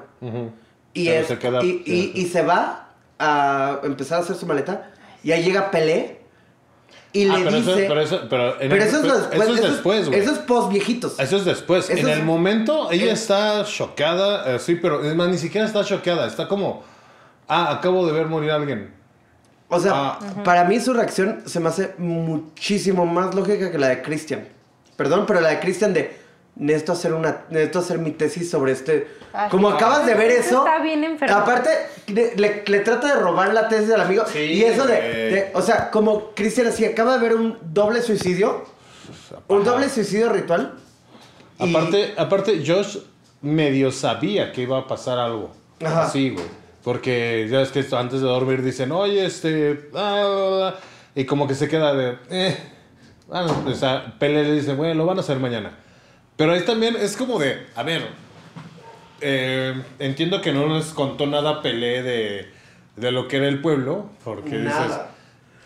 Y, 0.93 1.07
es- 1.09 1.27
se 1.27 1.37
queda- 1.37 1.63
y, 1.63 1.83
y- 1.85 2.11
y 2.15 2.25
se 2.25 2.41
va 2.41 2.89
a 3.19 3.79
empezar 3.83 4.19
a 4.19 4.21
hacer 4.21 4.35
su 4.35 4.45
maleta. 4.47 4.89
Y 5.23 5.31
ahí 5.31 5.43
llega 5.43 5.69
Pelé. 5.69 6.16
Y 7.13 7.27
Ah, 7.29 7.37
le 7.37 7.45
pero 7.45 7.57
dice... 7.57 7.71
eso, 7.71 7.81
pero 7.87 8.01
eso, 8.01 8.21
pero 8.29 8.61
en 8.61 8.69
pero 8.69 8.75
el- 8.75 8.81
eso 8.89 8.97
es 8.97 9.03
después. 9.03 9.31
Eso 9.41 9.53
es 9.53 9.59
eso 9.59 9.71
después, 9.71 10.07
güey. 10.09 10.19
Eso 10.19 10.31
es 10.33 10.37
post 10.39 10.71
viejitos. 10.71 11.19
Eso 11.19 11.37
es 11.37 11.45
después. 11.45 11.89
Eso 11.89 11.99
en 11.99 12.09
es- 12.09 12.17
el 12.17 12.23
momento, 12.23 12.91
ella 12.91 13.11
está 13.13 13.63
choqueada, 13.65 14.55
eh, 14.55 14.59
sí, 14.59 14.75
pero 14.75 15.03
es 15.03 15.15
más, 15.15 15.29
ni 15.29 15.37
siquiera 15.37 15.65
está 15.65 15.83
choqueada. 15.83 16.27
Está 16.27 16.47
como, 16.47 16.83
ah, 17.47 17.71
acabo 17.71 18.05
de 18.05 18.11
ver 18.13 18.27
morir 18.27 18.51
a 18.51 18.55
alguien. 18.55 18.93
O 19.69 19.79
sea, 19.79 19.91
Ah. 19.93 20.19
para 20.43 20.63
mí 20.65 20.79
su 20.79 20.93
reacción 20.93 21.41
se 21.45 21.59
me 21.59 21.69
hace 21.69 21.93
muchísimo 21.97 23.05
más 23.05 23.33
lógica 23.35 23.71
que 23.71 23.77
la 23.77 23.87
de 23.87 24.01
Christian. 24.01 24.47
Perdón, 24.95 25.25
pero 25.27 25.41
la 25.41 25.49
de 25.49 25.59
Christian 25.59 25.93
de 25.93 26.17
necesito 26.59 26.93
hacer 26.93 27.13
una 27.13 27.45
necesito 27.49 27.79
hacer 27.79 27.99
mi 27.99 28.11
tesis 28.11 28.49
sobre 28.49 28.71
este 28.71 29.07
como 29.51 29.69
acabas 29.69 30.05
de 30.05 30.13
ver 30.15 30.31
Eso 30.31 30.39
eso. 30.41 30.65
está 30.67 30.81
bien 30.81 31.03
enfermo. 31.03 31.35
Aparte 31.37 31.69
le, 32.07 32.35
le- 32.35 32.63
le 32.65 32.79
trata 32.79 33.13
de 33.15 33.19
robar 33.21 33.53
la 33.53 33.67
tesis 33.67 33.91
al 33.91 34.01
amigo 34.01 34.23
Sí, 34.31 34.39
y 34.39 34.63
eso 34.63 34.85
de, 34.87 35.51
o 35.53 35.61
sea, 35.61 35.91
como 35.91 36.31
Christian 36.35 36.67
así 36.67 36.83
acaba 36.85 37.17
de 37.17 37.23
ver 37.27 37.35
un 37.35 37.57
doble 37.61 38.01
suicidio, 38.01 38.65
un 39.47 39.63
doble 39.63 39.89
suicidio 39.89 40.29
ritual. 40.29 40.73
y- 41.59 41.69
Aparte, 41.75 42.13
aparte, 42.17 42.63
Josh 42.65 42.97
medio 43.41 43.91
sabía 43.91 44.51
que 44.51 44.61
iba 44.63 44.79
a 44.79 44.87
pasar 44.87 45.19
algo. 45.19 45.51
Ajá. 45.85 46.03
Así, 46.03 46.31
güey. 46.31 46.45
Porque 46.83 47.47
ya 47.51 47.61
es 47.61 47.69
que 47.69 47.81
esto, 47.81 47.97
antes 47.97 48.21
de 48.21 48.27
dormir 48.27 48.63
dicen, 48.63 48.91
oye, 48.91 49.25
este. 49.25 49.89
ah, 49.93 50.23
bla, 50.25 50.57
bla", 50.57 50.75
y 51.13 51.25
como 51.25 51.47
que 51.47 51.53
se 51.53 51.67
queda 51.67 51.93
de. 51.93 52.17
Eh. 52.31 52.57
Bueno, 53.27 53.63
o 53.67 53.73
sea, 53.73 54.15
Pele 54.17 54.43
le 54.43 54.53
dice, 54.53 54.73
bueno, 54.73 54.93
lo 54.95 55.05
van 55.05 55.17
a 55.17 55.21
hacer 55.21 55.37
mañana. 55.37 55.77
Pero 56.37 56.53
ahí 56.53 56.61
también 56.61 56.95
es 56.95 57.17
como 57.17 57.37
de, 57.39 57.65
a 57.75 57.83
ver. 57.83 58.07
eh, 59.21 59.81
entiendo 59.99 60.41
que 60.41 60.53
no 60.53 60.67
les 60.77 60.87
contó 60.87 61.25
nada 61.25 61.61
Pelé 61.61 62.03
de, 62.03 62.51
de 62.95 63.11
lo 63.11 63.27
que 63.27 63.37
era 63.37 63.47
el 63.47 63.59
pueblo. 63.61 64.09
Porque 64.23 64.51
dices. 64.57 64.65
Nada. 64.65 65.11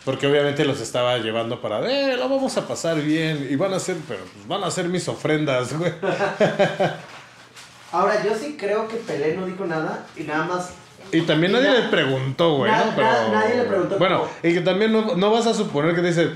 Porque 0.04 0.26
obviamente 0.26 0.64
los 0.64 0.80
estaba 0.80 1.18
llevando 1.18 1.60
para, 1.60 1.88
eh, 1.88 2.16
lo 2.16 2.28
vamos 2.28 2.56
a 2.56 2.66
pasar 2.66 3.00
bien. 3.00 3.46
Y 3.48 3.54
van 3.54 3.72
a 3.72 3.78
ser, 3.78 3.96
pero 4.08 4.20
pues, 4.34 4.48
van 4.48 4.64
a 4.64 4.70
ser 4.70 4.88
mis 4.88 5.06
ofrendas, 5.06 5.78
güey. 5.78 5.92
Ahora, 7.92 8.24
yo 8.24 8.34
sí 8.34 8.56
creo 8.58 8.88
que 8.88 8.96
Pelé 8.96 9.36
no 9.36 9.46
dijo 9.46 9.66
nada 9.66 10.06
y 10.16 10.22
nada 10.24 10.44
más. 10.44 10.70
Y 11.12 11.20
también 11.22 11.52
Y 11.52 11.56
nadie 11.56 11.68
na- 11.68 11.78
le 11.80 11.88
preguntó, 11.88 12.56
güey. 12.56 12.72
Pero... 12.96 13.06
na- 13.06 13.28
nadie 13.28 13.56
le 13.56 13.64
preguntó 13.64 13.98
Bueno, 13.98 14.20
cómo. 14.20 14.30
y 14.42 14.54
que 14.54 14.60
también 14.62 14.92
no, 14.92 15.14
no 15.14 15.30
vas 15.30 15.46
a 15.46 15.52
suponer 15.54 15.94
que 15.94 16.00
dices... 16.00 16.30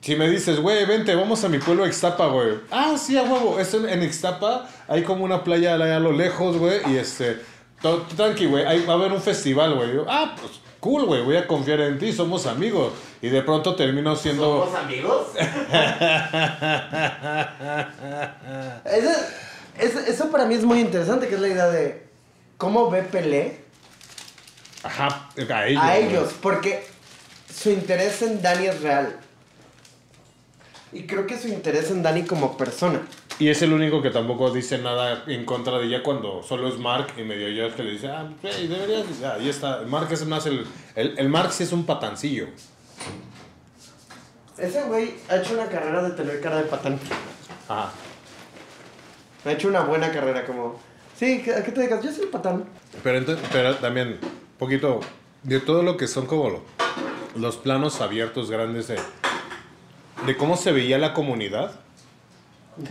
Si 0.00 0.16
me 0.16 0.28
dices, 0.30 0.58
güey, 0.60 0.86
vente, 0.86 1.14
vamos 1.14 1.44
a 1.44 1.48
mi 1.48 1.58
pueblo 1.58 1.86
Ixtapa, 1.86 2.26
güey. 2.28 2.54
Ah, 2.70 2.96
sí, 2.98 3.16
a 3.18 3.22
huevo. 3.22 3.58
Es 3.60 3.74
en, 3.74 3.88
en 3.88 4.02
Ixtapa, 4.02 4.66
hay 4.88 5.02
como 5.02 5.24
una 5.24 5.44
playa 5.44 5.74
allá 5.74 5.96
a 5.96 6.00
lo 6.00 6.12
lejos, 6.12 6.56
güey. 6.56 6.80
Y 6.90 6.96
este, 6.96 7.38
to- 7.82 8.06
tranqui, 8.16 8.46
güey, 8.46 8.64
ahí 8.64 8.84
va 8.86 8.94
a 8.94 8.96
haber 8.96 9.12
un 9.12 9.20
festival, 9.20 9.74
güey. 9.74 9.90
Ah, 10.08 10.34
pues 10.40 10.52
cool, 10.80 11.04
güey, 11.04 11.22
voy 11.22 11.36
a 11.36 11.46
confiar 11.46 11.80
en 11.80 11.98
ti, 11.98 12.12
somos 12.14 12.46
amigos. 12.46 12.94
Y 13.20 13.28
de 13.28 13.42
pronto 13.42 13.74
termino 13.76 14.16
siendo... 14.16 14.64
¿Somos 14.64 14.74
amigos? 14.80 15.26
Eso, 18.84 19.10
eso, 19.78 19.98
eso 20.00 20.30
para 20.30 20.46
mí 20.46 20.54
es 20.54 20.64
muy 20.64 20.80
interesante, 20.80 21.28
que 21.28 21.34
es 21.34 21.40
la 21.40 21.48
idea 21.48 21.68
de 21.68 22.06
cómo 22.56 22.90
ve 22.90 23.02
Pelé 23.02 23.60
Ajá, 24.82 25.28
a 25.50 25.66
ellos. 25.66 25.82
a 25.82 25.96
ellos, 25.98 26.34
porque 26.40 26.84
su 27.54 27.70
interés 27.70 28.22
en 28.22 28.40
Dani 28.42 28.66
es 28.66 28.80
real. 28.80 29.16
Y 30.92 31.04
creo 31.04 31.26
que 31.26 31.38
su 31.38 31.48
interés 31.48 31.90
en 31.90 32.02
Dani 32.02 32.24
como 32.24 32.56
persona. 32.56 33.00
Y 33.38 33.48
es 33.48 33.62
el 33.62 33.72
único 33.72 34.02
que 34.02 34.10
tampoco 34.10 34.50
dice 34.50 34.78
nada 34.78 35.22
en 35.28 35.44
contra 35.44 35.78
de 35.78 35.86
ella 35.86 36.02
cuando 36.02 36.42
solo 36.42 36.68
es 36.68 36.78
Mark 36.78 37.12
y 37.16 37.22
medio 37.22 37.48
yo 37.48 37.74
que 37.74 37.82
le 37.84 37.92
dice, 37.92 38.08
ah, 38.08 38.28
hey, 38.42 38.66
deberías, 38.68 39.06
ya, 39.20 39.34
ahí 39.34 39.48
está. 39.48 39.82
Mark 39.86 40.08
es 40.12 40.26
más 40.26 40.46
el, 40.46 40.66
el, 40.96 41.14
el 41.18 41.28
Mark 41.28 41.52
sí 41.52 41.62
es 41.62 41.72
un 41.72 41.86
patancillo. 41.86 42.48
Ese 44.58 44.82
güey 44.82 45.14
ha 45.28 45.36
hecho 45.36 45.54
una 45.54 45.66
carrera 45.68 46.02
de 46.02 46.10
tener 46.10 46.40
cara 46.40 46.56
de 46.56 46.64
patán. 46.64 46.98
Ajá. 47.68 47.92
Ha 49.44 49.52
hecho 49.52 49.68
una 49.68 49.80
buena 49.82 50.10
carrera 50.12 50.44
como... 50.44 50.78
Sí, 51.16 51.42
¿a 51.56 51.62
qué 51.62 51.72
te 51.72 51.80
dedicas? 51.80 52.02
Yo 52.04 52.12
soy 52.12 52.26
patán. 52.26 52.64
Pero, 53.02 53.16
entonces, 53.18 53.46
pero 53.52 53.74
también, 53.76 54.18
un 54.22 54.58
poquito 54.58 55.00
de 55.44 55.60
todo 55.60 55.82
lo 55.82 55.96
que 55.96 56.06
son 56.08 56.26
como 56.26 56.50
lo- 56.50 56.62
los 57.36 57.56
planos 57.56 58.00
abiertos 58.02 58.50
grandes 58.50 58.88
de, 58.88 58.96
de 60.26 60.36
cómo 60.36 60.56
se 60.56 60.72
veía 60.72 60.98
la 60.98 61.12
comunidad. 61.14 61.72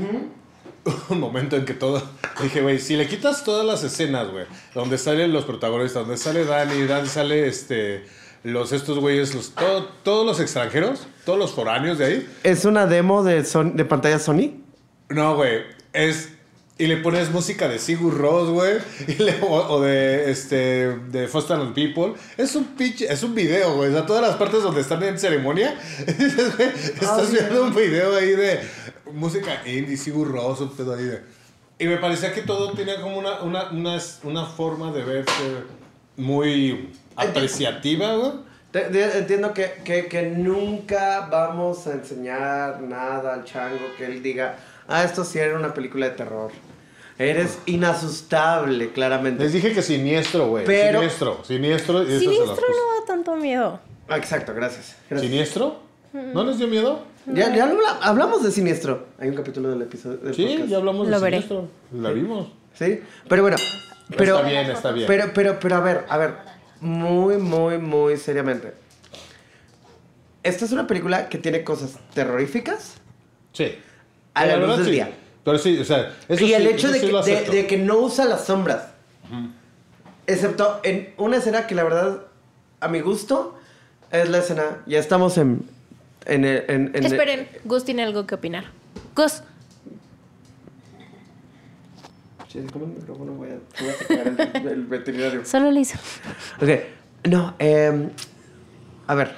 Un 1.10 1.20
momento 1.20 1.56
en 1.56 1.66
que 1.66 1.74
todo. 1.74 2.02
Dije, 2.42 2.62
güey, 2.62 2.80
si 2.80 2.96
le 2.96 3.08
quitas 3.08 3.44
todas 3.44 3.66
las 3.66 3.84
escenas, 3.84 4.30
güey, 4.32 4.46
donde 4.74 4.98
salen 4.98 5.34
los 5.34 5.44
protagonistas, 5.46 6.04
donde 6.04 6.18
sale 6.18 6.46
Dani, 6.46 6.84
Dani 6.86 7.08
sale 7.08 7.48
este. 7.48 8.06
Los, 8.44 8.72
estos 8.72 9.00
güeyes, 9.00 9.36
los, 9.36 9.52
todo- 9.54 9.86
todos 10.04 10.26
los 10.26 10.40
extranjeros, 10.40 11.08
todos 11.26 11.38
los 11.38 11.52
foráneos 11.52 11.98
de 11.98 12.06
ahí. 12.06 12.30
¿Es 12.44 12.64
una 12.64 12.86
demo 12.86 13.22
de, 13.22 13.44
Son- 13.44 13.76
de 13.76 13.84
pantalla 13.84 14.18
Sony? 14.18 14.62
No, 15.10 15.36
güey, 15.36 15.64
es. 15.92 16.30
Y 16.80 16.88
le 16.88 16.96
pones 16.96 17.30
música 17.30 17.68
de 17.68 17.78
Sigur 17.78 18.18
Rós, 18.18 18.50
güey. 18.50 18.78
O, 19.42 19.54
o 19.54 19.82
de 19.82 20.32
este. 20.32 20.96
De 21.12 21.28
Foster 21.28 21.58
and 21.58 21.76
People. 21.76 22.14
Es 22.38 22.56
un 22.56 22.64
pinche. 22.64 23.06
Es 23.12 23.22
un 23.22 23.36
video, 23.36 23.76
güey. 23.76 23.90
O 23.90 23.94
sea, 23.94 24.06
todas 24.06 24.22
las 24.22 24.38
partes 24.38 24.64
donde 24.64 24.80
están 24.80 25.04
en 25.04 25.20
ceremonia. 25.20 25.78
estás 26.08 27.34
viendo 27.34 27.66
un 27.66 27.76
video 27.76 28.16
ahí 28.16 28.30
de 28.30 28.62
música 29.12 29.62
indie, 29.66 29.98
Sigur 29.98 30.32
Rós, 30.32 30.62
un 30.62 30.70
pedo 30.70 30.96
ahí 30.96 31.04
de. 31.04 31.22
Y 31.80 31.86
me 31.86 31.98
parecía 31.98 32.34
que 32.34 32.44
todo 32.44 32.72
tenía 32.72 33.02
como 33.02 33.18
una, 33.18 33.42
una, 33.42 33.72
una, 33.72 34.00
una 34.24 34.46
forma 34.46 34.94
de 34.94 35.04
verse 35.04 35.34
muy 36.16 36.94
apreciativa, 37.18 38.16
güey. 38.16 38.32
Entiendo 38.72 39.54
que, 39.54 39.82
que, 39.84 40.06
que 40.06 40.22
nunca 40.22 41.28
vamos 41.30 41.88
a 41.88 41.94
enseñar 41.94 42.80
nada 42.82 43.34
al 43.34 43.44
chango 43.44 43.84
que 43.98 44.06
él 44.06 44.24
diga, 44.24 44.58
ah, 44.90 45.04
esto 45.06 45.24
sí 45.24 45.40
era 45.40 45.58
una 45.58 45.74
película 45.74 46.10
de 46.10 46.16
terror. 46.16 46.52
Eres 47.18 47.60
inasustable, 47.66 48.92
claramente. 48.92 49.44
Les 49.44 49.54
dije 49.54 49.74
que 49.74 49.82
siniestro, 49.82 50.48
güey. 50.48 50.66
Pero- 50.66 51.00
Siniestro, 51.00 51.44
siniestro. 51.44 52.04
y 52.04 52.20
Siniestro 52.20 52.56
no 52.68 53.00
da 53.02 53.06
tanto 53.08 53.36
miedo. 53.36 53.80
Ah, 54.08 54.18
exacto, 54.18 54.54
gracias. 54.54 54.96
gracias. 55.10 55.30
¿Siniestro? 55.30 55.80
¿No 56.14 56.44
les 56.44 56.58
dio 56.58 56.68
miedo? 56.68 57.04
Ya, 57.26 57.54
ya 57.56 57.66
habla- 57.66 58.00
hablamos 58.02 58.42
de 58.44 58.52
Siniestro. 58.52 59.08
Hay 59.20 59.30
un 59.30 59.36
capítulo 59.36 59.70
del 59.70 59.82
episodio 59.84 60.18
del 60.18 60.34
Sí, 60.34 60.46
podcast. 60.48 60.70
ya 60.70 60.78
hablamos 60.78 61.06
de 61.08 61.12
Lo 61.12 61.20
veré. 61.20 61.42
Siniestro. 61.42 61.68
La 61.94 62.12
vimos. 62.12 62.48
Sí, 62.74 63.02
pero 63.28 63.42
bueno. 63.44 63.58
Pero, 64.18 64.38
Está 64.38 64.48
bien, 64.50 64.72
está 64.72 64.92
bien. 64.92 65.06
Pero, 65.08 65.32
pero, 65.36 65.60
pero, 65.60 65.76
a 65.76 65.80
ver, 65.82 66.06
a 66.10 66.18
ver. 66.18 66.34
Muy, 66.82 67.38
muy, 67.38 67.78
muy 67.78 68.16
seriamente. 68.18 68.74
Esta 70.42 70.66
es 70.66 70.72
una 70.72 70.88
película 70.88 71.28
que 71.30 71.38
tiene 71.38 71.64
cosas 71.64 72.00
terroríficas 72.14 72.96
Sí. 73.52 73.78
A 74.34 74.46
la, 74.46 74.54
La 74.54 74.58
luz 74.58 74.68
verdad, 74.68 74.78
del 74.78 74.86
sí. 74.86 74.92
día. 74.92 75.12
Pero 75.44 75.58
sí, 75.58 75.80
o 75.80 75.86
sea, 75.86 76.14
eso 76.28 76.44
y 76.46 76.54
el 76.54 76.64
sí- 76.64 76.70
hecho 76.70 76.92
de, 76.92 77.00
sí 77.00 77.06
que, 77.08 77.12
lo 77.12 77.22
de- 77.24 77.34
acepto. 77.34 77.52
de 77.52 77.68
que 77.68 77.78
no 77.78 77.98
usa 78.00 78.26
las 78.26 78.46
sombras. 78.46 78.88
Excepto 80.28 80.80
en 80.84 81.14
una 81.18 81.38
escena 81.38 81.66
que 81.66 81.74
la 81.76 81.84
verdad, 81.84 82.22
a 82.80 82.88
mi 82.88 83.00
gusto, 83.02 83.58
es 84.12 84.30
la 84.30 84.40
escena. 84.40 84.84
Ya 84.86 85.00
estamos 85.00 85.38
en. 85.38 85.62
en, 86.26 86.46
el- 86.46 86.66
en, 86.68 86.92
Esperen, 87.06 87.48
Gus 87.66 87.84
tiene 87.86 88.04
algo 88.04 88.28
que 88.28 88.36
opinar. 88.36 88.66
Gus, 89.16 89.42
Sí, 92.52 92.60
¿cómo 92.74 92.86
el 92.86 92.92
micrófono 92.94 93.34
voy 93.34 93.50
a, 93.50 93.60
voy 93.80 93.90
a 93.90 93.94
sacar 93.94 94.28
el, 94.56 94.68
el 94.68 94.86
veterinario? 94.88 95.46
solo 95.46 95.70
le 95.70 95.82
hizo. 95.82 96.00
Ok, 96.60 96.70
no, 97.30 97.54
eh, 97.60 98.10
a 99.06 99.14
ver. 99.16 99.36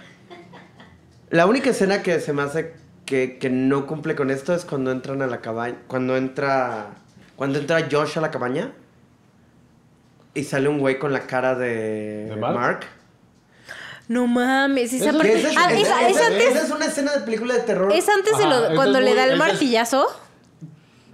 La 1.30 1.46
única 1.46 1.72
escena 1.72 2.04
que 2.04 2.20
se 2.22 2.32
me 2.32 2.42
hace 2.44 2.74
que, 3.12 3.38
que 3.39 3.49
no 3.49 3.88
cumple 3.88 4.16
con 4.16 4.32
esto 4.32 4.53
es 4.55 4.64
cuando 4.64 4.89
entran 4.89 5.22
a 5.22 5.28
la 5.28 5.41
cabaña. 5.41 5.76
Cuando 5.88 6.16
entra. 6.16 6.91
Cuando 7.36 7.59
entra 7.59 7.86
Josh 7.91 8.18
a 8.18 8.22
la 8.22 8.32
cabaña. 8.32 8.72
Y 10.34 10.45
sale 10.45 10.70
un 10.70 10.80
güey 10.80 10.97
con 10.97 11.12
la 11.12 11.28
cara 11.28 11.55
de, 11.55 12.28
¿De 12.30 12.36
Mark? 12.38 12.55
Mark. 12.57 12.80
No 14.07 14.28
mames, 14.28 14.93
esa 14.93 15.12
parte. 15.12 15.41
Es, 15.41 15.57
Ah, 15.57 15.74
es 15.74 15.82
esa- 15.82 15.99
antes, 16.28 16.41
esa 16.51 16.62
es 16.64 16.72
una 16.72 16.86
escena 16.86 17.12
de 17.12 17.20
película 17.22 17.53
de 17.55 17.59
terror. 17.64 17.91
es 17.91 18.07
antes 18.07 18.38
de 18.38 18.45
lo, 18.45 18.76
cuando 18.76 19.01
le 19.01 19.14
da 19.14 19.26
el 19.26 19.38
martillazo. 19.38 20.07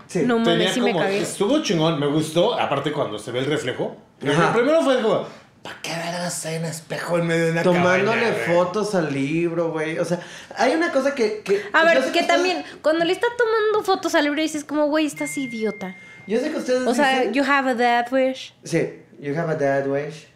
Sí. 0.06 0.22
No 0.24 0.38
mames, 0.38 0.72
sí 0.74 0.82
me 0.82 0.93
cagué. 0.95 1.18
Estuvo 1.24 1.64
chingón, 1.64 2.00
me 2.00 2.06
gustó. 2.06 2.60
Aparte, 2.60 2.91
cuando 2.91 3.18
se 3.18 3.32
ve 3.32 3.39
el 3.39 3.45
reflejo. 3.45 3.98
Ajá. 4.24 4.54
Primero 4.54 4.84
fue 4.84 5.02
como, 5.02 5.26
¿para 5.68 5.82
qué 5.82 5.89
vergas 5.91 6.45
hay 6.45 6.57
un 6.57 6.65
espejo 6.65 7.18
en 7.18 7.28
medio 7.28 7.45
de 7.45 7.51
una 7.51 7.63
Tomándole 7.63 8.22
cabaña, 8.22 8.32
güey?" 8.45 8.55
fotos 8.57 8.95
al 8.95 9.13
libro, 9.13 9.72
güey. 9.72 9.99
O 9.99 10.05
sea, 10.05 10.20
hay 10.55 10.74
una 10.76 10.91
cosa 10.91 11.13
que. 11.13 11.41
que- 11.43 11.61
A 11.74 11.84
ver, 11.84 11.99
que 12.01 12.05
ustedes- 12.07 12.28
también, 12.28 12.63
cuando 12.82 13.05
le 13.05 13.13
está 13.13 13.28
tomando 13.38 13.84
fotos 13.84 14.15
al 14.15 14.24
libro, 14.26 14.41
dices 14.41 14.63
como, 14.63 14.88
güey, 14.88 15.05
estás 15.05 15.38
idiota. 15.38 15.95
Yo 16.28 16.39
sé 16.39 16.51
que 16.51 16.57
ustedes. 16.57 16.88
O 16.88 16.93
sea, 16.93 17.26
you 17.32 17.43
have 17.43 17.70
a 17.72 17.76
dad 17.76 18.11
wish. 18.11 18.53
Sí, 18.63 19.01
you 19.20 19.34
have 19.38 19.51
a 19.51 19.55
dad 19.55 19.88
wish. 19.88 20.28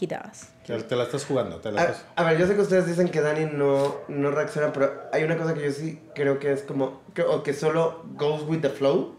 He 0.00 0.06
does. 0.06 0.48
Te, 0.66 0.78
te 0.82 0.96
la 0.96 1.04
estás 1.04 1.24
jugando, 1.24 1.56
te 1.60 1.72
la 1.72 1.80
A, 1.80 1.84
estás. 1.86 2.04
a 2.14 2.22
ver, 2.24 2.36
yo 2.38 2.46
sé 2.46 2.54
que 2.54 2.60
ustedes 2.60 2.86
dicen 2.86 3.08
que 3.08 3.22
Dani 3.22 3.46
no, 3.46 3.96
no 4.08 4.30
reacciona, 4.30 4.70
pero 4.72 4.92
hay 5.14 5.24
una 5.24 5.36
cosa 5.38 5.54
que 5.54 5.62
yo 5.64 5.72
sí 5.72 5.98
creo 6.14 6.38
que 6.38 6.52
es 6.52 6.60
como, 6.62 7.02
que, 7.14 7.22
o 7.22 7.42
que 7.42 7.54
solo 7.54 8.04
goes 8.14 8.42
with 8.42 8.60
the 8.60 8.68
flow. 8.68 9.16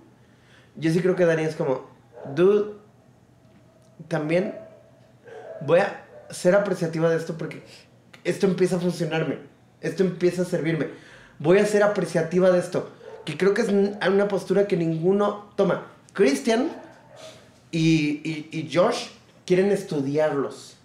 Yo 0.75 0.91
sí 0.91 1.01
creo 1.01 1.15
que 1.15 1.25
Dani 1.25 1.43
es 1.43 1.55
como, 1.55 1.89
dude, 2.35 2.75
también 4.07 4.55
voy 5.61 5.79
a 5.79 6.05
ser 6.29 6.55
apreciativa 6.55 7.09
de 7.09 7.17
esto 7.17 7.37
porque 7.37 7.63
esto 8.23 8.45
empieza 8.45 8.77
a 8.77 8.79
funcionarme, 8.79 9.39
esto 9.81 10.03
empieza 10.03 10.43
a 10.43 10.45
servirme. 10.45 10.87
Voy 11.39 11.59
a 11.59 11.65
ser 11.65 11.83
apreciativa 11.83 12.51
de 12.51 12.59
esto, 12.59 12.89
que 13.25 13.37
creo 13.37 13.53
que 13.53 13.61
es 13.61 13.69
una 13.69 14.27
postura 14.27 14.67
que 14.67 14.75
ninguno 14.75 15.51
toma. 15.55 15.85
Christian 16.13 16.69
y, 17.71 18.21
y, 18.29 18.49
y 18.51 18.69
Josh 18.73 19.07
quieren 19.45 19.71
estudiarlos 19.71 20.75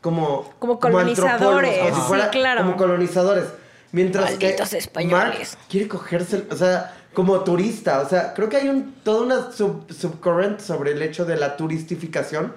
como, 0.00 0.54
Como 0.58 0.80
colonizadores, 0.80 1.32
antropólogos, 1.32 2.04
como 2.06 2.14
si 2.14 2.22
sí, 2.22 2.28
claro. 2.30 2.60
Como 2.62 2.76
colonizadores. 2.76 3.44
Mientras 3.92 4.30
Malditos 4.30 4.70
que 4.70 4.78
españoles. 4.78 5.54
Mark 5.54 5.68
quiere 5.68 5.88
cogerse, 5.88 6.44
o 6.50 6.56
sea, 6.56 6.94
como 7.12 7.40
turista. 7.40 8.00
O 8.00 8.08
sea, 8.08 8.34
creo 8.34 8.48
que 8.48 8.56
hay 8.56 8.68
un, 8.68 8.94
toda 9.02 9.22
una 9.22 9.52
sub, 9.52 9.86
subcurrent 9.92 10.60
sobre 10.60 10.92
el 10.92 11.02
hecho 11.02 11.24
de 11.24 11.36
la 11.36 11.56
turistificación, 11.56 12.54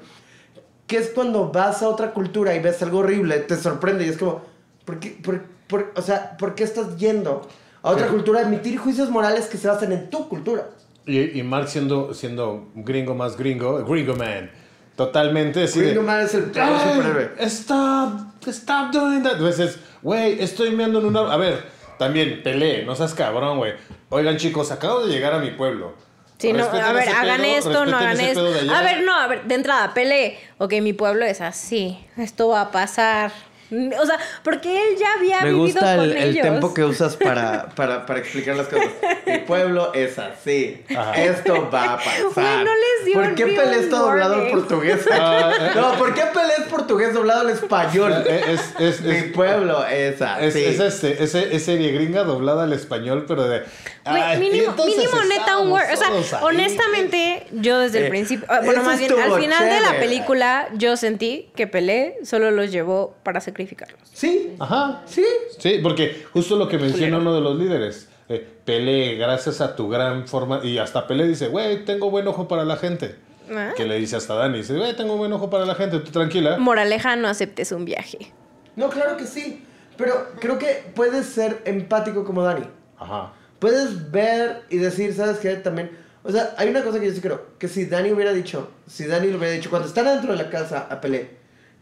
que 0.89 0.97
es 0.97 1.07
cuando 1.11 1.49
vas 1.51 1.81
a 1.81 1.87
otra 1.87 2.11
cultura 2.11 2.53
y 2.55 2.59
ves 2.59 2.81
algo 2.83 2.99
horrible, 2.99 3.39
te 3.39 3.55
sorprende 3.55 4.05
y 4.05 4.09
es 4.09 4.17
como, 4.17 4.41
¿por 4.83 4.99
qué, 4.99 5.17
por, 5.23 5.43
por- 5.67 5.93
o 5.95 6.01
sea, 6.01 6.35
¿por 6.37 6.55
qué 6.55 6.65
estás 6.65 6.97
yendo 6.97 7.47
a 7.81 7.91
otra 7.91 8.07
Sí. 8.07 8.11
cultura 8.13 8.39
a 8.41 8.43
emitir 8.43 8.77
juicios 8.77 9.09
morales 9.09 9.45
que 9.45 9.57
se 9.57 9.67
basan 9.69 9.93
en 9.93 10.09
tu 10.09 10.27
cultura? 10.27 10.67
Y, 11.05 11.39
y 11.39 11.43
Mark 11.43 11.69
siendo, 11.69 12.13
siendo 12.13 12.67
gringo 12.75 13.15
más 13.15 13.37
gringo, 13.37 13.85
gringo 13.85 14.15
man. 14.15 14.51
Totalmente. 14.95 15.61
de, 15.61 15.67
Gringo 15.67 16.01
Man 16.01 16.19
es 16.25 16.33
el 16.33 16.43
peor 16.51 16.67
"Ay, 16.73 16.89
superhéroe. 16.93 17.31
Stop, 17.45 18.19
stop 18.47 18.91
doing 18.91 19.23
that. 19.23 19.33
Entonces, 19.37 19.79
güey, 20.01 20.41
estoy 20.43 20.71
meando 20.71 20.99
en 20.99 21.05
una. 21.05 21.31
A 21.31 21.37
ver, 21.37 21.63
también, 21.97 22.41
pelé, 22.43 22.83
no 22.83 22.95
seas 22.97 23.13
cabrón, 23.13 23.59
güey. 23.59 23.75
Oigan, 24.09 24.35
chicos, 24.35 24.71
acabo 24.71 25.05
de 25.05 25.13
llegar 25.13 25.33
a 25.33 25.39
mi 25.39 25.51
pueblo. 25.51 25.93
Sí, 26.39 26.53
no, 26.53 26.63
a 26.63 26.93
ver, 26.93 27.03
ese 27.03 27.11
hagan 27.11 27.41
pedo, 27.41 27.57
esto, 27.57 27.85
no 27.85 27.97
hagan 27.97 28.13
ese 28.19 28.31
esto. 28.31 28.73
A 28.73 28.81
ver, 28.81 29.03
no, 29.03 29.13
a 29.19 29.27
ver, 29.27 29.43
de 29.43 29.55
entrada, 29.55 29.93
pele. 29.93 30.39
Ok, 30.57 30.73
mi 30.81 30.93
pueblo 30.93 31.25
es 31.25 31.41
así. 31.41 31.99
Esto 32.17 32.47
va 32.49 32.61
a 32.61 32.71
pasar. 32.71 33.31
O 33.71 34.05
sea, 34.05 34.17
porque 34.43 34.75
él 34.75 34.97
ya 34.97 35.13
había 35.19 35.41
Me 35.41 35.49
vivido 35.49 35.61
gusta 35.65 35.95
con 35.97 36.05
el, 36.05 36.13
el 36.17 36.29
ellos. 36.29 36.41
tempo 36.41 36.73
que 36.73 36.83
usas 36.83 37.15
para, 37.23 37.69
para, 37.75 38.03
para 38.07 38.19
explicar 38.19 38.55
las 38.55 38.67
cosas. 38.67 38.87
Mi 39.27 39.37
pueblo 39.39 39.93
es 39.93 40.17
así. 40.17 40.81
Esto 41.15 41.69
va 41.71 41.93
a 41.93 41.97
pasar. 41.97 42.65
No 42.65 42.71
les 42.73 43.05
dio 43.05 43.13
¿Por 43.13 43.35
qué 43.35 43.45
Pelé 43.45 43.79
está 43.81 43.97
doblado 43.97 44.35
al 44.35 44.47
portugués? 44.49 45.05
Ah, 45.11 45.51
eh, 45.59 45.71
no, 45.75 45.91
¿por 45.99 46.15
qué 46.15 46.21
Pelé 46.33 46.53
es 46.57 46.63
portugués 46.67 47.13
doblado 47.13 47.41
al 47.41 47.49
español? 47.51 48.11
Es, 48.27 48.73
es, 48.79 49.01
Mi 49.01 49.21
pueblo 49.33 49.85
es 49.85 50.19
así. 50.21 50.45
es, 50.45 50.55
es 50.55 50.79
este, 50.79 51.23
ese, 51.23 51.55
es 51.55 51.63
serie 51.63 51.91
gringa 51.91 52.23
doblada 52.23 52.63
al 52.63 52.73
español, 52.73 53.25
pero 53.27 53.47
de. 53.47 53.63
Güey, 54.12 54.22
"Ay, 54.24 54.38
y 54.38 54.39
mínimo, 54.39 54.74
mínimo 54.86 55.24
neta 55.30 55.57
un 55.60 55.72
word. 55.72 55.84
O 55.93 55.97
sea, 55.97 56.10
todos 56.10 56.34
ahí". 56.34 56.39
honestamente, 56.43 57.47
yo 57.51 57.80
desde 57.80 57.99
Eh, 57.99 58.03
el 58.05 58.10
principio. 58.10 58.45
ah, 58.49 58.62
Bueno, 58.64 58.84
más 58.84 58.99
bien, 58.99 59.12
al 59.14 59.39
final 59.39 59.64
de 59.66 59.80
la 59.80 59.88
chévere. 59.88 59.99
película, 59.99 60.70
yo 60.76 60.97
sentí 60.97 61.49
que 61.55 61.68
Pelé 61.68 62.18
solo 62.24 62.51
los 62.51 62.72
llevó 62.72 63.16
para 63.24 63.41
sacrificarlos. 63.41 63.99
Sí, 64.14 64.55
Ajá. 64.60 65.01
sí. 65.05 65.26
Sí, 65.57 65.80
porque 65.84 66.26
justo 66.34 66.55
lo 66.55 66.68
que 66.68 66.78
menciona 66.78 67.18
uno 67.18 67.34
de 67.34 67.41
los 67.41 67.57
líderes. 67.57 68.07
eh, 68.32 68.47
Pelé, 68.64 69.16
gracias 69.16 69.60
a 69.60 69.76
tu 69.76 69.89
gran 69.89 70.28
forma. 70.28 70.60
Y 70.64 70.78
hasta 70.78 71.07
Pelé 71.07 71.28
dice, 71.28 71.47
güey, 71.47 71.84
tengo 71.84 72.12
buen 72.12 72.28
ojo 72.28 72.47
para 72.47 72.64
la 72.64 72.76
gente. 72.78 73.16
¿Ah? 73.51 73.72
Que 73.76 73.86
le 73.86 73.95
dice 73.97 74.16
hasta 74.16 74.36
Dani, 74.36 74.57
dice, 74.60 74.76
güey, 74.78 74.95
tengo 74.95 75.18
buen 75.18 75.34
ojo 75.34 75.49
para 75.49 75.66
la 75.66 75.74
gente, 75.74 75.97
tú 75.99 76.12
tranquila. 76.12 76.57
Moraleja, 76.60 77.16
no 77.16 77.28
aceptes 77.28 77.72
un 77.72 77.86
viaje. 77.86 78.32
No, 78.76 78.89
claro 78.89 79.18
que 79.18 79.26
sí. 79.26 79.66
Pero 79.97 80.28
creo 80.39 80.60
que 80.60 80.84
puedes 80.93 81.26
ser 81.26 81.64
empático 81.66 82.24
como 82.24 82.43
Dani. 82.43 82.66
Ajá. 82.99 83.34
Puedes 83.60 84.12
ver 84.12 84.64
y 84.70 84.78
decir, 84.78 85.14
¿sabes 85.14 85.38
qué? 85.39 85.55
También. 85.55 85.91
O 86.24 86.32
sea, 86.32 86.53
hay 86.57 86.70
una 86.70 86.84
cosa 86.84 86.99
que 86.99 87.07
yo 87.07 87.14
sí 87.14 87.22
creo. 87.22 87.57
Que 87.57 87.68
si 87.68 87.86
Dani 87.86 88.12
hubiera 88.12 88.34
dicho, 88.34 88.72
si 88.88 89.05
Dani 89.05 89.28
le 89.28 89.38
hubiera 89.38 89.53
dicho, 89.53 89.70
cuando 89.70 89.88
están 89.88 90.05
dentro 90.05 90.32
de 90.32 90.38
la 90.38 90.49
casa 90.49 90.88
a 90.89 91.01
Pelé, 91.01 91.30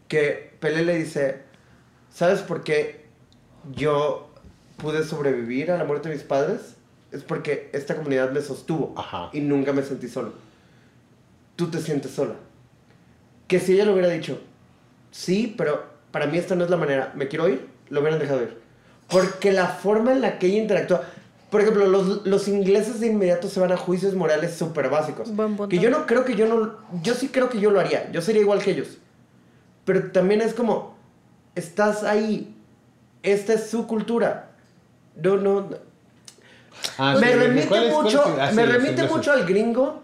que 0.08 0.52
Pelé 0.60 0.84
le 0.84 0.96
dice, 0.96 1.42
¿sabes 2.12 2.40
por 2.40 2.64
qué 2.64 3.06
yo 3.72 4.30
pude 4.76 5.04
sobrevivir 5.04 5.70
a 5.70 5.78
la 5.78 5.84
muerte 5.84 6.08
de 6.08 6.16
mis 6.16 6.24
padres? 6.24 6.76
Es 7.10 7.22
porque 7.22 7.70
esta 7.72 7.96
comunidad 7.96 8.30
me 8.30 8.40
sostuvo. 8.40 8.94
Ajá. 8.96 9.30
Y 9.32 9.40
nunca 9.40 9.72
me 9.72 9.82
sentí 9.82 10.08
solo. 10.08 10.32
Tú 11.56 11.70
te 11.70 11.80
sientes 11.80 12.12
sola. 12.12 12.34
Que 13.46 13.60
si 13.60 13.72
ella 13.72 13.86
le 13.86 13.92
hubiera 13.92 14.08
dicho, 14.08 14.40
sí, 15.10 15.54
pero 15.56 15.84
para 16.10 16.26
mí 16.26 16.38
esta 16.38 16.54
no 16.54 16.64
es 16.64 16.70
la 16.70 16.76
manera, 16.76 17.12
me 17.16 17.28
quiero 17.28 17.48
ir, 17.48 17.66
lo 17.88 18.00
hubieran 18.00 18.18
dejado 18.18 18.42
ir. 18.42 18.58
Porque 19.08 19.52
la 19.52 19.68
forma 19.68 20.12
en 20.12 20.20
la 20.20 20.38
que 20.38 20.46
ella 20.46 20.62
interactúa, 20.62 21.02
por 21.50 21.60
ejemplo, 21.62 21.86
los, 21.86 22.26
los 22.26 22.46
ingleses 22.48 23.00
de 23.00 23.06
inmediato 23.06 23.48
se 23.48 23.58
van 23.60 23.72
a 23.72 23.76
juicios 23.76 24.14
morales 24.14 24.54
súper 24.54 24.90
básicos. 24.90 25.34
Buen 25.34 25.56
punto. 25.56 25.68
Que 25.68 25.78
yo 25.78 25.88
no 25.90 26.06
creo 26.06 26.24
que 26.24 26.34
yo 26.36 26.46
no, 26.46 26.74
yo 27.02 27.14
sí 27.14 27.28
creo 27.28 27.48
que 27.48 27.58
yo 27.60 27.70
lo 27.70 27.80
haría, 27.80 28.10
yo 28.12 28.20
sería 28.20 28.42
igual 28.42 28.62
que 28.62 28.72
ellos. 28.72 28.98
Pero 29.84 30.10
también 30.12 30.40
es 30.42 30.52
como, 30.52 30.96
estás 31.54 32.02
ahí, 32.04 32.54
esta 33.22 33.54
es 33.54 33.70
su 33.70 33.86
cultura. 33.86 34.50
No, 35.22 35.36
no, 35.36 35.62
no. 35.62 35.76
Ah, 36.98 37.16
me 37.20 37.28
sí, 37.28 37.34
remite 37.38 37.66
¿cuál 37.66 37.84
es- 37.84 37.92
cuál 37.92 38.06
es- 38.06 38.14
mucho, 38.14 38.36
ah, 38.40 38.50
sí, 38.50 38.56
me 38.56 38.66
remite 38.66 38.90
ingleses. 38.90 39.10
mucho 39.16 39.32
al 39.32 39.46
gringo 39.46 40.02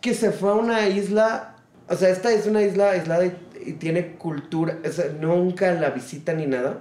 que 0.00 0.14
se 0.14 0.32
fue 0.32 0.50
a 0.50 0.54
una 0.54 0.88
isla, 0.88 1.54
o 1.88 1.94
sea, 1.94 2.08
esta 2.08 2.32
es 2.32 2.46
una 2.46 2.62
isla 2.62 2.90
aislada 2.90 3.26
y, 3.26 3.36
y 3.66 3.72
tiene 3.74 4.14
cultura, 4.16 4.78
o 4.86 4.90
sea, 4.90 5.06
nunca 5.20 5.70
la 5.74 5.90
visita 5.90 6.32
ni 6.32 6.46
nada. 6.46 6.78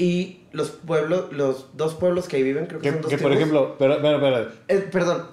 Y 0.00 0.46
los 0.52 0.70
pueblos, 0.70 1.30
los 1.32 1.76
dos 1.76 1.94
pueblos 1.94 2.26
que 2.26 2.36
ahí 2.36 2.42
viven, 2.42 2.64
creo 2.66 2.80
que, 2.80 2.88
Que, 2.88 2.92
son 2.94 3.02
dos 3.02 3.10
que, 3.10 3.18
por 3.18 3.30
tribus. 3.32 3.36
ejemplo, 3.36 3.76
pero, 3.78 3.98
pero, 4.00 4.18
pero, 4.18 4.48
Eh, 4.68 4.88
perdón, 4.90 5.26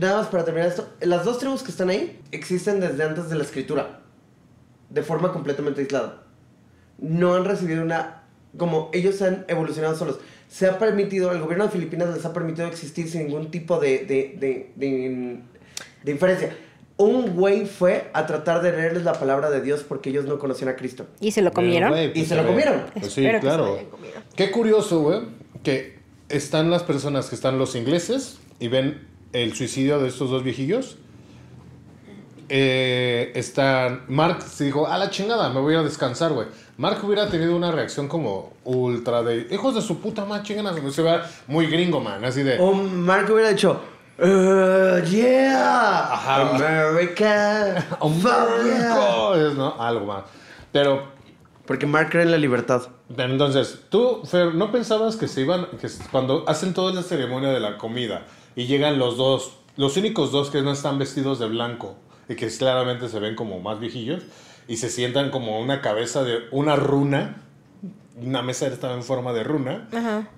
nada 0.00 0.18
más 0.18 0.28
para 0.28 0.44
terminar 0.46 0.68
esto. 0.70 0.88
Las 1.02 1.24
dos 1.26 1.38
tribus 1.38 1.62
que 1.62 1.70
están 1.70 1.90
ahí 1.90 2.18
existen 2.32 2.80
desde 2.80 3.04
antes 3.04 3.28
de 3.28 3.36
la 3.36 3.42
escritura. 3.44 4.00
De 4.88 5.02
forma 5.02 5.32
completamente 5.32 5.82
aislada. 5.82 6.22
No 6.98 7.34
han 7.34 7.44
recibido 7.44 7.82
una... 7.82 8.22
Como 8.56 8.88
ellos 8.94 9.20
han 9.22 9.44
evolucionado 9.48 9.94
solos. 9.96 10.18
Se 10.48 10.66
ha 10.66 10.78
permitido, 10.78 11.30
el 11.32 11.40
gobierno 11.40 11.66
de 11.66 11.70
Filipinas 11.70 12.12
les 12.12 12.24
ha 12.24 12.32
permitido 12.32 12.66
existir 12.66 13.08
sin 13.08 13.26
ningún 13.26 13.50
tipo 13.50 13.78
de, 13.78 13.98
de, 13.98 14.34
de, 14.40 14.72
de, 14.76 15.40
de 16.04 16.10
inferencia. 16.10 16.56
Un 17.00 17.34
güey 17.34 17.64
fue 17.64 18.10
a 18.12 18.26
tratar 18.26 18.60
de 18.60 18.72
leerles 18.72 19.04
la 19.04 19.14
palabra 19.14 19.48
de 19.48 19.62
Dios 19.62 19.82
porque 19.88 20.10
ellos 20.10 20.26
no 20.26 20.38
conocían 20.38 20.68
a 20.68 20.76
Cristo. 20.76 21.06
¿Y 21.18 21.30
se 21.30 21.40
lo 21.40 21.50
comieron? 21.50 21.98
Y 21.98 22.08
pues, 22.08 22.28
se 22.28 22.34
lo 22.36 22.42
ver, 22.42 22.50
comieron. 22.50 22.82
Pues 22.92 23.12
sí, 23.12 23.24
Espero 23.24 23.40
que 23.40 23.46
se 23.50 23.56
lo 23.56 23.64
claro. 23.64 23.90
comido. 23.90 24.14
Qué 24.36 24.50
curioso, 24.50 25.00
güey, 25.00 25.20
que 25.62 25.98
están 26.28 26.70
las 26.70 26.82
personas 26.82 27.30
que 27.30 27.36
están 27.36 27.58
los 27.58 27.74
ingleses 27.74 28.38
y 28.58 28.68
ven 28.68 29.08
el 29.32 29.54
suicidio 29.54 29.98
de 29.98 30.08
estos 30.08 30.28
dos 30.30 30.44
viejillos. 30.44 30.98
Eh, 32.50 33.32
están. 33.34 34.02
Mark 34.08 34.42
se 34.42 34.64
dijo, 34.64 34.86
a 34.86 34.98
la 34.98 35.08
chingada, 35.08 35.48
me 35.48 35.60
voy 35.60 35.76
a 35.76 35.82
descansar, 35.82 36.32
güey. 36.32 36.48
Mark 36.76 36.98
hubiera 37.02 37.30
tenido 37.30 37.56
una 37.56 37.72
reacción 37.72 38.08
como 38.08 38.52
ultra 38.64 39.22
de 39.22 39.46
hijos 39.50 39.74
de 39.74 39.80
su 39.80 40.00
puta 40.00 40.26
madre, 40.26 40.42
chingan 40.42 40.66
a 40.66 40.74
su-". 40.74 40.90
Se 40.90 41.00
vea 41.00 41.30
muy 41.46 41.66
gringo, 41.66 42.00
man, 42.00 42.22
así 42.24 42.42
de. 42.42 42.58
O 42.58 42.72
Mark 42.72 43.30
hubiera 43.30 43.50
dicho, 43.50 43.80
"Uh, 44.20 45.02
yeah, 45.08 46.12
Ajá. 46.12 46.50
America, 46.56 47.86
fuck 48.00 48.64
yeah". 48.64 48.92
"America", 48.92 49.54
¿no? 49.56 49.74
Algo 49.80 50.06
más. 50.06 50.24
Pero 50.72 51.08
Porque 51.66 51.86
Mark 51.86 52.10
cree 52.10 52.24
en 52.24 52.32
la 52.32 52.36
libertad. 52.38 52.82
Pero 53.14 53.32
Entonces, 53.32 53.82
tú, 53.90 54.22
Fer, 54.24 54.54
¿no 54.56 54.72
pensabas 54.72 55.14
que 55.16 55.28
se 55.28 55.42
iban, 55.42 55.66
que 55.80 55.88
cuando 56.10 56.44
hacen 56.48 56.74
toda 56.74 56.92
la 56.92 57.02
ceremonia 57.02 57.50
de 57.50 57.60
la 57.60 57.78
comida 57.78 58.22
y 58.56 58.66
llegan 58.66 58.98
los 58.98 59.16
dos, 59.16 59.52
los 59.76 59.96
únicos 59.96 60.32
dos 60.32 60.50
que 60.50 60.62
no 60.62 60.72
están 60.72 60.98
vestidos 60.98 61.38
de 61.38 61.46
blanco 61.46 61.94
y 62.28 62.34
que 62.34 62.48
claramente 62.48 63.08
se 63.08 63.20
ven 63.20 63.36
como 63.36 63.60
más 63.60 63.78
viejillos 63.78 64.22
y 64.66 64.78
se 64.78 64.88
sientan 64.88 65.30
como 65.30 65.60
una 65.60 65.80
cabeza 65.80 66.24
de 66.24 66.40
una 66.50 66.74
runa, 66.74 67.36
una 68.20 68.42
mesa 68.42 68.66
estaba 68.66 68.94
en 68.94 69.04
forma 69.04 69.32
de 69.32 69.44
runa, 69.44 69.88
Ajá. 69.92 70.28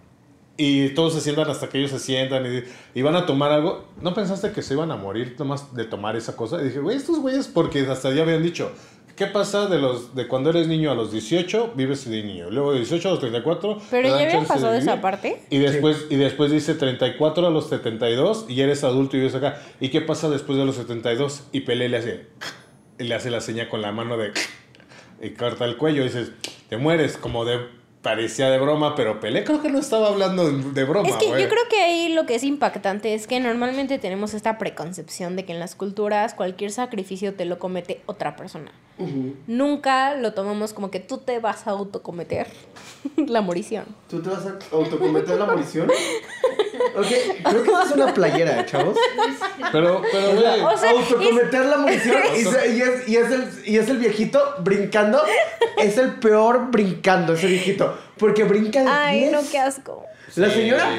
Y 0.63 0.91
todos 0.91 1.15
se 1.15 1.21
sientan 1.21 1.51
hasta 1.51 1.69
que 1.69 1.79
ellos 1.79 1.91
se 1.91 1.99
sientan 1.99 2.47
y, 2.47 2.63
y 2.95 3.03
van 3.03 3.17
a 3.17 3.27
tomar 3.27 3.51
algo. 3.51 3.89
¿No 4.01 4.15
pensaste 4.15 4.53
que 4.53 4.63
se 4.63 4.75
iban 4.75 4.93
a 4.93 4.97
morir 4.97 5.35
nomás 5.37 5.75
de 5.75 5.85
tomar 5.85 6.15
esa 6.15 6.37
cosa? 6.37 6.61
Y 6.61 6.67
dije, 6.67 6.79
güey, 6.79 6.97
estos 6.97 7.19
güeyes, 7.19 7.49
porque 7.49 7.81
hasta 7.81 8.13
ya 8.13 8.23
habían 8.23 8.45
dicho, 8.45 8.71
¿qué 9.17 9.27
pasa 9.27 9.67
de 9.67 9.81
los 9.81 10.15
de 10.15 10.29
cuando 10.29 10.51
eres 10.51 10.69
niño 10.69 10.93
a 10.93 10.95
los 10.95 11.11
18? 11.11 11.73
Vives 11.75 12.09
de 12.09 12.23
niño. 12.23 12.49
Luego 12.49 12.73
de 12.75 12.79
18 12.79 13.09
a 13.09 13.11
los 13.11 13.21
34. 13.21 13.79
Pero 13.91 14.09
ya 14.09 14.15
había 14.15 14.31
chance 14.31 14.53
de 14.53 14.55
pasado 14.55 14.75
esa 14.75 15.01
parte. 15.01 15.43
Y 15.51 15.59
después, 15.59 16.07
y 16.11 16.15
después 16.15 16.53
dice 16.53 16.75
34 16.75 17.45
a 17.45 17.51
los 17.51 17.69
72 17.69 18.47
y 18.49 18.61
eres 18.61 18.85
adulto 18.85 19.17
y 19.17 19.21
vives 19.21 19.35
acá. 19.35 19.61
¿Y 19.81 19.89
qué 19.89 20.01
pasa 20.01 20.31
después 20.31 20.57
de 20.59 20.65
los 20.65 20.77
72? 20.77 21.49
Y 21.51 21.63
Pelé 21.63 21.89
le 21.89 21.97
hace, 21.97 22.27
y 23.01 23.05
le 23.05 23.15
hace 23.17 23.31
la 23.31 23.41
seña 23.41 23.69
con 23.69 23.83
la 23.83 23.91
mano 23.91 24.17
de 24.17 24.33
y 25.21 25.31
corta 25.31 25.65
el 25.65 25.77
cuello 25.77 26.03
y 26.03 26.05
dices, 26.05 26.33
te 26.69 26.77
mueres, 26.77 27.17
como 27.17 27.45
de 27.45 27.82
parecía 28.03 28.51
de 28.51 28.59
broma, 28.59 28.95
pero 28.97 29.21
Pelé 29.21 29.45
creo 29.45 29.63
que 29.63 29.71
no 29.71 29.79
estaba 29.79 30.09
hablando 30.09 30.51
de, 30.51 30.85
broma, 30.85 31.09
Es 31.09 31.17
que 31.17 31.29
yo 31.29 31.49
creo 31.49 31.69
que 31.71 31.81
ahí 31.81 32.09
lo 32.09 32.27
que 32.27 32.35
es 32.35 32.43
impactante 32.43 33.15
es 33.15 33.27
que 33.27 33.39
normalmente 33.41 33.99
tenemos 33.99 34.35
esta 34.35 34.59
preconcepción 34.59 35.37
de 35.37 35.45
que 35.45 35.53
en 35.53 35.61
las 35.61 35.77
culturas 35.77 36.35
cualquier 36.35 36.73
sacrificio 36.73 37.35
te 37.35 37.45
lo 37.45 37.59
comete 37.59 38.03
otra 38.07 38.37
persona. 38.37 38.73
Nunca 39.47 40.15
lo 40.15 40.33
tomamos 40.35 40.73
como 40.75 40.91
que 40.91 41.01
tú 41.01 41.19
te 41.19 41.39
vas 41.41 41.67
a 41.67 41.71
autocometer 41.71 42.47
la 43.27 43.41
morición. 43.41 43.85
¿Tú 44.09 44.21
te 44.23 44.31
vas 44.31 44.45
a 44.47 44.59
autocometer 44.75 45.37
la 45.39 45.47
morición? 45.47 45.91
Ok, 46.97 47.07
creo 47.49 47.63
que 47.63 47.71
esa 47.71 47.83
es 47.85 47.91
una 47.93 48.13
playera, 48.13 48.61
¿eh, 48.61 48.67
chavos. 48.67 48.97
Pero, 49.71 50.03
pero, 50.11 50.33
güey, 50.41 50.61
O 50.61 50.77
sea, 50.77 50.91
autocometer 50.91 51.65
la 51.67 51.77
morición 51.79 52.17
y, 52.37 52.41
se- 52.43 52.75
y 52.77 52.81
es, 52.81 53.09
y, 53.09 53.17
es 53.17 53.31
el, 53.31 53.49
y 53.65 53.77
es 53.79 53.89
el 53.89 53.99
viejito 53.99 54.43
brincando. 54.61 55.21
Es 55.79 55.97
el 55.99 56.15
peor 56.17 56.71
brincando, 56.71 57.35
ese 57.35 57.47
viejito. 57.47 57.97
Porque 58.19 58.45
brinca 58.45 58.83
de 58.83 58.89
Ay, 58.89 59.21
10. 59.21 59.33
no, 59.33 59.41
qué 59.51 59.59
asco. 59.59 60.05
La 60.37 60.49
Sí. 60.49 60.55
señora, 60.55 60.91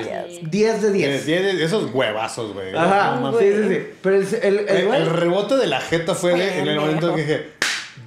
10 0.43 0.81
de 0.81 0.91
10. 0.91 1.25
tiene 1.25 1.63
esos 1.63 1.91
huevazos, 1.93 2.53
güey. 2.53 2.75
Ajá, 2.75 3.19
sí, 3.39 3.45
sí, 3.51 3.67
sí. 3.69 3.87
Pero 4.01 4.15
el, 4.17 4.27
el, 4.41 4.59
el 4.69 4.93
El, 4.93 5.09
rebote 5.09 5.55
de 5.57 5.65
la 5.67 5.81
jeta 5.81 6.13
fue 6.15 6.33
de- 6.35 6.59
en 6.59 6.67
el 6.67 6.79
momento 6.79 7.13
que 7.15 7.21
dije, 7.21 7.49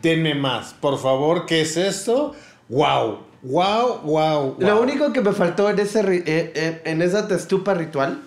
denme 0.02 0.34
más, 0.34 0.74
por 0.74 0.98
favor, 1.00 1.44
¿qué 1.46 1.62
es 1.62 1.76
esto? 1.76 2.34
¡Wow! 2.68 3.20
¡Wow! 3.46 4.00
¡Wow! 4.02 4.56
Lo 4.58 4.80
único 4.80 5.12
que 5.12 5.20
me 5.20 5.32
faltó 5.32 5.70
en, 5.70 5.78
ese, 5.78 6.00
eh, 6.00 6.22
eh, 6.26 6.82
en 6.84 7.00
esa 7.00 7.28
testupa 7.28 7.74
ritual 7.74 8.20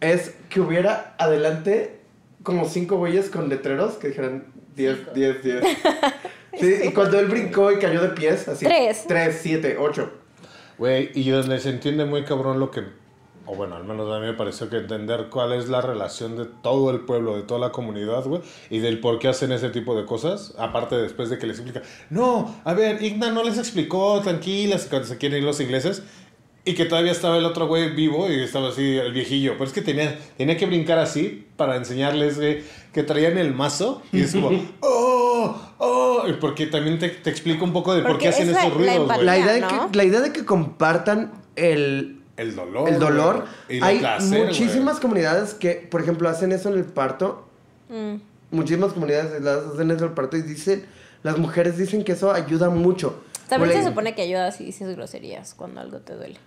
es 0.00 0.34
que 0.50 0.60
hubiera 0.60 1.14
adelante 1.18 2.00
como 2.42 2.68
cinco 2.68 2.96
güeyes 2.96 3.30
con 3.30 3.48
letreros 3.48 3.94
que 3.94 4.08
dijeran 4.08 4.44
10, 4.76 5.14
10, 5.14 5.42
10. 5.42 5.64
Sí, 6.58 6.74
y 6.84 6.92
cuando 6.92 7.18
él 7.20 7.26
brincó 7.26 7.70
y 7.70 7.78
cayó 7.78 8.02
de 8.02 8.08
pies, 8.08 8.48
así. 8.48 8.64
Tres. 8.64 9.04
3, 9.06 9.38
7, 9.40 9.76
8. 9.78 10.12
Güey, 10.78 11.10
y 11.14 11.30
donde 11.30 11.58
se 11.60 11.70
entiende 11.70 12.04
muy 12.04 12.24
cabrón 12.24 12.58
lo 12.58 12.70
que, 12.70 12.82
o 13.50 13.56
bueno, 13.56 13.76
al 13.76 13.84
menos 13.84 14.14
a 14.14 14.20
mí 14.20 14.26
me 14.26 14.34
pareció 14.34 14.68
que 14.68 14.76
entender 14.76 15.28
cuál 15.30 15.52
es 15.54 15.68
la 15.68 15.80
relación 15.80 16.36
de 16.36 16.44
todo 16.44 16.90
el 16.90 17.00
pueblo, 17.00 17.34
de 17.34 17.42
toda 17.42 17.58
la 17.58 17.70
comunidad, 17.72 18.24
güey, 18.24 18.42
y 18.68 18.78
del 18.78 19.00
por 19.00 19.18
qué 19.18 19.28
hacen 19.28 19.52
ese 19.52 19.70
tipo 19.70 19.96
de 19.96 20.04
cosas, 20.04 20.54
aparte 20.58 20.96
después 20.96 21.30
de 21.30 21.38
que 21.38 21.46
les 21.46 21.58
explica, 21.58 21.82
no, 22.10 22.54
a 22.64 22.74
ver, 22.74 23.02
Igna 23.02 23.30
no 23.30 23.42
les 23.42 23.56
explicó, 23.56 24.20
tranquilas, 24.20 24.86
cuando 24.90 25.08
se 25.08 25.16
quieren 25.16 25.38
ir 25.38 25.44
los 25.44 25.60
ingleses, 25.60 26.02
y 26.64 26.74
que 26.74 26.84
todavía 26.84 27.12
estaba 27.12 27.38
el 27.38 27.46
otro 27.46 27.66
güey 27.66 27.94
vivo 27.94 28.30
y 28.30 28.34
estaba 28.42 28.68
así, 28.68 28.98
el 28.98 29.12
viejillo, 29.14 29.52
pero 29.54 29.64
es 29.64 29.72
que 29.72 29.80
tenía, 29.80 30.18
tenía 30.36 30.58
que 30.58 30.66
brincar 30.66 30.98
así 30.98 31.46
para 31.56 31.76
enseñarles, 31.76 32.38
que 32.92 33.02
traían 33.02 33.38
el 33.38 33.54
mazo, 33.54 34.02
y 34.12 34.20
es 34.20 34.34
como, 34.34 34.50
oh, 34.80 35.56
oh, 35.78 36.22
porque 36.38 36.66
también 36.66 36.98
te, 36.98 37.08
te 37.08 37.30
explica 37.30 37.64
un 37.64 37.72
poco 37.72 37.94
de 37.94 38.02
por 38.02 38.18
qué 38.18 38.28
hacen 38.28 38.48
es 38.48 38.54
la- 38.54 38.64
esos 38.64 38.74
ruidos, 38.74 39.06
güey. 39.06 39.24
La 39.24 39.38
idea, 39.38 39.52
de 39.54 39.60
¿no? 39.62 39.90
que, 39.90 39.96
la 39.96 40.04
idea 40.04 40.20
de 40.20 40.32
que 40.32 40.44
compartan 40.44 41.32
el, 41.56 42.17
El 42.38 42.54
dolor. 42.56 42.88
el 42.88 42.98
dolor. 42.98 43.44
y 43.68 43.76
el 43.78 43.82
Hay 43.84 43.98
placer, 43.98 44.46
muchísimas 44.46 44.94
güey. 44.94 45.02
comunidades 45.02 45.54
que, 45.54 45.72
por 45.90 46.00
ejemplo, 46.00 46.28
hacen 46.28 46.52
eso 46.52 46.70
en 46.70 46.78
el 46.78 46.84
parto. 46.84 47.46
Mm. 47.90 48.14
Muchísimas 48.50 48.92
comunidades 48.94 49.42
las 49.42 49.58
hacen 49.74 49.90
eso 49.90 50.04
en 50.04 50.08
el 50.10 50.14
parto 50.14 50.36
y 50.38 50.42
dicen, 50.42 50.86
las 51.22 51.36
mujeres 51.36 51.76
dicen 51.76 52.04
que 52.04 52.12
eso 52.12 52.32
ayuda 52.32 52.70
mucho. 52.70 53.22
También 53.48 53.72
se 53.72 53.82
la- 53.82 53.88
supone 53.90 54.14
que 54.14 54.22
ayuda 54.22 54.50
si 54.52 54.64
dices 54.64 54.94
groserías 54.96 55.52
cuando 55.54 55.80
algo 55.80 55.98
te 55.98 56.14
duele. 56.14 56.38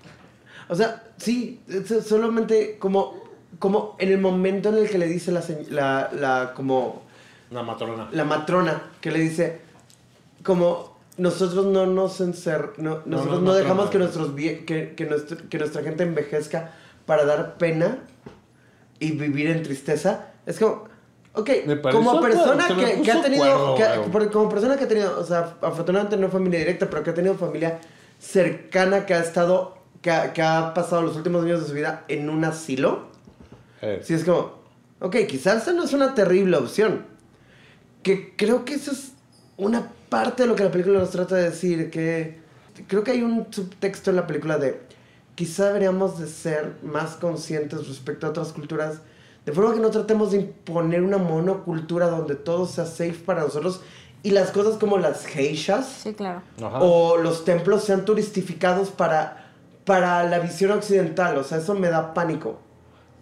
O 0.69 0.75
sea, 0.75 1.03
sí, 1.17 1.59
solamente 2.07 2.77
como, 2.79 3.21
como 3.59 3.95
en 3.99 4.09
el 4.09 4.17
momento 4.19 4.69
en 4.69 4.77
el 4.77 4.89
que 4.89 4.97
le 4.97 5.07
dice 5.07 5.31
la, 5.31 5.41
se- 5.41 5.65
la, 5.69 6.09
la 6.13 6.53
como 6.55 7.01
Una 7.51 7.63
matrona. 7.63 8.07
la 8.13 8.23
matrona 8.23 8.81
que 9.01 9.11
le 9.11 9.19
dice 9.19 9.59
como 10.43 10.90
nosotros 11.21 11.65
no 11.65 11.85
nos 11.85 12.19
encer 12.21 12.71
no, 12.77 13.01
nosotros 13.05 13.41
no, 13.41 13.51
no, 13.51 13.53
dejamos 13.53 13.89
que 13.89 13.97
nuestros 13.99 14.35
vie- 14.35 14.65
que, 14.65 14.93
que, 14.95 15.05
nuestro- 15.05 15.37
que 15.49 15.57
nuestra 15.59 15.83
gente 15.83 16.03
envejezca 16.03 16.71
para 17.05 17.25
dar 17.25 17.57
pena 17.57 17.99
y 18.99 19.11
vivir 19.11 19.47
en 19.47 19.63
tristeza. 19.63 20.27
Es 20.45 20.59
como 20.59 20.85
ok 21.33 21.49
como 21.93 22.11
persona 22.21 22.67
que, 22.67 23.01
que 23.03 23.11
ha 23.11 23.21
tenido 23.21 23.75
que- 23.75 24.29
como 24.31 24.49
persona 24.49 24.77
que 24.77 24.83
ha 24.83 24.87
tenido 24.87 25.19
o 25.19 25.23
sea 25.23 25.55
afortunadamente 25.61 26.17
no 26.17 26.29
familia 26.29 26.59
directa 26.59 26.89
pero 26.89 27.03
que 27.03 27.11
ha 27.11 27.13
tenido 27.13 27.35
familia 27.35 27.79
cercana 28.19 29.05
que 29.05 29.13
ha 29.13 29.19
estado 29.21 29.77
que 30.01 30.11
ha, 30.11 30.33
que 30.33 30.41
ha 30.41 30.73
pasado 30.73 31.01
los 31.03 31.15
últimos 31.15 31.43
años 31.45 31.61
de 31.61 31.67
su 31.67 31.73
vida 31.73 32.03
en 32.07 32.29
un 32.29 32.43
asilo 32.43 33.07
Eh, 33.81 34.01
Sí, 34.03 34.13
es 34.13 34.23
como, 34.23 34.53
ok, 34.99 35.15
quizás 35.27 35.61
esa 35.63 35.73
no 35.73 35.83
es 35.85 35.93
una 35.93 36.13
terrible 36.13 36.57
opción. 36.57 37.05
Que 38.03 38.33
creo 38.35 38.65
que 38.65 38.73
eso 38.75 38.91
es 38.91 39.13
una 39.57 39.89
parte 40.11 40.43
de 40.43 40.49
lo 40.49 40.57
que 40.57 40.65
la 40.65 40.71
película 40.71 40.99
nos 40.99 41.11
trata 41.11 41.37
de 41.37 41.43
decir, 41.43 41.89
que 41.89 42.37
creo 42.87 43.01
que 43.01 43.11
hay 43.11 43.21
un 43.23 43.47
subtexto 43.49 44.09
en 44.09 44.17
la 44.17 44.27
película 44.27 44.57
de 44.57 44.81
quizá 45.35 45.67
deberíamos 45.67 46.19
de 46.19 46.27
ser 46.27 46.75
más 46.83 47.11
conscientes 47.15 47.87
respecto 47.87 48.27
a 48.27 48.31
otras 48.31 48.51
culturas, 48.51 48.99
de 49.45 49.53
forma 49.53 49.73
que 49.73 49.79
no 49.79 49.89
tratemos 49.89 50.31
de 50.31 50.39
imponer 50.39 51.01
una 51.01 51.17
monocultura 51.17 52.09
donde 52.09 52.35
todo 52.35 52.65
sea 52.65 52.85
safe 52.85 53.15
para 53.25 53.43
nosotros 53.43 53.79
y 54.21 54.31
las 54.31 54.51
cosas 54.51 54.75
como 54.77 54.97
las 54.97 55.25
geishas 55.25 55.87
Sí, 55.87 56.13
claro. 56.13 56.41
O 56.81 57.15
los 57.15 57.45
templos 57.45 57.85
sean 57.85 58.03
turistificados 58.03 58.89
para, 58.89 59.49
para 59.85 60.25
la 60.25 60.39
visión 60.39 60.71
occidental, 60.71 61.37
o 61.37 61.45
sea, 61.45 61.59
eso 61.59 61.73
me 61.73 61.87
da 61.87 62.13
pánico. 62.13 62.59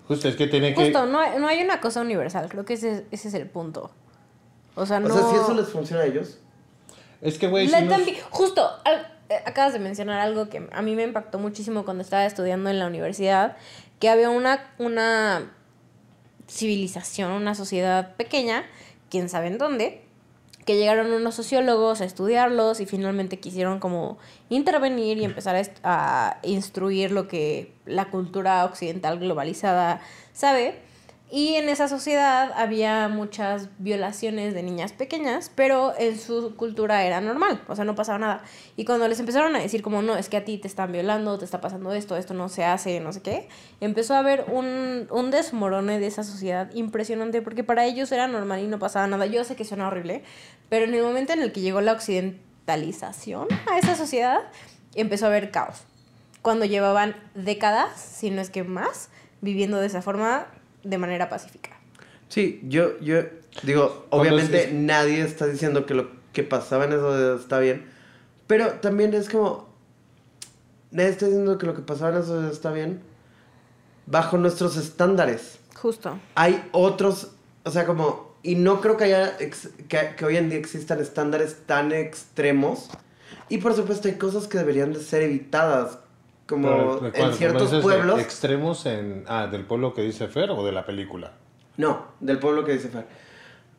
Justo, 0.07 0.27
es 0.27 0.35
que 0.35 0.47
tiene 0.47 0.73
que... 0.73 0.85
Justo, 0.85 1.05
no 1.05 1.19
hay, 1.19 1.39
no 1.39 1.47
hay 1.47 1.61
una 1.61 1.79
cosa 1.79 2.01
universal. 2.01 2.49
Creo 2.49 2.65
que 2.65 2.73
ese, 2.73 3.05
ese 3.11 3.27
es 3.27 3.35
el 3.35 3.47
punto. 3.47 3.91
O 4.73 4.87
sea, 4.87 4.99
no. 4.99 5.13
O 5.13 5.15
sea, 5.15 5.29
si 5.29 5.35
eso 5.35 5.53
les 5.53 5.67
funciona 5.67 6.01
a 6.01 6.07
ellos. 6.07 6.39
Es 7.21 7.37
que, 7.37 7.47
güey, 7.47 7.67
si 7.67 7.73
Justo, 8.29 8.69
al- 8.85 9.11
eh, 9.29 9.35
acabas 9.45 9.73
de 9.73 9.79
mencionar 9.79 10.19
algo 10.19 10.49
que 10.49 10.67
a 10.71 10.81
mí 10.81 10.95
me 10.95 11.03
impactó 11.03 11.37
muchísimo 11.39 11.83
cuando 11.85 12.01
estaba 12.03 12.25
estudiando 12.25 12.69
en 12.69 12.79
la 12.79 12.87
universidad, 12.87 13.57
que 13.99 14.09
había 14.09 14.29
una, 14.29 14.71
una 14.79 15.51
civilización, 16.47 17.31
una 17.31 17.55
sociedad 17.55 18.15
pequeña, 18.15 18.65
quién 19.09 19.29
sabe 19.29 19.47
en 19.47 19.57
dónde, 19.57 20.01
que 20.65 20.77
llegaron 20.77 21.11
unos 21.11 21.35
sociólogos 21.35 22.01
a 22.01 22.05
estudiarlos 22.05 22.79
y 22.79 22.85
finalmente 22.85 23.39
quisieron 23.39 23.79
como 23.79 24.17
intervenir 24.49 25.17
y 25.17 25.25
empezar 25.25 25.59
a 25.83 26.37
instruir 26.43 27.11
lo 27.11 27.27
que 27.27 27.73
la 27.85 28.09
cultura 28.09 28.63
occidental 28.65 29.19
globalizada 29.19 30.01
sabe. 30.33 30.79
Y 31.31 31.55
en 31.55 31.69
esa 31.69 31.87
sociedad 31.87 32.51
había 32.55 33.07
muchas 33.07 33.69
violaciones 33.77 34.55
de 34.55 34.63
niñas 34.63 34.93
pequeñas, 34.93 35.51
pero 35.53 35.93
en 35.99 36.17
su 36.17 36.55
cultura 36.55 37.05
era 37.05 37.21
normal, 37.21 37.61
o 37.67 37.75
sea, 37.75 37.85
no 37.85 37.93
pasaba 37.93 38.17
nada. 38.17 38.43
Y 38.75 38.83
cuando 38.83 39.07
les 39.07 39.19
empezaron 39.19 39.55
a 39.55 39.59
decir 39.59 39.83
como, 39.83 40.01
no, 40.01 40.17
es 40.17 40.27
que 40.27 40.37
a 40.37 40.43
ti 40.43 40.57
te 40.57 40.67
están 40.67 40.91
violando, 40.91 41.37
te 41.37 41.45
está 41.45 41.61
pasando 41.61 41.93
esto, 41.93 42.17
esto 42.17 42.33
no 42.33 42.49
se 42.49 42.63
hace, 42.65 42.99
no 42.99 43.13
sé 43.13 43.21
qué, 43.21 43.47
empezó 43.79 44.15
a 44.15 44.19
haber 44.19 44.45
un, 44.51 45.07
un 45.11 45.29
desmorone 45.29 45.99
de 45.99 46.07
esa 46.07 46.23
sociedad 46.23 46.71
impresionante, 46.73 47.43
porque 47.43 47.63
para 47.63 47.85
ellos 47.85 48.11
era 48.11 48.27
normal 48.27 48.61
y 48.63 48.67
no 48.67 48.79
pasaba 48.79 49.05
nada. 49.05 49.27
Yo 49.27 49.43
sé 49.43 49.55
que 49.55 49.65
suena 49.65 49.87
horrible, 49.87 50.23
pero 50.67 50.85
en 50.85 50.95
el 50.95 51.03
momento 51.03 51.33
en 51.33 51.43
el 51.43 51.51
que 51.51 51.61
llegó 51.61 51.79
la 51.81 51.91
occidentalización 51.91 53.47
a 53.71 53.77
esa 53.77 53.95
sociedad, 53.95 54.39
empezó 54.95 55.25
a 55.25 55.27
haber 55.27 55.51
caos. 55.51 55.83
Cuando 56.41 56.65
llevaban 56.65 57.15
décadas, 57.35 57.99
si 57.99 58.31
no 58.31 58.41
es 58.41 58.49
que 58.49 58.63
más, 58.63 59.09
viviendo 59.41 59.77
de 59.77 59.85
esa 59.85 60.01
forma 60.01 60.47
de 60.83 60.97
manera 60.97 61.29
pacífica. 61.29 61.71
Sí, 62.27 62.61
yo, 62.63 62.99
yo 62.99 63.23
digo, 63.63 64.05
obviamente 64.11 64.65
es- 64.65 64.73
nadie 64.73 65.21
está 65.21 65.47
diciendo 65.47 65.85
que 65.85 65.93
lo 65.95 66.09
que 66.33 66.43
pasaba 66.43 66.85
en 66.85 66.93
eso 66.93 67.35
está 67.35 67.59
bien, 67.59 67.85
pero 68.47 68.73
también 68.73 69.13
es 69.13 69.29
como, 69.29 69.67
nadie 70.91 71.09
está 71.09 71.25
diciendo 71.25 71.57
que 71.57 71.65
lo 71.65 71.73
que 71.75 71.81
pasaba 71.81 72.15
en 72.17 72.23
eso 72.23 72.49
está 72.49 72.71
bien 72.71 73.01
bajo 74.05 74.37
nuestros 74.37 74.77
estándares. 74.77 75.59
Justo. 75.75 76.19
Hay 76.35 76.63
otros, 76.71 77.31
o 77.63 77.71
sea, 77.71 77.85
como, 77.85 78.35
y 78.43 78.55
no 78.55 78.81
creo 78.81 78.97
que 78.97 79.05
haya, 79.05 79.35
ex- 79.39 79.69
que, 79.87 80.15
que 80.17 80.25
hoy 80.25 80.37
en 80.37 80.49
día 80.49 80.59
existan 80.59 80.99
estándares 80.99 81.57
tan 81.65 81.91
extremos, 81.91 82.89
y 83.49 83.57
por 83.59 83.75
supuesto 83.75 84.07
hay 84.07 84.15
cosas 84.15 84.47
que 84.47 84.57
deberían 84.59 84.93
de 84.93 84.99
ser 85.01 85.23
evitadas, 85.23 85.97
como 86.49 86.99
en 87.13 87.33
ciertos 87.33 87.69
de 87.71 87.79
pueblos. 87.79 88.19
Extremos 88.19 88.85
en... 88.87 89.23
Ah, 89.27 89.47
¿del 89.47 89.65
pueblo 89.65 89.93
que 89.93 90.01
dice 90.01 90.27
Fer 90.27 90.49
o 90.49 90.65
de 90.65 90.71
la 90.71 90.85
película? 90.85 91.33
No, 91.77 92.07
del 92.19 92.39
pueblo 92.39 92.65
que 92.65 92.73
dice 92.73 92.89
Fer. 92.89 93.05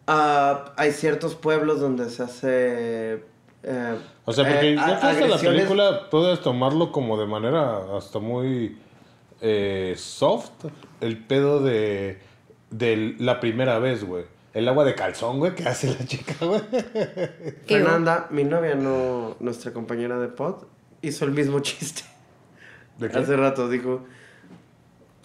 Ah, 0.07 0.73
hay 0.77 0.93
ciertos 0.93 1.35
pueblos 1.35 1.81
donde 1.81 2.09
se 2.09 2.23
hace. 2.23 3.25
eh, 3.63 3.97
O 4.25 4.33
sea, 4.33 4.45
porque 4.49 4.73
eh, 4.73 4.77
ya 4.77 5.09
a- 5.11 5.15
que 5.19 5.29
la 5.29 5.37
película 5.37 6.09
puedes 6.11 6.41
tomarlo 6.41 6.93
como 6.93 7.19
de 7.19 7.27
manera 7.27 7.97
hasta 7.97 8.19
muy 8.21 8.79
eh, 9.41 9.95
soft. 9.99 10.51
El 11.01 11.19
pedo 11.19 11.61
de, 11.61 12.19
de 12.71 13.15
la 13.19 13.41
primera 13.41 13.79
vez, 13.79 14.05
güey. 14.05 14.25
El 14.53 14.67
agua 14.69 14.85
de 14.85 14.95
calzón, 14.97 15.39
güey, 15.39 15.55
que 15.55 15.69
hace 15.69 15.89
la 15.97 16.05
chica, 16.07 16.35
güey. 16.45 16.61
Fernanda, 17.67 18.27
mi 18.31 18.43
novia, 18.45 18.75
no 18.75 19.37
nuestra 19.41 19.73
compañera 19.73 20.19
de 20.19 20.29
pod, 20.29 20.65
hizo 21.03 21.25
el 21.25 21.31
mismo 21.33 21.61
chiste. 21.61 22.03
¿De 23.01 23.09
qué? 23.11 23.19
Hace 23.19 23.37
rato 23.37 23.69
dijo. 23.69 24.05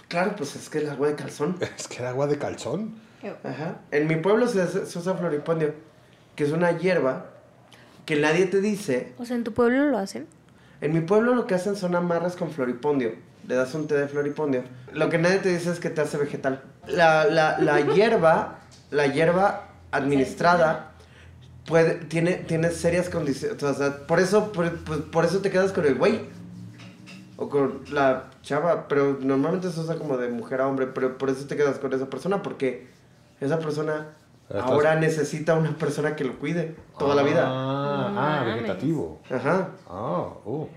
Claro, 0.08 0.36
pues 0.38 0.56
es 0.56 0.70
que 0.70 0.80
el 0.80 0.90
agua 0.90 1.08
de 1.10 1.16
calzón. 1.16 1.58
Es 1.78 1.88
que 1.88 1.98
era 2.00 2.10
agua 2.10 2.28
de 2.28 2.38
calzón. 2.38 2.96
Ajá. 3.44 3.78
En 3.92 4.08
mi 4.08 4.18
pueblo 4.18 4.48
se, 4.48 4.62
hace- 4.62 4.86
se 4.86 5.00
usa 5.00 5.16
floripondio, 5.16 5.74
que 6.36 6.44
es 6.44 6.52
una 6.52 6.78
hierba 6.78 7.32
que 8.06 8.16
nadie 8.18 8.46
te 8.46 8.62
dice. 8.62 9.14
O 9.18 9.26
sea, 9.26 9.36
¿en 9.36 9.44
tu 9.44 9.52
pueblo 9.52 9.86
lo 9.90 9.98
hacen? 9.98 10.28
En 10.82 10.94
mi 10.94 11.02
pueblo 11.02 11.34
lo 11.34 11.48
que 11.48 11.56
hacen 11.56 11.76
son 11.76 11.96
amarras 11.96 12.36
con 12.36 12.52
floripondio. 12.52 13.14
Le 13.48 13.56
das 13.56 13.74
un 13.74 13.88
té 13.88 13.96
de 13.96 14.08
floripondio. 14.08 14.64
Lo 14.94 15.10
que 15.10 15.18
nadie 15.18 15.38
te 15.40 15.50
dice 15.50 15.72
es 15.72 15.80
que 15.80 15.90
te 15.90 16.02
hace 16.02 16.18
vegetal. 16.18 16.62
La, 16.88 17.26
la, 17.26 17.58
la 17.60 17.80
hierba, 17.96 18.60
la 18.92 19.08
hierba 19.08 19.70
administrada, 19.92 20.92
puede, 21.66 21.96
tiene, 21.96 22.34
tiene 22.36 22.70
serias 22.70 23.10
condiciones. 23.10 23.62
O 23.64 23.74
sea, 23.74 24.06
por 24.06 24.20
eso, 24.20 24.52
por, 24.52 24.72
pues, 24.84 25.00
por 25.00 25.26
eso 25.26 25.40
te 25.40 25.50
quedas 25.50 25.72
con 25.72 25.86
el 25.86 25.96
güey. 25.96 26.22
O 27.38 27.50
con 27.50 27.82
la 27.92 28.26
chava. 28.42 28.88
Pero 28.88 29.18
normalmente 29.22 29.70
se 29.72 29.80
usa 29.80 29.96
como 29.98 30.18
de 30.18 30.30
mujer 30.30 30.62
a 30.62 30.68
hombre. 30.68 30.88
Pero 30.88 31.18
por 31.18 31.30
eso 31.30 31.46
te 31.48 31.56
quedas 31.56 31.80
con 31.80 31.94
esa 31.94 32.10
persona. 32.10 32.42
Porque 32.42 32.88
esa 33.42 33.60
persona 33.60 34.08
Estás- 34.50 34.64
ahora 34.64 34.96
necesita 34.96 35.56
una 35.56 35.72
persona 35.78 36.16
que 36.16 36.24
lo 36.24 36.38
cuide 36.40 36.76
toda 36.98 37.16
la 37.16 37.24
vida. 37.24 37.44
Ah, 37.48 38.10
No 38.14 38.20
ah, 38.20 38.40
mames. 38.42 38.56
vegetativo. 38.62 39.22
Ajá. 39.30 39.70
Ah, 39.90 40.28
uh. 40.46 40.68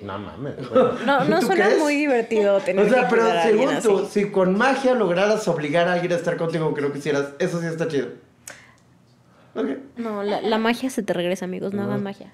No 0.00 0.18
mames. 0.18 0.68
bueno. 0.68 0.92
No, 1.06 1.24
no 1.26 1.38
¿Tú 1.40 1.46
suena 1.46 1.66
crees? 1.66 1.78
muy 1.78 1.94
divertido 1.94 2.58
tener 2.60 2.84
O 2.84 2.88
sea, 2.90 3.04
que 3.08 3.14
pero 3.14 3.22
a 3.30 3.42
según 3.42 3.80
tú, 3.82 3.98
así. 4.00 4.24
si 4.24 4.30
con 4.32 4.58
magia 4.58 4.94
lograras 4.94 5.46
obligar 5.46 5.86
a 5.86 5.92
alguien 5.92 6.10
a 6.12 6.16
estar 6.16 6.36
contigo 6.36 6.64
aunque 6.64 6.80
no 6.82 6.92
quisieras, 6.92 7.28
eso 7.38 7.60
sí 7.60 7.66
está 7.68 7.86
chido. 7.86 8.08
Ok. 9.54 9.66
No, 9.98 10.22
la, 10.24 10.40
la 10.40 10.58
magia 10.58 10.90
se 10.90 11.02
te 11.04 11.12
regresa, 11.12 11.44
amigos. 11.44 11.72
No 11.72 11.84
hagan 11.84 12.02
magia. 12.02 12.32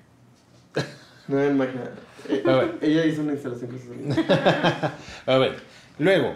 No 1.27 1.41
es 1.41 1.53
magia. 1.55 1.91
Eh, 2.29 2.43
A 2.47 2.53
ver. 2.53 2.75
ella 2.83 3.05
hizo 3.07 3.23
una 3.23 3.33
instalación 3.33 3.71
con 3.71 3.79
sus 3.81 3.91
amigos. 3.91 4.19
A 5.27 5.39
ver, 5.39 5.57
luego. 5.99 6.35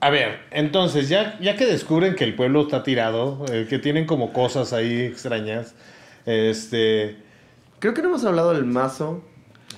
A 0.00 0.10
ver, 0.10 0.40
entonces, 0.50 1.08
ya, 1.08 1.38
ya 1.40 1.56
que 1.56 1.64
descubren 1.66 2.14
que 2.14 2.24
el 2.24 2.34
pueblo 2.34 2.62
está 2.62 2.82
tirado, 2.82 3.44
eh, 3.50 3.66
que 3.68 3.78
tienen 3.78 4.06
como 4.06 4.32
cosas 4.32 4.72
ahí 4.74 5.00
extrañas, 5.02 5.74
este... 6.26 7.16
Creo 7.78 7.94
que 7.94 8.02
no 8.02 8.08
hemos 8.08 8.24
hablado 8.24 8.52
del 8.52 8.64
mazo 8.66 9.22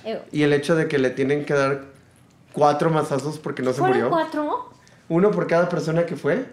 Eh, 0.03 0.21
y 0.31 0.43
el 0.43 0.51
hecho 0.53 0.75
de 0.75 0.87
que 0.87 0.97
le 0.97 1.09
tienen 1.11 1.45
que 1.45 1.53
dar 1.53 1.85
cuatro 2.53 2.89
mazazos 2.89 3.37
porque 3.39 3.61
no 3.63 3.71
se 3.71 3.79
¿Fueron 3.79 3.97
murió. 3.97 4.09
cuatro? 4.09 4.69
Uno 5.09 5.31
por 5.31 5.47
cada 5.47 5.69
persona 5.69 6.05
que 6.05 6.15
fue. 6.17 6.45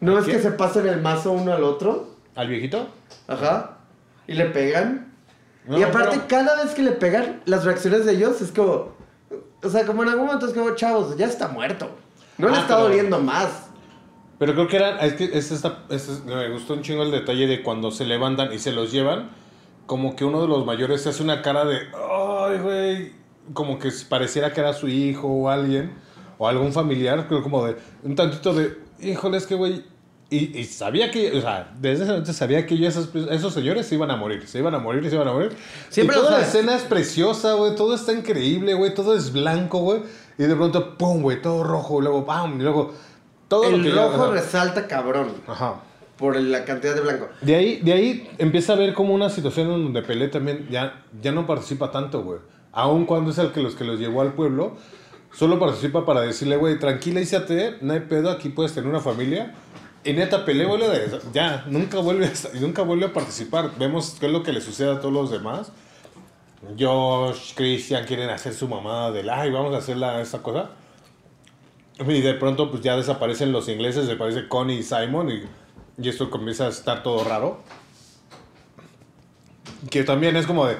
¿No 0.00 0.18
es 0.18 0.24
quién? 0.24 0.36
que 0.36 0.42
se 0.42 0.50
pasen 0.52 0.86
el 0.86 1.00
mazo 1.00 1.32
uno 1.32 1.52
al 1.52 1.64
otro? 1.64 2.14
¿Al 2.36 2.48
viejito? 2.48 2.88
Ajá. 3.26 3.78
Y 4.26 4.34
le 4.34 4.46
pegan. 4.46 5.12
No, 5.66 5.78
y 5.78 5.82
aparte, 5.82 6.20
cada 6.28 6.62
vez 6.62 6.74
que 6.74 6.82
le 6.82 6.92
pegan, 6.92 7.40
las 7.46 7.64
reacciones 7.64 8.04
de 8.04 8.12
ellos 8.12 8.40
es 8.42 8.52
como. 8.52 8.92
O 9.62 9.68
sea, 9.70 9.86
como 9.86 10.02
en 10.02 10.10
algún 10.10 10.26
momento 10.26 10.46
es 10.46 10.52
como, 10.52 10.74
chavos, 10.74 11.16
ya 11.16 11.26
está 11.26 11.48
muerto. 11.48 11.88
No 12.36 12.48
le 12.48 12.56
Ah, 12.56 12.60
está 12.60 12.76
pero- 12.76 12.88
doliendo 12.88 13.18
más. 13.20 13.68
Pero 14.38 14.52
creo 14.54 14.66
que 14.68 14.76
era, 14.76 14.98
es 15.06 15.14
que 15.14 15.24
es 15.24 15.50
esta, 15.52 15.84
es- 15.88 16.08
es- 16.08 16.24
me 16.24 16.50
gustó 16.50 16.74
un 16.74 16.82
chingo 16.82 17.02
el 17.02 17.10
detalle 17.10 17.46
de 17.46 17.62
cuando 17.62 17.90
se 17.90 18.04
levantan 18.04 18.52
y 18.52 18.58
se 18.58 18.72
los 18.72 18.92
llevan, 18.92 19.30
como 19.86 20.16
que 20.16 20.24
uno 20.24 20.42
de 20.42 20.48
los 20.48 20.66
mayores 20.66 21.02
se 21.02 21.10
hace 21.10 21.22
una 21.22 21.40
cara 21.40 21.64
de, 21.64 21.78
ay, 21.94 22.58
güey, 22.58 23.12
como 23.54 23.78
que 23.78 23.90
pareciera 24.08 24.52
que 24.52 24.60
era 24.60 24.72
su 24.74 24.88
hijo 24.88 25.28
o 25.28 25.48
alguien, 25.48 25.94
o 26.36 26.48
algún 26.48 26.72
familiar, 26.72 27.26
creo 27.28 27.42
como 27.42 27.64
de, 27.64 27.76
un 28.02 28.16
tantito 28.16 28.52
de, 28.52 28.76
híjole, 29.00 29.36
es 29.38 29.46
que, 29.46 29.54
güey, 29.54 29.84
y, 30.30 30.58
y 30.58 30.64
sabía 30.64 31.10
que, 31.10 31.36
o 31.36 31.40
sea, 31.40 31.72
desde 31.78 32.04
ese 32.04 32.12
momento 32.12 32.32
sabía 32.32 32.66
que 32.66 32.76
yo 32.76 32.88
esos, 32.88 33.10
esos 33.30 33.52
señores 33.52 33.86
se 33.86 33.94
iban 33.94 34.10
a 34.10 34.16
morir, 34.16 34.46
se 34.46 34.58
iban 34.58 34.74
a 34.74 34.78
morir, 34.78 35.08
se 35.08 35.14
iban 35.14 35.28
a 35.28 35.32
morir. 35.32 35.52
Siempre 35.90 36.16
y 36.16 36.18
lo 36.18 36.26
toda 36.26 36.38
la 36.38 36.44
escena 36.46 36.74
es 36.74 36.82
preciosa, 36.82 37.52
güey, 37.54 37.76
todo 37.76 37.94
está 37.94 38.12
increíble, 38.12 38.74
güey, 38.74 38.94
todo 38.94 39.16
es 39.16 39.32
blanco, 39.32 39.78
güey, 39.78 40.02
y 40.38 40.44
de 40.44 40.56
pronto, 40.56 40.96
pum, 40.96 41.22
güey, 41.22 41.40
todo 41.40 41.62
rojo, 41.62 42.00
luego, 42.00 42.24
pam, 42.24 42.60
y 42.60 42.62
luego... 42.62 42.94
Todo 43.46 43.70
lo 43.70 43.76
El 43.76 43.82
que 43.84 43.90
rojo 43.90 44.22
o 44.22 44.24
sea, 44.24 44.30
resalta 44.30 44.86
cabrón 44.88 45.28
Ajá. 45.46 45.82
por 46.16 46.34
la 46.34 46.64
cantidad 46.64 46.94
de 46.94 47.02
blanco. 47.02 47.28
De 47.42 47.54
ahí, 47.54 47.80
de 47.82 47.92
ahí 47.92 48.30
empieza 48.38 48.72
a 48.72 48.76
ver 48.76 48.94
como 48.94 49.14
una 49.14 49.28
situación 49.28 49.70
en 49.70 49.84
donde 49.84 50.02
Pelé 50.02 50.28
también 50.28 50.66
ya, 50.70 51.04
ya 51.20 51.30
no 51.30 51.46
participa 51.46 51.90
tanto, 51.92 52.22
güey. 52.22 52.38
Aun 52.72 53.04
cuando 53.04 53.30
es 53.30 53.38
el 53.38 53.52
que 53.52 53.60
los 53.60 53.74
que 53.74 53.84
los 53.84 54.00
llevó 54.00 54.22
al 54.22 54.32
pueblo, 54.32 54.76
solo 55.32 55.60
participa 55.60 56.06
para 56.06 56.22
decirle, 56.22 56.56
güey, 56.56 56.78
tranquilízate, 56.78 57.76
no 57.82 57.92
hay 57.92 58.00
pedo, 58.00 58.30
aquí 58.30 58.48
puedes 58.48 58.72
tener 58.72 58.88
una 58.88 59.00
familia. 59.00 59.54
Y 60.04 60.12
neta, 60.12 60.44
Pelé 60.44 60.66
vuelve 60.66 60.88
de, 60.88 61.20
ya, 61.32 61.64
nunca 61.66 61.98
vuelve, 61.98 62.26
a, 62.26 62.58
nunca 62.60 62.82
vuelve 62.82 63.06
a 63.06 63.12
participar. 63.12 63.70
Vemos 63.78 64.16
qué 64.20 64.26
es 64.26 64.32
lo 64.32 64.42
que 64.42 64.52
le 64.52 64.60
sucede 64.60 64.92
a 64.92 65.00
todos 65.00 65.14
los 65.14 65.30
demás. 65.30 65.72
Josh, 66.78 67.54
Christian 67.54 68.04
quieren 68.04 68.30
hacer 68.30 68.54
su 68.54 68.68
mamada 68.68 69.12
del, 69.12 69.30
ay, 69.30 69.50
vamos 69.50 69.74
a 69.74 69.78
hacer 69.78 69.96
esa 70.20 70.42
cosa. 70.42 70.70
Y 71.98 72.20
de 72.20 72.34
pronto, 72.34 72.70
pues 72.70 72.82
ya 72.82 72.96
desaparecen 72.96 73.52
los 73.52 73.68
ingleses, 73.68 74.06
desaparece 74.06 74.48
Connie 74.48 74.78
y 74.78 74.82
Simon, 74.82 75.30
y 75.98 76.08
esto 76.08 76.28
comienza 76.28 76.66
a 76.66 76.68
estar 76.68 77.02
todo 77.02 77.24
raro. 77.24 77.62
Que 79.90 80.04
también 80.04 80.36
es 80.36 80.46
como 80.46 80.66
de. 80.66 80.76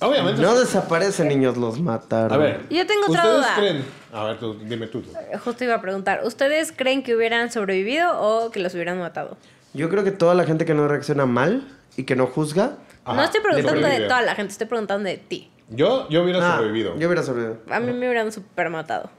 Obviamente. 0.00 0.42
No 0.42 0.58
desaparecen 0.58 1.28
niños, 1.28 1.56
los 1.56 1.80
mataron. 1.80 2.32
a 2.32 2.36
ver. 2.36 2.60
Yo 2.68 2.86
tengo 2.86 3.06
otra 3.08 3.20
¿Ustedes 3.22 3.36
duda. 3.36 3.54
creen? 3.56 3.84
A 4.12 4.24
ver, 4.24 4.38
tú, 4.38 4.54
dime 4.64 4.86
tú. 4.86 5.00
tú. 5.02 5.10
Justo 5.44 5.64
iba 5.64 5.74
a 5.74 5.80
preguntar, 5.80 6.20
¿ustedes 6.24 6.72
creen 6.72 7.02
que 7.02 7.14
hubieran 7.16 7.50
sobrevivido 7.50 8.18
o 8.20 8.50
que 8.50 8.60
los 8.60 8.74
hubieran 8.74 8.98
matado? 8.98 9.36
Yo 9.72 9.88
creo 9.88 10.04
que 10.04 10.10
toda 10.10 10.34
la 10.34 10.44
gente 10.44 10.64
que 10.64 10.74
no 10.74 10.86
reacciona 10.88 11.26
mal 11.26 11.66
y 11.96 12.04
que 12.04 12.14
no 12.16 12.26
juzga. 12.26 12.76
no 13.06 13.22
estoy 13.22 13.40
preguntando 13.40 13.86
de 13.88 14.00
toda 14.00 14.22
la 14.22 14.34
gente, 14.34 14.52
estoy 14.52 14.66
preguntando 14.66 15.08
de 15.08 15.16
ti. 15.16 15.50
Yo, 15.68 16.08
yo 16.10 16.22
hubiera 16.22 16.38
Ah, 16.46 16.56
sobrevivido. 16.56 16.96
Yo 16.98 17.08
hubiera 17.08 17.22
sobrevivido. 17.22 17.60
A 17.70 17.80
mí 17.80 17.92
me 17.92 17.98
hubieran 18.06 18.30
super 18.32 18.70
matado. 18.70 19.10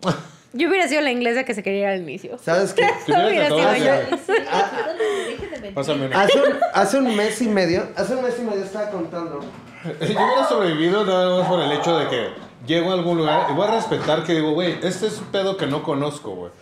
Yo 0.56 0.68
hubiera 0.68 0.86
sido 0.86 1.00
la 1.00 1.10
inglesa 1.10 1.42
que 1.42 1.52
se 1.52 1.64
quería 1.64 1.80
ir 1.80 1.86
al 1.86 2.02
inicio. 2.02 2.38
¿Sabes 2.38 2.74
qué? 2.74 2.84
Hubiera 3.08 3.48
sido 3.48 3.74
yo. 3.74 3.92
Un, 5.74 6.60
hace 6.72 6.98
un 6.98 7.16
mes 7.16 7.42
y 7.42 7.48
medio, 7.48 7.88
hace 7.96 8.14
un 8.14 8.22
mes 8.22 8.36
y 8.38 8.42
medio 8.42 8.62
estaba 8.62 8.88
contando. 8.90 9.40
Yo 9.84 9.90
hubiera 10.00 10.48
sobrevivido 10.48 11.04
nada 11.04 11.38
más 11.38 11.48
por 11.48 11.60
el 11.60 11.70
hecho 11.72 11.98
de 11.98 12.08
que 12.08 12.28
llego 12.66 12.90
a 12.90 12.94
algún 12.94 13.18
lugar 13.18 13.48
y 13.50 13.52
voy 13.52 13.68
a 13.68 13.72
respetar 13.72 14.24
que 14.24 14.32
digo, 14.32 14.52
güey, 14.52 14.78
este 14.82 15.08
es 15.08 15.18
un 15.18 15.26
pedo 15.26 15.58
que 15.58 15.66
no 15.66 15.82
conozco, 15.82 16.30
güey. 16.30 16.52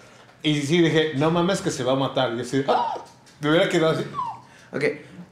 Y 0.43 0.61
sí 0.63 0.81
dije, 0.81 1.13
no 1.15 1.31
mames 1.31 1.61
que 1.61 1.71
se 1.71 1.85
va 1.85 1.93
a 1.93 1.97
matar. 1.97 2.35
Y 2.35 2.41
así, 2.41 2.65
¡ah! 2.67 2.95
me 3.41 3.51
hubiera 3.51 3.69
quedado 3.69 3.93
así. 3.93 4.05
Ok, 4.73 4.85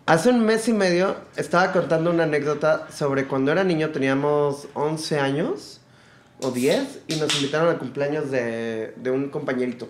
hace 0.06 0.30
un 0.30 0.44
mes 0.44 0.68
y 0.68 0.72
medio 0.72 1.16
estaba 1.34 1.72
contando 1.72 2.10
una 2.10 2.22
anécdota 2.22 2.86
sobre 2.92 3.26
cuando 3.26 3.50
era 3.50 3.64
niño, 3.64 3.90
teníamos 3.90 4.68
11 4.74 5.18
años 5.18 5.80
o 6.42 6.52
10 6.52 7.00
y 7.08 7.16
nos 7.16 7.34
invitaron 7.34 7.70
al 7.70 7.78
cumpleaños 7.78 8.30
de, 8.30 8.94
de 8.96 9.10
un 9.10 9.30
compañerito. 9.30 9.88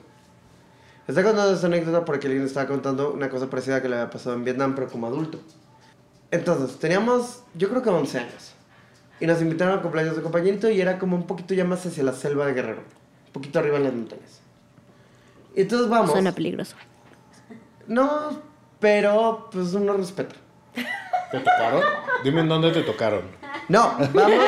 Estaba 1.06 1.28
contando 1.28 1.52
esta 1.52 1.66
anécdota 1.66 2.06
porque 2.06 2.28
alguien 2.28 2.46
estaba 2.46 2.66
contando 2.66 3.12
una 3.12 3.28
cosa 3.28 3.50
parecida 3.50 3.82
que 3.82 3.90
le 3.90 3.96
había 3.96 4.10
pasado 4.10 4.36
en 4.36 4.44
Vietnam, 4.44 4.74
pero 4.74 4.88
como 4.88 5.06
adulto. 5.06 5.40
Entonces, 6.30 6.78
teníamos, 6.78 7.42
yo 7.54 7.68
creo 7.68 7.82
que 7.82 7.90
11 7.90 8.18
años. 8.18 8.54
Y 9.20 9.26
nos 9.26 9.42
invitaron 9.42 9.74
al 9.74 9.82
cumpleaños 9.82 10.16
de 10.16 10.22
compañerito 10.22 10.70
y 10.70 10.80
era 10.80 10.98
como 10.98 11.16
un 11.16 11.26
poquito 11.26 11.52
ya 11.54 11.64
más 11.64 11.84
hacia 11.84 12.02
la 12.02 12.12
selva 12.12 12.46
de 12.46 12.54
Guerrero. 12.54 12.82
Un 13.26 13.32
poquito 13.32 13.58
arriba 13.58 13.76
en 13.76 13.84
las 13.84 13.92
montañas. 13.92 14.40
Y 15.54 15.62
entonces 15.62 15.88
vamos. 15.88 16.12
Suena 16.12 16.32
peligroso. 16.32 16.76
No, 17.86 18.40
pero 18.78 19.48
pues 19.52 19.74
uno 19.74 19.92
respeta. 19.92 20.36
¿Te 21.30 21.38
tocaron? 21.38 21.82
Dime 22.24 22.40
en 22.40 22.48
dónde 22.48 22.70
te 22.72 22.82
tocaron. 22.82 23.22
No, 23.68 23.96
vamos, 24.12 24.38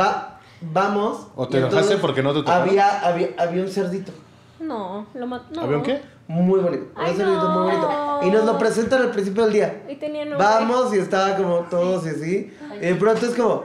va, 0.00 0.40
vamos. 0.60 1.26
¿O 1.36 1.46
te 1.48 1.58
enojaste 1.58 1.98
porque 1.98 2.22
no 2.22 2.32
te 2.32 2.40
tocaron? 2.40 2.68
Había, 2.68 3.00
había, 3.00 3.28
había 3.38 3.62
un 3.62 3.68
cerdito. 3.68 4.12
No, 4.60 5.06
lo 5.14 5.26
mató. 5.26 5.60
¿Había 5.60 5.76
un 5.76 5.82
qué? 5.82 6.00
Muy 6.28 6.60
bonito. 6.60 6.86
Ay, 6.96 7.12
un 7.12 7.16
cerdito 7.16 7.48
muy 7.50 7.62
bonito. 7.70 7.88
no. 7.88 8.26
Y 8.26 8.30
nos 8.30 8.44
lo 8.44 8.58
presentan 8.58 9.02
al 9.02 9.10
principio 9.10 9.44
del 9.44 9.52
día. 9.52 9.84
Y 9.88 9.96
tenía 9.96 10.24
nombre. 10.24 10.44
Vamos 10.44 10.94
y 10.94 10.98
estaba 10.98 11.36
como 11.36 11.60
todos 11.70 12.04
y 12.06 12.08
así. 12.08 12.52
Y 12.76 12.86
de 12.86 12.94
pronto 12.96 13.26
es 13.26 13.34
como, 13.34 13.64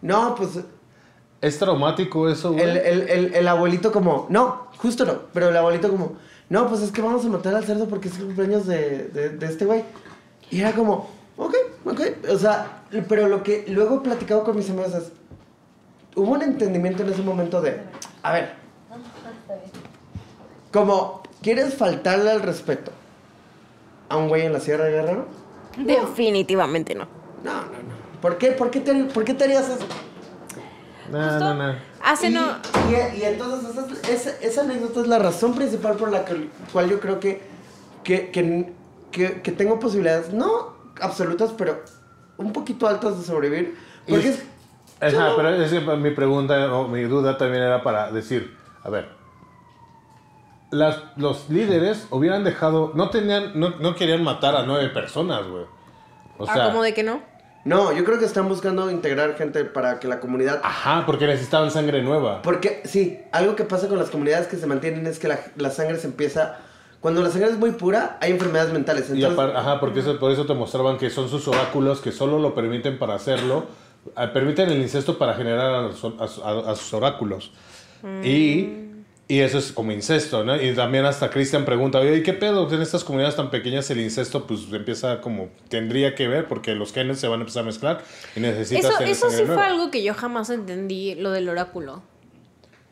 no, 0.00 0.34
pues 0.34 0.60
¿Es 1.40 1.58
traumático 1.58 2.28
eso, 2.30 2.52
güey? 2.52 2.64
el, 2.64 2.76
el, 2.78 3.08
el, 3.10 3.34
el 3.34 3.48
abuelito 3.48 3.92
como, 3.92 4.26
no, 4.30 4.68
justo 4.78 5.04
no, 5.04 5.18
pero 5.34 5.50
el 5.50 5.56
abuelito 5.58 5.90
como, 5.90 6.14
no, 6.48 6.66
pues 6.68 6.80
es 6.80 6.90
que 6.90 7.02
vamos 7.02 7.22
a 7.26 7.28
matar 7.28 7.54
al 7.54 7.64
cerdo 7.64 7.86
porque 7.86 8.08
es 8.08 8.16
el 8.18 8.26
cumpleaños 8.26 8.66
de, 8.66 9.08
de, 9.08 9.28
de 9.30 9.46
este 9.46 9.66
güey. 9.66 9.84
Y 10.50 10.60
era 10.62 10.72
como, 10.72 11.10
ok, 11.36 11.54
ok. 11.84 12.00
O 12.32 12.38
sea, 12.38 12.84
pero 13.08 13.28
lo 13.28 13.42
que 13.42 13.66
luego 13.68 13.96
he 13.96 14.00
platicado 14.00 14.42
con 14.42 14.56
mis 14.56 14.70
amigos 14.70 14.94
es, 14.94 15.12
hubo 16.16 16.30
un 16.32 16.40
entendimiento 16.42 17.02
en 17.02 17.10
ese 17.10 17.20
momento 17.22 17.60
de, 17.60 17.78
a 18.22 18.32
ver, 18.32 18.54
como, 20.72 21.22
¿quieres 21.44 21.74
faltarle 21.76 22.30
al 22.32 22.40
respeto 22.42 22.90
a 24.08 24.16
un 24.16 24.28
güey 24.28 24.42
en 24.42 24.52
la 24.52 24.58
Sierra 24.60 24.84
de 24.86 24.92
Guerrero? 24.92 25.26
Definitivamente 25.78 26.94
no. 26.96 27.06
No, 27.44 27.52
no, 27.52 27.62
no. 27.68 28.20
¿Por 28.20 28.38
qué? 28.38 28.50
¿Por 28.52 28.70
qué 28.70 28.80
te, 28.80 28.94
por 29.04 29.24
qué 29.24 29.34
te 29.34 29.44
harías 29.44 29.68
eso? 29.68 29.86
No, 31.10 31.38
no, 31.38 31.54
no. 31.54 31.74
Hace 32.02 32.28
y, 32.28 32.32
no. 32.32 32.40
y, 32.90 33.18
y 33.18 33.22
entonces 33.24 33.70
esa, 33.70 33.86
es- 33.86 34.08
esa, 34.26 34.30
esa 34.46 34.60
anécdota 34.62 35.00
es 35.02 35.06
la 35.06 35.18
razón 35.18 35.54
principal 35.54 35.96
por 35.96 36.10
la 36.10 36.24
que- 36.24 36.48
cual 36.72 36.88
yo 36.88 36.98
creo 37.00 37.20
que, 37.20 37.42
que, 38.02 38.30
que, 38.30 38.72
que, 39.10 39.42
que 39.42 39.52
tengo 39.52 39.78
posibilidades, 39.78 40.32
no 40.32 40.74
absolutas, 41.00 41.52
pero 41.56 41.82
un 42.38 42.52
poquito 42.52 42.88
altas 42.88 43.18
de 43.18 43.24
sobrevivir. 43.24 43.76
Porque 44.08 44.26
Y- 44.26 44.30
es... 44.30 44.42
Ajá, 45.00 45.32
pero 45.36 45.50
es 45.50 45.70
que 45.70 45.80
mi 45.80 46.10
pregunta 46.12 46.72
o 46.74 46.88
mi 46.88 47.02
duda 47.02 47.36
también 47.36 47.62
era 47.62 47.82
para 47.82 48.10
decir, 48.10 48.56
a 48.82 48.88
ver, 48.88 49.08
las, 50.74 50.98
los 51.16 51.48
líderes 51.48 52.06
hubieran 52.10 52.44
dejado, 52.44 52.92
no 52.94 53.10
tenían, 53.10 53.52
no, 53.58 53.70
no 53.70 53.94
querían 53.94 54.22
matar 54.22 54.56
a 54.56 54.64
nueve 54.64 54.88
personas, 54.90 55.46
güey. 55.46 55.64
O 56.38 56.44
ah, 56.48 56.52
sea, 56.54 56.64
¿cómo 56.66 56.82
de 56.82 56.92
que 56.92 57.02
no? 57.02 57.22
No, 57.64 57.92
yo 57.92 58.04
creo 58.04 58.18
que 58.18 58.26
están 58.26 58.48
buscando 58.48 58.90
integrar 58.90 59.36
gente 59.36 59.64
para 59.64 59.98
que 59.98 60.06
la 60.06 60.20
comunidad... 60.20 60.60
ajá, 60.62 61.06
porque 61.06 61.26
necesitaban 61.26 61.70
sangre 61.70 62.02
nueva. 62.02 62.42
Porque, 62.42 62.82
sí, 62.84 63.20
algo 63.32 63.56
que 63.56 63.64
pasa 63.64 63.88
con 63.88 63.98
las 63.98 64.10
comunidades 64.10 64.48
que 64.48 64.56
se 64.58 64.66
mantienen 64.66 65.06
es 65.06 65.18
que 65.18 65.28
la, 65.28 65.38
la 65.56 65.70
sangre 65.70 65.96
se 65.96 66.06
empieza... 66.08 66.58
Cuando 67.00 67.22
la 67.22 67.30
sangre 67.30 67.50
es 67.50 67.58
muy 67.58 67.70
pura, 67.72 68.18
hay 68.20 68.32
enfermedades 68.32 68.72
mentales. 68.72 69.08
Y 69.10 69.14
Entonces, 69.22 69.38
apar- 69.38 69.56
ajá, 69.56 69.78
porque 69.80 70.00
eso, 70.00 70.18
por 70.18 70.30
eso 70.32 70.44
te 70.46 70.54
mostraban 70.54 70.98
que 70.98 71.08
son 71.10 71.28
sus 71.28 71.46
oráculos 71.48 72.00
que 72.00 72.12
solo 72.12 72.38
lo 72.38 72.54
permiten 72.54 72.98
para 72.98 73.14
hacerlo. 73.14 73.66
eh, 74.16 74.28
Permiten 74.32 74.70
el 74.70 74.80
incesto 74.82 75.16
para 75.18 75.34
generar 75.34 75.66
a, 75.74 75.82
los- 75.82 76.04
a 76.18 76.26
su- 76.28 76.42
a- 76.44 76.70
a 76.70 76.74
sus 76.76 76.92
oráculos. 76.94 77.52
Y, 78.22 78.68
y 79.26 79.40
eso 79.40 79.58
es 79.58 79.72
como 79.72 79.90
incesto, 79.92 80.44
¿no? 80.44 80.60
Y 80.60 80.74
también 80.74 81.06
hasta 81.06 81.30
Cristian 81.30 81.64
pregunta, 81.64 81.98
oye, 81.98 82.16
¿y 82.16 82.22
qué 82.22 82.34
pedo? 82.34 82.70
En 82.70 82.82
estas 82.82 83.04
comunidades 83.04 83.36
tan 83.36 83.50
pequeñas 83.50 83.88
el 83.90 84.00
incesto 84.00 84.46
pues 84.46 84.70
empieza 84.70 85.20
como, 85.22 85.48
tendría 85.68 86.14
que 86.14 86.28
ver 86.28 86.46
porque 86.46 86.74
los 86.74 86.92
genes 86.92 87.20
se 87.20 87.28
van 87.28 87.40
a 87.40 87.42
empezar 87.42 87.62
a 87.62 87.66
mezclar 87.66 88.04
y 88.36 88.40
necesitas 88.40 88.84
Eso, 88.84 89.02
eso 89.02 89.30
sí 89.30 89.44
fue 89.44 89.62
algo 89.62 89.90
que 89.90 90.02
yo 90.02 90.12
jamás 90.12 90.50
entendí, 90.50 91.14
lo 91.14 91.30
del 91.30 91.48
oráculo. 91.48 92.02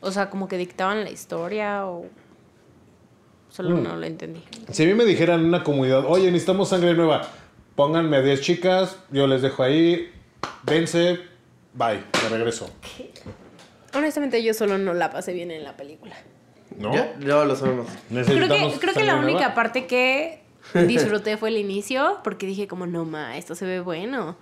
O 0.01 0.11
sea, 0.11 0.29
como 0.29 0.47
que 0.47 0.57
dictaban 0.57 1.03
la 1.03 1.11
historia 1.11 1.85
o... 1.85 2.05
Solo 3.49 3.77
Mm. 3.77 3.83
no 3.83 3.95
lo 3.95 4.05
entendí. 4.05 4.43
Si 4.71 4.83
a 4.83 4.87
mí 4.87 4.95
me 4.95 5.05
dijeran 5.05 5.41
en 5.41 5.45
una 5.45 5.63
comunidad, 5.63 6.05
oye, 6.07 6.25
necesitamos 6.31 6.69
sangre 6.69 6.95
nueva, 6.95 7.21
pónganme 7.75 8.23
10 8.23 8.41
chicas, 8.41 8.97
yo 9.11 9.27
les 9.27 9.43
dejo 9.43 9.61
ahí, 9.61 10.11
dense, 10.63 11.19
bye, 11.75 12.03
me 12.23 12.29
regreso. 12.29 12.67
Honestamente 13.93 14.43
yo 14.43 14.53
solo 14.53 14.77
no 14.77 14.93
la 14.93 15.11
pasé 15.11 15.33
bien 15.33 15.51
en 15.51 15.63
la 15.63 15.77
película. 15.77 16.15
¿No? 16.77 16.93
Ya, 16.93 17.13
ya 17.19 17.43
lo 17.43 17.55
sabemos. 17.55 17.87
Creo 18.09 18.25
que, 18.25 18.79
creo 18.79 19.05
la 19.05 19.15
nueva. 19.15 19.21
única 19.21 19.53
parte 19.53 19.85
que 19.85 20.41
disfruté 20.87 21.37
fue 21.37 21.49
el 21.49 21.57
inicio, 21.57 22.19
porque 22.23 22.45
dije 22.45 22.67
como, 22.67 22.87
no 22.87 23.05
ma, 23.05 23.37
esto 23.37 23.55
se 23.55 23.65
ve 23.65 23.79
bueno. 23.79 24.37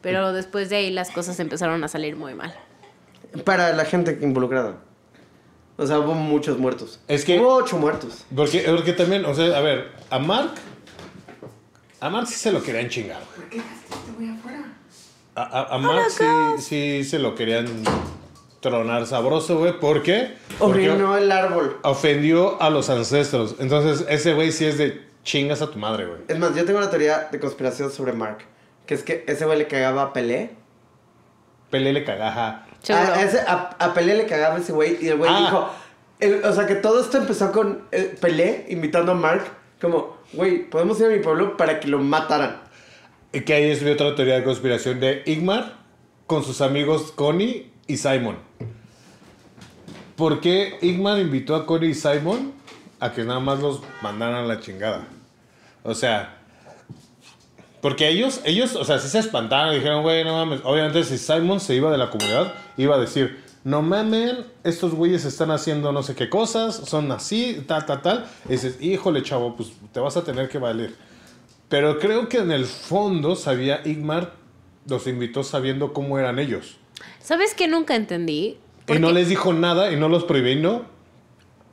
Pero 0.00 0.32
después 0.32 0.68
de 0.68 0.76
ahí 0.76 0.90
las 0.90 1.10
cosas 1.10 1.38
empezaron 1.40 1.82
a 1.84 1.88
salir 1.88 2.16
muy 2.16 2.34
mal. 2.34 2.54
Para 3.44 3.72
la 3.72 3.84
gente 3.84 4.18
involucrada. 4.20 4.78
O 5.76 5.86
sea, 5.86 5.98
hubo 5.98 6.14
muchos 6.14 6.58
muertos. 6.58 7.00
Es 7.06 7.24
que... 7.24 7.38
Hubo 7.38 7.54
ocho 7.54 7.76
muertos. 7.76 8.24
Porque, 8.34 8.60
porque 8.60 8.94
también, 8.94 9.24
o 9.26 9.34
sea, 9.34 9.56
a 9.56 9.60
ver, 9.60 9.92
a 10.08 10.18
Mark. 10.18 10.54
A 12.00 12.08
Mark 12.08 12.26
sí 12.26 12.34
se 12.34 12.50
lo 12.50 12.62
querían 12.62 12.88
chingar. 12.88 13.20
güey. 13.36 13.36
¿Por 13.36 13.48
qué 13.50 13.56
dejaste 13.58 13.94
este 14.10 14.30
afuera? 14.30 14.72
A, 15.34 15.42
a, 15.42 15.74
a 15.74 15.78
Mark 15.78 16.10
sí, 16.10 16.24
sí 16.60 17.04
se 17.04 17.18
lo 17.18 17.34
querían 17.34 17.66
tronar 18.70 19.06
sabroso, 19.06 19.58
güey. 19.58 19.78
¿Por 19.78 20.02
qué? 20.02 20.34
Porque 20.58 20.90
Orinó 20.90 21.16
el 21.16 21.30
árbol. 21.30 21.78
ofendió 21.82 22.60
a 22.60 22.70
los 22.70 22.90
ancestros. 22.90 23.56
Entonces, 23.58 24.06
ese 24.08 24.34
güey 24.34 24.52
sí 24.52 24.64
es 24.64 24.78
de 24.78 25.06
chingas 25.22 25.62
a 25.62 25.70
tu 25.70 25.78
madre, 25.78 26.06
güey. 26.06 26.20
Es 26.28 26.38
más, 26.38 26.54
yo 26.54 26.64
tengo 26.64 26.78
una 26.78 26.90
teoría 26.90 27.28
de 27.30 27.38
conspiración 27.40 27.90
sobre 27.90 28.12
Mark. 28.12 28.38
Que 28.86 28.94
es 28.94 29.02
que 29.02 29.24
ese 29.26 29.44
güey 29.46 29.58
le 29.58 29.66
cagaba 29.66 30.02
a 30.02 30.12
Pelé. 30.12 30.50
Pelé 31.70 31.92
le 31.92 32.04
cagaja. 32.04 32.66
Seguro. 32.82 33.12
A, 33.14 33.22
ese- 33.22 33.40
a- 33.40 33.76
a 33.78 33.94
Pelé 33.94 34.14
le 34.14 34.26
cagaba 34.26 34.58
ese 34.58 34.72
güey. 34.72 34.98
Y 35.04 35.08
el 35.08 35.16
güey 35.16 35.30
Ah. 35.32 35.38
dijo. 35.40 35.70
el- 36.18 36.44
o 36.44 36.52
sea, 36.54 36.66
que 36.66 36.76
todo 36.76 37.00
esto 37.00 37.18
empezó 37.18 37.52
con 37.52 37.82
eh, 37.92 38.16
Pelé 38.20 38.66
invitando 38.70 39.12
a 39.12 39.14
Mark. 39.14 39.42
Como, 39.80 40.16
güey, 40.32 40.68
podemos 40.70 40.98
ir 41.00 41.06
a 41.06 41.08
mi 41.10 41.18
pueblo 41.18 41.56
para 41.58 41.78
que 41.80 41.88
lo 41.88 41.98
mataran. 41.98 42.62
Y 43.32 43.40
que 43.42 43.52
ahí 43.52 43.70
es 43.70 43.82
mi 43.82 43.90
otra 43.90 44.14
teoría 44.14 44.36
de 44.36 44.44
conspiración 44.44 44.98
de 45.00 45.22
Igmar 45.26 45.74
con 46.26 46.42
sus 46.42 46.60
amigos 46.62 47.12
Connie 47.12 47.70
y 47.86 47.98
Simon. 47.98 48.38
¿Por 50.16 50.40
qué 50.40 50.78
Igmar 50.80 51.18
invitó 51.18 51.54
a 51.54 51.66
Connie 51.66 51.90
y 51.90 51.94
Simon 51.94 52.52
a 53.00 53.12
que 53.12 53.22
nada 53.24 53.40
más 53.40 53.60
los 53.60 53.80
mandaran 54.02 54.44
a 54.44 54.46
la 54.46 54.60
chingada? 54.60 55.06
O 55.82 55.94
sea, 55.94 56.38
porque 57.82 58.08
ellos, 58.08 58.40
ellos, 58.44 58.74
o 58.76 58.84
sea, 58.84 58.98
sí 58.98 59.08
se 59.08 59.18
espantaron 59.18 59.74
dijeron, 59.74 60.02
güey, 60.02 60.24
no 60.24 60.32
mames. 60.32 60.60
Obviamente, 60.64 61.04
si 61.04 61.18
Simon 61.18 61.60
se 61.60 61.74
iba 61.74 61.90
de 61.90 61.98
la 61.98 62.10
comunidad, 62.10 62.54
iba 62.76 62.96
a 62.96 62.98
decir, 62.98 63.44
no 63.62 63.82
mamen, 63.82 64.46
estos 64.64 64.94
güeyes 64.94 65.24
están 65.24 65.50
haciendo 65.50 65.92
no 65.92 66.02
sé 66.02 66.14
qué 66.14 66.30
cosas, 66.30 66.74
son 66.74 67.12
así, 67.12 67.64
tal, 67.66 67.84
tal, 67.84 68.00
tal. 68.00 68.26
Y 68.46 68.52
dices, 68.52 68.78
híjole, 68.80 69.22
chavo, 69.22 69.54
pues 69.54 69.72
te 69.92 70.00
vas 70.00 70.16
a 70.16 70.24
tener 70.24 70.48
que 70.48 70.58
valer. 70.58 70.94
Pero 71.68 71.98
creo 71.98 72.28
que 72.28 72.38
en 72.38 72.52
el 72.52 72.64
fondo 72.64 73.36
sabía 73.36 73.82
Igmar, 73.84 74.32
los 74.88 75.06
invitó 75.06 75.42
sabiendo 75.42 75.92
cómo 75.92 76.18
eran 76.18 76.38
ellos. 76.38 76.76
¿Sabes 77.20 77.54
qué 77.54 77.68
nunca 77.68 77.96
entendí? 77.96 78.56
Y 78.88 78.98
no 78.98 79.10
les 79.12 79.28
dijo 79.28 79.52
nada 79.52 79.92
y 79.92 79.96
no 79.96 80.08
los 80.08 80.24
previno. 80.24 80.84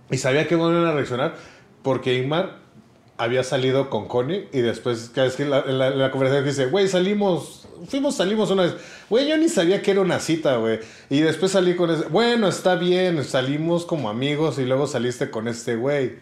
Y 0.09 0.17
sabía 0.17 0.47
que 0.47 0.55
iban 0.55 0.75
a 0.75 0.91
reaccionar 0.91 1.35
porque 1.81 2.13
Igmar 2.15 2.57
había 3.17 3.43
salido 3.43 3.89
con 3.89 4.07
Connie 4.07 4.47
y 4.51 4.61
después, 4.61 5.11
cada 5.13 5.27
vez 5.27 5.35
que 5.35 5.45
la, 5.45 5.65
la, 5.65 5.89
la 5.91 6.11
conversación 6.11 6.45
dice, 6.45 6.65
güey, 6.67 6.87
salimos, 6.87 7.67
fuimos, 7.87 8.15
salimos 8.15 8.49
una 8.51 8.63
vez. 8.63 8.75
Güey, 9.09 9.27
yo 9.27 9.37
ni 9.37 9.49
sabía 9.49 9.81
que 9.81 9.91
era 9.91 10.01
una 10.01 10.19
cita, 10.19 10.57
güey. 10.57 10.79
Y 11.09 11.19
después 11.21 11.51
salí 11.51 11.75
con 11.75 11.91
ese, 11.91 12.05
bueno, 12.07 12.47
está 12.47 12.75
bien, 12.75 13.23
salimos 13.23 13.85
como 13.85 14.09
amigos 14.09 14.57
y 14.59 14.65
luego 14.65 14.87
saliste 14.87 15.29
con 15.29 15.47
este 15.47 15.75
güey. 15.75 16.17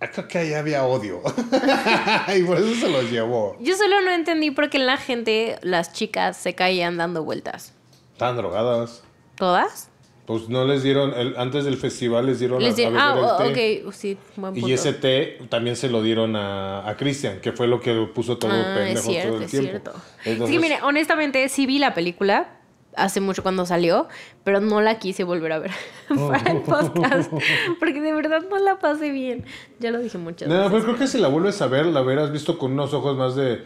Ah, 0.00 0.10
Creo 0.10 0.28
que 0.28 0.38
ahí 0.38 0.52
había 0.52 0.84
odio. 0.84 1.22
y 2.36 2.42
por 2.42 2.58
eso 2.58 2.74
se 2.74 2.90
los 2.90 3.10
llevó. 3.10 3.56
Yo 3.60 3.76
solo 3.76 4.02
no 4.02 4.10
entendí 4.10 4.50
por 4.50 4.68
qué 4.68 4.78
la 4.78 4.96
gente, 4.98 5.58
las 5.62 5.92
chicas, 5.92 6.36
se 6.36 6.54
caían 6.54 6.96
dando 6.98 7.22
vueltas. 7.24 7.72
Estaban 8.12 8.36
drogadas. 8.36 9.02
¿Todas? 9.36 9.90
Pues 10.26 10.48
no 10.48 10.64
les 10.64 10.82
dieron, 10.82 11.12
el- 11.14 11.36
antes 11.36 11.64
del 11.64 11.76
festival 11.76 12.26
les 12.26 12.40
dieron 12.40 12.60
Les 12.60 12.72
a- 12.74 12.76
di- 12.76 12.84
a 12.84 12.88
beber 12.90 13.00
ah, 13.02 13.38
el 13.44 13.52
té. 13.52 13.82
ok, 13.86 13.92
sí, 13.92 14.18
buen 14.36 14.56
Y 14.56 14.60
punto. 14.60 14.74
ese 14.74 14.92
té 14.92 15.38
también 15.48 15.76
se 15.76 15.88
lo 15.88 16.02
dieron 16.02 16.34
a, 16.34 16.88
a 16.88 16.96
Cristian, 16.96 17.40
que 17.40 17.52
fue 17.52 17.68
lo 17.68 17.80
que 17.80 17.94
puso 18.12 18.36
todo 18.36 18.50
Ah, 18.52 18.72
pendejo 18.74 18.98
es 18.98 19.04
cierto, 19.04 19.28
todo 19.28 19.38
el 19.38 19.44
es 19.44 19.50
tiempo. 19.52 19.68
cierto. 19.70 19.92
Entonces, 20.24 20.40
es 20.42 20.50
que 20.50 20.58
mire, 20.60 20.82
honestamente 20.82 21.48
sí 21.48 21.66
vi 21.66 21.78
la 21.78 21.94
película 21.94 22.48
hace 22.96 23.20
mucho 23.20 23.42
cuando 23.44 23.66
salió, 23.66 24.08
pero 24.42 24.60
no 24.60 24.80
la 24.80 24.98
quise 24.98 25.22
volver 25.22 25.52
a 25.52 25.58
ver 25.60 25.70
para 26.08 26.50
el 26.50 26.62
podcast, 26.62 27.30
porque 27.78 28.00
de 28.00 28.12
verdad 28.12 28.42
no 28.50 28.58
la 28.58 28.78
pasé 28.80 29.10
bien. 29.12 29.44
Ya 29.78 29.92
lo 29.92 30.00
dije 30.00 30.18
muchas 30.18 30.48
No, 30.48 30.54
veces. 30.56 30.70
pero 30.72 30.84
creo 30.84 30.96
que 30.96 31.06
si 31.06 31.18
la 31.18 31.28
vuelves 31.28 31.60
a 31.62 31.68
ver, 31.68 31.86
la 31.86 32.00
verás 32.02 32.32
visto 32.32 32.58
con 32.58 32.72
unos 32.72 32.92
ojos 32.94 33.16
más 33.16 33.36
de... 33.36 33.62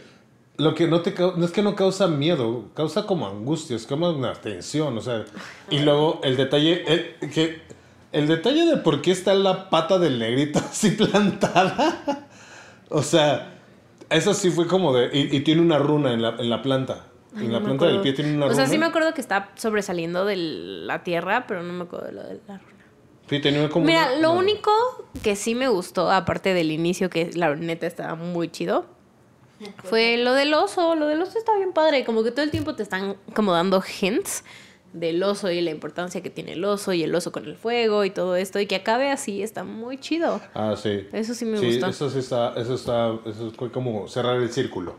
Lo 0.57 0.75
que 0.75 0.87
no 0.87 1.01
te 1.01 1.13
no 1.17 1.43
es 1.45 1.51
que 1.51 1.61
no 1.63 1.75
causa 1.75 2.07
miedo, 2.07 2.65
causa 2.75 3.05
como 3.07 3.27
angustia, 3.27 3.75
es 3.75 3.87
como 3.87 4.09
una 4.11 4.33
tensión, 4.33 4.97
o 4.97 5.01
sea... 5.01 5.25
Y 5.69 5.79
luego 5.79 6.19
el 6.23 6.37
detalle, 6.37 6.83
el, 7.21 7.29
que, 7.31 7.61
el 8.11 8.27
detalle 8.27 8.65
de 8.65 8.77
por 8.77 9.01
qué 9.01 9.11
está 9.11 9.33
la 9.33 9.69
pata 9.69 9.97
del 9.97 10.19
negrito 10.19 10.59
así 10.69 10.91
plantada, 10.91 12.27
o 12.89 13.01
sea, 13.01 13.53
eso 14.09 14.33
sí 14.33 14.51
fue 14.51 14.67
como 14.67 14.93
de... 14.95 15.09
Y, 15.17 15.35
y 15.35 15.39
tiene 15.39 15.61
una 15.61 15.79
runa 15.79 16.13
en 16.13 16.21
la, 16.21 16.35
en 16.37 16.49
la 16.49 16.61
planta. 16.61 17.05
Ay, 17.35 17.45
en 17.45 17.53
la 17.53 17.61
planta 17.61 17.85
del 17.85 18.01
pie 18.01 18.11
tiene 18.13 18.35
una 18.35 18.45
O 18.47 18.49
runa. 18.49 18.55
sea, 18.61 18.67
sí 18.67 18.77
me 18.77 18.85
acuerdo 18.85 19.13
que 19.13 19.21
está 19.21 19.51
sobresaliendo 19.55 20.25
de 20.25 20.35
la 20.35 21.01
tierra, 21.03 21.45
pero 21.47 21.63
no 21.63 21.71
me 21.73 21.83
acuerdo 21.85 22.07
de 22.07 22.11
lo 22.11 22.23
de 22.23 22.39
la 22.47 22.57
runa. 22.57 22.71
Sí, 23.29 23.39
tenía 23.39 23.69
como 23.69 23.85
Mira, 23.85 24.09
una- 24.11 24.19
lo 24.21 24.31
una- 24.31 24.39
único 24.41 24.71
que 25.23 25.37
sí 25.37 25.55
me 25.55 25.69
gustó, 25.69 26.11
aparte 26.11 26.53
del 26.53 26.71
inicio, 26.71 27.09
que 27.09 27.31
la 27.33 27.55
neta 27.55 27.87
estaba 27.87 28.15
muy 28.15 28.49
chido, 28.49 28.85
fue 29.83 30.17
lo 30.17 30.33
del 30.33 30.53
oso. 30.53 30.95
Lo 30.95 31.07
del 31.07 31.21
oso 31.21 31.37
está 31.37 31.55
bien 31.57 31.73
padre. 31.73 32.03
Como 32.05 32.23
que 32.23 32.31
todo 32.31 32.43
el 32.43 32.51
tiempo 32.51 32.75
te 32.75 32.83
están 32.83 33.15
como 33.33 33.53
dando 33.53 33.81
hints 34.01 34.43
del 34.93 35.23
oso 35.23 35.49
y 35.49 35.61
la 35.61 35.71
importancia 35.71 36.21
que 36.21 36.29
tiene 36.29 36.53
el 36.53 36.65
oso 36.65 36.91
y 36.91 37.03
el 37.03 37.15
oso 37.15 37.31
con 37.31 37.45
el 37.45 37.55
fuego 37.55 38.03
y 38.03 38.09
todo 38.09 38.35
esto. 38.35 38.59
Y 38.59 38.65
que 38.65 38.75
acabe 38.75 39.09
así 39.09 39.41
está 39.41 39.63
muy 39.63 39.97
chido. 39.97 40.41
Ah, 40.53 40.75
sí. 40.75 41.07
Eso 41.13 41.33
sí 41.33 41.45
me 41.45 41.57
sí, 41.57 41.65
gustó. 41.67 41.87
Eso 41.87 42.09
sí 42.09 42.19
está, 42.19 42.53
eso 42.57 42.73
está, 42.75 43.17
eso 43.25 43.51
fue 43.57 43.71
como 43.71 44.07
cerrar 44.07 44.35
el 44.37 44.49
círculo. 44.51 44.95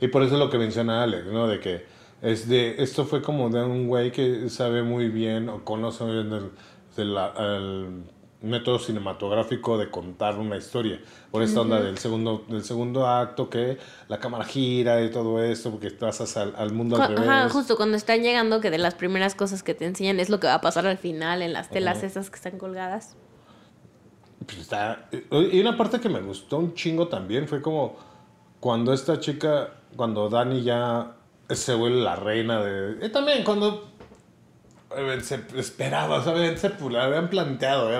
Y 0.00 0.08
por 0.08 0.22
eso 0.22 0.34
es 0.34 0.40
lo 0.40 0.50
que 0.50 0.58
menciona 0.58 1.02
Alex, 1.02 1.26
¿no? 1.26 1.46
De 1.46 1.60
que 1.60 1.84
es 2.22 2.48
de, 2.48 2.82
esto 2.82 3.04
fue 3.04 3.22
como 3.22 3.48
de 3.50 3.62
un 3.62 3.86
güey 3.86 4.10
que 4.10 4.48
sabe 4.48 4.82
muy 4.82 5.08
bien 5.08 5.48
o 5.48 5.64
conoce 5.64 6.02
muy 6.04 6.14
bien 6.14 6.32
el, 6.32 6.50
de 6.96 7.04
la- 7.04 7.32
el 7.38 8.02
método 8.48 8.78
cinematográfico 8.78 9.76
de 9.78 9.90
contar 9.90 10.38
una 10.38 10.56
historia. 10.56 11.00
Por 11.30 11.42
esta 11.42 11.60
onda 11.60 11.80
del 11.80 11.98
segundo, 11.98 12.44
del 12.48 12.64
segundo 12.64 13.06
acto 13.06 13.50
que 13.50 13.78
la 14.08 14.18
cámara 14.18 14.44
gira 14.44 15.02
y 15.04 15.10
todo 15.10 15.42
esto, 15.42 15.70
porque 15.70 15.90
pasas 15.90 16.36
al, 16.36 16.54
al 16.56 16.72
mundo 16.72 16.96
al 17.00 17.08
revés. 17.16 17.28
Ajá, 17.28 17.48
justo 17.50 17.76
cuando 17.76 17.96
están 17.96 18.22
llegando, 18.22 18.60
que 18.60 18.70
de 18.70 18.78
las 18.78 18.94
primeras 18.94 19.34
cosas 19.34 19.62
que 19.62 19.74
te 19.74 19.84
enseñan 19.86 20.18
es 20.20 20.30
lo 20.30 20.40
que 20.40 20.46
va 20.46 20.54
a 20.54 20.60
pasar 20.60 20.86
al 20.86 20.98
final 20.98 21.42
en 21.42 21.52
las 21.52 21.68
telas 21.70 22.02
esas 22.02 22.30
que 22.30 22.36
están 22.36 22.58
colgadas. 22.58 23.16
Pues 24.46 24.58
está- 24.58 25.08
Y 25.52 25.60
una 25.60 25.76
parte 25.76 25.98
que 26.00 26.08
me 26.08 26.20
gustó 26.20 26.58
un 26.58 26.74
chingo 26.74 27.08
también 27.08 27.48
fue 27.48 27.60
como 27.60 27.96
cuando 28.60 28.92
esta 28.92 29.18
chica, 29.20 29.70
cuando 29.96 30.28
Dani 30.28 30.62
ya 30.62 31.16
se 31.50 31.74
vuelve 31.74 32.00
la 32.00 32.16
reina 32.16 32.62
de... 32.62 33.06
Y 33.06 33.08
también 33.10 33.44
cuando 33.44 33.88
eh, 33.95 33.95
se 35.22 35.40
esperaba, 35.56 36.22
¿saben? 36.24 36.58
Se 36.58 36.68
habían 36.68 37.28
planteado. 37.30 37.90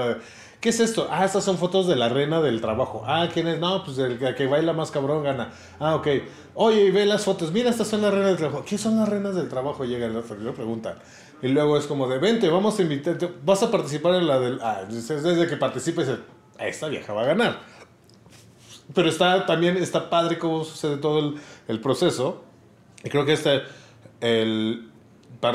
¿Qué 0.60 0.70
es 0.70 0.80
esto? 0.80 1.06
Ah, 1.10 1.24
estas 1.24 1.44
son 1.44 1.58
fotos 1.58 1.86
de 1.86 1.96
la 1.96 2.08
reina 2.08 2.40
del 2.40 2.60
trabajo. 2.60 3.04
Ah, 3.06 3.28
¿quién 3.32 3.46
es? 3.46 3.60
No, 3.60 3.84
pues 3.84 3.98
el 3.98 4.18
que- 4.18 4.46
baila 4.46 4.72
más 4.72 4.90
cabrón 4.90 5.22
gana. 5.22 5.50
Ah, 5.78 5.94
ok. 5.94 6.08
Oye, 6.54 6.86
y 6.86 6.90
ve 6.90 7.04
las 7.06 7.24
fotos. 7.24 7.52
Mira, 7.52 7.70
estas 7.70 7.88
son 7.88 8.02
las 8.02 8.12
reinas 8.12 8.30
del 8.30 8.38
trabajo. 8.38 8.64
¿Qué 8.66 8.78
son 8.78 8.98
las 8.98 9.08
reinas 9.08 9.34
del 9.34 9.48
trabajo? 9.48 9.84
Llegan, 9.84 10.14
lo 10.14 10.22
preguntan. 10.54 10.96
Y 11.42 11.48
luego 11.48 11.76
es 11.76 11.86
como 11.86 12.08
de, 12.08 12.18
vente, 12.18 12.48
vamos 12.48 12.78
a 12.78 12.82
invitarte. 12.82 13.30
Vas 13.44 13.62
a 13.62 13.70
participar 13.70 14.14
en 14.14 14.26
la 14.26 14.40
del... 14.40 14.58
Ah, 14.62 14.82
desde 14.88 15.46
que 15.46 15.56
participes, 15.56 16.08
esta 16.58 16.88
vieja 16.88 17.12
va 17.12 17.22
a 17.22 17.26
ganar. 17.26 17.60
Pero 18.94 19.08
está 19.08 19.44
también 19.46 19.76
está 19.76 20.08
padre 20.08 20.38
cómo 20.38 20.64
sucede 20.64 20.96
todo 20.96 21.18
el, 21.18 21.34
el 21.68 21.80
proceso. 21.80 22.44
Y 23.04 23.10
creo 23.10 23.26
que 23.26 23.34
este, 23.34 23.62
el, 24.20 24.90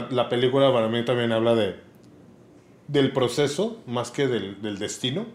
la 0.10 0.30
película 0.30 0.72
para 0.72 0.88
mí 0.88 1.04
también 1.06 1.32
habla 1.32 1.56
de 1.56 1.92
del 2.88 3.14
proceso 3.14 3.78
más 3.86 4.12
que 4.12 4.28
del, 4.28 4.62
del 4.62 4.78
destino. 4.78 5.26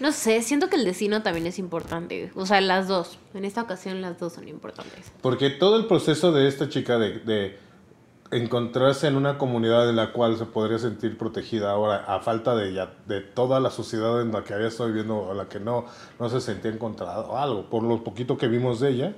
No 0.00 0.10
sé, 0.10 0.40
siento 0.42 0.68
que 0.68 0.76
el 0.76 0.84
destino 0.84 1.22
también 1.22 1.46
es 1.46 1.58
importante. 1.58 2.32
O 2.34 2.46
sea, 2.46 2.60
las 2.60 2.88
dos. 2.88 3.18
En 3.34 3.44
esta 3.44 3.62
ocasión 3.62 4.00
las 4.00 4.18
dos 4.18 4.32
son 4.32 4.48
importantes. 4.48 5.12
Porque 5.20 5.50
todo 5.50 5.76
el 5.76 5.86
proceso 5.86 6.32
de 6.32 6.48
esta 6.48 6.68
chica 6.68 6.98
de, 6.98 7.18
de 7.20 7.58
encontrarse 8.30 9.06
en 9.06 9.16
una 9.16 9.38
comunidad 9.38 9.88
en 9.88 9.96
la 9.96 10.12
cual 10.12 10.36
se 10.36 10.46
podría 10.46 10.78
sentir 10.78 11.16
protegida 11.18 11.70
ahora 11.70 12.04
a 12.06 12.20
falta 12.20 12.56
de, 12.56 12.72
ya, 12.72 12.94
de 13.06 13.20
toda 13.20 13.60
la 13.60 13.70
sociedad 13.70 14.20
en 14.20 14.32
la 14.32 14.42
que 14.44 14.54
había 14.54 14.68
estado 14.68 14.88
viviendo 14.88 15.18
o 15.18 15.34
la 15.34 15.48
que 15.48 15.60
no, 15.60 15.84
no 16.18 16.28
se 16.28 16.40
sentía 16.40 16.70
encontrada 16.70 17.20
o 17.20 17.36
algo, 17.36 17.68
por 17.70 17.82
lo 17.82 18.02
poquito 18.02 18.36
que 18.36 18.48
vimos 18.48 18.80
de 18.80 18.90
ella. 18.90 19.14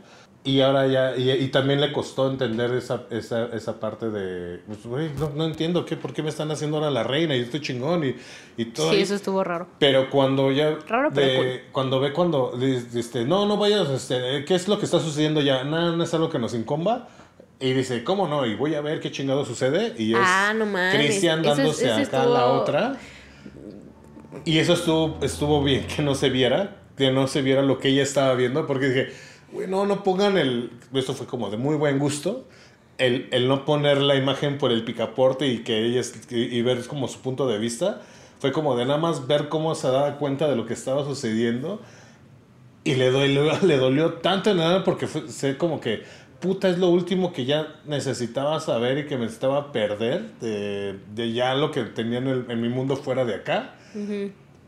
Y 0.47 0.61
ahora 0.61 0.87
ya, 0.87 1.17
y, 1.17 1.29
y 1.31 1.49
también 1.49 1.81
le 1.81 1.93
costó 1.93 2.31
entender 2.31 2.73
esa, 2.73 3.03
esa, 3.11 3.47
esa 3.47 3.81
parte 3.81 4.11
de, 4.11 4.61
pues, 4.67 4.87
güey, 4.87 5.11
no, 5.19 5.31
no 5.35 5.45
entiendo 5.45 5.85
qué, 5.85 5.97
por 5.97 6.13
qué 6.13 6.23
me 6.23 6.29
están 6.29 6.51
haciendo 6.53 6.77
ahora 6.77 6.89
la 6.91 7.03
reina 7.03 7.35
y 7.35 7.41
estoy 7.41 7.61
chingón 7.61 8.05
y, 8.05 8.15
y 8.57 8.67
todo. 8.67 8.93
Sí, 8.93 9.01
eso 9.01 9.17
estuvo 9.17 9.43
raro. 9.43 9.67
Pero 9.81 10.09
cuando 10.09 10.53
ya. 10.53 10.79
Raro, 10.87 11.11
pero 11.13 11.43
de- 11.43 11.65
Cuando 11.73 11.99
ve 11.99 12.13
cuando. 12.13 12.53
dice, 12.57 13.01
Este, 13.01 13.25
no, 13.25 13.45
no 13.47 13.57
vayas. 13.57 13.91
Este, 13.91 14.45
¿Qué 14.45 14.55
es 14.55 14.69
lo 14.69 14.79
que 14.79 14.85
está 14.85 15.01
sucediendo 15.01 15.41
ya? 15.41 15.65
Nada, 15.65 15.97
no 15.97 16.05
es 16.05 16.15
algo 16.15 16.31
que 16.31 16.39
nos 16.39 16.55
incomba. 16.55 17.09
Y 17.59 17.73
dice, 17.73 18.05
¿cómo 18.05 18.29
no? 18.29 18.47
Y 18.47 18.55
voy 18.55 18.75
a 18.77 18.81
ver 18.81 19.01
qué 19.01 19.11
chingado 19.11 19.45
sucede. 19.45 19.95
Y 19.99 20.13
es 20.13 20.19
Ah, 20.23 20.55
no. 20.57 20.67
Cristian 20.93 21.43
dándose 21.43 21.91
ese 21.91 22.03
acá 22.05 22.23
a 22.23 22.27
la 22.27 22.39
estuvo- 22.41 22.61
otra. 22.61 22.97
Y 24.45 24.59
eso 24.59 24.75
estuvo, 24.75 25.19
estuvo 25.23 25.63
bien 25.65 25.87
que 25.89 26.03
no 26.03 26.15
se 26.15 26.31
viera. 26.31 26.77
Que 26.97 27.11
no 27.11 27.27
se 27.27 27.43
viera 27.43 27.63
lo 27.63 27.79
que 27.79 27.89
ella 27.89 28.03
estaba 28.03 28.35
viendo. 28.35 28.67
Porque 28.67 28.87
dije, 28.89 29.09
güey, 29.57 29.69
no, 29.69 29.85
no 29.87 30.03
pongan 30.05 30.39
el. 30.39 30.71
Esto 30.95 31.15
fue 31.15 31.27
como 31.27 31.51
de 31.51 31.57
muy 31.57 31.75
buen 31.77 31.99
gusto. 31.99 32.47
El, 32.99 33.29
el 33.31 33.47
no 33.49 33.65
poner 33.67 33.99
la 34.01 34.15
imagen 34.15 34.57
por 34.59 34.73
el 34.73 34.83
picaporte 34.85 35.47
y 35.49 35.59
que 35.59 35.85
ella 35.85 36.01
y, 36.31 36.37
y 36.37 36.63
ver 36.63 36.87
como 36.87 37.09
su 37.09 37.21
punto 37.21 37.47
de 37.49 37.59
vista. 37.59 38.01
Fue 38.39 38.53
como 38.53 38.77
de 38.77 38.85
nada 38.87 38.99
más 38.99 39.27
ver 39.27 39.49
cómo 39.49 39.75
se 39.75 39.89
daba 39.89 40.17
cuenta 40.19 40.49
de 40.49 40.57
lo 40.57 40.65
que 40.67 40.75
estaba 40.75 41.05
sucediendo. 41.05 41.81
Y 42.85 42.95
le 42.95 43.11
dolió, 43.11 43.51
le 43.63 43.77
dolió 43.77 44.15
tanto 44.15 44.51
en 44.51 44.59
nada 44.59 44.85
porque 44.85 45.07
fue, 45.07 45.29
sé 45.29 45.57
como 45.59 45.81
que 45.81 46.03
puta, 46.41 46.69
es 46.69 46.79
lo 46.79 46.89
último 46.91 47.33
que 47.33 47.47
ya 47.47 47.77
necesitaba 47.87 48.61
saber 48.61 48.99
y 48.99 49.07
que 49.07 49.17
me 49.17 49.25
estaba 49.27 49.73
perder 49.73 50.33
de, 50.41 50.95
de 51.15 51.33
ya 51.33 51.55
lo 51.55 51.71
que 51.71 51.83
tenía 51.85 52.19
en, 52.19 52.27
el- 52.29 52.47
en 52.51 52.61
mi 52.61 52.69
mundo 52.69 52.95
fuera 52.97 53.25
de 53.25 53.35
acá. 53.35 53.75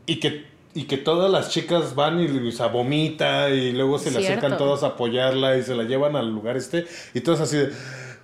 Y 0.07 0.19
que, 0.19 0.45
y 0.73 0.83
que 0.83 0.97
todas 0.97 1.31
las 1.31 1.49
chicas 1.49 1.95
van 1.95 2.19
y 2.19 2.51
se 2.51 2.65
vomita 2.67 3.49
y 3.49 3.71
luego 3.71 3.97
se 3.97 4.11
le 4.11 4.19
acercan 4.19 4.51
todas 4.57 4.83
a 4.83 4.87
apoyarla 4.87 5.57
y 5.57 5.63
se 5.63 5.73
la 5.75 5.83
llevan 5.83 6.15
al 6.15 6.29
lugar 6.29 6.57
este 6.57 6.85
y 7.13 7.21
todas 7.21 7.41
así 7.41 7.57
de 7.57 7.69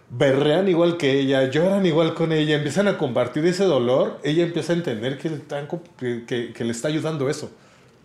berrean 0.10 0.68
igual 0.68 0.98
que 0.98 1.20
ella, 1.20 1.50
lloran 1.50 1.86
igual 1.86 2.14
con 2.14 2.32
ella, 2.32 2.56
empiezan 2.56 2.88
a 2.88 2.98
compartir 2.98 3.44
ese 3.46 3.64
dolor, 3.66 4.20
ella 4.24 4.44
empieza 4.44 4.74
a 4.74 4.76
entender 4.76 5.18
que 5.18 5.30
están 5.30 5.68
que, 5.98 6.26
que- 6.26 6.54
que 6.54 6.64
le 6.64 6.72
está 6.72 6.88
ayudando 6.90 7.30
eso. 7.30 7.50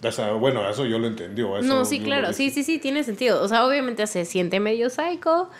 O 0.02 0.10
sea, 0.10 0.32
bueno, 0.32 0.66
eso 0.68 0.86
yo 0.86 0.98
lo 0.98 1.06
entendí. 1.06 1.42
o 1.42 1.58
eso 1.58 1.68
No, 1.68 1.84
sí, 1.84 2.00
claro, 2.00 2.32
sí, 2.32 2.48
sí, 2.48 2.62
sí, 2.64 2.78
tiene 2.78 3.04
sentido. 3.04 3.42
O 3.42 3.48
sea, 3.48 3.66
obviamente 3.66 4.06
se 4.06 4.24
siente 4.24 4.58
medio 4.58 4.88
psycho, 4.88 5.50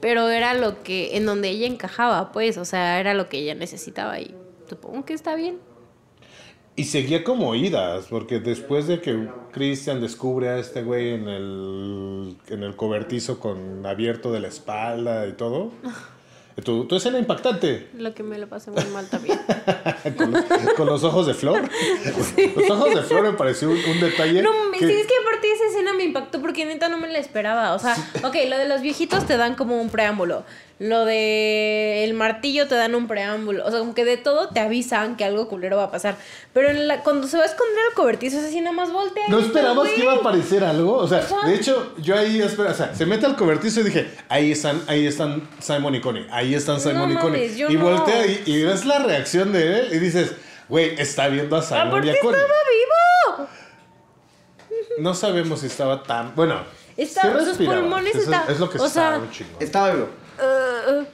pero 0.00 0.28
era 0.28 0.52
lo 0.52 0.82
que, 0.82 1.16
en 1.16 1.24
donde 1.24 1.48
ella 1.48 1.66
encajaba, 1.66 2.30
pues, 2.32 2.58
o 2.58 2.66
sea, 2.66 3.00
era 3.00 3.14
lo 3.14 3.30
que 3.30 3.38
ella 3.38 3.54
necesitaba 3.54 4.20
y 4.20 4.34
supongo 4.68 5.06
que 5.06 5.14
está 5.14 5.34
bien. 5.36 5.56
Y 6.78 6.84
seguía 6.84 7.24
como 7.24 7.54
idas, 7.54 8.06
porque 8.08 8.38
después 8.38 8.86
de 8.86 9.00
que 9.00 9.28
Christian 9.52 10.00
descubre 10.00 10.48
a 10.48 10.58
este 10.58 10.82
güey 10.82 11.12
en 11.14 11.28
el, 11.28 12.36
en 12.48 12.62
el 12.62 12.76
cobertizo 12.76 13.40
con 13.40 13.84
abierto 13.84 14.32
de 14.32 14.40
la 14.40 14.48
espalda 14.48 15.26
y 15.26 15.32
todo, 15.32 15.72
tu, 16.64 16.86
tu 16.86 16.96
escena 16.96 17.18
impactante, 17.18 17.88
Lo 17.94 18.14
que 18.14 18.22
me 18.22 18.38
lo 18.38 18.48
pasé 18.48 18.70
muy 18.70 18.84
mal 18.86 19.06
también. 19.08 19.38
con, 20.16 20.32
los- 20.32 20.44
con 20.76 20.86
los 20.86 21.04
ojos 21.04 21.26
de 21.26 21.34
flor. 21.34 21.62
Los 22.56 22.70
ojos 22.70 22.94
de 22.94 23.02
flor 23.02 23.22
me 23.24 23.32
pareció 23.32 23.68
un, 23.70 23.76
un 23.76 24.00
detalle. 24.00 24.40
No, 24.42 24.50
que- 24.72 24.86
sí, 24.86 24.92
es 24.92 25.06
que 25.06 25.14
aparte 25.22 25.52
esa 25.52 25.66
escena 25.66 25.92
me 25.94 26.04
impactó 26.04 26.40
porque 26.40 26.64
neta 26.64 26.88
no 26.88 26.98
me 26.98 27.08
la 27.08 27.18
esperaba. 27.18 27.74
O 27.74 27.78
sea, 27.78 27.94
ok, 28.24 28.36
lo 28.48 28.56
de 28.56 28.68
los 28.68 28.80
viejitos 28.82 29.26
te 29.26 29.36
dan 29.36 29.54
como 29.56 29.80
un 29.80 29.90
preámbulo. 29.90 30.44
Lo 30.80 31.04
de 31.04 32.04
el 32.04 32.14
martillo 32.14 32.68
te 32.68 32.76
dan 32.76 32.94
un 32.94 33.08
preámbulo. 33.08 33.66
O 33.66 33.70
sea, 33.70 33.80
como 33.80 33.94
que 33.96 34.04
de 34.04 34.16
todo 34.16 34.48
te 34.50 34.60
avisan 34.60 35.16
que 35.16 35.24
algo 35.24 35.48
culero 35.48 35.76
va 35.76 35.84
a 35.84 35.90
pasar. 35.90 36.16
Pero 36.52 36.70
en 36.70 36.86
la- 36.86 37.02
cuando 37.02 37.26
se 37.26 37.36
va 37.36 37.42
a 37.42 37.46
esconder 37.46 37.82
el 37.88 37.94
cobertizo 37.94 38.38
es 38.38 38.44
así 38.44 38.60
nada 38.60 38.76
más 38.76 38.92
voltea. 38.92 39.24
¿No 39.28 39.40
esperabas 39.40 39.76
güey. 39.76 39.94
que 39.96 40.02
iba 40.02 40.12
a 40.12 40.16
aparecer 40.16 40.62
algo? 40.62 40.94
O 40.94 41.08
sea, 41.08 41.26
de 41.46 41.54
hecho, 41.56 41.94
yo 41.98 42.16
ahí 42.16 42.40
espera, 42.40 42.70
o 42.70 42.74
sea, 42.74 42.94
se 42.94 43.06
mete 43.06 43.26
al 43.26 43.34
cobertizo 43.34 43.80
y 43.80 43.84
dije, 43.84 44.08
ahí 44.28 44.52
están, 44.52 44.80
ahí 44.86 45.04
están 45.04 45.48
Simon 45.58 45.96
y 45.96 46.00
Connie, 46.00 46.26
ahí 46.30 46.54
están 46.54 46.80
Simon 46.80 47.12
No 47.12 47.18
y 47.18 47.22
Connie. 47.22 47.40
mames, 47.40 47.56
yo 47.56 47.70
y 47.70 47.74
no. 47.76 47.84
voltea 47.84 48.26
y, 48.26 48.42
y 48.46 48.62
ves 48.62 48.84
la 48.84 49.00
reacción 49.00 49.52
de 49.52 49.80
él 49.80 49.88
y 49.92 49.98
dices, 49.98 50.30
güey, 50.68 50.94
está 51.00 51.26
viendo 51.26 51.56
a 51.56 51.62
Simon 51.62 52.04
y 52.06 52.10
a 52.10 52.20
Connie. 52.20 52.38
estaba 52.40 52.58
vivo. 53.40 53.48
No 55.00 55.14
sabemos 55.14 55.60
si 55.60 55.66
estaba 55.66 56.02
tan. 56.04 56.34
Bueno, 56.36 56.60
Estaba- 56.96 57.44
sus 57.44 57.56
pulmones 57.56 58.14
estaban- 58.14 58.50
Es 58.50 58.58
lo 58.60 58.68
que 58.70 58.78
o 58.78 58.86
está 58.86 59.18
sea- 59.18 59.30
chingón. 59.32 59.56
Estaba 59.60 59.90
vivo. 59.92 60.08
Uh. 60.40 61.04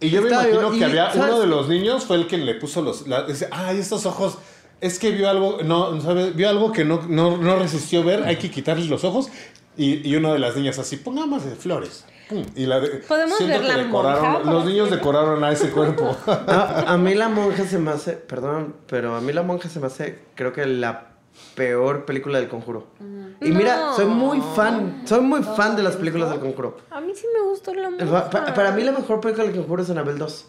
Y 0.00 0.10
yo 0.10 0.22
me 0.22 0.30
imagino 0.30 0.70
que 0.72 0.84
había 0.84 1.12
¿sabes? 1.12 1.30
uno 1.30 1.40
de 1.40 1.46
los 1.46 1.68
niños 1.68 2.04
fue 2.06 2.16
el 2.16 2.26
que 2.26 2.38
le 2.38 2.54
puso 2.54 2.80
los. 2.82 3.06
La, 3.06 3.24
dice, 3.24 3.48
ay, 3.50 3.78
estos 3.78 4.06
ojos. 4.06 4.38
Es 4.80 4.98
que 4.98 5.10
vio 5.10 5.28
algo, 5.28 5.58
no, 5.62 6.00
¿sabes? 6.00 6.34
Vio 6.34 6.48
algo 6.48 6.72
que 6.72 6.84
no, 6.86 7.02
no, 7.06 7.36
no 7.36 7.56
resistió 7.56 8.02
ver, 8.02 8.24
hay 8.24 8.36
que 8.36 8.50
quitarle 8.50 8.86
los 8.86 9.04
ojos. 9.04 9.28
Y, 9.76 10.08
y 10.08 10.16
una 10.16 10.32
de 10.32 10.38
las 10.38 10.56
niñas 10.56 10.78
así, 10.78 10.96
pongamos 10.96 11.44
de 11.44 11.54
flores. 11.54 12.06
Pum, 12.30 12.44
Y 12.56 12.64
la 12.64 12.80
de- 12.80 12.88
¿Podemos 13.00 13.38
ver 13.40 13.60
que 13.60 13.68
la 13.68 13.76
decoraron- 13.76 14.32
monja 14.44 14.50
Los 14.52 14.64
niños 14.64 14.90
decoraron 14.90 15.44
a 15.44 15.52
ese 15.52 15.68
cuerpo. 15.70 16.16
A, 16.26 16.92
a 16.92 16.96
mí 16.96 17.14
la 17.14 17.28
monja 17.28 17.66
se 17.66 17.78
me 17.78 17.90
hace, 17.90 18.12
perdón, 18.12 18.74
pero 18.86 19.16
a 19.16 19.20
mí 19.20 19.32
la 19.34 19.42
monja 19.42 19.68
se 19.68 19.80
me 19.80 19.88
hace, 19.88 20.18
creo 20.34 20.52
que 20.54 20.64
la 20.64 21.09
peor 21.54 22.04
película 22.04 22.38
del 22.38 22.48
conjuro. 22.48 22.86
Y 23.40 23.50
mira, 23.52 23.76
No. 23.76 23.96
soy 23.96 24.06
muy 24.06 24.40
fan, 24.54 25.02
soy 25.06 25.20
muy 25.20 25.42
fan 25.42 25.76
de 25.76 25.82
las 25.82 25.96
películas 25.96 26.30
del 26.30 26.40
conjuro. 26.40 26.78
A 26.90 27.00
mí 27.00 27.12
sí 27.14 27.26
me 27.32 27.48
gustó 27.48 27.72
la 27.74 27.90
pa- 28.30 28.54
para 28.54 28.72
mí 28.72 28.82
la 28.84 28.92
mejor 28.92 29.20
película 29.20 29.46
del 29.46 29.56
conjuro 29.56 29.82
es 29.82 29.90
Anabel 29.90 30.18
2. 30.18 30.46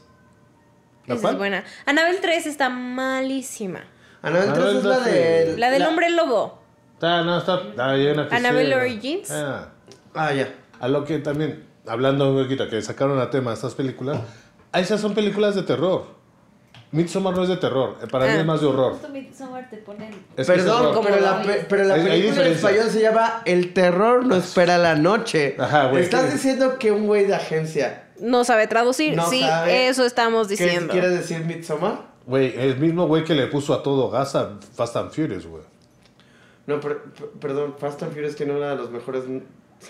¿La 1.07 1.15
Esa 1.15 1.21
cuál? 1.21 1.33
es 1.33 1.39
buena. 1.39 1.63
Anabel 1.85 2.17
3 2.21 2.45
está 2.47 2.69
malísima. 2.69 3.81
Anabel 4.21 4.49
3 4.53 4.57
Annabelle 4.57 4.77
es 4.79 4.83
la 4.85 4.95
2, 4.97 5.05
de... 5.05 5.55
La 5.57 5.69
del 5.71 5.83
hombre 5.83 6.09
lobo. 6.11 6.59
Está, 6.93 7.23
no, 7.23 7.37
está. 7.39 7.59
ah, 7.77 7.91
hay 7.91 8.05
una 8.07 8.27
que 8.27 8.35
Annabelle 8.35 8.69
sí, 8.73 8.79
Origins. 8.79 9.31
ah. 9.31 9.69
Ah, 10.13 10.33
ya. 10.33 10.53
A 10.79 10.87
lo 10.87 11.03
que 11.05 11.17
también, 11.19 11.65
hablando 11.87 12.29
un 12.31 12.43
poquito, 12.43 12.67
que 12.69 12.81
sacaron 12.81 13.19
a 13.19 13.29
tema 13.31 13.53
estas 13.53 13.73
películas, 13.73 14.19
esas 14.73 15.01
son 15.01 15.13
películas 15.15 15.55
de 15.55 15.63
terror. 15.63 16.05
Midsommar 16.93 17.33
no 17.33 17.43
es 17.43 17.49
de 17.49 17.55
terror, 17.57 17.95
eh, 18.03 18.07
para 18.07 18.25
mí 18.25 18.31
Ah. 18.35 18.39
es 18.41 18.45
más 18.45 18.59
de 18.59 18.67
horror. 18.67 18.97
Midsommar 19.13 19.69
te 19.69 19.77
ponen... 19.77 20.13
Es 20.35 20.45
Perdón, 20.47 20.99
pero 21.03 21.19
la, 21.21 21.41
pe- 21.41 21.65
pero 21.69 21.83
la 21.85 21.93
Hay- 21.93 22.01
hay 22.01 22.21
película 22.21 22.45
en 22.47 22.51
español 22.53 22.89
se 22.89 23.01
llama 23.01 23.41
El 23.45 23.73
terror 23.73 24.25
no 24.25 24.35
espera 24.35 24.77
la 24.77 24.95
noche. 24.95 25.55
Ajá, 25.57 25.87
güey, 25.87 26.03
Estás 26.03 26.25
¿qué? 26.25 26.31
diciendo 26.33 26.77
que 26.77 26.91
un 26.91 27.07
güey 27.07 27.25
de 27.25 27.35
agencia 27.35 28.09
No 28.19 28.43
sabe 28.43 28.67
traducir. 28.67 29.15
No 29.15 29.29
sí, 29.29 29.41
sabe 29.41 29.87
eso 29.87 30.05
estamos 30.05 30.47
¿qué 30.49 30.55
diciendo. 30.55 30.91
quiere 30.91 31.09
decir 31.09 31.39
Midsommar? 31.45 32.11
Güey, 32.25 32.53
el 32.59 32.77
mismo 32.77 33.07
güey 33.07 33.23
que 33.23 33.35
le 33.35 33.47
puso 33.47 33.73
a 33.73 33.81
todo 33.83 34.09
gas 34.09 34.35
a 34.35 34.59
Fast 34.75 34.95
and 34.97 35.11
Furious, 35.11 35.45
güey. 35.47 35.63
No, 36.67 36.79
per- 36.81 37.03
per- 37.03 37.29
perdón, 37.39 37.75
Fast 37.79 38.03
and 38.03 38.11
Furious 38.13 38.35
tiene 38.35 38.51
uno 38.53 38.67
de 38.67 38.75
los 38.75 38.91
mejores 38.91 39.23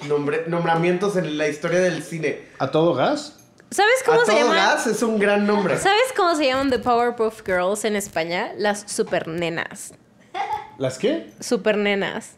nombre- 0.07 0.45
nombramientos 0.47 1.17
en 1.17 1.37
la 1.37 1.47
historia 1.47 1.79
del 1.79 2.03
cine. 2.03 2.43
¿A 2.59 2.69
todo 2.71 2.93
gas? 2.93 3.39
¿Sabes 3.71 4.03
cómo 4.05 4.21
A 4.21 4.25
se 4.25 4.31
todo 4.31 4.41
llama? 4.41 4.55
gas 4.55 4.85
es 4.87 5.01
un 5.01 5.17
gran 5.17 5.47
nombre. 5.47 5.77
¿Sabes 5.77 6.11
cómo 6.15 6.35
se 6.35 6.45
llaman 6.45 6.69
The 6.69 6.79
Powerpuff 6.79 7.41
Girls 7.45 7.85
en 7.85 7.95
España? 7.95 8.51
Las 8.57 8.83
supernenas. 8.85 9.93
¿Las 10.77 10.97
qué? 10.97 11.31
Supernenas. 11.39 12.31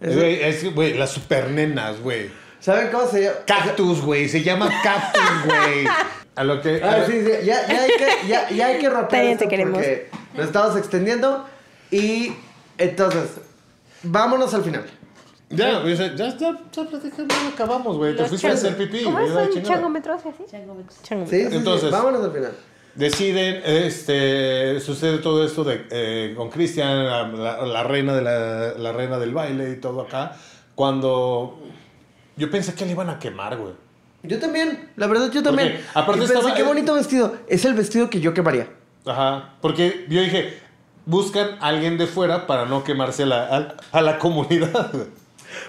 Es- 0.00 0.14
Güey, 0.14 0.42
es, 0.42 0.74
güey, 0.74 0.94
las 0.94 1.10
supernenas, 1.10 2.00
güey. 2.00 2.30
¿Saben 2.60 2.88
cómo 2.92 3.06
se 3.08 3.22
llama? 3.22 3.36
Cactus, 3.46 4.02
güey, 4.02 4.28
se 4.28 4.42
llama 4.42 4.68
cactus, 4.82 5.44
güey. 5.46 5.86
A 6.34 6.44
lo 6.44 6.60
que... 6.60 6.80
a 6.82 6.90
Ah, 6.92 7.04
sí, 7.04 7.12
sí, 7.24 7.32
ya, 7.46 7.66
ya 7.66 7.82
hay 7.82 7.90
que, 7.90 8.28
ya, 8.28 8.48
ya 8.50 8.66
hay 8.68 8.78
que 8.78 8.88
También 8.88 9.38
te 9.38 9.48
queremos. 9.48 9.74
porque 9.74 10.08
nos 10.34 10.46
estamos 10.46 10.76
extendiendo 10.76 11.44
y 11.90 12.32
entonces, 12.78 13.24
vámonos 14.04 14.54
al 14.54 14.62
final. 14.62 14.84
Ya, 15.50 15.80
güey, 15.80 15.96
ya, 15.96 16.14
ya, 16.14 16.36
ya, 16.36 16.58
ya 16.70 16.84
platicamos, 16.84 17.28
ya 17.28 17.48
acabamos, 17.54 17.96
güey. 17.96 18.14
Te 18.14 18.24
fuiste 18.26 18.48
a 18.48 18.52
hacer 18.52 18.76
pipí. 18.76 19.02
¿Cómo 19.04 19.18
es 19.18 19.30
un 19.56 19.62
changometro 19.62 20.14
así? 20.14 20.28
Sí, 20.38 20.44
Changometro. 20.50 20.94
sí, 21.26 21.48
sí, 21.48 21.56
Entonces- 21.56 21.90
vámonos 21.90 22.22
al 22.24 22.32
final. 22.32 22.52
Deciden, 22.94 23.62
este, 23.64 24.80
sucede 24.80 25.18
todo 25.18 25.44
esto 25.44 25.62
de, 25.64 25.86
eh, 25.90 26.34
con 26.36 26.50
Cristian, 26.50 27.06
la, 27.06 27.28
la- 27.28 27.64
la 27.66 27.82
reina 27.84 28.14
de 28.14 28.22
la, 28.22 28.72
la 28.76 28.92
reina 28.92 29.18
del 29.18 29.32
baile 29.32 29.70
y 29.70 29.76
todo 29.76 30.00
acá, 30.02 30.36
cuando 30.74 31.58
yo 32.36 32.50
pensé 32.50 32.74
que 32.74 32.84
le 32.84 32.92
iban 32.92 33.08
a 33.08 33.18
quemar, 33.18 33.56
güey. 33.56 33.72
Yo 34.24 34.38
también, 34.40 34.90
la 34.96 35.06
verdad 35.06 35.30
yo 35.32 35.42
también. 35.42 35.68
Porque, 35.74 35.84
aparte 35.94 36.18
y 36.18 36.20
pensé, 36.26 36.34
estaba- 36.34 36.54
qué 36.56 36.62
bonito 36.64 36.92
vestido. 36.94 37.36
Es 37.46 37.64
el 37.64 37.74
vestido 37.74 38.10
que 38.10 38.20
yo 38.20 38.34
quemaría. 38.34 38.68
Ajá, 39.06 39.54
porque 39.62 40.04
yo 40.08 40.20
dije, 40.20 40.58
buscan 41.06 41.50
a 41.60 41.68
alguien 41.68 41.96
de 41.98 42.06
fuera 42.06 42.46
para 42.48 42.66
no 42.66 42.82
quemarse 42.84 43.22
a 43.22 43.26
la, 43.26 43.56
a, 43.56 43.76
a 43.98 44.02
la 44.02 44.18
comunidad. 44.18 44.92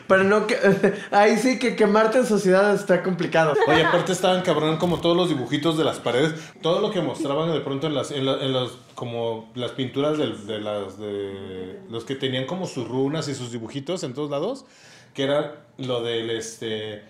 Pero 0.07 0.23
no 0.23 0.45
que 0.47 0.57
ahí 1.11 1.37
sí 1.37 1.57
que 1.59 1.75
quemarte 1.75 2.17
en 2.19 2.25
sociedad 2.25 2.73
está 2.75 3.01
complicado. 3.03 3.53
Oye, 3.67 3.83
aparte 3.83 4.11
estaban 4.11 4.41
cabrón 4.41 4.77
como 4.77 4.99
todos 4.99 5.15
los 5.15 5.29
dibujitos 5.29 5.77
de 5.77 5.83
las 5.83 5.99
paredes, 5.99 6.33
todo 6.61 6.81
lo 6.81 6.91
que 6.91 7.01
mostraban 7.01 7.51
de 7.51 7.61
pronto 7.61 7.87
en 7.87 7.95
las, 7.95 8.11
en, 8.11 8.25
la- 8.25 8.43
en 8.43 8.53
como 8.95 9.49
las 9.55 9.71
pinturas 9.71 10.17
del- 10.17 10.45
de, 10.47 10.59
las, 10.59 10.97
de 10.99 11.79
los 11.89 12.03
que 12.03 12.15
tenían 12.15 12.45
como 12.45 12.67
sus 12.67 12.87
runas 12.87 13.27
y 13.29 13.35
sus 13.35 13.51
dibujitos 13.51 14.03
en 14.03 14.13
todos 14.13 14.29
lados, 14.29 14.65
que 15.13 15.23
era 15.23 15.63
lo 15.77 16.01
del, 16.03 16.29
este, 16.31 17.01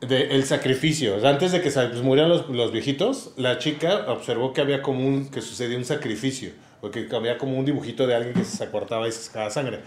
de 0.00 0.34
el 0.34 0.44
sacrificio. 0.44 1.16
Antes 1.26 1.52
de 1.52 1.60
que 1.62 1.70
se 1.70 1.80
pues, 1.86 2.02
murieran 2.02 2.30
los, 2.30 2.48
los 2.48 2.72
viejitos, 2.72 3.32
la 3.36 3.58
chica 3.58 4.06
observó 4.08 4.52
que 4.52 4.60
había 4.60 4.82
como 4.82 5.06
un, 5.06 5.30
que 5.30 5.40
sucedía 5.40 5.78
un 5.78 5.84
sacrificio, 5.84 6.50
o 6.80 6.90
que 6.90 7.08
había 7.12 7.38
como 7.38 7.56
un 7.58 7.64
dibujito 7.64 8.06
de 8.06 8.14
alguien 8.14 8.34
que 8.34 8.44
se 8.44 8.68
cortaba 8.70 9.06
y 9.08 9.12
se 9.12 9.22
sacaba 9.22 9.48
sangre. 9.50 9.80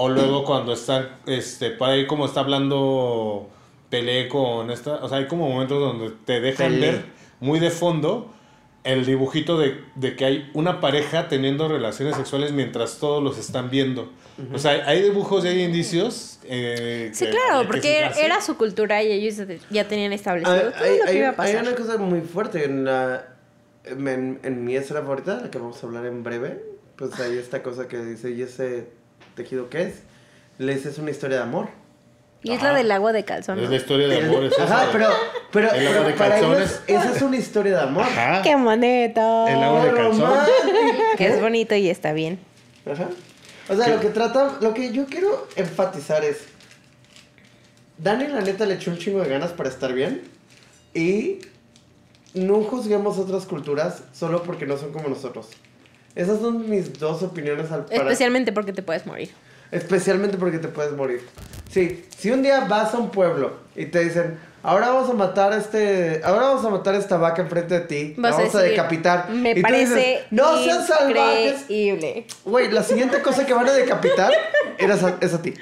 O 0.00 0.08
luego 0.08 0.44
cuando 0.44 0.72
están, 0.74 1.08
este, 1.26 1.70
para 1.70 1.94
ahí 1.94 2.06
como 2.06 2.26
está 2.26 2.40
hablando 2.40 3.48
Pelé 3.90 4.28
con 4.28 4.70
esta, 4.70 4.96
o 4.96 5.08
sea, 5.08 5.18
hay 5.18 5.26
como 5.26 5.48
momentos 5.48 5.80
donde 5.80 6.14
te 6.24 6.40
dejan 6.40 6.72
Pelé. 6.74 6.86
ver 6.92 7.04
muy 7.40 7.58
de 7.58 7.70
fondo 7.70 8.32
el 8.84 9.04
dibujito 9.04 9.58
de, 9.58 9.80
de 9.96 10.14
que 10.14 10.24
hay 10.24 10.50
una 10.54 10.80
pareja 10.80 11.26
teniendo 11.28 11.66
relaciones 11.68 12.14
sexuales 12.16 12.52
mientras 12.52 12.98
todos 12.98 13.22
los 13.22 13.38
están 13.38 13.70
viendo. 13.70 14.10
O 14.54 14.58
sea, 14.58 14.86
hay 14.86 15.02
dibujos 15.02 15.44
y 15.44 15.48
hay 15.48 15.62
indicios. 15.62 16.38
eh, 16.44 17.10
Sí, 17.12 17.24
que 17.24 17.30
claro, 17.32 17.62
que 17.62 17.66
porque 17.66 17.98
era 18.22 18.40
su 18.40 18.56
cultura 18.56 19.02
y 19.02 19.10
ellos 19.10 19.34
ya 19.70 19.88
tenían 19.88 20.12
establecido 20.12 20.54
Hay, 20.54 20.60
todo 20.60 20.84
hay- 20.84 20.98
lo 20.98 21.04
que 21.04 21.10
hay- 21.10 21.16
iba 21.18 21.26
a 21.26 21.30
hay 21.30 21.36
pasar. 21.36 21.62
una 21.62 21.74
cosa 21.74 21.98
muy 21.98 22.20
fuerte 22.20 22.64
en 22.64 22.84
la 22.84 23.34
en, 23.84 24.38
en 24.44 24.64
mi 24.64 24.76
escena 24.76 25.00
favorita, 25.00 25.36
de 25.36 25.42
la 25.46 25.50
que 25.50 25.58
vamos 25.58 25.82
a 25.82 25.86
hablar 25.86 26.06
en 26.06 26.22
breve. 26.22 26.62
Pues 26.96 27.18
hay 27.18 27.36
esta 27.36 27.62
cosa 27.64 27.88
que 27.88 27.98
dice, 27.98 28.30
¿y 28.30 28.42
ese 28.42 28.86
tejido 29.38 29.70
qué 29.70 29.82
es? 29.84 29.94
Le 30.58 30.74
dice, 30.74 30.90
es 30.90 30.98
una 30.98 31.10
historia 31.10 31.38
de 31.38 31.42
amor. 31.44 31.68
Y 32.42 32.52
es 32.52 32.62
la 32.62 32.72
del 32.72 32.90
agua 32.92 33.12
de 33.12 33.24
calzón. 33.24 33.58
Es 33.58 33.68
la 33.70 33.76
historia 33.76 34.06
de 34.08 34.18
amor. 34.18 34.44
es 34.44 34.58
Ajá, 34.58 34.82
esa. 34.84 34.92
pero, 34.92 35.08
pero, 35.50 35.72
El 35.72 35.86
agua 35.88 35.98
pero 35.98 36.08
de 36.08 36.12
para 36.14 36.38
ellos 36.38 36.48
calzones. 36.56 36.82
esa 36.86 37.16
es 37.16 37.22
una 37.22 37.36
historia 37.36 37.72
de 37.76 37.82
amor. 37.82 38.04
Ajá. 38.04 38.42
¡Qué 38.42 38.54
bonito! 38.54 39.48
El 39.48 39.62
agua 39.62 39.84
de 39.84 39.92
calzón. 39.94 40.32
Que 41.16 41.26
es 41.26 41.40
bonito 41.40 41.74
y 41.74 41.88
está 41.90 42.12
bien. 42.12 42.38
Ajá. 42.90 43.08
O 43.68 43.74
sea, 43.76 43.88
lo 43.88 44.00
que 44.00 44.08
trata, 44.10 44.56
lo 44.60 44.72
que 44.72 44.92
yo 44.92 45.06
quiero 45.06 45.48
enfatizar 45.56 46.24
es, 46.24 46.38
Dani, 47.98 48.28
la 48.28 48.40
neta, 48.40 48.66
le 48.66 48.74
echó 48.74 48.90
un 48.92 48.98
chingo 48.98 49.20
de 49.20 49.28
ganas 49.28 49.50
para 49.52 49.68
estar 49.68 49.92
bien. 49.92 50.22
Y 50.94 51.40
no 52.34 52.62
juzguemos 52.62 53.18
otras 53.18 53.46
culturas 53.46 54.02
solo 54.12 54.42
porque 54.44 54.64
no 54.66 54.76
son 54.76 54.92
como 54.92 55.08
nosotros. 55.08 55.48
Esas 56.18 56.40
son 56.40 56.68
mis 56.68 56.98
dos 56.98 57.22
opiniones 57.22 57.70
al 57.70 57.84
para- 57.84 57.96
Especialmente 58.02 58.50
porque 58.52 58.72
te 58.72 58.82
puedes 58.82 59.06
morir. 59.06 59.30
Especialmente 59.70 60.36
porque 60.36 60.58
te 60.58 60.66
puedes 60.68 60.92
morir. 60.92 61.20
Sí, 61.70 62.04
si 62.18 62.30
un 62.32 62.42
día 62.42 62.60
vas 62.68 62.92
a 62.92 62.98
un 62.98 63.10
pueblo 63.10 63.52
y 63.76 63.86
te 63.86 64.00
dicen, 64.02 64.36
ahora 64.64 64.88
vamos 64.88 65.08
a 65.10 65.12
matar 65.12 65.52
a 65.52 65.58
este, 65.58 66.20
ahora 66.24 66.48
vamos 66.48 66.64
a 66.64 66.70
matar 66.70 66.94
a 66.94 66.98
esta 66.98 67.18
vaca 67.18 67.40
enfrente 67.42 67.74
de 67.74 67.80
ti, 67.86 68.14
Vas 68.16 68.32
vamos 68.36 68.52
a, 68.54 68.58
decir, 68.58 68.70
decapitar. 68.76 69.30
Me 69.30 69.52
Y 69.52 69.62
parece 69.62 69.94
dices, 69.94 70.20
no 70.32 70.58
sean 70.64 70.84
salvajes. 70.86 71.60
increíble. 71.62 72.26
Güey, 72.44 72.72
la 72.72 72.82
siguiente 72.82 73.20
cosa 73.22 73.46
que 73.46 73.52
van 73.54 73.68
a 73.68 73.72
decapitar 73.72 74.32
eres 74.78 75.04
a- 75.04 75.18
es 75.20 75.34
a 75.34 75.40
ti. 75.42 75.54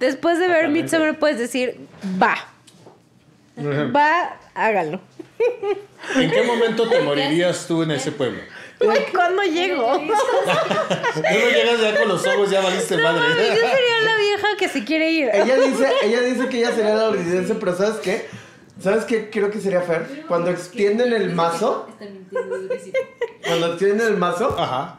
Después 0.00 0.38
de 0.38 0.48
ver 0.48 0.68
Midsommar 0.68 1.18
puedes 1.18 1.38
decir, 1.38 1.78
va. 2.20 2.36
Va, 3.94 4.38
hágalo. 4.54 5.00
¿En 6.16 6.30
qué 6.30 6.42
momento 6.42 6.88
te 6.88 7.00
morirías 7.02 7.66
tú 7.66 7.82
en 7.84 7.92
ese 7.92 8.10
pueblo? 8.12 8.40
Güey, 8.80 9.06
¿cuándo 9.12 9.42
llego? 9.44 9.92
Tú 11.14 11.22
no 11.22 11.48
llegas 11.50 11.80
ya 11.80 11.98
con 11.98 12.08
los 12.08 12.26
ojos, 12.26 12.50
ya 12.50 12.60
valiste 12.60 12.96
No, 12.96 13.02
madre. 13.04 13.20
mames, 13.20 13.48
yo 13.48 13.54
sería 13.54 14.00
la 14.04 14.16
vieja 14.16 14.46
que 14.58 14.68
se 14.68 14.84
quiere 14.84 15.10
ir. 15.10 15.30
Ella 15.32 15.56
dice, 15.56 15.88
ella 16.02 16.20
dice 16.22 16.48
que 16.48 16.58
ella 16.58 16.72
sería 16.72 16.94
la 16.94 17.08
olvidense, 17.08 17.54
pero 17.54 17.74
¿sabes 17.76 17.96
qué? 18.02 18.26
¿Sabes 18.80 19.04
qué 19.04 19.30
creo 19.30 19.50
que 19.50 19.60
sería 19.60 19.80
Fer? 19.82 20.24
Cuando 20.26 20.50
extienden 20.50 21.12
el 21.12 21.32
mazo, 21.32 21.88
cuando 23.46 23.66
extienden 23.68 24.06
el 24.08 24.16
mazo, 24.16 24.56
Ajá. 24.58 24.98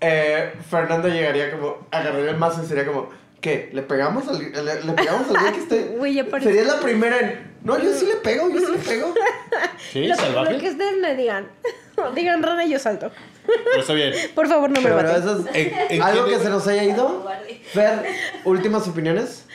eh, 0.00 0.52
Fernando 0.68 1.08
llegaría 1.08 1.52
como, 1.52 1.86
agarraría 1.92 2.30
el 2.32 2.36
mazo 2.38 2.62
y 2.64 2.66
sería 2.66 2.84
como, 2.84 3.10
¿qué? 3.40 3.70
¿Le 3.72 3.82
pegamos 3.82 4.26
al, 4.28 4.38
le, 4.38 4.84
le 4.84 4.92
pegamos 4.92 5.28
al 5.28 5.38
güey 5.40 5.52
que 5.52 5.60
esté? 5.60 5.82
Güey, 5.98 6.14
ya 6.14 6.24
parece- 6.24 6.52
Sería 6.52 6.64
la 6.74 6.80
primera 6.80 7.18
en, 7.18 7.52
no, 7.64 7.78
yo 7.82 7.92
sí 7.92 8.06
le 8.06 8.16
pego, 8.16 8.48
yo 8.50 8.60
sí 8.60 8.72
le 8.72 8.78
pego. 8.78 9.14
¿Sí? 9.92 10.06
Lo, 10.06 10.14
¿Salvaje? 10.16 10.52
lo 10.54 10.58
que 10.60 10.68
ustedes 10.70 10.96
me 10.98 11.14
digan. 11.14 11.48
Digan 12.14 12.42
rana 12.44 12.64
y 12.64 12.70
yo 12.70 12.78
salto. 12.78 13.10
Pero 13.46 13.80
está 13.80 13.92
bien. 13.94 14.12
Por 14.34 14.46
favor, 14.46 14.70
no 14.70 14.80
me 14.80 14.88
Pero 14.90 14.96
maten. 15.02 15.16
eso 15.22 15.44
es 15.52 15.56
¿En- 15.56 15.96
en 15.96 16.02
algo 16.02 16.26
que 16.26 16.36
de- 16.38 16.44
se 16.44 16.48
nos 16.50 16.66
haya 16.68 16.84
ido. 16.84 17.26
Fer, 17.72 18.04
últimas 18.44 18.86
opiniones. 18.86 19.46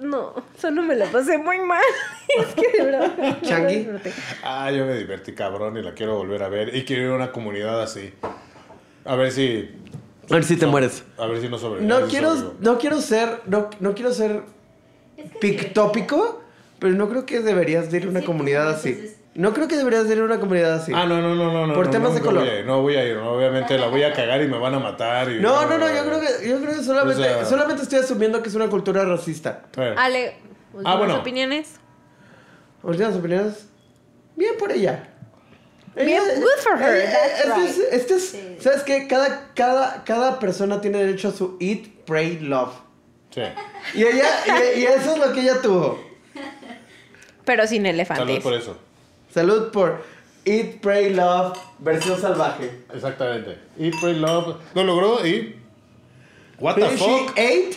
No, 0.00 0.34
solo 0.58 0.82
me 0.82 0.96
la 0.96 1.04
pasé 1.06 1.36
muy 1.38 1.58
mal. 1.60 1.82
Es 2.40 2.46
que 2.54 2.76
de 2.78 2.84
verdad. 2.90 3.38
Changi. 3.42 3.86
Ah, 4.42 4.70
yo 4.72 4.86
me 4.86 4.94
divertí 4.94 5.32
cabrón 5.34 5.76
y 5.76 5.82
la 5.82 5.92
quiero 5.92 6.16
volver 6.16 6.42
a 6.42 6.48
ver. 6.48 6.74
Y 6.74 6.84
quiero 6.84 7.02
ir 7.04 7.10
a 7.10 7.14
una 7.14 7.30
comunidad 7.32 7.80
así. 7.82 8.14
A 9.04 9.14
ver 9.14 9.30
si. 9.30 9.70
A 10.30 10.34
ver 10.34 10.44
si 10.44 10.56
te 10.56 10.66
mueres. 10.66 11.04
A 11.18 11.26
ver 11.26 11.40
si 11.40 11.48
no 11.48 11.58
sobrevivo. 11.58 11.88
No 12.00 12.06
quiero, 12.06 12.28
sobrevivo. 12.36 12.54
no 12.60 12.78
quiero 12.78 13.00
ser, 13.00 13.40
no, 13.46 13.68
no 13.80 13.94
quiero 13.94 14.12
ser 14.12 14.42
pictópico, 15.40 16.40
pero 16.78 16.94
no 16.94 17.08
creo 17.08 17.26
que 17.26 17.40
deberías 17.40 17.90
de 17.90 17.98
ir 17.98 18.06
a 18.06 18.08
una 18.08 18.22
comunidad 18.22 18.68
así. 18.70 19.12
No 19.34 19.52
creo 19.54 19.68
que 19.68 19.76
deberías 19.76 20.08
de 20.08 20.14
ir 20.16 20.20
a 20.20 20.24
una 20.24 20.40
comunidad 20.40 20.74
así. 20.74 20.92
Ah, 20.94 21.06
no, 21.06 21.20
no, 21.20 21.34
no, 21.34 21.52
no. 21.52 21.66
no, 21.68 21.74
Por 21.74 21.86
no, 21.86 21.90
temas 21.92 22.08
no, 22.10 22.14
de 22.14 22.20
no 22.20 22.26
color. 22.26 22.44
voy 22.44 22.54
ir, 22.58 22.66
no 22.66 22.82
voy 22.82 22.94
a 22.96 23.04
ir, 23.08 23.16
no, 23.16 23.30
obviamente 23.30 23.78
la 23.78 23.86
voy 23.86 24.02
a 24.02 24.12
cagar 24.12 24.42
y 24.42 24.48
me 24.48 24.58
van 24.58 24.74
a 24.74 24.78
matar. 24.80 25.30
Y 25.30 25.40
No, 25.40 25.66
no, 25.66 25.78
no, 25.78 25.86
yo 25.88 26.04
creo 26.04 26.20
que, 26.20 26.48
yo 26.48 26.60
creo 26.60 26.76
que 26.76 26.82
solamente, 26.82 27.20
O 27.20 27.24
sea- 27.24 27.44
solamente 27.44 27.82
estoy 27.82 28.00
asumiendo 28.00 28.42
que 28.42 28.48
es 28.48 28.54
una 28.54 28.68
cultura 28.68 29.04
racista. 29.04 29.62
Eh. 29.76 29.94
Ale, 29.96 30.36
últimas 30.72 30.98
bueno. 30.98 31.16
opiniones. 31.18 31.74
Últimas 32.82 33.14
opiniones. 33.14 33.66
Bien 34.36 34.54
por 34.58 34.72
ella. 34.72 35.08
Bien, 35.94 36.22
good 36.40 36.58
for 36.62 36.76
her, 36.78 37.02
that's 37.04 37.40
este 37.44 37.64
es- 37.64 37.92
este 37.92 38.14
es- 38.14 38.62
¿Sabes 38.62 38.82
qué? 38.84 39.06
Cada, 39.08 39.52
cada, 39.54 40.04
cada 40.04 40.38
persona 40.38 40.80
tiene 40.80 40.98
derecho 40.98 41.28
a 41.28 41.32
su 41.32 41.56
eat, 41.60 41.86
pray, 42.06 42.38
love. 42.38 42.72
Sí. 43.34 43.42
Y 43.94 44.04
ella, 44.04 44.28
y, 44.76 44.80
y 44.80 44.84
eso 44.86 45.12
es 45.14 45.18
lo 45.18 45.32
que 45.32 45.40
ella 45.40 45.60
tuvo. 45.62 46.00
Pero 47.44 47.66
sin 47.66 47.82
Salud 47.82 47.94
elefantes. 47.94 48.40
por 48.42 48.54
eso. 48.54 48.76
Salud 49.32 49.70
por 49.72 50.02
Eat, 50.44 50.80
Pray, 50.80 51.12
Love, 51.14 51.56
versión 51.78 52.18
salvaje. 52.20 52.70
Exactamente. 52.92 53.58
Y 53.76 53.90
Pray 54.00 54.14
Love. 54.14 54.56
Lo 54.74 54.84
logró 54.84 55.24
y. 55.26 55.56
What 56.58 56.76
the 56.76 56.88
She 56.96 56.96
fuck? 56.98 57.30
ate, 57.38 57.76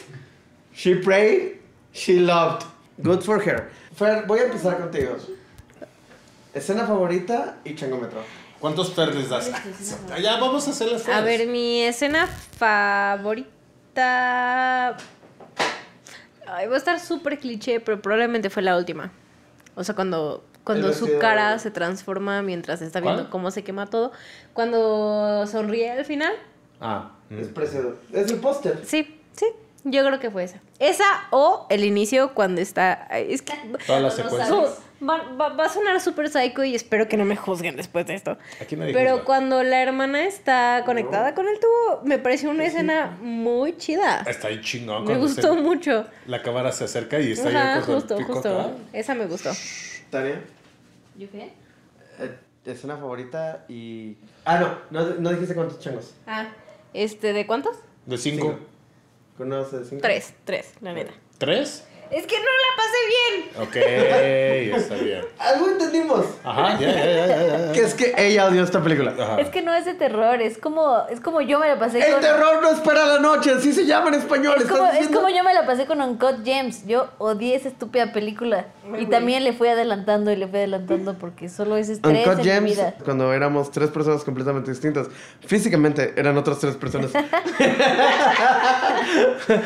she 0.74 0.96
prayed, 0.96 1.60
she 1.94 2.20
loved. 2.20 2.66
Good 3.02 3.22
for 3.22 3.40
her. 3.40 3.70
Fer, 3.96 4.26
voy 4.28 4.40
a 4.40 4.44
empezar 4.46 4.78
contigo. 4.80 5.18
Escena 6.54 6.86
favorita 6.86 7.58
y 7.64 7.76
changómetro. 7.76 8.22
¿Cuántos 8.60 8.94
fer 8.94 9.14
les 9.16 9.30
das? 9.30 9.50
Ah, 10.12 10.20
Ya 10.20 10.38
vamos 10.40 10.68
a 10.68 10.72
hacer 10.72 10.92
las 10.92 11.08
A 11.10 11.22
ver, 11.22 11.48
mi 11.48 11.82
escena 11.82 12.28
favorita. 13.94 14.98
Ay, 16.48 16.68
va 16.68 16.76
a 16.76 16.78
estar 16.78 17.00
súper 17.00 17.40
cliché, 17.40 17.80
pero 17.80 18.02
probablemente 18.02 18.50
fue 18.50 18.62
la 18.64 18.78
última. 18.78 19.12
O 19.76 19.84
sea, 19.84 19.96
cuando, 19.96 20.44
cuando 20.64 20.94
su 20.94 21.18
cara 21.20 21.58
se 21.60 21.72
transforma 21.72 22.42
mientras 22.42 22.82
está 22.82 23.00
viendo 23.00 23.24
¿Cuál? 23.24 23.32
cómo 23.32 23.52
se 23.52 23.64
quema 23.64 23.88
todo. 23.88 24.12
Cuando 24.54 25.46
sonríe 25.48 25.92
al 25.92 26.06
final. 26.06 26.34
Ah. 26.80 27.12
mm. 27.30 27.40
Es 27.40 27.48
precioso. 27.48 27.96
Es 28.12 28.32
el 28.32 28.40
póster. 28.40 28.82
Sí, 28.86 29.20
sí. 29.36 29.46
Yo 29.86 30.06
creo 30.06 30.20
que 30.20 30.32
fue 30.32 30.44
esa. 30.46 30.62
Esa 30.80 31.04
o 31.32 31.66
el 31.70 31.84
inicio 31.84 32.34
cuando 32.34 32.62
está. 32.62 32.94
Es 33.12 33.42
que. 33.42 33.54
Toda 33.86 34.00
la 34.00 34.12
secuencia. 34.12 34.48
Su- 34.48 34.68
va, 35.08 35.24
va- 35.34 35.50
va 35.50 35.66
a 35.66 35.70
sonar 35.70 36.00
súper 36.02 36.30
psycho 36.30 36.64
y 36.64 36.76
espero 36.76 37.08
que 37.08 37.18
no 37.18 37.26
me 37.26 37.36
juzguen 37.36 37.76
después 37.76 38.06
de 38.08 38.16
esto. 38.16 38.38
Aquí 38.62 38.76
nadie 38.76 38.94
Pero 38.94 39.12
juzga. 39.12 39.26
cuando 39.26 39.64
la 39.64 39.82
hermana 39.82 40.26
está 40.26 40.84
conectada 40.86 41.34
con 41.36 41.48
el 41.48 41.60
tubo, 41.60 42.02
me 42.04 42.18
pareció 42.20 42.50
una 42.50 42.66
escena 42.66 43.18
muy 43.22 43.78
chida. 43.78 44.24
Está 44.28 44.48
ahí 44.48 44.62
chingón. 44.62 45.06
Me 45.06 45.18
gustó 45.18 45.54
se- 45.56 45.62
mucho. 45.62 46.06
La 46.28 46.42
cámara 46.42 46.72
se 46.72 46.86
acerca 46.86 47.20
y 47.20 47.32
está 47.34 47.50
Ajá, 47.50 47.80
ya 47.80 47.86
con 47.86 47.96
justo, 47.96 48.24
justo. 48.24 48.72
Esa 48.94 49.14
me 49.16 49.26
gustó. 49.26 49.52
Tania, 50.10 50.42
¿Yo 51.18 51.30
qué? 51.32 51.52
eh, 52.20 52.38
escena 52.66 52.98
favorita 52.98 53.66
y. 53.68 54.18
Ah, 54.46 54.58
no, 54.60 54.78
no, 55.02 55.16
no 55.16 55.30
dijiste 55.32 55.54
cuántos 55.56 55.80
changos. 55.80 56.14
Ah, 56.28 56.48
este, 56.94 57.34
¿de 57.34 57.46
cuántos? 57.48 57.78
De 58.06 58.18
cinco. 58.18 58.60
¿Conoces 59.38 59.80
de 59.80 59.86
cinco? 59.86 60.02
Tres, 60.04 60.34
tres, 60.46 60.74
la 60.82 60.94
neta. 60.94 61.12
¿Tres? 61.40 61.88
Es 62.14 62.28
que 62.28 62.36
no 62.38 62.46
la 62.46 62.76
pasé 62.78 62.94
Ok, 63.60 63.74
bien. 63.74 64.76
está 64.76 64.96
bien. 64.96 65.22
Algo 65.40 65.68
entendimos. 65.68 66.26
Ajá, 66.44 66.80
ya, 66.80 66.92
ya, 66.94 67.26
ya. 67.26 67.72
Que 67.72 67.82
es 67.82 67.94
que 67.94 68.14
ella 68.18 68.46
odió 68.48 68.64
esta 68.64 68.82
película. 68.82 69.14
Ajá. 69.20 69.40
Es 69.42 69.50
que 69.50 69.62
no 69.62 69.74
es 69.74 69.86
de 69.86 69.94
terror, 69.94 70.42
es 70.42 70.58
como, 70.58 71.04
es 71.10 71.20
como 71.20 71.42
yo 71.42 71.60
me 71.60 71.68
la 71.68 71.78
pasé 71.80 72.00
El 72.00 72.14
con... 72.14 72.22
terror 72.22 72.62
no 72.62 72.70
espera 72.70 73.06
la 73.06 73.20
noche, 73.20 73.52
así 73.52 73.74
se 73.74 73.86
llama 73.86 74.10
en 74.10 74.16
español. 74.16 74.56
Es 74.58 74.64
¿estás 74.64 74.78
como, 74.78 74.92
es 74.92 75.08
como 75.10 75.30
yo 75.30 75.44
me 75.44 75.54
la 75.54 75.66
pasé 75.66 75.86
con 75.86 76.02
Uncut 76.02 76.44
Gems. 76.44 76.86
Yo 76.86 77.10
odié 77.18 77.56
esa 77.56 77.70
estúpida 77.70 78.12
película. 78.14 78.68
y 79.00 79.06
también 79.08 79.44
le 79.44 79.54
fui 79.54 79.68
adelantando 79.68 80.32
y 80.32 80.36
le 80.36 80.48
fui 80.48 80.60
adelantando 80.60 81.16
porque 81.16 81.50
solo 81.50 81.78
es 81.78 81.90
estrés 81.90 82.26
Uncut 82.28 82.40
en 82.40 82.44
mi 82.44 82.44
Gems, 82.44 82.72
vida. 82.72 82.96
cuando 83.04 83.34
éramos 83.34 83.72
tres 83.72 83.90
personas 83.90 84.24
completamente 84.24 84.70
distintas. 84.72 85.08
Físicamente 85.46 86.14
eran 86.16 86.38
otras 86.38 86.60
tres 86.60 86.76
personas. 86.76 87.12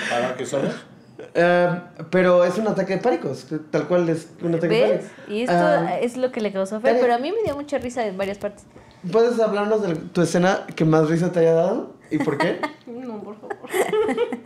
¿Para 0.10 0.36
qué 0.38 0.45
somos? 0.45 0.74
Eh, 1.39 1.69
pero 2.09 2.43
es 2.43 2.57
un 2.57 2.68
ataque 2.68 2.95
de 2.95 2.99
pánicos, 3.01 3.45
que 3.45 3.57
tal 3.59 3.88
cual 3.88 4.09
es 4.09 4.27
un 4.41 4.55
ataque 4.55 4.73
de 4.73 4.81
¿Ves? 4.81 4.89
pánicos. 5.05 5.30
Y 5.30 5.41
esto 5.43 5.53
Ah, 5.55 5.99
es 6.01 6.18
lo 6.18 6.31
que 6.31 6.41
le 6.41 6.51
causó 6.51 6.77
a 6.77 6.80
Fer, 6.80 6.89
Tania. 6.93 7.01
pero 7.01 7.14
a 7.14 7.18
mí 7.19 7.31
me 7.31 7.43
dio 7.43 7.55
mucha 7.55 7.77
risa 7.77 8.05
en 8.07 8.18
varias 8.18 8.39
partes. 8.39 8.65
¿Puedes 9.11 9.39
hablarnos 9.39 9.84
de 9.84 9.95
tu 9.95 10.22
escena 10.23 10.65
que 10.76 10.84
más 10.84 11.07
risa 11.09 11.31
te 11.31 11.39
haya 11.41 11.53
dado? 11.53 11.93
¿Y 12.09 12.18
por 12.18 12.38
qué? 12.38 12.59
No, 12.88 13.22
por 13.23 13.35
favor. 13.39 13.55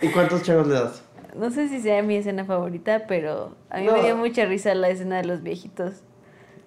¿Y 0.01 0.09
cuántos 0.09 0.43
changos 0.43 0.67
le 0.67 0.73
das? 0.75 1.01
No 1.35 1.49
sé 1.51 1.69
si 1.69 1.79
sea 1.81 2.03
mi 2.03 2.17
escena 2.17 2.43
favorita, 2.43 3.05
pero 3.07 3.55
a 3.69 3.77
mí 3.77 3.85
No. 3.85 3.93
me 3.93 4.03
dio 4.03 4.17
mucha 4.17 4.45
risa 4.45 4.75
la 4.75 4.89
escena 4.89 5.17
de 5.17 5.23
los 5.25 5.41
viejitos. 5.43 5.93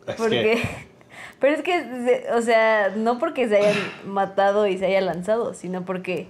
Es 0.06 0.14
Porque... 0.16 0.62
Pero 1.40 1.54
es 1.56 1.62
que, 1.62 2.26
o 2.34 2.40
sea, 2.42 2.90
no 2.96 3.18
porque 3.18 3.48
se 3.48 3.56
hayan 3.58 3.76
matado 4.06 4.66
y 4.66 4.78
se 4.78 4.86
haya 4.86 5.00
lanzado, 5.00 5.52
sino 5.52 5.84
porque 5.84 6.28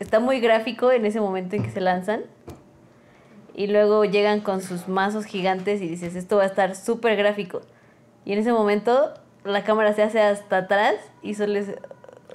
está 0.00 0.20
muy 0.20 0.40
gráfico 0.40 0.92
en 0.92 1.06
ese 1.06 1.20
momento 1.20 1.56
en 1.56 1.62
que 1.62 1.70
se 1.70 1.80
lanzan. 1.80 2.22
Y 3.54 3.68
luego 3.68 4.04
llegan 4.04 4.40
con 4.40 4.60
sus 4.60 4.88
mazos 4.88 5.24
gigantes 5.24 5.80
y 5.80 5.88
dices, 5.88 6.16
esto 6.16 6.38
va 6.38 6.42
a 6.42 6.46
estar 6.46 6.74
súper 6.74 7.16
gráfico. 7.16 7.62
Y 8.24 8.32
en 8.32 8.40
ese 8.40 8.52
momento 8.52 9.14
la 9.44 9.62
cámara 9.62 9.92
se 9.92 10.02
hace 10.02 10.20
hasta 10.20 10.58
atrás 10.58 10.94
y 11.22 11.34
solo 11.34 11.58
es, 11.58 11.68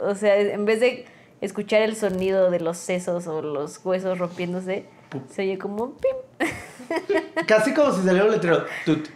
o 0.01 0.15
sea, 0.15 0.37
en 0.39 0.65
vez 0.65 0.79
de 0.79 1.05
escuchar 1.41 1.81
el 1.81 1.95
sonido 1.95 2.51
de 2.51 2.59
los 2.59 2.77
sesos 2.77 3.27
o 3.27 3.41
los 3.41 3.83
huesos 3.83 4.17
rompiéndose, 4.17 4.85
se 5.29 5.41
oye 5.41 5.57
como 5.57 5.93
pim. 5.97 6.15
Casi 7.47 7.73
como 7.73 7.91
si 7.91 8.03
saliera 8.03 8.25
un 8.25 8.31
letrero. 8.31 8.65
Tut. 8.85 9.09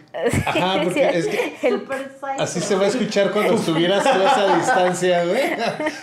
Ajá, 0.46 0.80
porque 0.82 1.08
es 1.18 1.26
que 1.26 1.56
El 1.68 1.86
así 2.38 2.60
se 2.60 2.74
va 2.76 2.84
a 2.84 2.88
escuchar 2.88 3.30
cuando 3.30 3.54
estuvieras 3.54 4.02
tú 4.02 4.10
a 4.10 4.24
esa 4.24 4.56
distancia, 4.56 5.24
güey. 5.24 5.40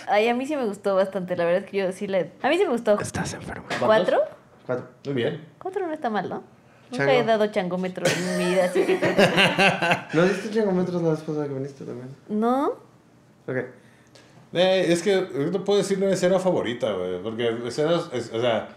Ay, 0.06 0.28
a 0.28 0.34
mí 0.34 0.46
sí 0.46 0.56
me 0.56 0.64
gustó 0.64 0.94
bastante, 0.94 1.36
la 1.36 1.44
verdad 1.44 1.64
es 1.64 1.70
que 1.70 1.76
yo 1.78 1.92
sí 1.92 2.06
le... 2.06 2.32
A 2.42 2.48
mí 2.48 2.58
sí 2.58 2.64
me 2.64 2.72
gustó. 2.72 2.98
Estás 3.00 3.34
enfermo. 3.34 3.66
¿Cuatro? 3.78 4.18
Cuatro. 4.66 4.86
Muy 5.06 5.14
bien. 5.14 5.44
Cuatro 5.58 5.86
no 5.86 5.92
está 5.92 6.10
mal, 6.10 6.28
¿no? 6.28 6.42
Nunca 6.90 7.12
he 7.12 7.24
dado 7.24 7.46
changómetro 7.46 8.04
en 8.06 8.38
mi 8.38 8.44
vida, 8.50 8.64
así 8.66 8.84
que... 8.84 8.98
que- 9.00 9.16
¿No 10.12 10.24
diste 10.24 10.50
changómetros 10.50 11.00
la 11.02 11.10
vez 11.10 11.20
pasada 11.20 11.48
que 11.48 11.54
viniste 11.54 11.84
también? 11.84 12.08
No, 12.28 12.72
Ok. 13.46 13.56
Eh, 14.54 14.84
es 14.92 15.00
que 15.02 15.26
no 15.50 15.64
puedo 15.64 15.78
decir 15.78 15.96
una 15.96 16.10
escena 16.12 16.38
favorita, 16.38 16.92
güey. 16.92 17.22
Porque 17.22 17.56
escenas, 17.66 18.10
es- 18.12 18.30
o 18.34 18.40
sea, 18.40 18.68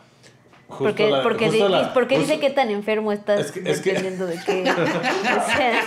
Justo 0.67 0.85
Porque, 0.85 1.11
la- 1.11 1.21
porque, 1.21 1.45
justo 1.49 1.65
di- 1.67 1.71
la- 1.71 1.93
porque 1.93 2.17
dice 2.17 2.33
justo- 2.37 2.47
qué 2.47 2.53
tan 2.53 2.69
enfermo 2.71 3.11
estás 3.11 3.39
Es 3.41 3.51
que- 3.51 3.69
es 3.69 3.81
que- 3.81 3.89
dependiendo 3.91 4.25
de 4.25 4.39
qué. 4.43 4.61
o 4.71 5.45
sea. 5.45 5.79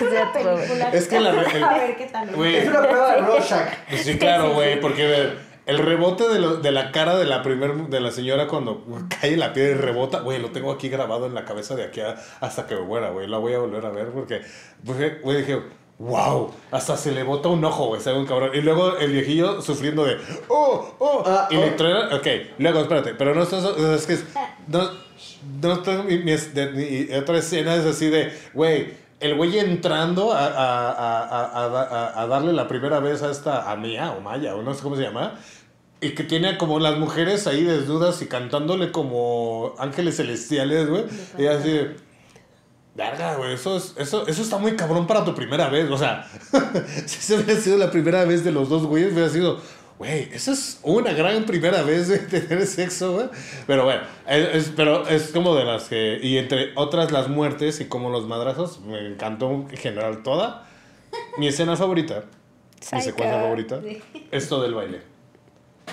Es 0.93 1.09
que 1.09 1.19
la 1.19 1.31
el- 1.31 1.39
A 1.65 1.79
ver 1.79 1.97
qué. 1.97 2.09
Güey. 2.37 2.57
Es 2.57 2.69
una 2.69 2.83
prueba 2.83 3.13
de 3.15 3.21
Rorschach. 3.23 3.69
Pues 3.89 4.03
sí, 4.03 4.19
claro, 4.19 4.53
güey, 4.53 4.81
porque 4.81 5.33
el 5.69 5.79
rebote 5.79 6.27
de, 6.29 6.41
lo- 6.41 6.57
de 6.57 6.73
la 6.73 6.91
cara 6.91 7.17
de 7.17 7.25
la 7.27 7.43
primer, 7.45 7.75
de 7.89 8.01
la 8.01 8.11
señora 8.11 8.49
cuando 8.49 8.85
cae 9.21 9.37
la 9.37 9.53
piedra 9.53 9.71
y 9.71 9.81
rebota, 9.81 10.21
güey, 10.21 10.41
lo 10.41 10.51
tengo 10.51 10.73
aquí 10.73 10.89
grabado 10.89 11.27
en 11.27 11.35
la 11.35 11.45
cabeza 11.45 11.77
de 11.77 11.85
aquí 11.85 12.01
a- 12.01 12.17
hasta 12.41 12.67
que 12.67 12.75
me 12.75 12.83
muera, 12.83 13.11
güey. 13.11 13.29
La 13.29 13.39
voy 13.39 13.53
a 13.55 13.59
volver 13.59 13.87
a 13.87 13.91
ver 13.91 14.09
porque, 14.09 14.41
güey, 15.23 15.39
dije, 15.39 15.61
wow, 15.99 16.53
hasta 16.71 16.97
se 16.97 17.13
le 17.13 17.23
bota 17.23 17.49
un 17.49 17.65
ojo, 17.65 17.87
güey, 17.89 18.01
un 18.17 18.27
cabrón. 18.27 18.51
Y 18.55 18.61
luego 18.61 18.97
el 18.99 19.13
viejillo 19.13 19.61
sufriendo 19.63 20.05
de, 20.05 20.17
oh, 20.49 20.95
oh, 20.99 21.23
Ah, 21.27 21.49
y 21.51 21.57
oh. 21.57 21.61
le 21.61 21.71
traen, 21.73 22.13
ok, 22.13 22.27
luego, 22.59 22.81
espérate, 22.81 23.15
pero 23.15 23.35
no 23.35 23.43
estás, 23.43 23.65
es 23.77 24.07
que, 24.07 24.15
es- 24.15 24.25
no, 24.69 24.91
no 25.63 26.03
mi, 26.05 26.19
mi 26.19 26.35
mi- 26.73 27.15
otra 27.17 27.39
escena 27.39 27.75
es 27.77 27.85
así 27.85 28.09
de, 28.11 28.33
güey, 28.55 29.08
el 29.21 29.35
güey 29.35 29.59
entrando 29.59 30.33
a, 30.33 30.47
a, 30.47 30.91
a, 31.47 32.23
a, 32.23 32.27
darle 32.27 32.53
la 32.53 32.69
primera 32.69 33.01
vez 33.01 33.23
a 33.23 33.31
esta, 33.31 33.71
a 33.71 33.77
Mía 33.77 34.13
o 34.17 34.21
Maya, 34.21 34.55
o 34.55 34.63
no 34.63 34.75
sé 34.75 34.83
cómo 34.83 34.97
se 34.97 35.03
llama, 35.03 35.35
y 36.01 36.11
que 36.11 36.23
tiene 36.23 36.57
como 36.57 36.79
las 36.79 36.99
mujeres 36.99 37.47
ahí 37.47 37.65
desnudas 37.65 38.23
y 38.23 38.27
cantándole 38.27 38.93
como 38.93 39.75
ángeles 39.79 40.17
celestiales, 40.17 40.89
güey, 40.89 41.05
y 41.37 41.47
así 41.47 41.81
verga, 42.95 43.37
güey, 43.37 43.55
eso, 43.55 43.77
es, 43.77 43.95
eso, 43.97 44.27
eso 44.27 44.43
está 44.43 44.59
muy 44.59 44.77
cabrón 44.77 45.07
para 45.07 45.25
tu 45.25 45.35
primera 45.35 45.69
vez, 45.69 45.91
o 45.91 45.99
sea, 45.99 46.29
si 47.07 47.21
se 47.21 47.37
hubiera 47.37 47.61
sido 47.61 47.77
la 47.77 47.91
primera 47.91 48.25
vez 48.25 48.45
de 48.45 48.53
los 48.53 48.69
dos 48.69 48.85
güeyes, 48.87 49.13
hubiera 49.13 49.29
sido... 49.29 49.61
Güey, 49.99 50.29
esa 50.33 50.53
es 50.53 50.79
una 50.85 51.13
gran 51.13 51.45
primera 51.45 51.83
vez 51.83 52.07
de 52.09 52.19
tener 52.41 52.65
sexo, 52.67 53.15
güey. 53.15 53.27
Pero 53.67 53.85
bueno, 53.85 54.03
es, 54.29 54.55
es- 54.55 54.73
pero 54.77 55.09
es 55.09 55.29
como 55.33 55.57
de 55.57 55.65
las 55.65 55.85
que... 55.89 56.19
Y 56.23 56.39
entre 56.39 56.71
otras 56.77 57.11
las 57.11 57.29
muertes 57.29 57.81
y 57.81 57.87
como 57.87 58.09
los 58.11 58.27
madrazos, 58.29 58.81
me 58.81 59.07
encantó 59.09 59.51
en 59.51 59.69
general 59.77 60.23
toda. 60.23 60.69
Mi 61.37 61.49
escena 61.49 61.75
favorita, 61.75 62.25
mi 62.93 63.01
secuencia 63.01 63.41
favorita, 63.41 63.81
es 64.31 64.49
todo 64.49 64.67
el 64.67 64.75
baile. 64.75 65.01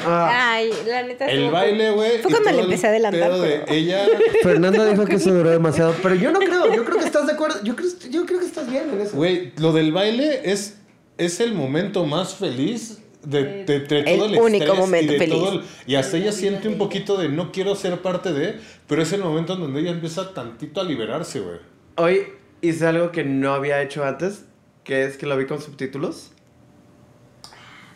Ah, 0.06 0.52
Ay, 0.56 0.72
la 0.86 1.04
neta. 1.04 1.26
El 1.26 1.50
baile, 1.52 1.90
güey. 1.92 2.20
Fue 2.20 2.30
cuando 2.30 2.52
le 2.52 2.62
empecé 2.64 2.88
a 2.88 2.90
adelantar. 2.90 3.30
pedo 3.30 3.42
de 3.42 3.60
pero- 3.66 3.72
ella... 3.74 4.06
Fernando 4.44 4.86
dijo 4.86 5.06
que 5.06 5.16
eso 5.16 5.34
duró 5.34 5.50
demasiado, 5.50 5.96
pero 6.04 6.14
yo 6.16 6.32
no 6.32 6.40
creo, 6.40 6.72
yo 6.76 6.84
creo 6.84 7.00
que 7.00 7.06
estás 7.06 7.26
de 7.28 7.34
acuerdo, 7.34 7.64
yo 7.64 7.76
creo, 7.76 7.90
yo 8.12 8.26
creo 8.26 8.40
que 8.40 8.46
estás 8.46 8.70
bien 8.70 8.90
en 8.92 9.02
eso. 9.02 9.16
Güey, 9.16 9.54
lo 9.58 9.72
del 9.72 9.94
baile 9.94 10.42
es, 10.44 10.78
es 11.18 11.40
el 11.40 11.54
momento 11.54 12.06
más 12.06 12.36
feliz 12.36 13.00
de, 13.26 13.66
de- 13.66 13.80
de 13.82 14.00
El 14.00 14.18
todo 14.20 14.26
el 14.28 14.40
único 14.40 14.64
estrés 14.66 14.80
momento 14.80 15.14
y 15.14 15.18
feliz. 15.18 15.36
todo 15.36 15.52
el- 15.54 15.62
y 15.88 15.96
hasta 15.96 16.18
ella 16.18 16.32
siente 16.32 16.68
un 16.68 16.78
poquito 16.78 17.18
de 17.18 17.30
no 17.30 17.52
quiero 17.52 17.76
ser 17.76 18.02
parte 18.02 18.32
de, 18.34 18.60
pero 18.88 19.02
es 19.02 19.12
el 19.14 19.22
momento 19.22 19.54
en 19.54 19.62
donde 19.62 19.82
ella 19.82 19.92
empieza 19.92 20.34
tantito 20.34 20.80
a 20.82 20.84
liberarse, 20.84 21.40
güey. 21.40 21.58
Hoy 21.98 22.28
hice 22.62 22.86
algo 22.88 23.12
que 23.12 23.24
no 23.24 23.54
había 23.54 23.82
hecho 23.82 24.04
antes, 24.06 24.46
que 24.84 25.04
es 25.06 25.18
que 25.18 25.26
lo 25.26 25.36
vi 25.38 25.46
con 25.46 25.62
subtítulos. 25.62 26.32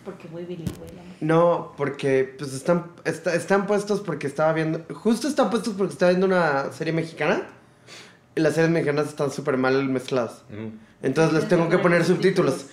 Porque 0.05 0.27
muy 0.29 0.43
bilingüe. 0.43 0.87
No, 1.21 1.73
porque 1.77 2.33
pues 2.37 2.53
están, 2.53 2.91
está- 3.05 3.35
están 3.35 3.67
puestos 3.67 3.99
porque 3.99 4.25
estaba 4.27 4.53
viendo, 4.53 4.83
justo 4.95 5.27
están 5.27 5.49
puestos 5.49 5.73
porque 5.77 5.91
estaba 5.93 6.11
viendo 6.11 6.25
una 6.27 6.71
serie 6.71 6.93
mexicana 6.93 7.43
y 8.35 8.39
las 8.41 8.55
series 8.55 8.71
mexicanas 8.71 9.07
están 9.09 9.29
súper 9.31 9.57
mal 9.57 9.83
mezcladas. 9.89 10.43
Entonces 11.03 11.33
les 11.33 11.47
tengo 11.49 11.67
que 11.69 11.77
poner 11.77 12.05
subtítulos. 12.05 12.65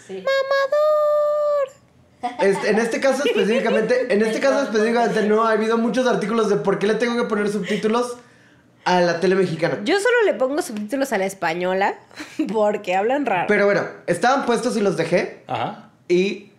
Este, 2.41 2.71
en 2.71 2.79
este 2.79 3.01
caso 3.01 3.23
específicamente, 3.27 4.13
en 4.13 4.23
este 4.23 4.41
caso 4.41 4.63
específicamente 4.63 5.23
no 5.29 5.45
ha 5.45 5.53
habido 5.53 5.79
muchos 5.79 6.07
artículos 6.07 6.49
de 6.49 6.57
por 6.57 6.79
qué 6.79 6.87
le 6.87 6.95
tengo 6.95 7.17
que 7.21 7.29
poner 7.29 7.49
subtítulos 7.49 8.17
a 8.85 9.01
la 9.01 9.21
tele 9.21 9.35
mexicana. 9.35 9.81
Yo 9.85 9.99
solo 9.99 10.23
le 10.25 10.35
pongo 10.35 10.63
subtítulos 10.63 11.13
a 11.13 11.19
la 11.19 11.27
española 11.27 11.97
porque 12.53 12.95
hablan 12.95 13.27
raro. 13.27 13.47
Pero 13.49 13.67
bueno, 13.67 13.83
estaban 14.07 14.47
puestos 14.47 14.77
y 14.77 14.81
los 14.81 14.97
dejé. 14.97 15.43
Ajá. 15.47 15.91
Y 16.09 16.53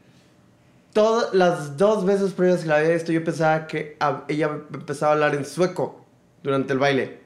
todas 0.91 1.34
las 1.34 1.77
dos 1.77 2.05
veces 2.05 2.34
previas 2.34 2.61
que 2.61 2.67
la 2.67 2.77
había 2.77 2.89
visto, 2.89 3.11
yo 3.11 3.23
pensaba 3.23 3.67
que 3.67 3.97
ella 4.27 4.49
empezaba 4.73 5.11
a 5.11 5.15
hablar 5.15 5.35
en 5.35 5.45
sueco 5.45 6.05
durante 6.43 6.73
el 6.73 6.79
baile. 6.79 7.19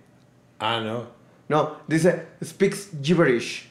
Ah, 0.60 0.80
no. 0.84 1.08
No, 1.50 1.78
dice 1.88 2.28
speaks 2.44 2.90
gibberish. 3.02 3.71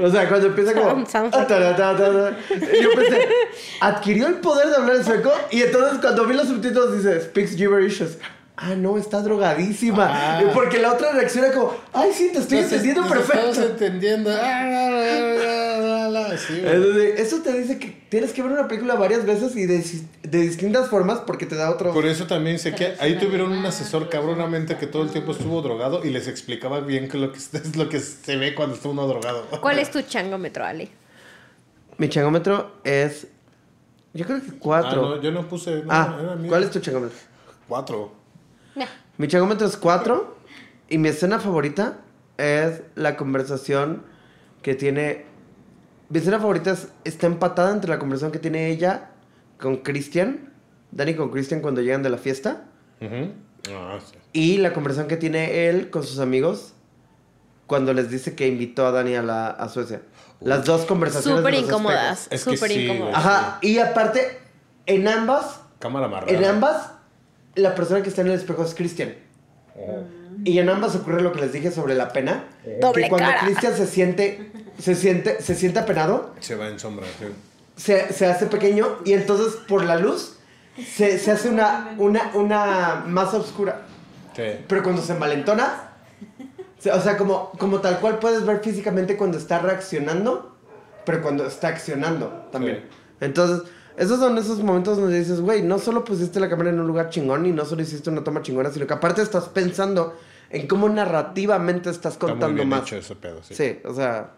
O 0.00 0.10
sea, 0.10 0.28
cuando 0.28 0.48
empieza 0.48 0.72
como. 0.74 1.04
Ah, 1.12 1.30
ta, 1.30 1.46
ta, 1.46 1.76
ta, 1.76 1.96
ta, 1.96 2.36
y 2.50 2.82
yo 2.82 2.90
pensé, 2.94 3.28
adquirió 3.80 4.26
el 4.26 4.34
poder 4.36 4.68
de 4.68 4.76
hablar 4.76 4.96
en 4.96 5.04
sueco. 5.04 5.32
Y 5.50 5.62
entonces 5.62 5.98
cuando 6.00 6.26
vi 6.26 6.34
los 6.34 6.48
subtítulos 6.48 6.96
dice 6.96 7.20
speaks 7.22 7.54
gibberish. 7.56 8.02
ah, 8.56 8.74
no, 8.76 8.98
está 8.98 9.20
drogadísima. 9.22 10.08
Ah. 10.10 10.42
Porque 10.52 10.78
la 10.78 10.92
otra 10.92 11.12
reacciona 11.12 11.52
como, 11.52 11.76
ay, 11.92 12.10
sí, 12.12 12.30
te 12.32 12.40
estoy 12.40 12.58
entendiendo 12.58 13.02
Estamos 13.02 13.26
perfecto. 13.26 13.62
entendiendo. 13.62 14.30
Ah, 14.32 15.34
Sí, 16.38 16.60
güey. 16.60 17.12
Eso 17.16 17.40
te 17.42 17.52
dice 17.58 17.78
que 17.78 17.88
tienes 18.08 18.32
que 18.32 18.42
ver 18.42 18.52
una 18.52 18.68
película 18.68 18.94
varias 18.94 19.24
veces 19.26 19.54
y 19.56 19.66
de, 19.66 19.84
de 20.22 20.38
distintas 20.40 20.88
formas 20.88 21.20
porque 21.20 21.46
te 21.46 21.54
da 21.56 21.70
otro. 21.70 21.92
Por 21.92 22.06
eso 22.06 22.26
también 22.26 22.58
sé 22.58 22.74
que 22.74 22.94
ahí 23.00 23.18
tuvieron 23.18 23.52
un 23.52 23.64
asesor 23.66 24.08
cabronamente 24.08 24.76
que 24.76 24.86
todo 24.86 25.02
el 25.02 25.10
tiempo 25.10 25.32
estuvo 25.32 25.62
drogado 25.62 26.04
y 26.04 26.10
les 26.10 26.28
explicaba 26.28 26.80
bien 26.80 27.08
que 27.08 27.18
lo 27.18 27.32
que 27.32 27.38
es 27.38 27.50
lo 27.76 27.88
que 27.88 28.00
se 28.00 28.36
ve 28.36 28.54
cuando 28.54 28.74
está 28.76 28.88
uno 28.88 29.06
drogado. 29.06 29.46
¿Cuál 29.60 29.78
es 29.78 29.90
tu 29.92 30.02
changómetro, 30.02 30.64
Ale? 30.64 30.88
Mi 31.98 32.08
changómetro 32.08 32.76
es. 32.84 33.26
Yo 34.12 34.24
creo 34.26 34.40
que 34.40 34.48
Ah, 34.50 34.54
cuatro. 34.58 35.02
no, 35.02 35.20
yo 35.22 35.30
no 35.30 35.48
puse. 35.48 35.82
no, 35.84 35.84
Ah, 35.88 36.18
era. 36.20 36.48
¿cuál 36.48 36.64
es 36.64 36.70
tu 36.70 36.80
changómetro? 36.80 37.16
Cuatro. 37.68 38.20
Mi 39.18 39.28
changómetro 39.28 39.66
es 39.66 39.76
4 39.76 40.36
y 40.88 40.96
mi 40.96 41.08
escena 41.10 41.38
favorita 41.38 41.98
es 42.38 42.80
la 42.94 43.16
conversación 43.18 44.02
que 44.62 44.74
tiene... 44.74 45.26
Mi 46.10 46.18
escena 46.18 46.38
favorita 46.38 46.72
es- 46.72 46.88
está 47.04 47.26
empatada 47.26 47.72
entre 47.72 47.88
la 47.88 47.98
conversación 47.98 48.30
que 48.32 48.38
tiene 48.38 48.68
ella 48.68 49.10
con 49.58 49.78
Christian, 49.78 50.52
Dani 50.90 51.14
con 51.14 51.30
Christian 51.30 51.60
cuando 51.60 51.80
llegan 51.80 52.02
de 52.02 52.10
la 52.10 52.18
fiesta. 52.18 52.64
Ah, 53.72 53.98
sí. 54.04 54.16
y 54.32 54.56
la 54.58 54.72
conversación 54.74 55.08
que 55.08 55.16
tiene 55.16 55.68
él 55.68 55.88
con 55.90 56.02
sus 56.02 56.18
amigos 56.18 56.74
cuando 57.66 57.92
les 57.94 58.10
dice 58.10 58.34
que 58.34 58.46
invitó 58.48 58.86
a 58.86 58.90
Dani 58.90 59.14
a, 59.14 59.22
la, 59.22 59.46
a 59.48 59.68
Suecia. 59.68 60.02
Las 60.40 60.64
dos 60.64 60.84
conversaciones. 60.86 61.40
Súper 61.40 61.54
incómodas. 61.54 62.22
espejos. 62.22 62.32
Es 62.32 62.44
que 62.44 62.56
Súper 62.56 62.70
sí, 62.72 62.84
incómodas. 62.86 63.14
Ajá, 63.16 63.58
y 63.62 63.78
aparte, 63.78 64.38
en 64.86 65.06
ambas, 65.08 65.60
Cámara 65.78 66.06
amarrada. 66.06 66.32
en 66.32 66.44
ambas, 66.44 66.90
la 67.54 67.74
persona 67.74 68.02
que 68.02 68.08
está 68.08 68.22
en 68.22 68.28
el 68.28 68.34
espejo 68.34 68.64
es 68.64 68.74
Christian. 68.74 69.14
Oh. 69.76 70.02
Y 70.44 70.58
en 70.58 70.68
ambas 70.68 70.94
ocurre 70.96 71.20
lo 71.22 71.32
que 71.32 71.40
les 71.40 71.52
dije 71.52 71.70
sobre 71.70 71.94
la 71.94 72.12
pena. 72.12 72.44
Doble 72.80 73.04
que 73.04 73.08
cuando 73.08 73.28
cara. 73.28 73.40
Christian 73.44 73.76
se 73.76 73.86
siente, 73.86 74.50
se 74.78 74.94
siente, 74.94 75.40
se 75.42 75.54
siente 75.54 75.78
apenado, 75.80 76.34
Se 76.40 76.54
va 76.54 76.68
en 76.68 76.78
sombra. 76.78 77.06
sí. 77.18 77.26
se, 77.76 78.12
se 78.12 78.26
hace 78.26 78.46
pequeño 78.46 78.86
y 79.04 79.12
entonces 79.12 79.56
por 79.68 79.84
la 79.84 79.96
luz 79.96 80.36
se, 80.94 81.18
se 81.18 81.30
hace 81.30 81.48
una, 81.48 81.94
una, 81.98 82.30
una 82.34 83.04
masa 83.06 83.36
oscura. 83.38 83.82
Sí. 84.34 84.42
Pero 84.66 84.82
cuando 84.82 85.02
se 85.02 85.12
envalentona, 85.12 85.90
o 86.92 87.00
sea, 87.00 87.16
como, 87.16 87.50
como 87.58 87.80
tal 87.80 87.98
cual 88.00 88.18
puedes 88.18 88.46
ver 88.46 88.60
físicamente 88.60 89.16
cuando 89.16 89.36
está 89.36 89.58
reaccionando, 89.58 90.56
pero 91.04 91.20
cuando 91.22 91.46
está 91.46 91.68
accionando 91.68 92.28
también. 92.50 92.84
Sí. 92.88 92.96
Entonces, 93.22 93.68
esos 94.00 94.18
son 94.18 94.36
esos 94.38 94.58
momentos 94.62 94.98
donde 94.98 95.18
dices, 95.18 95.40
güey, 95.40 95.62
no 95.62 95.78
solo 95.78 96.04
pusiste 96.04 96.40
la 96.40 96.48
cámara 96.48 96.70
en 96.70 96.80
un 96.80 96.86
lugar 96.86 97.10
chingón 97.10 97.46
y 97.46 97.52
no 97.52 97.64
solo 97.64 97.82
hiciste 97.82 98.10
una 98.10 98.24
toma 98.24 98.42
chingona, 98.42 98.70
sino 98.70 98.86
que 98.86 98.94
aparte 98.94 99.22
estás 99.22 99.48
pensando 99.48 100.16
en 100.50 100.66
cómo 100.66 100.88
narrativamente 100.88 101.90
estás 101.90 102.14
Está 102.14 102.26
muy 102.26 102.32
contando 102.32 102.56
bien 102.56 102.68
más. 102.68 102.82
hecho 102.82 102.96
ese 102.96 103.14
pedo, 103.14 103.42
sí. 103.42 103.54
Sí, 103.54 103.78
o 103.84 103.94
sea. 103.94 104.30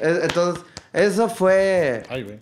es- 0.00 0.22
entonces, 0.22 0.64
eso 0.92 1.28
fue. 1.28 2.02
Ay, 2.08 2.22
güey. 2.22 2.40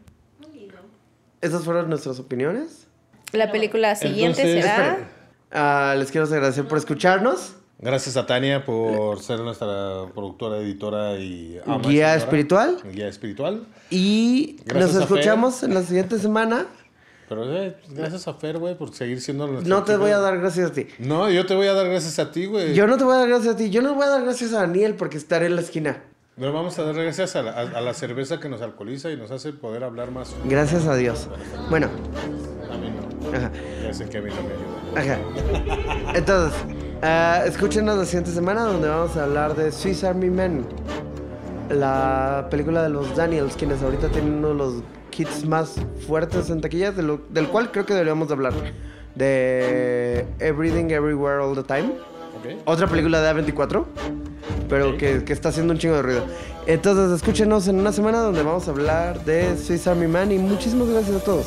Esas 1.40 1.64
fueron 1.64 1.88
nuestras 1.88 2.18
opiniones. 2.20 2.86
La 3.32 3.51
película 3.51 3.94
siguiente 3.97 4.42
Entonces, 4.42 4.62
será. 4.70 5.09
Ah, 5.52 5.94
les 5.98 6.10
quiero 6.10 6.26
agradecer 6.26 6.68
por 6.68 6.76
escucharnos. 6.78 7.55
Gracias 7.82 8.16
a 8.19 8.27
Tania 8.27 8.65
por 8.65 9.23
ser 9.23 9.40
nuestra 9.40 10.05
productora, 10.15 10.59
editora 10.59 11.16
y 11.16 11.59
ama 11.65 11.78
Guía 11.89 12.15
espiritual. 12.15 12.77
Guía 12.93 13.09
espiritual. 13.09 13.66
Y 13.89 14.57
Gracias 14.66 14.94
nos 14.94 15.02
escuchamos 15.05 15.62
en 15.62 15.73
la 15.74 15.82
siguiente 15.82 16.19
semana. 16.19 16.66
Pero 17.28 17.51
eh, 17.57 17.77
gracias 17.90 18.27
a 18.28 18.35
Fer, 18.35 18.59
güey, 18.59 18.77
por 18.77 18.93
seguir 18.93 19.20
siendo 19.23 19.47
nuestro 19.47 19.69
No 19.74 19.85
te 19.85 19.97
voy 19.97 20.11
a 20.11 20.19
dar 20.19 20.36
gracias 20.39 20.70
a 20.70 20.73
ti. 20.74 20.89
No, 20.98 21.31
yo 21.31 21.47
te 21.47 21.55
voy 21.55 21.69
a 21.69 21.73
dar 21.74 21.86
gracias 21.89 22.19
a 22.19 22.31
ti, 22.32 22.44
güey. 22.47 22.74
Yo 22.74 22.86
no 22.86 22.98
te 22.98 23.05
voy 23.05 23.15
a 23.15 23.19
dar 23.19 23.28
gracias 23.28 23.55
a 23.55 23.57
ti. 23.57 23.70
Yo 23.70 23.81
no 23.82 23.94
voy 23.94 24.05
a 24.05 24.09
dar 24.09 24.24
gracias 24.24 24.52
a 24.52 24.61
Daniel 24.61 24.94
porque 24.97 25.16
estaré 25.16 25.47
en 25.47 25.55
la 25.57 25.62
esquina. 25.62 26.02
Pero 26.36 26.52
vamos 26.52 26.78
a 26.78 26.82
dar 26.82 26.94
gracias 26.94 27.35
a 27.36 27.43
la, 27.43 27.52
a- 27.52 27.61
a 27.78 27.81
la 27.81 27.94
cerveza 27.94 28.40
que 28.40 28.48
nos 28.48 28.61
alcoholiza 28.62 29.11
y 29.11 29.16
nos 29.16 29.31
hace 29.31 29.52
poder 29.52 29.85
hablar 29.85 30.11
más. 30.11 30.35
Gracias 30.44 30.86
a 30.86 30.97
Dios. 30.97 31.28
Bueno, 31.70 31.89
A 32.70 32.77
mí 32.77 32.90
no. 32.90 33.36
ajá, 33.39 33.51
que 34.11 34.19
a 34.19 34.20
mí 34.23 34.31
no 34.31 34.43
me 34.43 35.02
ayuda. 35.07 35.15
ajá. 35.15 36.19
Entonces, 36.19 36.59
Uh, 37.02 37.47
escúchenos 37.47 37.97
la 37.97 38.05
siguiente 38.05 38.31
semana 38.31 38.64
donde 38.64 38.86
vamos 38.86 39.16
a 39.16 39.24
hablar 39.24 39.56
de 39.56 39.72
Swiss 39.72 40.05
Army 40.05 40.28
Men, 40.28 40.66
la 41.70 42.47
película 42.51 42.82
de 42.82 42.90
los 42.90 43.16
Daniels, 43.16 43.56
quienes 43.56 43.82
ahorita 43.82 44.09
tienen 44.09 44.35
uno 44.35 44.48
de 44.48 44.55
los 44.55 44.74
hits 45.16 45.47
más 45.47 45.77
fuertes 46.06 46.51
en 46.51 46.60
taquillas, 46.60 46.94
del 46.94 47.48
cual 47.48 47.72
creo 47.72 47.86
que 47.86 47.94
deberíamos 47.94 48.28
de 48.28 48.35
hablar, 48.35 48.52
de 49.14 50.27
Everything 50.40 50.90
Everywhere 50.90 51.43
All 51.43 51.55
the 51.55 51.62
Time. 51.62 51.94
Otra 52.66 52.86
película 52.86 53.22
de 53.22 53.32
A24, 53.35 53.86
pero 54.68 54.98
que, 54.98 55.24
que, 55.24 55.32
está 55.32 55.48
haciendo 55.48 55.72
un 55.72 55.78
chingo 55.78 55.97
de 55.97 56.02
ruido. 56.02 56.24
Entonces 56.66 57.16
escúchenos 57.16 57.66
en 57.66 57.78
una 57.78 57.93
semana 57.93 58.18
donde 58.18 58.43
vamos 58.43 58.68
a 58.68 58.72
hablar 58.72 59.24
de 59.24 59.56
Swiss 59.56 59.86
Army 59.86 60.06
Man 60.06 60.32
y 60.32 60.39
muchísimas 60.39 60.90
gracias 60.90 61.16
a 61.16 61.24
todos. 61.24 61.47